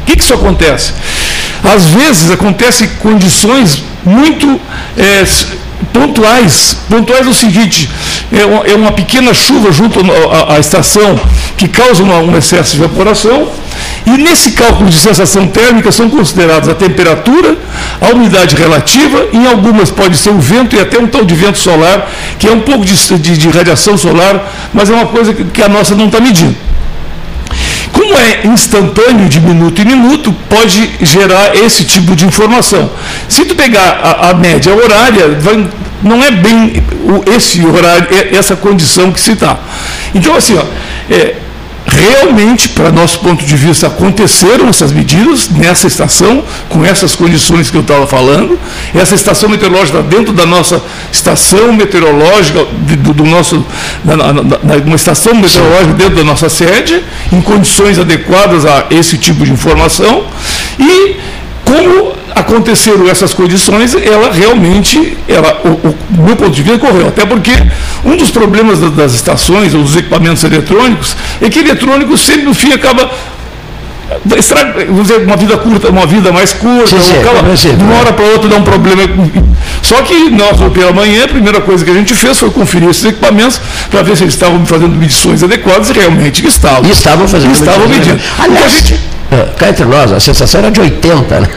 O 0.03 0.05
que, 0.07 0.17
que 0.17 0.23
isso 0.23 0.35
acontece? 0.35 0.93
Às 1.63 1.87
vezes 1.87 2.31
acontecem 2.31 2.89
condições 3.01 3.83
muito 4.05 4.61
é, 4.99 5.25
pontuais. 5.93 6.77
Pontuais 6.89 7.27
é 7.27 7.31
o 7.31 7.35
seguinte, 7.35 7.91
é, 8.31 8.75
uma 8.75 8.93
pequena 8.93 9.33
chuva 9.33 9.73
junto 9.73 10.01
à, 10.49 10.59
estação 10.59 11.19
que 11.57 11.69
causa 11.69 12.03
um 12.03 12.37
excesso 12.37 12.77
de 12.77 12.83
evaporação, 12.83 13.49
e 14.07 14.19
nesse 14.19 14.51
cálculo 14.51 14.91
de 14.91 14.97
sensação 14.97 15.47
térmica 15.47 15.91
são 15.91 16.11
consideradas 16.11 16.69
a 16.69 16.75
temperatura, 16.75 17.57
a 18.01 18.15
umidade 18.15 18.55
relativa, 18.55 19.29
em 19.33 19.47
algumas 19.47 19.91
pode 19.91 20.17
ser 20.17 20.31
o 20.31 20.39
vento 20.39 20.77
e 20.77 20.81
até 20.81 20.99
um 20.99 21.07
tal 21.07 21.25
de 21.25 21.35
vento 21.35 21.59
solar, 21.59 22.11
que 22.39 22.47
é 22.47 22.53
um 22.53 22.61
pouco 22.61 22.85
de, 22.85 22.95
de, 23.19 23.39
de 23.39 23.49
radiação 23.49 23.97
solar, 23.97 24.53
mas 24.75 24.91
é 24.91 24.93
uma 24.93 25.07
coisa 25.07 25.33
que, 25.33 25.45
que 25.45 25.63
a 25.63 25.69
nossa 25.69 25.95
não 25.95 26.07
está 26.07 26.21
medindo. 26.21 26.55
Como 27.93 28.13
é 28.15 28.47
instantâneo 28.47 29.29
de 29.29 29.41
minuto 29.41 29.81
em 29.81 29.87
minuto, 29.87 30.35
pode 30.51 30.91
gerar 31.01 31.57
esse 31.57 31.85
tipo 31.85 32.15
de 32.15 32.27
informação. 32.27 32.91
Se 33.29 33.45
tu 33.47 33.55
pegar 33.55 34.01
a, 34.03 34.31
a 34.31 34.35
média 34.35 34.75
horária, 34.75 35.31
vai, 35.41 35.67
não 36.03 36.23
é 36.23 36.31
bem 36.31 36.83
esse 37.35 37.65
horário, 37.65 38.09
é 38.11 38.37
essa 38.37 38.55
condição 38.55 39.11
que 39.11 39.21
se 39.21 39.33
está. 39.33 39.59
Então, 40.15 40.35
assim, 40.37 40.57
ó, 40.59 40.65
é, 41.11 41.37
realmente, 41.95 42.69
para 42.71 42.91
nosso 42.91 43.21
ponto 43.21 43.45
de 43.45 43.57
vista, 43.57 43.87
aconteceram 43.87 44.69
essas 44.69 44.93
medidas 44.93 45.49
nessa 45.49 45.87
estação, 45.87 46.43
com 46.69 46.85
essas 46.85 47.15
condições 47.15 47.71
que 47.71 47.77
eu 47.77 47.83
estava 47.83 48.07
falando. 48.07 48.59
Essa 48.95 49.15
estação 49.15 49.49
meteorológica 49.49 50.03
dentro 50.03 50.33
da 50.33 50.45
nossa 50.47 50.83
estação 51.13 51.73
meteorológica, 51.73 52.65
do, 52.65 53.15
do 53.15 53.25
nosso, 53.25 53.65
na, 54.05 54.17
na, 54.17 54.33
na, 54.33 54.77
uma 54.85 54.97
estação 54.97 55.35
meteorológica 55.35 55.95
dentro 55.95 56.17
da 56.17 56.25
nossa 56.25 56.49
sede, 56.49 57.03
em 57.33 57.41
condições 57.41 57.99
adequadas 57.99 58.67
a 58.67 58.87
esse 58.91 59.17
tipo 59.17 59.45
de 59.45 59.53
informação. 59.53 60.25
E 60.79 61.17
como 61.65 62.15
aconteceram 62.35 63.09
essas 63.09 63.33
condições, 63.33 63.95
ela 63.95 64.33
realmente, 64.33 65.17
ela, 65.29 65.61
o, 65.65 65.89
o 65.89 66.23
meu 66.23 66.37
ponto 66.37 66.51
de 66.51 66.63
vista, 66.63 66.79
correu. 66.79 67.09
Até 67.09 67.25
porque 67.25 67.53
um 68.05 68.17
dos 68.17 68.31
problemas 68.31 68.81
das, 68.81 68.91
das 68.93 69.15
estações, 69.15 69.75
ou 69.75 69.83
dos 69.83 69.97
equipamentos 69.97 70.43
eletrônicos, 70.45 71.17
é 71.41 71.49
que 71.49 71.61
eletrônico 71.61 72.17
sempre 72.17 72.43
no 72.43 72.55
fim 72.55 72.73
acaba 72.73 73.11
estraga, 74.37 74.85
vamos 74.87 75.09
dizer, 75.09 75.25
uma 75.25 75.37
vida 75.37 75.57
curta, 75.57 75.89
uma 75.89 76.07
vida 76.07 76.31
mais 76.31 76.53
curta, 76.53 76.87
sim, 76.87 77.01
sim, 77.01 77.19
acaba, 77.19 77.43
de 77.55 77.85
uma 77.85 77.95
hora 77.95 78.13
para 78.13 78.25
outra 78.27 78.49
dá 78.49 78.57
um 78.57 78.63
problema. 78.63 79.03
Só 79.83 80.03
que 80.03 80.31
nós, 80.31 80.57
pela 80.73 80.93
manhã, 80.93 81.25
a 81.25 81.29
primeira 81.29 81.61
coisa 81.61 81.85
que 81.85 81.91
a 81.91 81.95
gente 81.95 82.15
fez 82.15 82.39
foi 82.39 82.51
conferir 82.51 82.89
esses 82.89 83.05
equipamentos 83.05 83.61
para 83.91 84.03
ver 84.03 84.17
se 84.17 84.25
eles 84.25 84.35
estavam 84.35 84.65
fazendo 84.65 84.95
medições 84.97 85.43
adequadas 85.43 85.91
e 85.91 85.93
realmente 85.93 86.47
estavam. 86.47 86.85
E 86.85 86.93
estavam 86.93 87.27
fazendo. 87.29 87.53
Estavam 87.53 87.89
medindo. 87.89 88.21
Aliás, 88.39 88.65
a 88.65 88.69
gente, 88.69 88.95
é, 88.95 88.99
cá 89.59 89.69
entre 89.69 89.85
nós, 89.85 90.13
a 90.13 90.21
sensação 90.21 90.61
era 90.61 90.71
de 90.71 90.81
80, 90.81 91.41
né? 91.41 91.49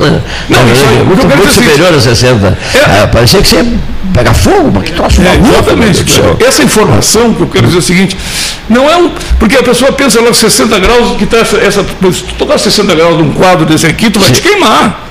Não, 0.49 0.71
isso 0.71 0.85
aí, 0.89 1.03
muito, 1.03 1.27
muito 1.27 1.53
superior 1.53 1.93
a 1.93 1.99
60. 1.99 2.57
É, 2.73 3.03
é, 3.03 3.07
parecia 3.07 3.41
que 3.41 3.47
você 3.47 3.55
ia 3.57 3.65
pegar 4.13 4.33
fogo, 4.33 4.71
mas 4.73 4.83
que 4.83 4.91
troço 4.93 5.21
é, 5.21 5.35
Exatamente. 5.35 6.05
Essa 6.45 6.63
informação 6.63 7.33
que 7.33 7.41
eu 7.41 7.47
quero 7.47 7.65
dizer 7.65 7.77
é 7.77 7.79
o 7.79 7.83
seguinte, 7.83 8.17
não 8.69 8.89
é 8.89 8.97
um. 8.97 9.11
Porque 9.39 9.57
a 9.57 9.63
pessoa 9.63 9.91
pensa 9.91 10.19
logo 10.19 10.33
60 10.33 10.79
graus, 10.79 11.17
que 11.17 11.23
está 11.23 11.37
essa. 11.37 11.57
essa 11.57 11.83
se 11.83 12.23
tu 12.23 12.33
tocar 12.35 12.57
60 12.57 12.95
graus 12.95 13.17
num 13.17 13.31
quadro 13.33 13.65
desse 13.65 13.85
aqui, 13.85 14.09
tu 14.09 14.19
vai 14.19 14.29
Sim. 14.29 14.35
te 14.35 14.41
queimar. 14.41 15.05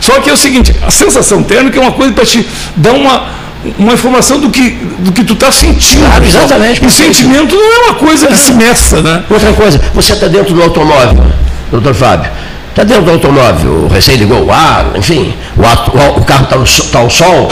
Só 0.00 0.20
que 0.20 0.30
é 0.30 0.32
o 0.32 0.36
seguinte, 0.36 0.74
a 0.86 0.90
sensação 0.90 1.42
térmica 1.42 1.78
é 1.78 1.82
uma 1.82 1.92
coisa 1.92 2.12
para 2.12 2.24
te 2.24 2.46
dar 2.76 2.92
uma 2.92 3.36
uma 3.78 3.94
informação 3.94 4.38
do 4.38 4.48
que, 4.48 4.70
do 5.00 5.10
que 5.10 5.24
tu 5.24 5.32
está 5.32 5.50
sentindo. 5.50 6.06
Claro, 6.06 6.24
exatamente. 6.24 6.86
O 6.86 6.90
sentimento 6.90 7.56
não 7.56 7.72
é 7.72 7.78
uma 7.86 7.94
coisa 7.94 8.28
que 8.28 8.36
se 8.36 8.52
meça, 8.52 9.02
né? 9.02 9.24
Outra 9.28 9.52
coisa, 9.52 9.80
você 9.92 10.12
está 10.12 10.28
dentro 10.28 10.54
do 10.54 10.62
automóvel 10.62 11.24
doutor 11.70 11.94
Fábio. 11.94 12.30
Dentro 12.74 13.02
do 13.02 13.10
automóvel, 13.12 13.88
recém 13.88 14.16
ligou 14.16 14.44
o 14.44 14.52
ar, 14.52 14.90
enfim, 14.96 15.34
o, 15.56 15.62
o, 15.62 16.18
o 16.18 16.24
carro 16.24 16.62
está 16.62 16.84
tá 16.92 16.98
ao 16.98 17.08
sol. 17.08 17.50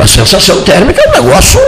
A 0.00 0.06
sensação 0.06 0.60
térmica 0.62 1.02
é 1.02 1.08
um 1.08 1.12
negócio 1.24 1.60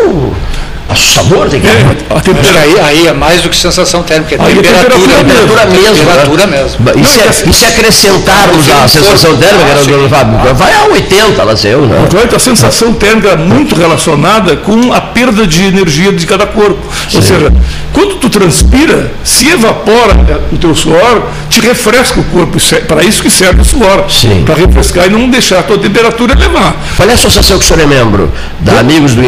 assustador. 0.92 1.48
Tem 1.48 1.60
que... 1.60 1.66
É, 1.66 1.96
a 2.10 2.20
temperatura... 2.20 2.60
aí, 2.60 2.80
aí 2.80 3.06
é 3.06 3.12
mais 3.12 3.42
do 3.42 3.48
que 3.48 3.56
sensação 3.56 4.02
térmica, 4.02 4.34
é 4.34 4.38
temperatura, 4.38 4.62
temperatura, 4.62 5.16
temperatura 5.16 5.66
mesmo. 5.66 5.96
Temperatura 5.96 6.46
né? 6.46 6.62
mesmo. 6.62 7.00
E, 7.00 7.04
se, 7.04 7.20
é, 7.20 7.50
e 7.50 7.52
se 7.52 7.64
acrescentarmos 7.64 8.70
a 8.70 8.88
sensação 8.88 9.36
térmica, 9.36 9.64
ah, 9.72 10.08
Fábio, 10.08 10.36
ah. 10.50 10.52
vai 10.52 10.74
a 10.74 10.84
80, 10.92 11.42
lá 11.42 11.56
sei 11.56 11.74
eu. 11.74 11.86
Né? 11.86 12.08
a 12.34 12.38
sensação 12.38 12.92
térmica 12.94 13.28
é 13.28 13.36
muito 13.36 13.74
relacionada 13.74 14.56
com 14.56 14.92
a 14.92 15.00
perda 15.00 15.46
de 15.46 15.64
energia 15.64 16.12
de 16.12 16.26
cada 16.26 16.46
corpo. 16.46 16.80
Sim. 17.08 17.16
Ou 17.16 17.22
seja, 17.22 17.52
quando 17.92 18.16
tu 18.16 18.30
transpira, 18.30 19.10
se 19.24 19.48
evapora 19.48 20.16
o 20.50 20.56
teu 20.56 20.74
suor, 20.74 21.28
te 21.48 21.60
refresca 21.60 22.20
o 22.20 22.24
corpo. 22.24 22.58
É 22.72 22.80
para 22.80 23.04
isso 23.04 23.22
que 23.22 23.30
serve 23.30 23.60
o 23.60 23.64
suor. 23.64 24.06
Para 24.44 24.54
refrescar 24.54 25.06
e 25.06 25.10
não 25.10 25.28
deixar 25.28 25.60
a 25.60 25.62
tua 25.62 25.78
temperatura 25.78 26.32
elevar. 26.32 26.74
Qual 26.96 27.08
é 27.08 27.12
a 27.12 27.14
associação 27.14 27.58
que 27.58 27.64
o 27.64 27.68
senhor 27.68 27.82
é 27.82 27.86
membro? 27.86 28.32
Da 28.60 28.80
Amigos 28.80 29.14
do, 29.14 29.22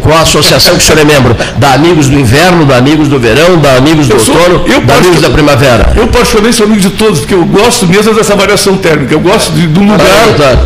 qual 0.00 0.18
a 0.18 0.22
associação 0.22 0.76
que 0.76 0.82
o 0.82 0.86
senhor 0.86 0.98
é 1.00 1.04
membro? 1.08 1.36
Da 1.56 1.72
Amigos 1.72 2.08
do 2.08 2.18
Inverno, 2.18 2.66
da 2.66 2.76
Amigos 2.76 3.08
do 3.08 3.18
Verão, 3.18 3.58
da 3.58 3.76
Amigos 3.76 4.06
do 4.06 4.14
eu 4.14 4.18
Outono, 4.18 4.64
sou, 4.68 4.80
da 4.82 4.94
Amigos 4.94 5.20
da 5.20 5.30
Primavera? 5.30 5.92
Eu 5.96 6.06
particularmente 6.08 6.56
sou 6.56 6.66
amigo 6.66 6.80
de 6.80 6.90
todos, 6.90 7.20
porque 7.20 7.34
eu 7.34 7.44
gosto 7.44 7.86
mesmo 7.86 8.14
dessa 8.14 8.36
variação 8.36 8.76
térmica. 8.76 9.14
Eu 9.14 9.20
gosto 9.20 9.52
de, 9.52 9.66
de 9.66 9.80
um 9.80 9.90
lugar... 9.90 10.06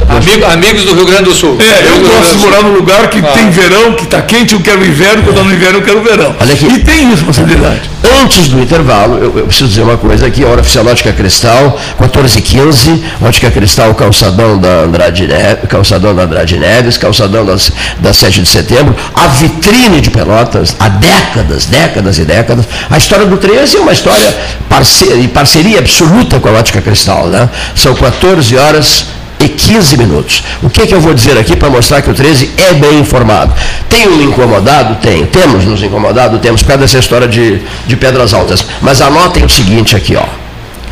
Ah, 0.09 0.16
Amigo, 0.16 0.45
amigos 0.47 0.84
do 0.84 0.95
Rio 0.95 1.07
Grande 1.07 1.24
do 1.24 1.34
Sul. 1.34 1.57
É, 1.61 1.88
eu 1.88 2.01
gosto 2.01 2.36
de 2.36 2.45
morar 2.45 2.62
num 2.62 2.74
lugar 2.74 3.09
que 3.09 3.18
ah. 3.18 3.32
tem 3.32 3.51
verão, 3.51 3.93
que 3.95 4.05
está 4.05 4.20
quente, 4.22 4.55
eu 4.55 4.61
quero 4.61 4.84
inverno, 4.84 5.22
quando 5.22 5.36
está 5.36 5.43
no 5.43 5.55
inverno 5.55 5.78
eu 5.78 5.82
quero 5.82 6.03
verão. 6.03 6.34
E 6.74 6.78
tem 6.80 7.12
isso, 7.12 7.24
possibilidade. 7.24 7.93
Antes 8.22 8.49
do 8.49 8.61
intervalo, 8.61 9.16
eu, 9.16 9.38
eu, 9.38 9.47
preciso 9.47 9.68
dizer 9.68 9.82
uma 9.82 9.97
coisa 9.97 10.26
aqui, 10.26 10.45
a 10.45 10.49
hora 10.49 10.61
oficial 10.61 10.84
Ótica 10.86 11.12
Cristal, 11.12 11.78
14h15, 12.01 13.01
Ótica 13.20 13.51
Cristal, 13.51 13.95
calçadão 13.95 14.59
da 14.59 14.82
Andrade 14.82 15.26
Neves, 15.26 15.68
calçadão 15.68 16.14
da 16.14 16.22
Andrade 16.24 16.59
Neves, 16.59 16.97
calçadão 16.97 17.45
das, 17.45 17.72
das 18.01 18.16
7 18.16 18.43
de 18.43 18.49
setembro, 18.49 18.95
a 19.14 19.28
vitrine 19.28 20.01
de 20.01 20.11
Pelotas, 20.11 20.32
há 20.78 20.89
décadas, 20.89 21.66
décadas 21.66 22.18
e 22.18 22.24
décadas. 22.24 22.66
A 22.91 22.99
história 22.99 23.26
do 23.26 23.37
13 23.37 23.76
é 23.76 23.80
uma 23.80 23.93
história 23.93 24.37
parceria, 24.68 25.28
parceria 25.28 25.78
absoluta 25.78 26.41
com 26.41 26.49
a 26.49 26.53
Ótica 26.53 26.80
Cristal, 26.80 27.26
né? 27.26 27.49
São 27.74 27.95
14 27.95 28.57
horas 28.57 29.07
e 29.39 29.49
15 29.49 29.97
minutos. 29.97 30.43
O 30.62 30.70
que, 30.70 30.83
é 30.83 30.87
que 30.87 30.95
eu 30.95 31.01
vou 31.01 31.12
dizer 31.14 31.37
aqui 31.37 31.57
para 31.57 31.68
mostrar 31.68 32.01
que 32.01 32.11
o 32.11 32.14
13 32.14 32.53
é 32.57 32.74
bem 32.74 33.01
informado? 33.01 33.53
Tenho 33.89 34.16
me 34.16 34.24
incomodado? 34.24 34.97
Tenho. 34.97 35.26
Temos 35.26 35.64
nos 35.64 35.83
incomodado? 35.83 36.39
Temos, 36.39 36.62
por 36.62 36.68
causa 36.68 36.83
dessa 36.83 36.99
história 36.99 37.26
de, 37.26 37.61
de 37.87 37.97
pedras 37.97 38.33
altas. 38.33 38.64
Mas 38.80 39.01
anotem 39.01 39.45
o 39.45 39.49
seguinte 39.49 39.97
aqui, 39.97 40.16
ó. 40.16 40.24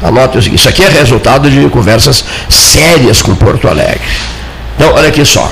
Anotem 0.03 0.39
o 0.39 0.43
seguinte, 0.43 0.61
isso 0.61 0.69
aqui 0.69 0.83
é 0.83 0.89
resultado 0.89 1.51
de 1.51 1.69
conversas 1.69 2.25
sérias 2.49 3.23
com 3.23 3.35
Porto 3.35 3.69
Alegre. 3.69 4.01
Então, 4.77 4.95
olha 4.95 5.09
aqui 5.09 5.25
só. 5.25 5.51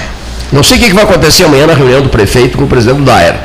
Não 0.50 0.62
sei 0.62 0.78
o 0.78 0.80
que 0.80 0.92
vai 0.94 1.04
acontecer 1.04 1.44
amanhã 1.44 1.66
na 1.66 1.74
reunião 1.74 2.00
do 2.00 2.08
prefeito 2.08 2.56
com 2.56 2.64
o 2.64 2.66
presidente 2.66 2.98
do 2.98 3.04
Daer. 3.04 3.36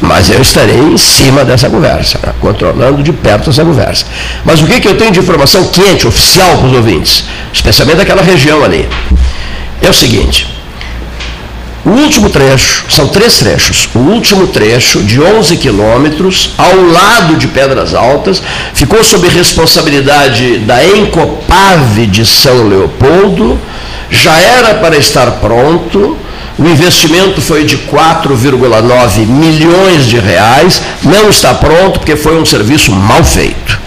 Mas 0.00 0.30
eu 0.30 0.40
estarei 0.40 0.78
em 0.78 0.96
cima 0.96 1.44
dessa 1.44 1.68
conversa, 1.68 2.18
né? 2.22 2.32
controlando 2.40 3.02
de 3.02 3.12
perto 3.12 3.50
essa 3.50 3.64
conversa. 3.64 4.06
Mas 4.44 4.62
o 4.62 4.66
que, 4.66 4.80
que 4.80 4.88
eu 4.88 4.96
tenho 4.96 5.10
de 5.10 5.18
informação 5.18 5.64
quente, 5.68 6.06
oficial 6.06 6.58
para 6.58 6.66
os 6.66 6.72
ouvintes, 6.72 7.24
especialmente 7.52 7.96
daquela 7.96 8.22
região 8.22 8.62
ali, 8.62 8.88
é 9.82 9.88
o 9.88 9.92
seguinte. 9.92 10.58
O 11.84 11.90
último 11.90 12.28
trecho, 12.28 12.84
são 12.90 13.08
três 13.08 13.38
trechos, 13.38 13.88
o 13.94 13.98
último 13.98 14.48
trecho 14.48 15.02
de 15.02 15.20
11 15.20 15.56
quilômetros, 15.56 16.50
ao 16.58 16.76
lado 16.82 17.36
de 17.36 17.48
Pedras 17.48 17.94
Altas, 17.94 18.42
ficou 18.74 19.02
sob 19.02 19.26
responsabilidade 19.28 20.58
da 20.58 20.84
Encopave 20.84 22.06
de 22.06 22.26
São 22.26 22.68
Leopoldo, 22.68 23.58
já 24.10 24.36
era 24.38 24.74
para 24.74 24.98
estar 24.98 25.30
pronto, 25.40 26.16
o 26.58 26.66
investimento 26.66 27.40
foi 27.40 27.64
de 27.64 27.78
4,9 27.78 29.26
milhões 29.26 30.06
de 30.06 30.18
reais, 30.18 30.82
não 31.04 31.30
está 31.30 31.54
pronto 31.54 32.00
porque 32.00 32.16
foi 32.16 32.36
um 32.36 32.44
serviço 32.44 32.90
mal 32.90 33.22
feito. 33.22 33.78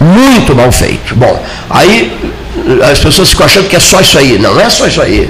Muito 0.00 0.54
mal 0.56 0.72
feito. 0.72 1.14
Bom, 1.14 1.44
aí 1.68 2.16
as 2.90 2.98
pessoas 2.98 3.28
ficam 3.28 3.44
achando 3.44 3.68
que 3.68 3.76
é 3.76 3.80
só 3.80 4.00
isso 4.00 4.18
aí. 4.18 4.38
Não 4.38 4.58
é 4.58 4.70
só 4.70 4.86
isso 4.86 5.02
aí. 5.02 5.28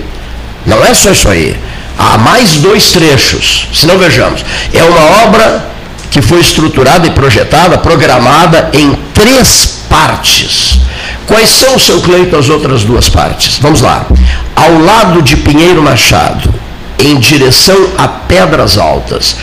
Não 0.65 0.85
é 0.85 0.95
só 0.95 1.11
isso 1.11 1.29
aí. 1.29 1.57
Há 1.99 2.17
mais 2.17 2.57
dois 2.57 2.93
trechos, 2.93 3.69
se 3.73 3.87
não 3.87 3.99
vejamos. 3.99 4.45
É 4.73 4.83
uma 4.85 5.25
obra 5.25 5.67
que 6.11 6.23
foi 6.23 6.41
estruturada 6.41 7.07
e 7.09 7.11
projetada, 7.11 7.77
programada 7.77 8.71
em 8.73 8.95
três 9.13 9.81
partes. 9.89 10.79
Quais 11.27 11.51
são, 11.51 11.77
seu 11.77 12.01
Cleito, 12.01 12.37
as 12.37 12.49
outras 12.49 12.85
duas 12.85 13.09
partes? 13.09 13.59
Vamos 13.59 13.81
lá. 13.81 14.07
Ao 14.55 14.79
lado 14.79 15.23
de 15.23 15.37
Pinheiro 15.37 15.83
Machado, 15.83 16.55
em 16.99 17.19
direção 17.19 17.77
a 17.99 18.09
Pedras 18.09 18.79
Altas, 18.79 19.37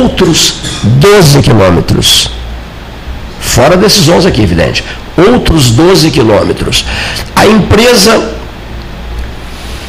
outros 0.00 0.54
12 0.82 1.42
quilômetros. 1.42 2.30
Fora 3.40 3.76
desses 3.76 4.08
11 4.08 4.28
aqui, 4.28 4.42
evidente. 4.42 4.84
Outros 5.16 5.70
12 5.70 6.10
quilômetros. 6.10 6.84
A 7.34 7.46
empresa 7.46 8.36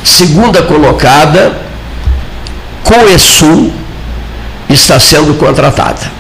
segunda 0.03 0.61
colocada, 0.63 1.57
Coesul, 2.83 3.71
está 4.69 4.99
sendo 4.99 5.33
contratada. 5.35 6.11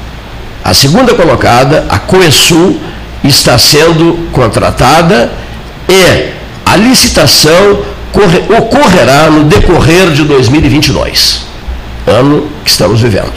A 0.63 0.73
segunda 0.73 1.13
colocada, 1.15 1.85
a 1.89 1.97
Coesul, 1.99 2.79
está 3.23 3.57
sendo 3.57 4.29
contratada 4.31 5.31
e 5.87 6.33
a 6.65 6.75
licitação 6.75 7.83
ocorrerá 8.57 9.29
no 9.29 9.43
decorrer 9.45 10.11
de 10.11 10.23
2022, 10.23 11.41
ano 12.07 12.47
que 12.63 12.71
estamos 12.71 13.01
vivendo. 13.01 13.33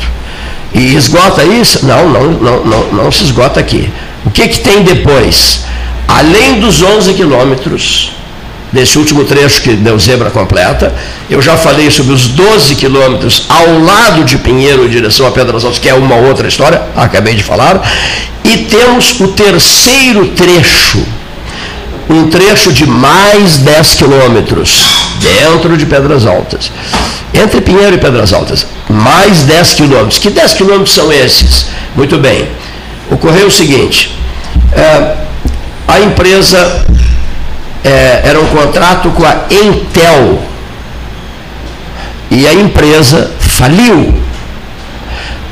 E 0.74 0.94
esgota 0.94 1.44
isso? 1.44 1.84
Não, 1.84 2.08
não, 2.08 2.32
não, 2.32 2.64
não, 2.64 2.92
não 2.92 3.12
se 3.12 3.24
esgota 3.24 3.60
aqui. 3.60 3.90
O 4.24 4.30
que, 4.30 4.48
que 4.48 4.60
tem 4.60 4.82
depois? 4.82 5.64
Além 6.08 6.60
dos 6.60 6.82
11 6.82 7.12
quilômetros, 7.14 8.12
desse 8.72 8.98
último 8.98 9.24
trecho 9.24 9.60
que 9.60 9.74
deu 9.74 9.98
zebra 9.98 10.30
completa, 10.30 10.94
eu 11.28 11.42
já 11.42 11.56
falei 11.56 11.90
sobre 11.90 12.14
os 12.14 12.28
12 12.28 12.74
quilômetros 12.74 13.44
ao 13.48 13.78
lado 13.80 14.24
de 14.24 14.38
Pinheiro 14.38 14.86
em 14.86 14.88
direção 14.88 15.26
a 15.26 15.30
Pedras 15.30 15.62
Altas, 15.64 15.78
que 15.78 15.88
é 15.88 15.94
uma 15.94 16.16
outra 16.16 16.48
história, 16.48 16.82
acabei 16.96 17.34
de 17.34 17.42
falar, 17.42 17.82
e 18.42 18.58
temos 18.58 19.20
o 19.20 19.28
terceiro 19.28 20.28
trecho, 20.28 21.04
um 22.14 22.28
trecho 22.28 22.72
de 22.72 22.86
mais 22.86 23.58
10 23.58 23.94
quilômetros 23.94 24.86
dentro 25.20 25.76
de 25.76 25.86
Pedras 25.86 26.26
Altas. 26.26 26.70
Entre 27.32 27.60
Pinheiro 27.60 27.94
e 27.94 27.98
Pedras 27.98 28.32
Altas, 28.32 28.66
mais 28.88 29.42
10 29.42 29.74
quilômetros. 29.74 30.18
Que 30.18 30.30
10 30.30 30.54
quilômetros 30.54 30.94
são 30.94 31.10
esses? 31.12 31.66
Muito 31.96 32.18
bem. 32.18 32.48
Ocorreu 33.10 33.46
o 33.46 33.50
seguinte: 33.50 34.18
é, 34.72 35.16
a 35.88 36.00
empresa 36.00 36.86
é, 37.84 38.22
era 38.24 38.40
um 38.40 38.46
contrato 38.46 39.10
com 39.10 39.24
a 39.24 39.44
Intel 39.50 40.42
e 42.30 42.46
a 42.46 42.54
empresa 42.54 43.30
faliu. 43.38 44.20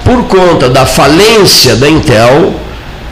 Por 0.04 0.24
conta 0.24 0.68
da 0.68 0.86
falência 0.86 1.76
da 1.76 1.88
Intel, 1.88 2.54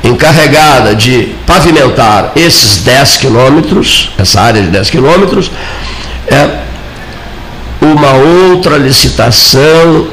encarregada 0.04 0.94
de 0.94 1.34
pavimentar 1.46 2.32
esses 2.36 2.78
10 2.82 3.16
quilômetros, 3.16 4.12
essa 4.18 4.40
área 4.40 4.62
de 4.62 4.68
10 4.68 4.90
quilômetros, 4.90 5.50
é, 6.26 6.58
uma 7.80 8.12
outra 8.12 8.76
licitação 8.76 10.08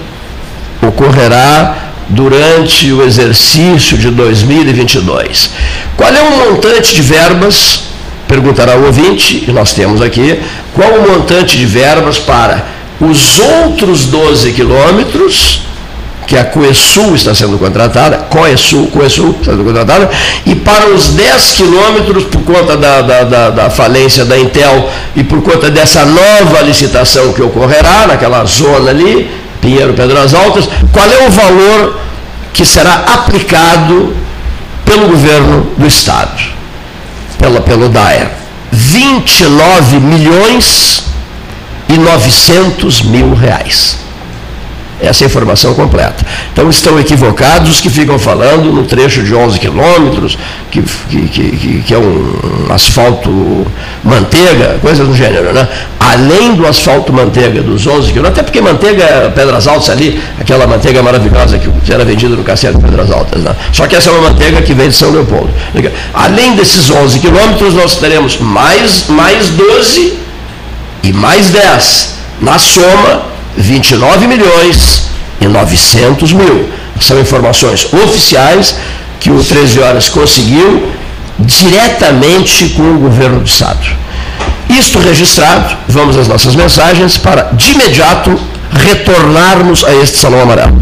ocorrerá 0.81 1.77
durante 2.09 2.91
o 2.91 3.03
exercício 3.03 3.97
de 3.97 4.11
2022. 4.11 5.51
Qual 5.97 6.13
é 6.13 6.21
o 6.21 6.51
montante 6.51 6.93
de 6.93 7.01
verbas? 7.01 7.83
Perguntará 8.27 8.75
o 8.77 8.85
ouvinte, 8.85 9.45
e 9.47 9.51
nós 9.51 9.73
temos 9.73 10.01
aqui, 10.01 10.39
qual 10.73 10.89
o 10.93 11.11
montante 11.11 11.57
de 11.57 11.65
verbas 11.65 12.17
para 12.17 12.65
os 12.99 13.39
outros 13.39 14.05
12 14.05 14.51
quilômetros 14.53 15.61
que 16.25 16.37
a 16.37 16.43
Coesul 16.43 17.15
está 17.15 17.33
sendo 17.33 17.57
contratada, 17.57 18.17
Coesul, 18.29 18.87
Coesul 18.87 19.35
está 19.39 19.51
sendo 19.51 19.63
contratada, 19.63 20.09
e 20.45 20.55
para 20.55 20.87
os 20.87 21.09
10 21.09 21.51
quilômetros, 21.51 22.23
por 22.25 22.43
conta 22.43 22.75
da, 22.75 23.01
da, 23.01 23.23
da, 23.23 23.49
da, 23.49 23.69
falência 23.69 24.25
da 24.25 24.37
Intel 24.37 24.89
e 25.15 25.23
por 25.23 25.41
conta 25.41 25.69
dessa 25.69 26.05
nova 26.05 26.61
licitação 26.61 27.31
que 27.33 27.41
ocorrerá 27.41 28.07
naquela 28.07 28.43
zona 28.45 28.89
ali, 28.89 29.29
Pinheiro, 29.61 29.93
Pedras 29.93 30.33
Altas, 30.33 30.67
qual 30.91 31.05
é 31.09 31.27
o 31.27 31.31
valor 31.31 31.99
que 32.53 32.65
será 32.65 32.93
aplicado 33.13 34.15
pelo 34.83 35.07
governo 35.07 35.71
do 35.77 35.87
Estado, 35.87 36.41
pela, 37.37 37.61
pelo 37.61 37.89
DAER? 37.89 38.29
29 38.71 39.99
milhões 39.99 41.03
e 41.87 41.97
900 41.97 43.03
mil 43.03 43.33
reais. 43.33 44.04
Essa 45.05 45.23
é 45.23 45.27
informação 45.27 45.73
completa. 45.73 46.25
Então 46.51 46.69
estão 46.69 46.99
equivocados 46.99 47.69
os 47.69 47.81
que 47.81 47.89
ficam 47.89 48.17
falando 48.17 48.71
no 48.71 48.83
trecho 48.83 49.23
de 49.23 49.33
11 49.33 49.59
quilômetros, 49.59 50.37
que, 50.71 50.81
que, 51.09 51.27
que, 51.27 51.83
que, 51.85 51.93
é 51.93 51.97
um 51.97 52.67
asfalto 52.69 53.65
manteiga, 54.03 54.77
coisa 54.81 55.05
do 55.05 55.13
gênero, 55.15 55.53
né? 55.53 55.67
Além 55.99 56.55
do 56.55 56.65
asfalto 56.65 57.11
manteiga 57.11 57.61
dos 57.61 57.85
11 57.85 58.11
quilômetros, 58.11 58.39
até 58.39 58.43
porque 58.43 58.61
manteiga, 58.61 59.31
Pedras 59.35 59.67
Altas 59.67 59.89
ali, 59.89 60.21
aquela 60.39 60.67
manteiga 60.67 61.01
maravilhosa 61.01 61.57
que 61.57 61.93
era 61.93 62.03
vendida 62.05 62.35
no 62.35 62.43
Castelo 62.43 62.77
de 62.77 62.83
Pedras 62.83 63.11
Altas, 63.11 63.41
né? 63.41 63.55
Só 63.71 63.87
que 63.87 63.95
essa 63.95 64.09
é 64.09 64.13
uma 64.13 64.29
manteiga 64.29 64.61
que 64.61 64.73
vem 64.73 64.89
de 64.89 64.95
São 64.95 65.11
Leopoldo. 65.11 65.49
Além 66.13 66.55
desses 66.55 66.89
11 66.89 67.19
quilômetros, 67.19 67.73
nós 67.73 67.95
teremos 67.97 68.37
mais, 68.37 69.05
mais 69.07 69.49
12 69.49 70.13
e 71.03 71.13
mais 71.13 71.49
10. 71.49 72.15
Na 72.41 72.59
soma, 72.59 73.34
29 73.57 74.27
milhões 74.27 75.03
e 75.39 75.47
900 75.47 76.33
mil. 76.33 76.69
São 76.99 77.19
informações 77.19 77.87
oficiais 77.93 78.75
que 79.19 79.31
o 79.31 79.43
13 79.43 79.79
Horas 79.79 80.09
conseguiu 80.09 80.91
diretamente 81.39 82.69
com 82.69 82.83
o 82.83 82.99
governo 82.99 83.39
do 83.39 83.45
Estado. 83.45 83.85
Isto 84.69 84.99
registrado, 84.99 85.75
vamos 85.87 86.17
às 86.17 86.27
nossas 86.27 86.55
mensagens 86.55 87.17
para, 87.17 87.43
de 87.53 87.71
imediato, 87.71 88.37
retornarmos 88.71 89.83
a 89.83 89.93
este 89.95 90.17
Salão 90.17 90.41
Amarelo. 90.41 90.81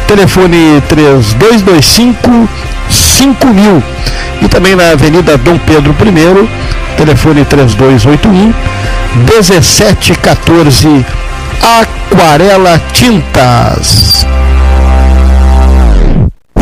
Telefone 0.11 0.83
3225 0.89 2.49
5000 2.89 3.81
e 4.41 4.47
também 4.49 4.75
na 4.75 4.89
Avenida 4.91 5.37
Dom 5.37 5.57
Pedro 5.59 5.95
I, 6.05 6.49
telefone 6.97 7.45
3281 7.45 8.53
1714 9.25 11.05
Aquarela 11.61 12.77
Tintas. 12.91 14.27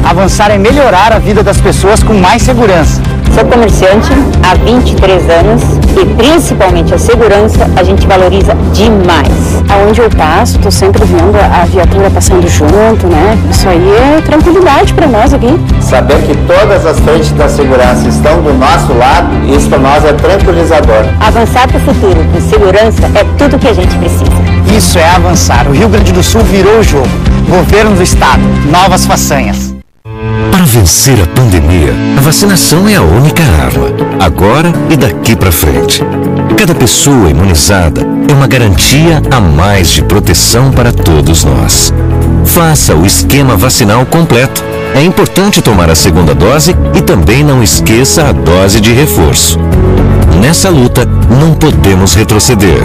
Avançar 0.05 0.51
é 0.51 0.59
melhorar 0.59 1.13
a 1.13 1.19
vida 1.19 1.43
das 1.43 1.61
pessoas 1.61 2.03
com 2.03 2.15
mais 2.15 2.43
segurança. 2.43 3.01
Sou 3.35 3.47
comerciante 3.47 4.13
há 4.43 4.55
23 4.55 5.23
anos 5.31 5.63
e 6.01 6.05
principalmente 6.17 6.93
a 6.93 6.99
segurança 6.99 7.69
a 7.75 7.83
gente 7.83 8.07
valoriza 8.07 8.55
demais. 8.75 9.63
Aonde 9.71 10.03
eu 10.03 10.11
passo, 10.11 10.57
estou 10.57 10.71
sempre 10.71 11.03
vendo 11.07 11.37
a 11.37 11.65
viatura 11.65 12.11
passando 12.11 12.47
junto, 12.47 13.07
né? 13.07 13.39
Isso 13.51 13.67
aí 13.69 13.91
é 13.91 14.21
tranquilidade 14.21 14.93
para 14.93 15.07
nós 15.07 15.33
aqui. 15.33 15.59
Saber 15.81 16.21
que 16.23 16.37
todas 16.47 16.85
as 16.85 17.01
frentes 17.01 17.33
da 17.33 17.49
segurança 17.49 18.07
estão 18.07 18.43
do 18.43 18.53
nosso 18.53 18.93
lado, 18.93 19.29
isso 19.49 19.69
para 19.69 19.79
nós 19.79 20.05
é 20.05 20.13
tranquilizador. 20.13 21.05
Avançar 21.19 21.67
para 21.69 21.79
o 21.79 21.81
futuro 21.81 22.25
com 22.33 22.41
segurança 22.41 23.11
é 23.15 23.25
tudo 23.39 23.59
que 23.59 23.69
a 23.69 23.73
gente 23.73 23.97
precisa. 23.97 24.31
Isso 24.77 24.99
é 24.99 25.09
avançar. 25.09 25.67
O 25.69 25.73
Rio 25.73 25.89
Grande 25.89 26.13
do 26.13 26.23
Sul 26.23 26.43
virou 26.43 26.79
o 26.81 26.83
jogo. 26.83 27.09
Governo 27.49 27.97
do 27.97 28.03
Estado, 28.03 28.43
novas 28.71 29.07
façanhas. 29.07 29.82
Para 30.51 30.65
vencer 30.65 31.21
a 31.21 31.27
pandemia, 31.27 31.93
a 32.17 32.21
vacinação 32.21 32.89
é 32.89 32.95
a 32.95 33.03
única 33.03 33.43
arma, 33.43 33.89
agora 34.21 34.73
e 34.89 34.97
daqui 34.97 35.35
para 35.35 35.51
frente. 35.51 36.03
Cada 36.57 36.75
pessoa 36.75 37.31
imunizada 37.31 38.07
é 38.29 38.33
uma 38.33 38.47
garantia 38.47 39.21
a 39.31 39.41
mais 39.41 39.89
de 39.89 40.03
proteção 40.03 40.71
para 40.71 40.93
todos 40.93 41.45
nós. 41.45 41.93
Faça 42.45 42.95
o 42.95 43.05
esquema 43.05 43.57
vacinal 43.57 44.07
completo. 44.07 44.63
É 44.95 45.03
importante 45.03 45.61
tomar 45.61 45.91
a 45.91 45.95
segunda 45.95 46.35
dose 46.35 46.77
e 46.95 47.01
também 47.01 47.43
não 47.43 47.63
esqueça 47.63 48.29
a 48.29 48.33
dose 48.33 48.81
de 48.81 48.93
reforço. 48.93 49.59
Nessa 50.41 50.69
luta, 50.69 51.05
não 51.41 51.55
podemos 51.55 52.15
retroceder. 52.15 52.85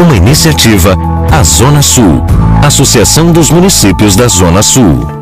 Uma 0.00 0.16
iniciativa, 0.16 0.96
a 1.30 1.42
Zona 1.44 1.82
Sul, 1.82 2.24
Associação 2.64 3.30
dos 3.30 3.50
Municípios 3.50 4.16
da 4.16 4.26
Zona 4.26 4.62
Sul. 4.62 5.21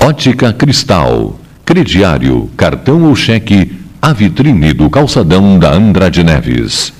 Ótica 0.00 0.52
Cristal. 0.52 1.36
Crediário, 1.64 2.50
cartão 2.56 3.04
ou 3.04 3.14
cheque, 3.14 3.80
a 4.00 4.12
vitrine 4.12 4.72
do 4.72 4.90
calçadão 4.90 5.58
da 5.58 5.72
Andrade 5.72 6.24
Neves. 6.24 6.92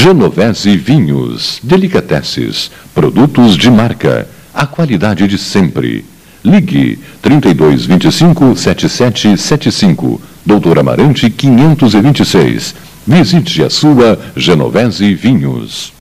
Genovese 0.02 0.76
Vinhos, 0.76 1.60
Delicateces, 1.64 2.72
produtos 2.94 3.56
de 3.56 3.70
marca, 3.70 4.28
a 4.53 4.65
qualidade 4.65 5.28
de 5.28 5.38
sempre. 5.38 6.03
Ligue 6.44 6.99
3225 7.22 8.56
7775, 8.56 10.22
Doutor 10.45 10.80
Amarante 10.80 11.30
526. 11.30 12.76
Visite 13.07 13.64
a 13.64 13.70
sua 13.70 14.20
Genovese 14.36 15.14
Vinhos. 15.14 15.94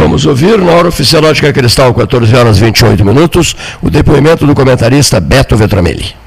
Vamos 0.00 0.26
ouvir 0.26 0.58
na 0.58 0.72
hora 0.72 0.88
oficial 0.88 1.22
Ótica 1.24 1.52
Cristal, 1.52 1.94
14 1.94 2.34
horas 2.34 2.58
28 2.58 3.04
minutos, 3.04 3.54
o 3.80 3.88
depoimento 3.88 4.46
do 4.46 4.54
comentarista 4.54 5.20
Beto 5.20 5.56
Vetramelli. 5.56 6.25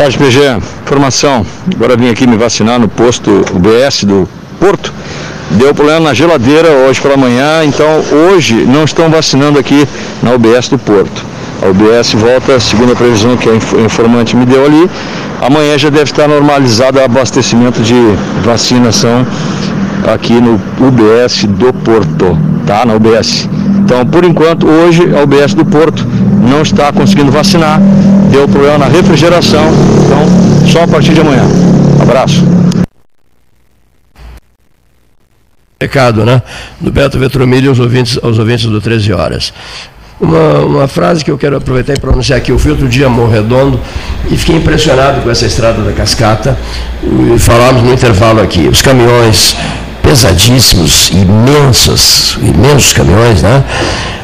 Tarde, 0.00 0.16
PG. 0.16 0.56
Informação. 0.82 1.44
Agora 1.74 1.94
vim 1.94 2.08
aqui 2.08 2.26
me 2.26 2.34
vacinar 2.34 2.80
no 2.80 2.88
posto 2.88 3.44
UBS 3.52 4.04
do 4.04 4.26
Porto. 4.58 4.90
Deu 5.50 5.74
problema 5.74 6.00
na 6.00 6.14
geladeira 6.14 6.70
hoje 6.70 6.98
pela 7.02 7.18
manhã, 7.18 7.62
então 7.66 8.02
hoje 8.10 8.54
não 8.54 8.84
estão 8.84 9.10
vacinando 9.10 9.58
aqui 9.58 9.86
na 10.22 10.32
UBS 10.32 10.70
do 10.70 10.78
Porto. 10.78 11.22
A 11.62 11.66
UBS 11.68 12.14
volta, 12.14 12.58
segundo 12.58 12.94
a 12.94 12.96
previsão 12.96 13.36
que 13.36 13.46
o 13.46 13.84
informante 13.84 14.34
me 14.34 14.46
deu 14.46 14.64
ali, 14.64 14.88
amanhã 15.42 15.76
já 15.76 15.90
deve 15.90 16.04
estar 16.04 16.26
normalizado 16.26 16.98
o 16.98 17.04
abastecimento 17.04 17.82
de 17.82 18.00
vacinação 18.42 19.26
aqui 20.10 20.32
no 20.32 20.54
UBS 20.80 21.44
do 21.44 21.74
Porto, 21.74 22.38
tá? 22.70 22.86
Na 22.86 22.94
UBS. 22.94 23.48
Então, 23.84 24.06
por 24.06 24.24
enquanto, 24.24 24.64
hoje 24.64 25.02
a 25.12 25.24
UBS 25.24 25.54
do 25.54 25.64
Porto 25.64 26.06
não 26.48 26.62
está 26.62 26.92
conseguindo 26.92 27.32
vacinar, 27.32 27.80
deu 28.30 28.46
problema 28.46 28.78
na 28.78 28.86
refrigeração, 28.86 29.64
então 30.04 30.68
só 30.68 30.84
a 30.84 30.88
partir 30.88 31.12
de 31.12 31.20
amanhã. 31.20 31.42
Abraço. 32.00 32.44
Recado, 35.82 36.24
né? 36.24 36.42
Do 36.80 36.92
Beto 36.92 37.18
Vetromilho 37.18 37.70
aos 37.70 37.80
ouvintes, 37.80 38.18
aos 38.22 38.38
ouvintes 38.38 38.66
do 38.66 38.80
13 38.80 39.12
Horas. 39.12 39.52
Uma, 40.20 40.58
uma 40.60 40.86
frase 40.86 41.24
que 41.24 41.30
eu 41.30 41.38
quero 41.38 41.56
aproveitar 41.56 41.94
e 41.94 41.98
pronunciar 41.98 42.38
aqui. 42.38 42.52
Eu 42.52 42.58
fui 42.58 42.70
outro 42.70 42.86
dia 42.86 43.06
a 43.06 43.08
Morredondo 43.08 43.80
e 44.30 44.36
fiquei 44.36 44.54
impressionado 44.56 45.22
com 45.22 45.30
essa 45.30 45.46
estrada 45.46 45.82
da 45.82 45.92
cascata. 45.92 46.56
E 47.02 47.38
falamos 47.38 47.82
no 47.82 47.92
intervalo 47.92 48.40
aqui. 48.40 48.68
Os 48.68 48.82
caminhões 48.82 49.56
pesadíssimos, 50.10 51.12
imensos, 51.12 52.36
imensos 52.42 52.92
caminhões, 52.92 53.42
né? 53.42 53.62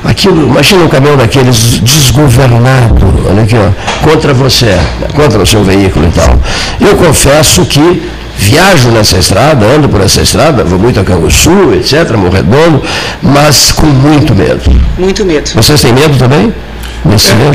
Aquilo, 0.03 0.45
imagina 0.45 0.83
um 0.83 0.89
caminhão 0.89 1.17
daqueles 1.17 1.81
desgovernado, 1.81 3.07
olha 3.31 3.45
aqui, 3.45 3.55
ó, 3.55 3.71
contra 4.05 4.35
você, 4.35 4.77
contra 5.15 5.41
o 5.41 5.47
seu 5.47 5.63
veículo 5.63 6.09
e 6.09 6.11
tal. 6.11 6.41
Eu 6.81 6.97
confesso 6.97 7.65
que 7.67 8.03
viajo 8.37 8.89
nessa 8.89 9.17
estrada, 9.17 9.65
ando 9.65 9.89
por 9.89 10.01
essa 10.01 10.23
estrada, 10.23 10.65
vou 10.65 10.77
muito 10.77 10.99
a 10.99 11.05
Canguçu, 11.05 11.73
etc., 11.75 12.17
Morredondo, 12.17 12.83
mas 13.23 13.71
com 13.71 13.87
muito 13.87 14.35
medo. 14.35 14.63
Muito 14.99 15.25
medo. 15.25 15.49
Vocês 15.55 15.81
têm 15.81 15.93
medo 15.93 16.19
também? 16.19 16.53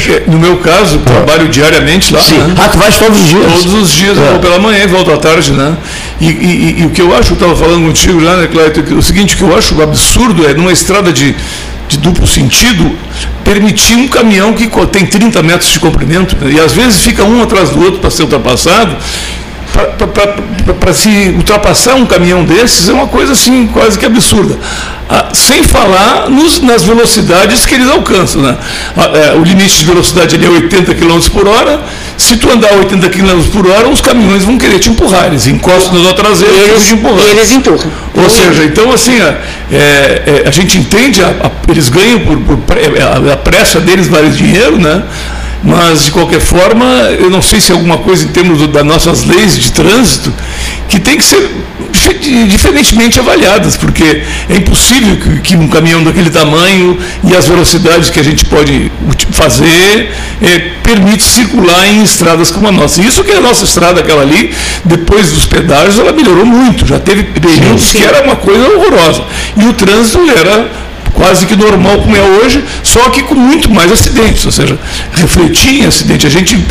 É, 0.10 0.24
no 0.30 0.40
meu 0.40 0.58
caso, 0.58 0.98
é. 0.98 1.00
trabalho 1.00 1.48
diariamente 1.50 2.14
lá. 2.14 2.20
Sim. 2.22 2.38
Né? 2.38 2.56
Ah, 2.58 2.70
tu 2.70 2.78
vais 2.78 2.98
todos 2.98 3.20
os 3.20 3.28
dias? 3.28 3.46
Todos 3.46 3.74
os 3.74 3.92
dias, 3.92 4.18
é. 4.18 4.22
eu 4.22 4.32
vou 4.32 4.40
pela 4.40 4.60
manhã 4.60 4.84
e 4.84 4.88
volto 4.88 5.12
à 5.12 5.18
tarde, 5.18 5.52
né? 5.52 5.78
E, 6.20 6.26
e, 6.26 6.76
e 6.80 6.86
o 6.86 6.90
que 6.90 7.02
eu 7.02 7.16
acho, 7.16 7.32
eu 7.32 7.34
estava 7.34 7.56
falando 7.56 7.86
contigo 7.86 8.20
lá, 8.20 8.38
né, 8.38 8.48
Cleiton, 8.48 8.96
o 8.96 9.02
seguinte, 9.02 9.36
o 9.36 9.38
que 9.38 9.44
eu 9.44 9.58
acho 9.58 9.82
absurdo 9.82 10.48
é 10.48 10.54
numa 10.54 10.72
estrada 10.72 11.12
de, 11.12 11.36
de 11.88 11.98
duplo 11.98 12.28
sentido, 12.28 12.96
permitir 13.44 13.96
um 13.96 14.08
caminhão 14.08 14.54
que 14.54 14.70
tem 14.88 15.06
30 15.06 15.44
metros 15.44 15.72
de 15.72 15.80
comprimento, 15.80 16.38
né? 16.40 16.54
e 16.54 16.60
às 16.60 16.74
vezes 16.74 17.02
fica 17.02 17.24
um 17.24 17.42
atrás 17.42 17.72
do 17.72 17.82
outro 17.82 18.00
para 18.00 18.10
ser 18.10 18.24
ultrapassado, 18.24 18.96
para 20.80 20.94
se 20.94 21.34
ultrapassar 21.36 21.96
um 21.96 22.06
caminhão 22.06 22.44
desses 22.44 22.90
é 22.90 22.94
uma 22.94 23.08
coisa 23.08 23.34
assim 23.34 23.68
quase 23.68 23.98
que 23.98 24.06
absurda. 24.06 24.58
Ah, 25.10 25.30
sem 25.34 25.64
falar 25.64 26.30
nos, 26.30 26.62
nas 26.62 26.84
velocidades 26.84 27.66
que 27.66 27.76
eles 27.76 27.90
alcançam. 27.90 28.42
Né? 28.42 28.58
Ah, 28.96 29.10
é, 29.14 29.36
o 29.36 29.44
limite 29.44 29.80
de 29.80 29.86
velocidade 29.86 30.36
é 30.44 30.50
80 30.50 30.94
km 30.96 31.20
por 31.34 31.48
hora. 31.48 31.82
Se 32.18 32.38
tu 32.38 32.50
andar 32.50 32.74
80 32.74 33.10
km 33.10 33.42
por 33.52 33.68
hora, 33.68 33.90
os 33.90 34.00
caminhões 34.00 34.46
vão 34.46 34.58
querer 34.58 34.80
te 34.80 34.90
empurrar. 34.90 35.26
Eles 35.26 35.48
encostam 35.48 35.96
na 35.96 36.14
tua 36.14 36.14
traseira 36.14 36.54
e 36.54 36.70
eles 36.70 36.86
te 36.86 36.94
empurram. 36.94 37.20
Eles 37.20 37.52
empurram. 37.52 37.92
Ou 38.16 38.30
seja, 38.30 38.64
então 38.64 38.92
assim, 38.92 39.20
é, 39.20 39.42
é, 39.72 40.44
a 40.46 40.52
gente 40.52 40.78
entende, 40.78 41.22
a, 41.22 41.28
a, 41.28 41.52
eles 41.70 41.90
ganham 41.90 42.20
por, 42.20 42.38
por 42.38 42.78
a, 42.78 43.34
a 43.34 43.38
pressa 43.38 43.80
deles 43.80 44.08
vale 44.08 44.30
dinheiro, 44.30 44.78
né? 44.78 45.04
Mas, 45.64 46.06
de 46.06 46.12
qualquer 46.12 46.40
forma, 46.40 46.86
eu 47.20 47.30
não 47.30 47.42
sei 47.42 47.62
se 47.62 47.72
é 47.72 47.76
alguma 47.76 48.00
coisa 48.00 48.24
em 48.24 48.30
termos 48.30 48.66
das 48.68 48.86
nossas 48.86 49.24
leis 49.26 49.58
de 49.58 49.72
trânsito 49.72 50.34
que 50.90 51.00
tem 51.00 51.18
que 51.18 51.24
ser 51.24 51.50
diferentemente 52.48 53.20
avaliadas, 53.20 53.76
porque 53.76 54.24
é 54.50 54.56
impossível 54.56 55.18
que, 55.18 55.40
que, 55.42 55.56
um 55.56 55.68
caminhão 55.68 56.04
daquele 56.04 56.30
tamanho 56.30 56.98
e 57.24 57.36
as 57.36 57.48
velocidades 57.48 58.10
que 58.10 58.20
a 58.20 58.24
gente 58.24 58.46
pode 58.46 58.92
fazer 59.32 60.12
é, 60.42 60.60
permite 60.84 61.24
circular 61.24 61.88
em 61.88 62.04
estradas 62.04 62.52
como 62.52 62.68
a 62.68 62.72
nossa. 62.72 63.02
Isso 63.02 63.24
que 63.24 63.32
é 63.32 63.38
a 63.38 63.42
nossa 63.42 63.66
estrada, 63.66 64.00
aquela 64.00 64.22
ali, 64.22 64.54
depois 64.84 65.32
dos 65.32 65.46
pedágios, 65.46 66.00
ela 66.00 66.12
melhorou 66.12 66.46
muito. 66.46 66.86
Já 66.86 67.00
teve 67.00 67.24
períodos 67.24 67.92
que 67.92 68.04
era 68.04 68.24
uma 68.24 68.36
coisa 68.36 68.68
horrorosa. 68.70 69.24
E 69.58 69.66
o 69.66 69.74
trânsito 69.74 70.20
era 70.30 70.70
quase 71.22 71.46
que 71.46 71.56
normal 71.56 72.00
como 72.00 72.18
é 72.18 72.22
hoje, 72.22 72.64
só 72.82 73.02
que 73.12 73.22
com 73.22 73.36
muito 73.36 73.70
mais 73.70 73.92
acidentes, 73.92 74.44
ou 74.44 74.52
seja, 74.52 74.76
refletia 75.14 75.84
em 75.84 75.86
acidente. 75.86 76.26
A 76.26 76.30
gente, 76.32 76.66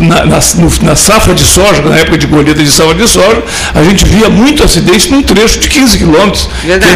na, 0.00 0.26
na, 0.26 0.40
na, 0.82 0.96
safra 0.96 1.32
de 1.32 1.44
soja, 1.44 1.80
na 1.80 1.96
época 1.96 2.18
de 2.18 2.26
colheita 2.26 2.60
de 2.60 2.70
safra 2.72 2.94
de 2.94 3.06
soja, 3.08 3.40
a 3.72 3.84
gente 3.84 4.04
via 4.04 4.28
muito 4.28 4.64
acidente 4.64 5.12
num 5.12 5.22
trecho 5.22 5.60
de 5.60 5.68
15 5.68 5.98
quilômetros, 5.98 6.48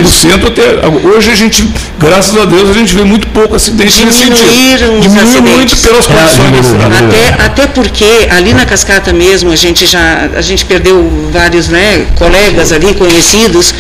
do 0.03 0.09
centro 0.09 0.49
até. 0.49 0.65
Hoje 1.07 1.31
a 1.31 1.37
gente, 1.37 1.73
graças 2.01 2.37
a 2.37 2.45
Deus, 2.45 2.69
a 2.69 2.73
gente 2.73 2.93
vê 2.93 3.05
muito 3.05 3.29
pouco 3.29 3.55
acidente 3.55 4.05
nesse 4.05 4.19
sentido. 4.19 5.01
Diminuiu 5.01 5.43
muito 5.43 5.77
pelas 5.77 6.05
é, 6.05 6.13
condições. 6.13 6.67
É, 7.15 7.29
até, 7.29 7.45
até 7.45 7.67
porque 7.69 8.29
ali 8.29 8.53
na 8.53 8.67
cascata 8.67 9.13
mesmo, 9.13 9.53
a 9.53 9.57
gente 9.57 9.87
já 9.87 10.29
a 10.35 10.43
gente 10.43 10.65
perdeu 10.65 11.09
vários 11.33 11.69
né, 11.69 12.07
colegas 12.17 12.73
ali, 12.73 12.93
conhecidos, 12.95 13.73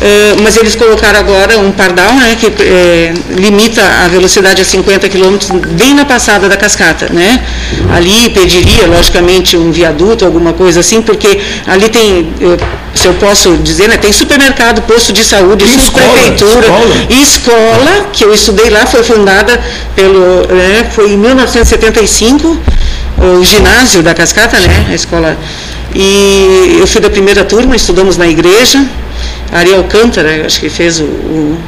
uh, 0.00 0.42
mas 0.42 0.56
eles 0.56 0.74
colocaram 0.74 1.18
agora 1.18 1.58
um 1.58 1.70
pardal, 1.70 2.14
né, 2.14 2.36
que 2.38 2.46
é, 2.62 3.12
limita 3.30 3.82
a 3.82 4.08
velocidade 4.08 4.62
a 4.62 4.64
50 4.64 5.08
km 5.08 5.36
bem 5.72 5.94
na 5.94 6.04
passada 6.04 6.48
da 6.48 6.56
cascata, 6.56 7.08
né? 7.12 7.42
Ali 7.94 8.30
pediria, 8.30 8.86
logicamente, 8.86 9.56
um 9.56 9.70
viaduto, 9.70 10.24
alguma 10.24 10.52
coisa 10.52 10.80
assim, 10.80 11.02
porque 11.02 11.40
ali 11.66 11.88
tem, 11.88 12.32
eu, 12.40 12.56
se 12.94 13.06
eu 13.06 13.14
posso 13.14 13.56
dizer, 13.58 13.88
né, 13.88 13.96
tem 13.96 14.12
supermercado, 14.12 14.82
posto 14.82 15.12
de 15.12 15.24
saúde, 15.24 15.66
subprefeitura, 15.68 16.66
escola, 16.66 17.06
escola, 17.10 18.08
que 18.12 18.24
eu 18.24 18.32
estudei 18.32 18.70
lá, 18.70 18.86
foi 18.86 19.02
fundada 19.02 19.60
pelo, 19.94 20.46
né, 20.46 20.88
foi 20.90 21.12
em 21.12 21.16
1975, 21.16 22.58
o 23.18 23.44
ginásio 23.44 24.02
da 24.02 24.14
cascata, 24.14 24.58
né? 24.58 24.86
A 24.88 24.94
escola. 24.94 25.36
E 25.94 26.78
eu 26.80 26.86
fui 26.86 27.00
da 27.00 27.10
primeira 27.10 27.44
turma, 27.44 27.76
estudamos 27.76 28.16
na 28.16 28.26
igreja. 28.26 28.82
Ariel 29.52 29.78
Alcântara, 29.78 30.46
acho 30.46 30.60
que 30.60 30.68
fez 30.68 31.00
o, 31.00 31.04
o 31.04 31.58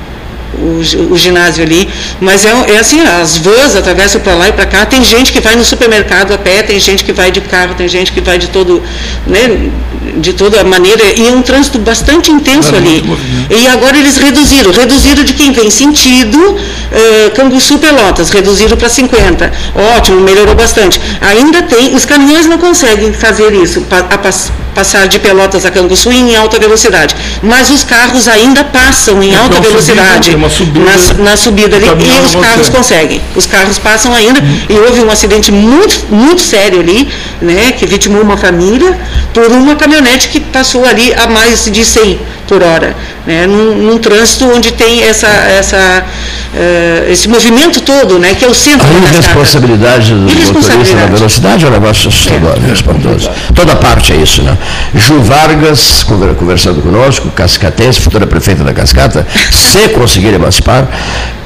o, 0.55 1.13
o 1.13 1.19
ginásio 1.19 1.65
ali, 1.65 1.89
mas 2.21 2.45
é, 2.45 2.51
é 2.75 2.79
assim, 2.79 3.01
as 3.01 3.39
vans 3.39 3.75
atravessam 3.75 4.21
para 4.21 4.35
lá 4.35 4.49
e 4.49 4.53
para 4.53 4.67
cá, 4.67 4.85
tem 4.85 5.03
gente 5.03 5.33
que 5.33 5.41
vai 5.41 5.57
no 5.57 5.65
supermercado 5.65 6.33
a 6.33 6.39
pé, 6.39 6.63
tem 6.63 6.79
gente 6.79 7.05
que 7.05 7.13
vai 7.13 7.31
de 7.31 7.41
carro, 7.41 7.75
tem 7.75 7.89
gente 7.89 8.13
que 8.13 8.21
vai 8.21 8.39
de 8.39 8.49
todo, 8.49 8.83
né, 9.27 9.71
de 10.19 10.33
toda 10.33 10.63
maneira, 10.65 11.03
e 11.17 11.29
é 11.29 11.33
um 11.33 11.43
trânsito 11.43 11.79
bastante 11.79 12.31
intenso 12.31 12.75
ali. 12.75 13.03
E 13.51 13.67
agora 13.69 13.97
eles 13.97 14.17
reduziram, 14.19 14.73
reduziram 14.73 15.25
de 15.25 15.33
quem 15.33 15.53
vem 15.53 15.71
sentido 15.71 16.39
uh, 16.39 17.31
Canguçu 17.35 17.79
Pelotas, 17.79 18.31
reduziram 18.31 18.77
para 18.77 18.89
50. 18.89 19.53
Ótimo, 19.97 20.21
melhorou 20.21 20.55
bastante. 20.55 21.01
Ainda 21.21 21.63
tem, 21.63 21.95
os 21.95 22.05
caminhões 22.05 22.47
não 22.47 22.59
conseguem 22.59 23.13
fazer 23.13 23.53
isso, 23.55 23.85
a, 23.91 24.19
passar 24.75 25.07
de 25.07 25.19
Pelotas 25.19 25.65
a 25.65 25.71
Canguçu 25.71 26.11
em 26.11 26.35
alta 26.37 26.59
velocidade, 26.59 27.15
mas 27.43 27.71
os 27.71 27.85
carros 27.85 28.29
ainda 28.29 28.65
passam 28.65 29.23
em 29.23 29.35
alta 29.35 29.61
velocidade 29.61 30.35
uma 30.35 30.49
subida, 30.51 30.85
na, 30.85 31.31
na 31.31 31.37
subida 31.37 31.77
ali, 31.77 31.87
e 31.87 32.27
os 32.27 32.35
carros 32.35 32.69
conseguem. 32.69 33.21
Os 33.35 33.47
carros 33.47 33.79
passam 33.79 34.15
ainda, 34.15 34.41
uhum. 34.41 34.61
e 34.69 34.79
houve 34.79 35.01
um 35.01 35.11
acidente 35.11 35.53
muito, 35.53 36.07
muito 36.11 36.41
sério 36.41 36.81
ali, 36.81 37.09
né, 37.41 37.73
que 37.73 37.87
vitimou 37.87 38.23
uma 38.23 38.37
família 38.37 38.99
por 39.33 39.47
uma 39.51 39.77
caminhonete 39.77 40.29
que 40.29 40.41
passou 40.41 40.85
ali 40.85 41.13
a 41.15 41.27
mais 41.27 41.65
de 41.71 41.85
100 41.85 42.21
por 42.47 42.63
hora, 42.63 42.95
né, 43.27 43.47
num, 43.47 43.77
num 43.77 43.99
trânsito 43.99 44.47
onde 44.47 44.73
tem 44.73 45.03
essa, 45.05 45.29
essa, 45.29 46.05
uh, 46.53 47.11
esse 47.11 47.29
movimento 47.29 47.81
todo, 47.81 48.19
né, 48.19 48.35
que 48.35 48.45
é 48.45 48.49
o 48.49 48.55
centro 48.55 48.87
a 48.87 48.91
da 48.91 49.09
irresponsabilidade 49.09 50.13
do 50.13 50.53
motorista 50.53 50.97
na 50.97 51.07
velocidade 51.07 51.65
é 51.65 51.69
um 51.69 51.71
negócio 51.71 52.09
assustador, 52.09 52.59
é. 52.69 52.73
espantoso. 52.73 53.31
Toda 53.55 53.77
parte 53.77 54.13
é 54.13 54.17
isso, 54.17 54.43
né? 54.43 54.57
Ju 54.95 55.21
Vargas, 55.21 56.05
conversando 56.39 56.83
conosco, 56.83 57.31
cascatense, 57.31 58.01
futura 58.01 58.27
prefeita 58.27 58.65
da 58.65 58.73
Cascata, 58.73 59.27
se 59.51 59.89
conseguir 59.91 60.35
emancipar, 60.35 60.89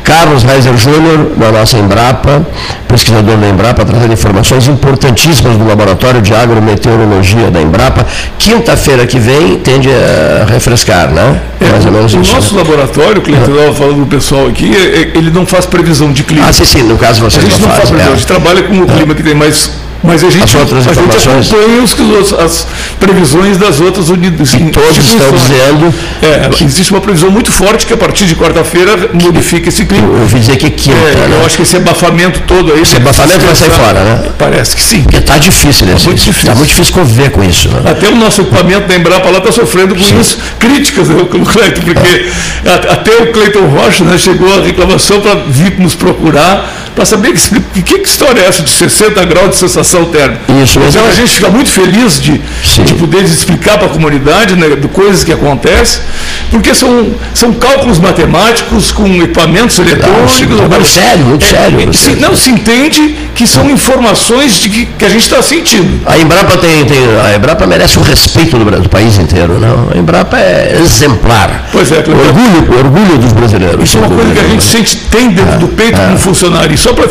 Carlos 0.06 0.44
Reiser 0.44 0.76
Júnior, 0.76 1.32
da 1.36 1.50
nossa 1.50 1.76
Embrapa, 1.76 2.46
pesquisador 2.86 3.36
da 3.36 3.48
Embrapa, 3.48 3.84
trazendo 3.84 4.12
informações 4.12 4.68
importantíssimas 4.68 5.56
do 5.56 5.66
Laboratório 5.66 6.22
de 6.22 6.32
Agrometeorologia 6.32 7.50
da 7.50 7.60
Embrapa. 7.60 8.06
Quinta-feira 8.38 9.04
que 9.04 9.18
vem 9.18 9.58
tende 9.58 9.88
a 9.90 10.44
refrescar, 10.44 11.10
né? 11.10 11.40
É, 11.60 11.68
Mais 11.70 11.84
ou 11.84 11.90
menos 11.90 12.14
o 12.14 12.20
isso. 12.20 12.34
nosso 12.36 12.54
né? 12.54 12.62
laboratório, 12.62 13.20
que 13.20 13.32
eu 13.32 13.36
estava 13.36 13.74
falando 13.74 13.98
do 13.98 14.06
pessoal 14.06 14.46
aqui, 14.46 14.72
é, 14.76 14.78
é, 14.78 15.18
ele 15.18 15.32
não 15.32 15.44
faz 15.44 15.66
previsão 15.66 16.12
de 16.12 16.22
clima. 16.22 16.46
Ah, 16.48 16.52
sim, 16.52 16.64
sim, 16.64 16.82
no 16.84 16.96
caso 16.96 17.20
vocês 17.20 17.44
A 17.44 17.48
gente 17.48 17.60
não, 17.60 17.68
não 17.68 17.74
faz, 17.74 17.90
previsão, 17.90 18.12
é. 18.12 18.14
a 18.14 18.16
gente 18.16 18.26
trabalha 18.28 18.62
com 18.62 18.78
o 18.78 18.86
clima 18.86 19.12
que 19.12 19.24
tem 19.24 19.34
mais 19.34 19.72
Mas 20.02 20.22
a 20.22 20.30
gente, 20.30 20.44
as 20.44 20.54
outras 20.54 20.86
a 20.86 20.92
gente 20.92 21.28
acompanha 21.28 21.82
os, 21.82 21.92
os, 21.92 22.38
as 22.38 22.66
previsões 23.00 23.56
das 23.56 23.80
outras 23.80 24.08
unidades. 24.08 24.54
E 24.54 24.70
todos 24.70 24.98
estão 24.98 25.32
dizendo. 25.32 25.94
É, 26.22 26.48
que... 26.48 26.64
existe 26.64 26.92
uma 26.92 27.00
previsão 27.00 27.30
muito 27.30 27.50
forte 27.50 27.86
que 27.86 27.92
a 27.92 27.96
partir 27.96 28.26
de 28.26 28.34
quarta-feira 28.34 29.10
modifica 29.12 29.68
esse 29.68 29.84
clima. 29.84 30.06
Eu 30.06 30.20
ouvi 30.20 30.38
dizer 30.38 30.56
que 30.56 30.70
quinta. 30.70 30.96
É, 30.96 31.28
né? 31.28 31.38
Eu 31.40 31.46
acho 31.46 31.56
que 31.56 31.62
esse 31.62 31.76
abafamento 31.76 32.40
todo 32.46 32.72
aí. 32.72 32.82
Esse 32.82 32.96
abafamento 32.96 33.44
vai 33.44 33.54
sair 33.54 33.70
fora, 33.70 34.04
né? 34.04 34.28
Parece 34.38 34.76
que 34.76 34.82
sim. 34.82 35.02
Porque 35.02 35.18
está 35.18 35.38
difícil, 35.38 35.86
né? 35.86 35.94
Está 35.94 36.06
muito 36.06 36.18
difícil. 36.18 36.40
Está 36.40 36.54
muito 36.54 36.68
difícil 36.68 36.94
conviver 36.94 37.30
com 37.30 37.42
isso. 37.42 37.68
Né? 37.68 37.90
Até 37.90 38.08
o 38.08 38.16
nosso 38.16 38.42
equipamento 38.42 38.88
da 38.88 38.94
Embrapa 38.94 39.30
lá 39.30 39.38
está 39.38 39.52
sofrendo 39.52 39.94
com 39.94 40.02
sim. 40.02 40.18
isso, 40.20 40.38
críticas, 40.58 41.08
né, 41.08 41.16
Cleiton, 41.46 41.82
porque 41.82 42.26
é. 42.64 42.92
até 42.92 43.16
o 43.22 43.32
Cleiton 43.32 43.66
Rocha 43.66 44.04
né, 44.04 44.18
chegou 44.18 44.52
a 44.52 44.62
reclamação 44.62 45.20
para 45.20 45.34
vir 45.46 45.78
nos 45.78 45.94
procurar 45.94 46.86
para 46.94 47.04
saber 47.04 47.34
que, 47.34 47.60
que, 47.82 47.98
que, 47.98 48.08
história 48.08 48.40
é 48.40 48.46
essa 48.46 48.62
de 48.62 48.70
60 48.70 49.22
graus 49.26 49.50
de 49.50 49.56
sensação 49.56 49.85
térmica. 50.06 50.52
Isso 50.62 50.78
mesmo. 50.78 51.00
Então 51.00 51.06
a 51.08 51.14
gente 51.14 51.34
fica 51.34 51.50
muito 51.50 51.70
feliz 51.70 52.20
de, 52.20 52.40
de 52.84 52.94
poder 52.94 53.22
explicar 53.22 53.78
para 53.78 53.86
a 53.86 53.90
comunidade 53.90 54.56
né, 54.56 54.68
de 54.76 54.88
coisas 54.88 55.24
que 55.24 55.32
acontecem, 55.32 56.02
porque 56.50 56.74
são, 56.74 57.14
são 57.34 57.52
cálculos 57.52 57.98
matemáticos 57.98 58.92
com 58.92 59.06
equipamentos 59.06 59.78
eletrônicos. 59.78 60.40
Muito 60.40 60.86
sério, 60.86 61.24
muito 61.24 61.44
é, 61.44 61.48
sério. 61.48 61.94
Se, 61.94 62.10
não 62.16 62.36
se 62.36 62.50
entende 62.50 63.16
que 63.34 63.46
são 63.46 63.68
informações 63.70 64.60
de 64.60 64.68
que, 64.68 64.86
que 64.86 65.04
a 65.04 65.08
gente 65.08 65.22
está 65.22 65.42
sentindo. 65.42 66.00
A 66.06 66.18
Embrapa 66.18 66.56
tem, 66.58 66.84
tem, 66.84 66.98
a 67.24 67.36
Embrapa 67.36 67.66
merece 67.66 67.98
o 67.98 68.02
respeito 68.02 68.58
do, 68.58 68.64
do 68.64 68.88
país 68.88 69.18
inteiro, 69.18 69.58
não? 69.58 69.90
A 69.94 69.98
Embrapa 69.98 70.38
é 70.38 70.78
exemplar. 70.80 71.68
Pois 71.70 71.92
é, 71.92 72.02
claro. 72.02 72.20
orgulho, 72.20 72.78
orgulho 72.78 73.18
dos 73.18 73.32
brasileiros. 73.32 73.84
Isso 73.84 73.98
é 73.98 74.00
uma 74.00 74.08
coisa 74.08 74.32
que 74.32 74.40
a 74.40 74.48
gente 74.48 74.64
sente 74.64 74.96
tem 75.10 75.30
dentro 75.30 75.54
é, 75.54 75.58
do 75.58 75.68
peito 75.68 76.00
é. 76.00 76.04
como 76.06 76.18
funcionário. 76.18 76.76
Só 76.76 76.92
para 76.92 77.06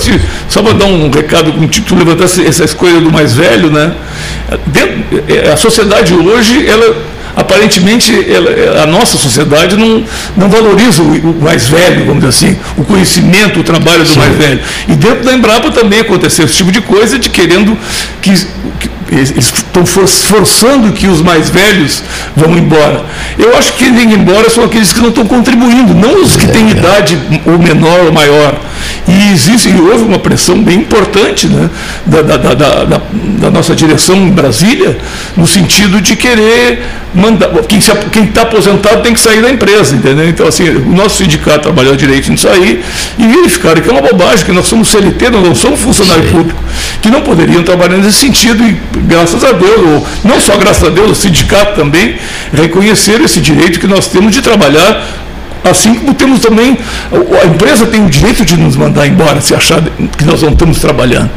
só 0.49 0.61
para 0.61 0.73
dar 0.73 0.85
um 0.85 1.09
recado, 1.09 1.51
como 1.53 1.67
tu 1.67 1.95
levantasse 1.95 2.45
essa 2.45 2.64
escolha 2.65 2.99
do 2.99 3.11
mais 3.11 3.33
velho, 3.33 3.69
né? 3.71 3.93
É, 5.27 5.51
a 5.51 5.57
sociedade 5.57 6.13
hoje, 6.13 6.67
ela 6.67 6.95
aparentemente 7.35 8.13
ela, 8.31 8.83
a 8.83 8.85
nossa 8.85 9.17
sociedade 9.17 9.75
não, 9.75 10.03
não 10.37 10.49
valoriza 10.49 11.01
o, 11.01 11.31
o, 11.31 11.41
mais 11.41 11.67
velho, 11.67 12.05
vamos 12.05 12.23
dizer 12.23 12.47
assim, 12.47 12.59
o 12.77 12.85
conhecimento, 12.85 13.59
o 13.59 13.63
trabalho 13.63 14.03
do 14.03 14.09
Sim. 14.09 14.19
mais 14.19 14.35
velho. 14.35 14.59
E 14.87 14.95
dentro 14.95 15.23
da 15.23 15.33
Embrapa 15.33 15.69
também 15.71 15.99
aconteceu 15.99 16.45
esse 16.45 16.55
tipo 16.55 16.71
de 16.71 16.81
coisa, 16.81 17.19
de 17.19 17.29
querendo 17.29 17.77
que, 18.21 18.31
que 18.79 18.89
eles 19.11 19.33
estão 19.35 19.85
forçando 19.85 20.91
que 20.91 21.07
os 21.07 21.21
mais 21.21 21.49
velhos 21.49 22.01
vão 22.35 22.57
embora. 22.57 23.05
Eu 23.37 23.55
acho 23.57 23.73
que 23.73 23.85
quem 23.85 23.93
vem 23.93 24.13
embora 24.13 24.49
são 24.49 24.63
aqueles 24.63 24.91
que 24.91 24.99
não 24.99 25.09
estão 25.09 25.25
contribuindo, 25.25 25.93
não 25.93 26.21
os 26.23 26.35
que 26.35 26.47
têm 26.47 26.69
idade 26.69 27.17
ou 27.45 27.59
menor 27.59 28.05
ou 28.05 28.11
maior. 28.11 28.59
E 29.07 29.31
existe, 29.31 29.69
e 29.69 29.79
houve 29.79 30.03
uma 30.03 30.17
pressão 30.17 30.61
bem 30.61 30.79
importante 30.79 31.47
né, 31.47 31.69
da, 32.05 32.21
da, 32.21 32.37
da, 32.37 32.53
da, 32.53 33.01
da 33.39 33.51
nossa 33.51 33.75
direção 33.75 34.15
em 34.15 34.31
Brasília, 34.31 34.97
no 35.37 35.45
sentido 35.45 36.01
de 36.01 36.15
querer 36.15 36.81
mandar. 37.13 37.49
Quem 37.67 37.77
está 38.23 38.41
aposentado 38.41 39.03
tem 39.03 39.13
que 39.13 39.19
sair 39.19 39.41
da 39.41 39.49
empresa, 39.49 39.95
entendeu? 39.95 40.27
Então, 40.27 40.47
assim, 40.47 40.69
o 40.69 40.95
nosso 40.95 41.17
sindicato 41.17 41.59
trabalhou 41.59 41.95
direito 41.95 42.31
em 42.31 42.37
sair 42.37 42.83
e 43.17 43.27
verificaram 43.27 43.81
que 43.81 43.89
é 43.89 43.91
uma 43.91 44.01
bobagem, 44.01 44.45
que 44.45 44.51
nós 44.51 44.65
somos 44.65 44.87
CLT, 44.87 45.29
nós 45.29 45.43
não 45.43 45.55
somos 45.55 45.79
funcionário 45.79 46.23
Sim. 46.23 46.31
público, 46.31 46.63
que 47.01 47.09
não 47.09 47.21
poderiam 47.21 47.63
trabalhar 47.63 47.97
nesse 47.97 48.19
sentido, 48.19 48.63
e 48.63 48.75
graças 49.07 49.43
a 49.43 49.51
Deus, 49.51 49.79
ou 49.79 50.07
não 50.23 50.39
só 50.39 50.57
graças 50.57 50.83
a 50.83 50.89
Deus, 50.89 51.11
o 51.11 51.15
sindicato 51.15 51.75
também 51.75 52.17
reconheceram 52.53 53.25
esse 53.25 53.41
direito 53.41 53.79
que 53.79 53.87
nós 53.87 54.07
temos 54.07 54.33
de 54.33 54.41
trabalhar 54.41 55.24
Assim 55.69 55.95
como 55.95 56.13
temos 56.13 56.39
também, 56.39 56.77
a 57.41 57.45
empresa 57.47 57.85
tem 57.87 58.05
o 58.05 58.09
direito 58.09 58.45
de 58.45 58.55
nos 58.57 58.75
mandar 58.75 59.07
embora 59.07 59.41
se 59.41 59.55
achar 59.55 59.81
que 60.17 60.23
nós 60.23 60.41
não 60.41 60.51
estamos 60.51 60.79
trabalhando. 60.79 61.29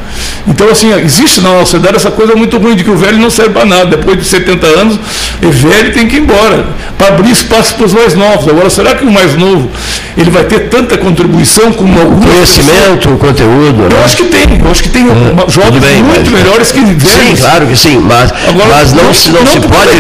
Então, 0.47 0.69
assim, 0.69 0.93
existe 1.01 1.41
na 1.41 1.51
nossa 1.51 1.65
sociedade 1.65 1.97
essa 1.97 2.11
coisa 2.11 2.35
muito 2.35 2.57
ruim 2.59 2.75
de 2.75 2.85
que 2.85 2.91
o 2.91 2.97
velho 2.97 3.19
não 3.19 3.31
serve 3.31 3.53
para 3.53 3.65
nada. 3.65 3.87
Depois 3.97 4.19
de 4.19 4.25
70 4.25 4.67
anos, 4.67 4.99
é 5.43 5.47
velho 5.47 5.93
tem 5.93 6.07
que 6.07 6.17
ir 6.17 6.21
embora, 6.21 6.67
para 6.97 7.09
abrir 7.09 7.31
espaço 7.31 7.75
para 7.75 7.87
os 7.87 7.93
mais 7.93 8.15
novos. 8.15 8.49
Agora, 8.49 8.71
será 8.71 8.95
que 8.95 9.05
o 9.05 9.11
mais 9.11 9.37
novo 9.37 9.71
ele 10.17 10.31
vai 10.31 10.45
ter 10.45 10.69
tanta 10.69 10.97
contribuição 10.99 11.73
como 11.73 11.93
o 12.01 12.21
conhecimento, 12.21 13.11
o 13.11 13.19
conteúdo? 13.19 13.83
Eu 13.83 13.89
né? 13.89 14.05
acho 14.05 14.17
que 14.17 14.25
tem, 14.25 14.61
eu 14.63 14.71
acho 14.71 14.83
que 14.83 14.89
tem 14.89 15.07
é, 15.07 15.51
jovens 15.51 15.81
bem, 15.81 16.03
muito 16.03 16.31
mas, 16.31 16.43
melhores 16.43 16.73
que 16.73 16.81
velhos. 16.81 17.39
Sim, 17.39 17.43
claro 17.43 17.67
que 17.67 17.77
sim, 17.77 17.99
mas, 17.99 18.33
Agora, 18.49 18.69
mas 18.69 18.93
não, 18.93 19.05
não, 19.05 19.15
se, 19.15 19.31
não, 19.31 19.41
não 19.41 19.47
se 19.47 19.61
pode, 19.61 19.91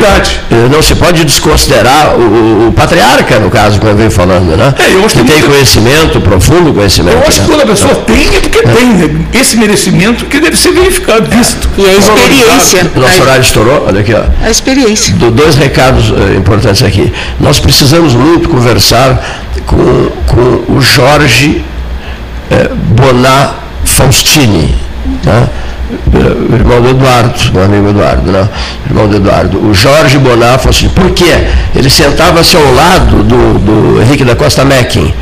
eh, 0.50 0.68
não 0.72 0.82
se 0.82 0.94
pode 0.94 1.24
desconsiderar 1.24 2.14
o, 2.16 2.68
o 2.68 2.72
patriarca, 2.72 3.38
no 3.38 3.50
caso, 3.50 3.78
quando 3.78 3.96
veio 3.96 4.10
falando, 4.18 4.56
né? 4.56 4.74
É, 4.76 4.94
eu 4.94 5.04
acho 5.04 5.14
que, 5.14 5.22
que 5.22 5.32
tem 5.32 5.42
conhecimento, 5.42 6.20
profundo 6.20 6.74
conhecimento. 6.74 7.16
Eu 7.18 7.28
acho 7.28 7.40
que 7.40 7.46
quando 7.46 7.60
a 7.60 7.66
pessoa 7.66 7.92
é. 7.92 7.94
tem, 7.94 8.26
é 8.26 8.40
porque 8.40 8.58
é. 8.58 8.62
tem 8.62 8.86
né? 8.94 9.24
esse 9.32 9.56
merecimento 9.56 10.24
que 10.24 10.40
deve 10.40 10.56
ser 10.56 10.72
verificado, 10.72 11.30
visto. 11.30 11.68
E 11.78 11.86
a 11.86 11.92
experiência. 11.92 12.90
Nosso 12.96 13.22
horário 13.22 13.42
estourou, 13.42 13.84
olha 13.86 14.00
aqui, 14.00 14.12
ó. 14.12 14.24
A 14.44 14.50
experiência. 14.50 15.14
Do, 15.14 15.30
dois 15.30 15.54
recados 15.54 16.10
uh, 16.10 16.34
importantes 16.36 16.82
aqui. 16.82 17.12
Nós 17.38 17.60
precisamos 17.60 18.12
muito 18.14 18.48
conversar 18.48 19.22
com, 19.64 20.10
com 20.26 20.72
o 20.72 20.80
Jorge 20.80 21.64
uh, 22.50 22.74
Bonar 22.74 23.54
Faustini. 23.84 24.74
Tá? 25.22 25.48
O 26.50 26.54
irmão 26.54 26.82
do 26.82 26.90
Eduardo, 26.90 27.52
meu 27.52 27.64
amigo 27.64 27.88
Eduardo, 27.90 28.30
né? 28.30 28.48
irmão 28.86 29.08
do 29.08 29.16
Eduardo, 29.16 29.58
o 29.58 29.74
Jorge 29.74 30.18
Bonafo, 30.18 30.68
assim, 30.68 30.88
por 30.88 31.10
quê? 31.10 31.46
Ele 31.74 31.88
sentava-se 31.88 32.56
ao 32.56 32.74
lado 32.74 33.22
do, 33.22 33.58
do 33.58 34.02
Henrique 34.02 34.24
da 34.24 34.36
Costa 34.36 34.64
Meckin, 34.64 35.12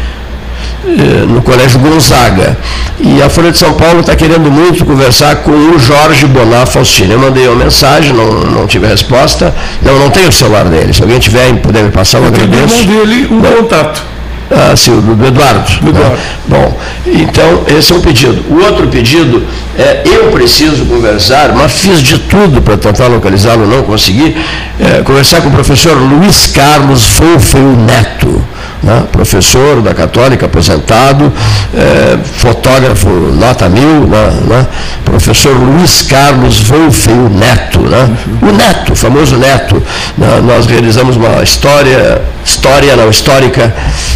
eh, 0.85 1.27
no 1.27 1.43
Colégio 1.43 1.79
Gonzaga. 1.81 2.57
E 2.99 3.21
a 3.21 3.29
Folha 3.29 3.53
de 3.53 3.59
São 3.59 3.75
Paulo 3.75 4.01
está 4.01 4.17
querendo 4.17 4.51
muito 4.51 4.85
conversar 4.85 5.37
com 5.37 5.51
o 5.51 5.79
Jorge 5.79 6.27
Bonar 6.27 6.67
Faustino. 6.67 7.13
Eu 7.13 7.19
mandei 7.19 7.47
uma 7.47 7.65
mensagem, 7.65 8.13
não, 8.13 8.41
não 8.45 8.67
tive 8.67 8.87
resposta. 8.87 9.55
Não, 9.83 9.99
não 9.99 10.11
tenho 10.11 10.29
o 10.29 10.33
celular 10.33 10.65
dele. 10.65 10.93
Se 10.93 11.03
alguém 11.03 11.19
tiver 11.19 11.53
puder 11.57 11.83
me 11.83 11.91
passar, 11.91 12.19
eu, 12.19 12.25
eu 12.25 12.29
agradeço. 12.29 12.83
Eu 12.83 13.07
dele 13.07 13.29
um 13.31 13.41
contato. 13.41 14.16
Ah, 14.51 14.77
sim, 14.77 14.93
do, 15.01 15.15
do 15.15 15.27
Eduardo. 15.27 15.81
Do 15.81 15.89
Eduardo. 15.91 16.17
Né? 16.17 16.21
Bom, 16.47 16.79
então 17.07 17.65
esse 17.77 17.93
é 17.93 17.97
um 17.97 18.01
pedido. 18.01 18.45
O 18.49 18.65
outro 18.65 18.87
pedido 18.89 19.45
é, 19.79 20.03
eu 20.05 20.31
preciso 20.31 20.85
conversar, 20.85 21.53
mas 21.55 21.73
fiz 21.73 22.01
de 22.01 22.19
tudo 22.19 22.63
para 22.63 22.77
tentar 22.77 23.09
localizá-lo, 23.09 23.67
não 23.67 23.83
consegui, 23.83 24.37
é, 24.81 25.03
conversar 25.03 25.41
com 25.43 25.49
o 25.49 25.53
professor 25.53 25.97
Luiz 25.97 26.47
Carlos 26.47 27.05
Folfeu 27.07 27.77
Neto 27.87 28.43
né, 28.83 29.05
professor 29.11 29.81
da 29.83 29.95
Católica, 29.95 30.47
aposentado, 30.47 31.33
é, 31.75 32.19
fotógrafo 32.25 33.09
nota 33.09 33.69
mil, 33.69 34.07
né, 34.07 34.33
né, 34.47 34.67
professor 35.05 35.57
Luiz 35.57 36.03
Carlos 36.03 36.61
Wolfeu 36.63 37.29
Neto, 37.29 37.81
né, 37.81 38.17
o 38.43 38.53
Neto, 38.53 38.93
o 38.93 38.97
famoso 38.97 39.37
Neto. 39.37 39.83
Né, 40.17 40.41
nós 40.45 40.67
realizamos 40.67 41.17
uma 41.17 41.43
história, 41.43 42.23
história 42.45 42.97
não, 42.97 43.11
histórica, 43.11 43.75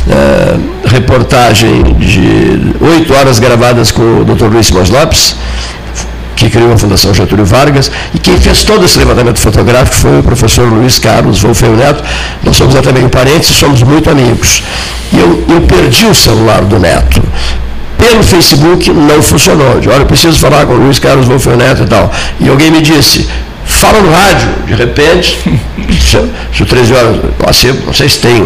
é, 0.08 0.88
reportagem 0.88 1.94
de 1.94 2.74
oito 2.80 3.14
horas 3.14 3.38
gravadas 3.38 3.92
com 3.92 4.20
o 4.20 4.24
Dr. 4.24 4.46
Luiz 4.46 4.66
Simões 4.66 4.90
Lopes, 4.90 5.36
que 6.40 6.50
criou 6.50 6.72
a 6.72 6.78
Fundação 6.78 7.12
Getúlio 7.12 7.44
Vargas, 7.44 7.90
e 8.14 8.18
quem 8.18 8.38
fez 8.40 8.64
todo 8.64 8.84
esse 8.84 8.98
levantamento 8.98 9.38
fotográfico 9.38 9.94
foi 9.94 10.20
o 10.20 10.22
professor 10.22 10.66
Luiz 10.66 10.98
Carlos 10.98 11.42
Wolfeu 11.42 11.76
Neto. 11.76 12.02
Nós 12.42 12.56
somos 12.56 12.74
até 12.74 12.92
meio 12.92 13.10
parentes 13.10 13.50
e 13.50 13.52
somos 13.52 13.82
muito 13.82 14.08
amigos. 14.08 14.62
E 15.12 15.18
eu, 15.18 15.44
eu 15.48 15.60
perdi 15.62 16.06
o 16.06 16.14
celular 16.14 16.62
do 16.62 16.78
Neto 16.78 17.22
pelo 17.98 18.22
Facebook 18.22 18.90
não 18.90 19.22
funcionou. 19.22 19.78
De, 19.78 19.90
olha, 19.90 19.98
eu 19.98 20.06
preciso 20.06 20.38
falar 20.38 20.64
com 20.64 20.72
o 20.72 20.76
Luiz 20.76 20.98
Carlos 20.98 21.26
Wolfeu 21.26 21.54
Neto 21.56 21.82
e 21.82 21.86
tal. 21.86 22.10
E 22.40 22.48
alguém 22.48 22.70
me 22.70 22.80
disse, 22.80 23.28
fala 23.66 24.00
no 24.00 24.10
rádio. 24.10 24.48
De 24.66 24.74
repente, 24.74 25.38
se, 26.56 26.64
13 26.64 26.94
horas, 26.94 27.16
não 27.84 27.92
sei 27.92 28.08
se 28.08 28.18
tem 28.18 28.42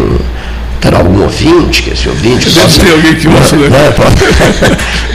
terá 0.79 0.99
algum 0.99 1.23
ouvinte, 1.23 1.83
que 1.83 1.91
esse 1.91 2.07
ouvinte 2.07 2.49
possa, 2.49 2.79
ter 2.79 2.91
alguém 2.91 3.15
que 3.15 3.27
ouça, 3.27 3.55
né, 3.55 3.69
né, 3.69 3.93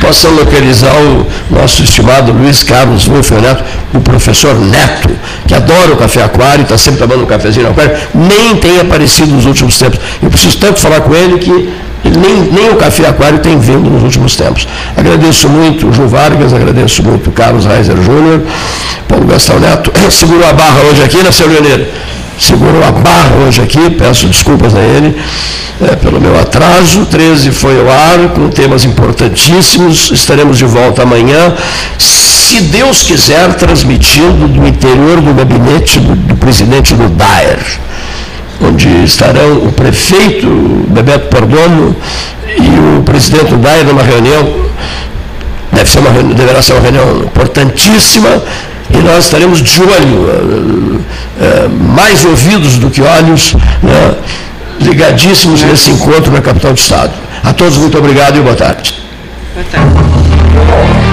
possa, 0.01 0.28
localizar 0.31 0.93
o 0.95 1.27
nosso 1.51 1.82
estimado 1.82 2.32
Luiz 2.32 2.62
Carlos 2.62 3.07
Wolf 3.07 3.31
Neto, 3.31 3.65
o 3.95 4.01
professor 4.01 4.59
Neto, 4.59 5.11
que 5.47 5.55
adora 5.55 5.93
o 5.93 5.97
café 5.97 6.24
aquário, 6.24 6.62
está 6.62 6.77
sempre 6.77 7.01
tomando 7.01 7.23
um 7.23 7.27
cafezinho 7.27 7.66
no 7.66 7.73
aquário, 7.73 7.97
nem 8.15 8.57
tem 8.57 8.81
aparecido 8.81 9.32
nos 9.32 9.47
últimos 9.47 9.78
tempos. 9.78 10.01
Eu 10.23 10.31
preciso 10.31 10.59
tanto 10.59 10.81
falar 10.81 11.01
com 11.01 11.15
ele 11.15 11.39
que 11.39 11.70
nem, 12.05 12.51
nem 12.51 12.70
o 12.70 12.77
Café 12.77 13.07
Aquário 13.07 13.39
tem 13.41 13.59
vindo 13.59 13.91
nos 13.91 14.03
últimos 14.03 14.37
tempos. 14.37 14.66
Agradeço 14.97 15.49
muito 15.49 15.89
o 15.89 15.93
João 15.93 16.09
Vargas, 16.09 16.53
agradeço 16.53 17.03
muito 17.03 17.28
o 17.28 17.32
Carlos 17.32 17.66
Reiser 17.66 17.97
Júnior, 17.97 18.43
Paulo 19.07 19.27
Gastão 19.27 19.61
Neto, 19.61 19.93
segurou 20.11 20.49
a 20.49 20.53
barra 20.53 20.81
hoje 20.91 21.03
aqui, 21.03 21.23
né, 21.23 21.31
seu 21.31 21.49
Leoneiro? 21.49 21.87
Segurou 22.41 22.83
a 22.83 22.91
barra 22.91 23.37
hoje 23.47 23.62
aqui, 23.62 23.91
peço 23.91 24.27
desculpas 24.27 24.75
a 24.75 24.81
ele 24.81 25.17
é, 25.83 25.95
pelo 25.97 26.21
meu 26.21 26.39
atraso. 26.41 27.07
13 27.07 27.51
foi 27.53 27.79
ao 27.79 27.89
ar 27.89 28.29
com 28.35 28.49
temas 28.49 28.85
importantíssimos. 28.85 30.11
Estaremos 30.11 30.59
de 30.59 30.65
volta 30.65 31.03
amanhã, 31.03 31.55
se 31.99 32.62
Deus 32.62 33.03
quiser, 33.03 33.55
transmitindo 33.55 34.49
do 34.49 34.67
interior 34.67 35.21
do 35.21 35.35
gabinete 35.35 36.01
do, 36.01 36.17
do 36.17 36.37
presidente 36.37 36.95
do 36.95 37.09
DAER, 37.11 37.59
onde 38.61 38.89
estarão 39.05 39.59
o 39.65 39.73
prefeito 39.73 40.47
Bebeto 40.89 41.29
Perdomo 41.29 41.95
e 42.49 42.99
o 42.99 43.03
presidente 43.03 43.51
do 43.51 43.59
DAER 43.59 43.85
numa 43.85 44.03
reunião 44.03 44.71
Deve 45.73 45.89
ser 45.89 46.01
uma, 46.01 46.11
deverá 46.35 46.61
ser 46.61 46.73
uma 46.73 46.83
reunião 46.83 47.23
importantíssima 47.23 48.43
e 48.93 48.97
nós 48.99 49.25
estaremos 49.25 49.62
de 49.62 49.81
olho, 49.83 51.01
é, 51.41 51.69
mais 51.69 52.25
ouvidos 52.25 52.77
do 52.77 52.91
que 52.91 53.03
olhos, 53.03 53.55
né, 53.83 54.15
ligadíssimos 54.81 55.62
nesse 55.62 55.91
encontro 55.91 56.31
na 56.31 56.41
capital 56.41 56.73
do 56.73 56.79
Estado. 56.79 57.12
A 57.43 57.53
todos, 57.53 57.79
muito 57.79 57.99
obrigado 57.99 58.37
e 58.39 58.41
boa 58.41 58.57
tarde. 58.57 58.95
Boa 59.55 59.67
tarde. 59.71 61.10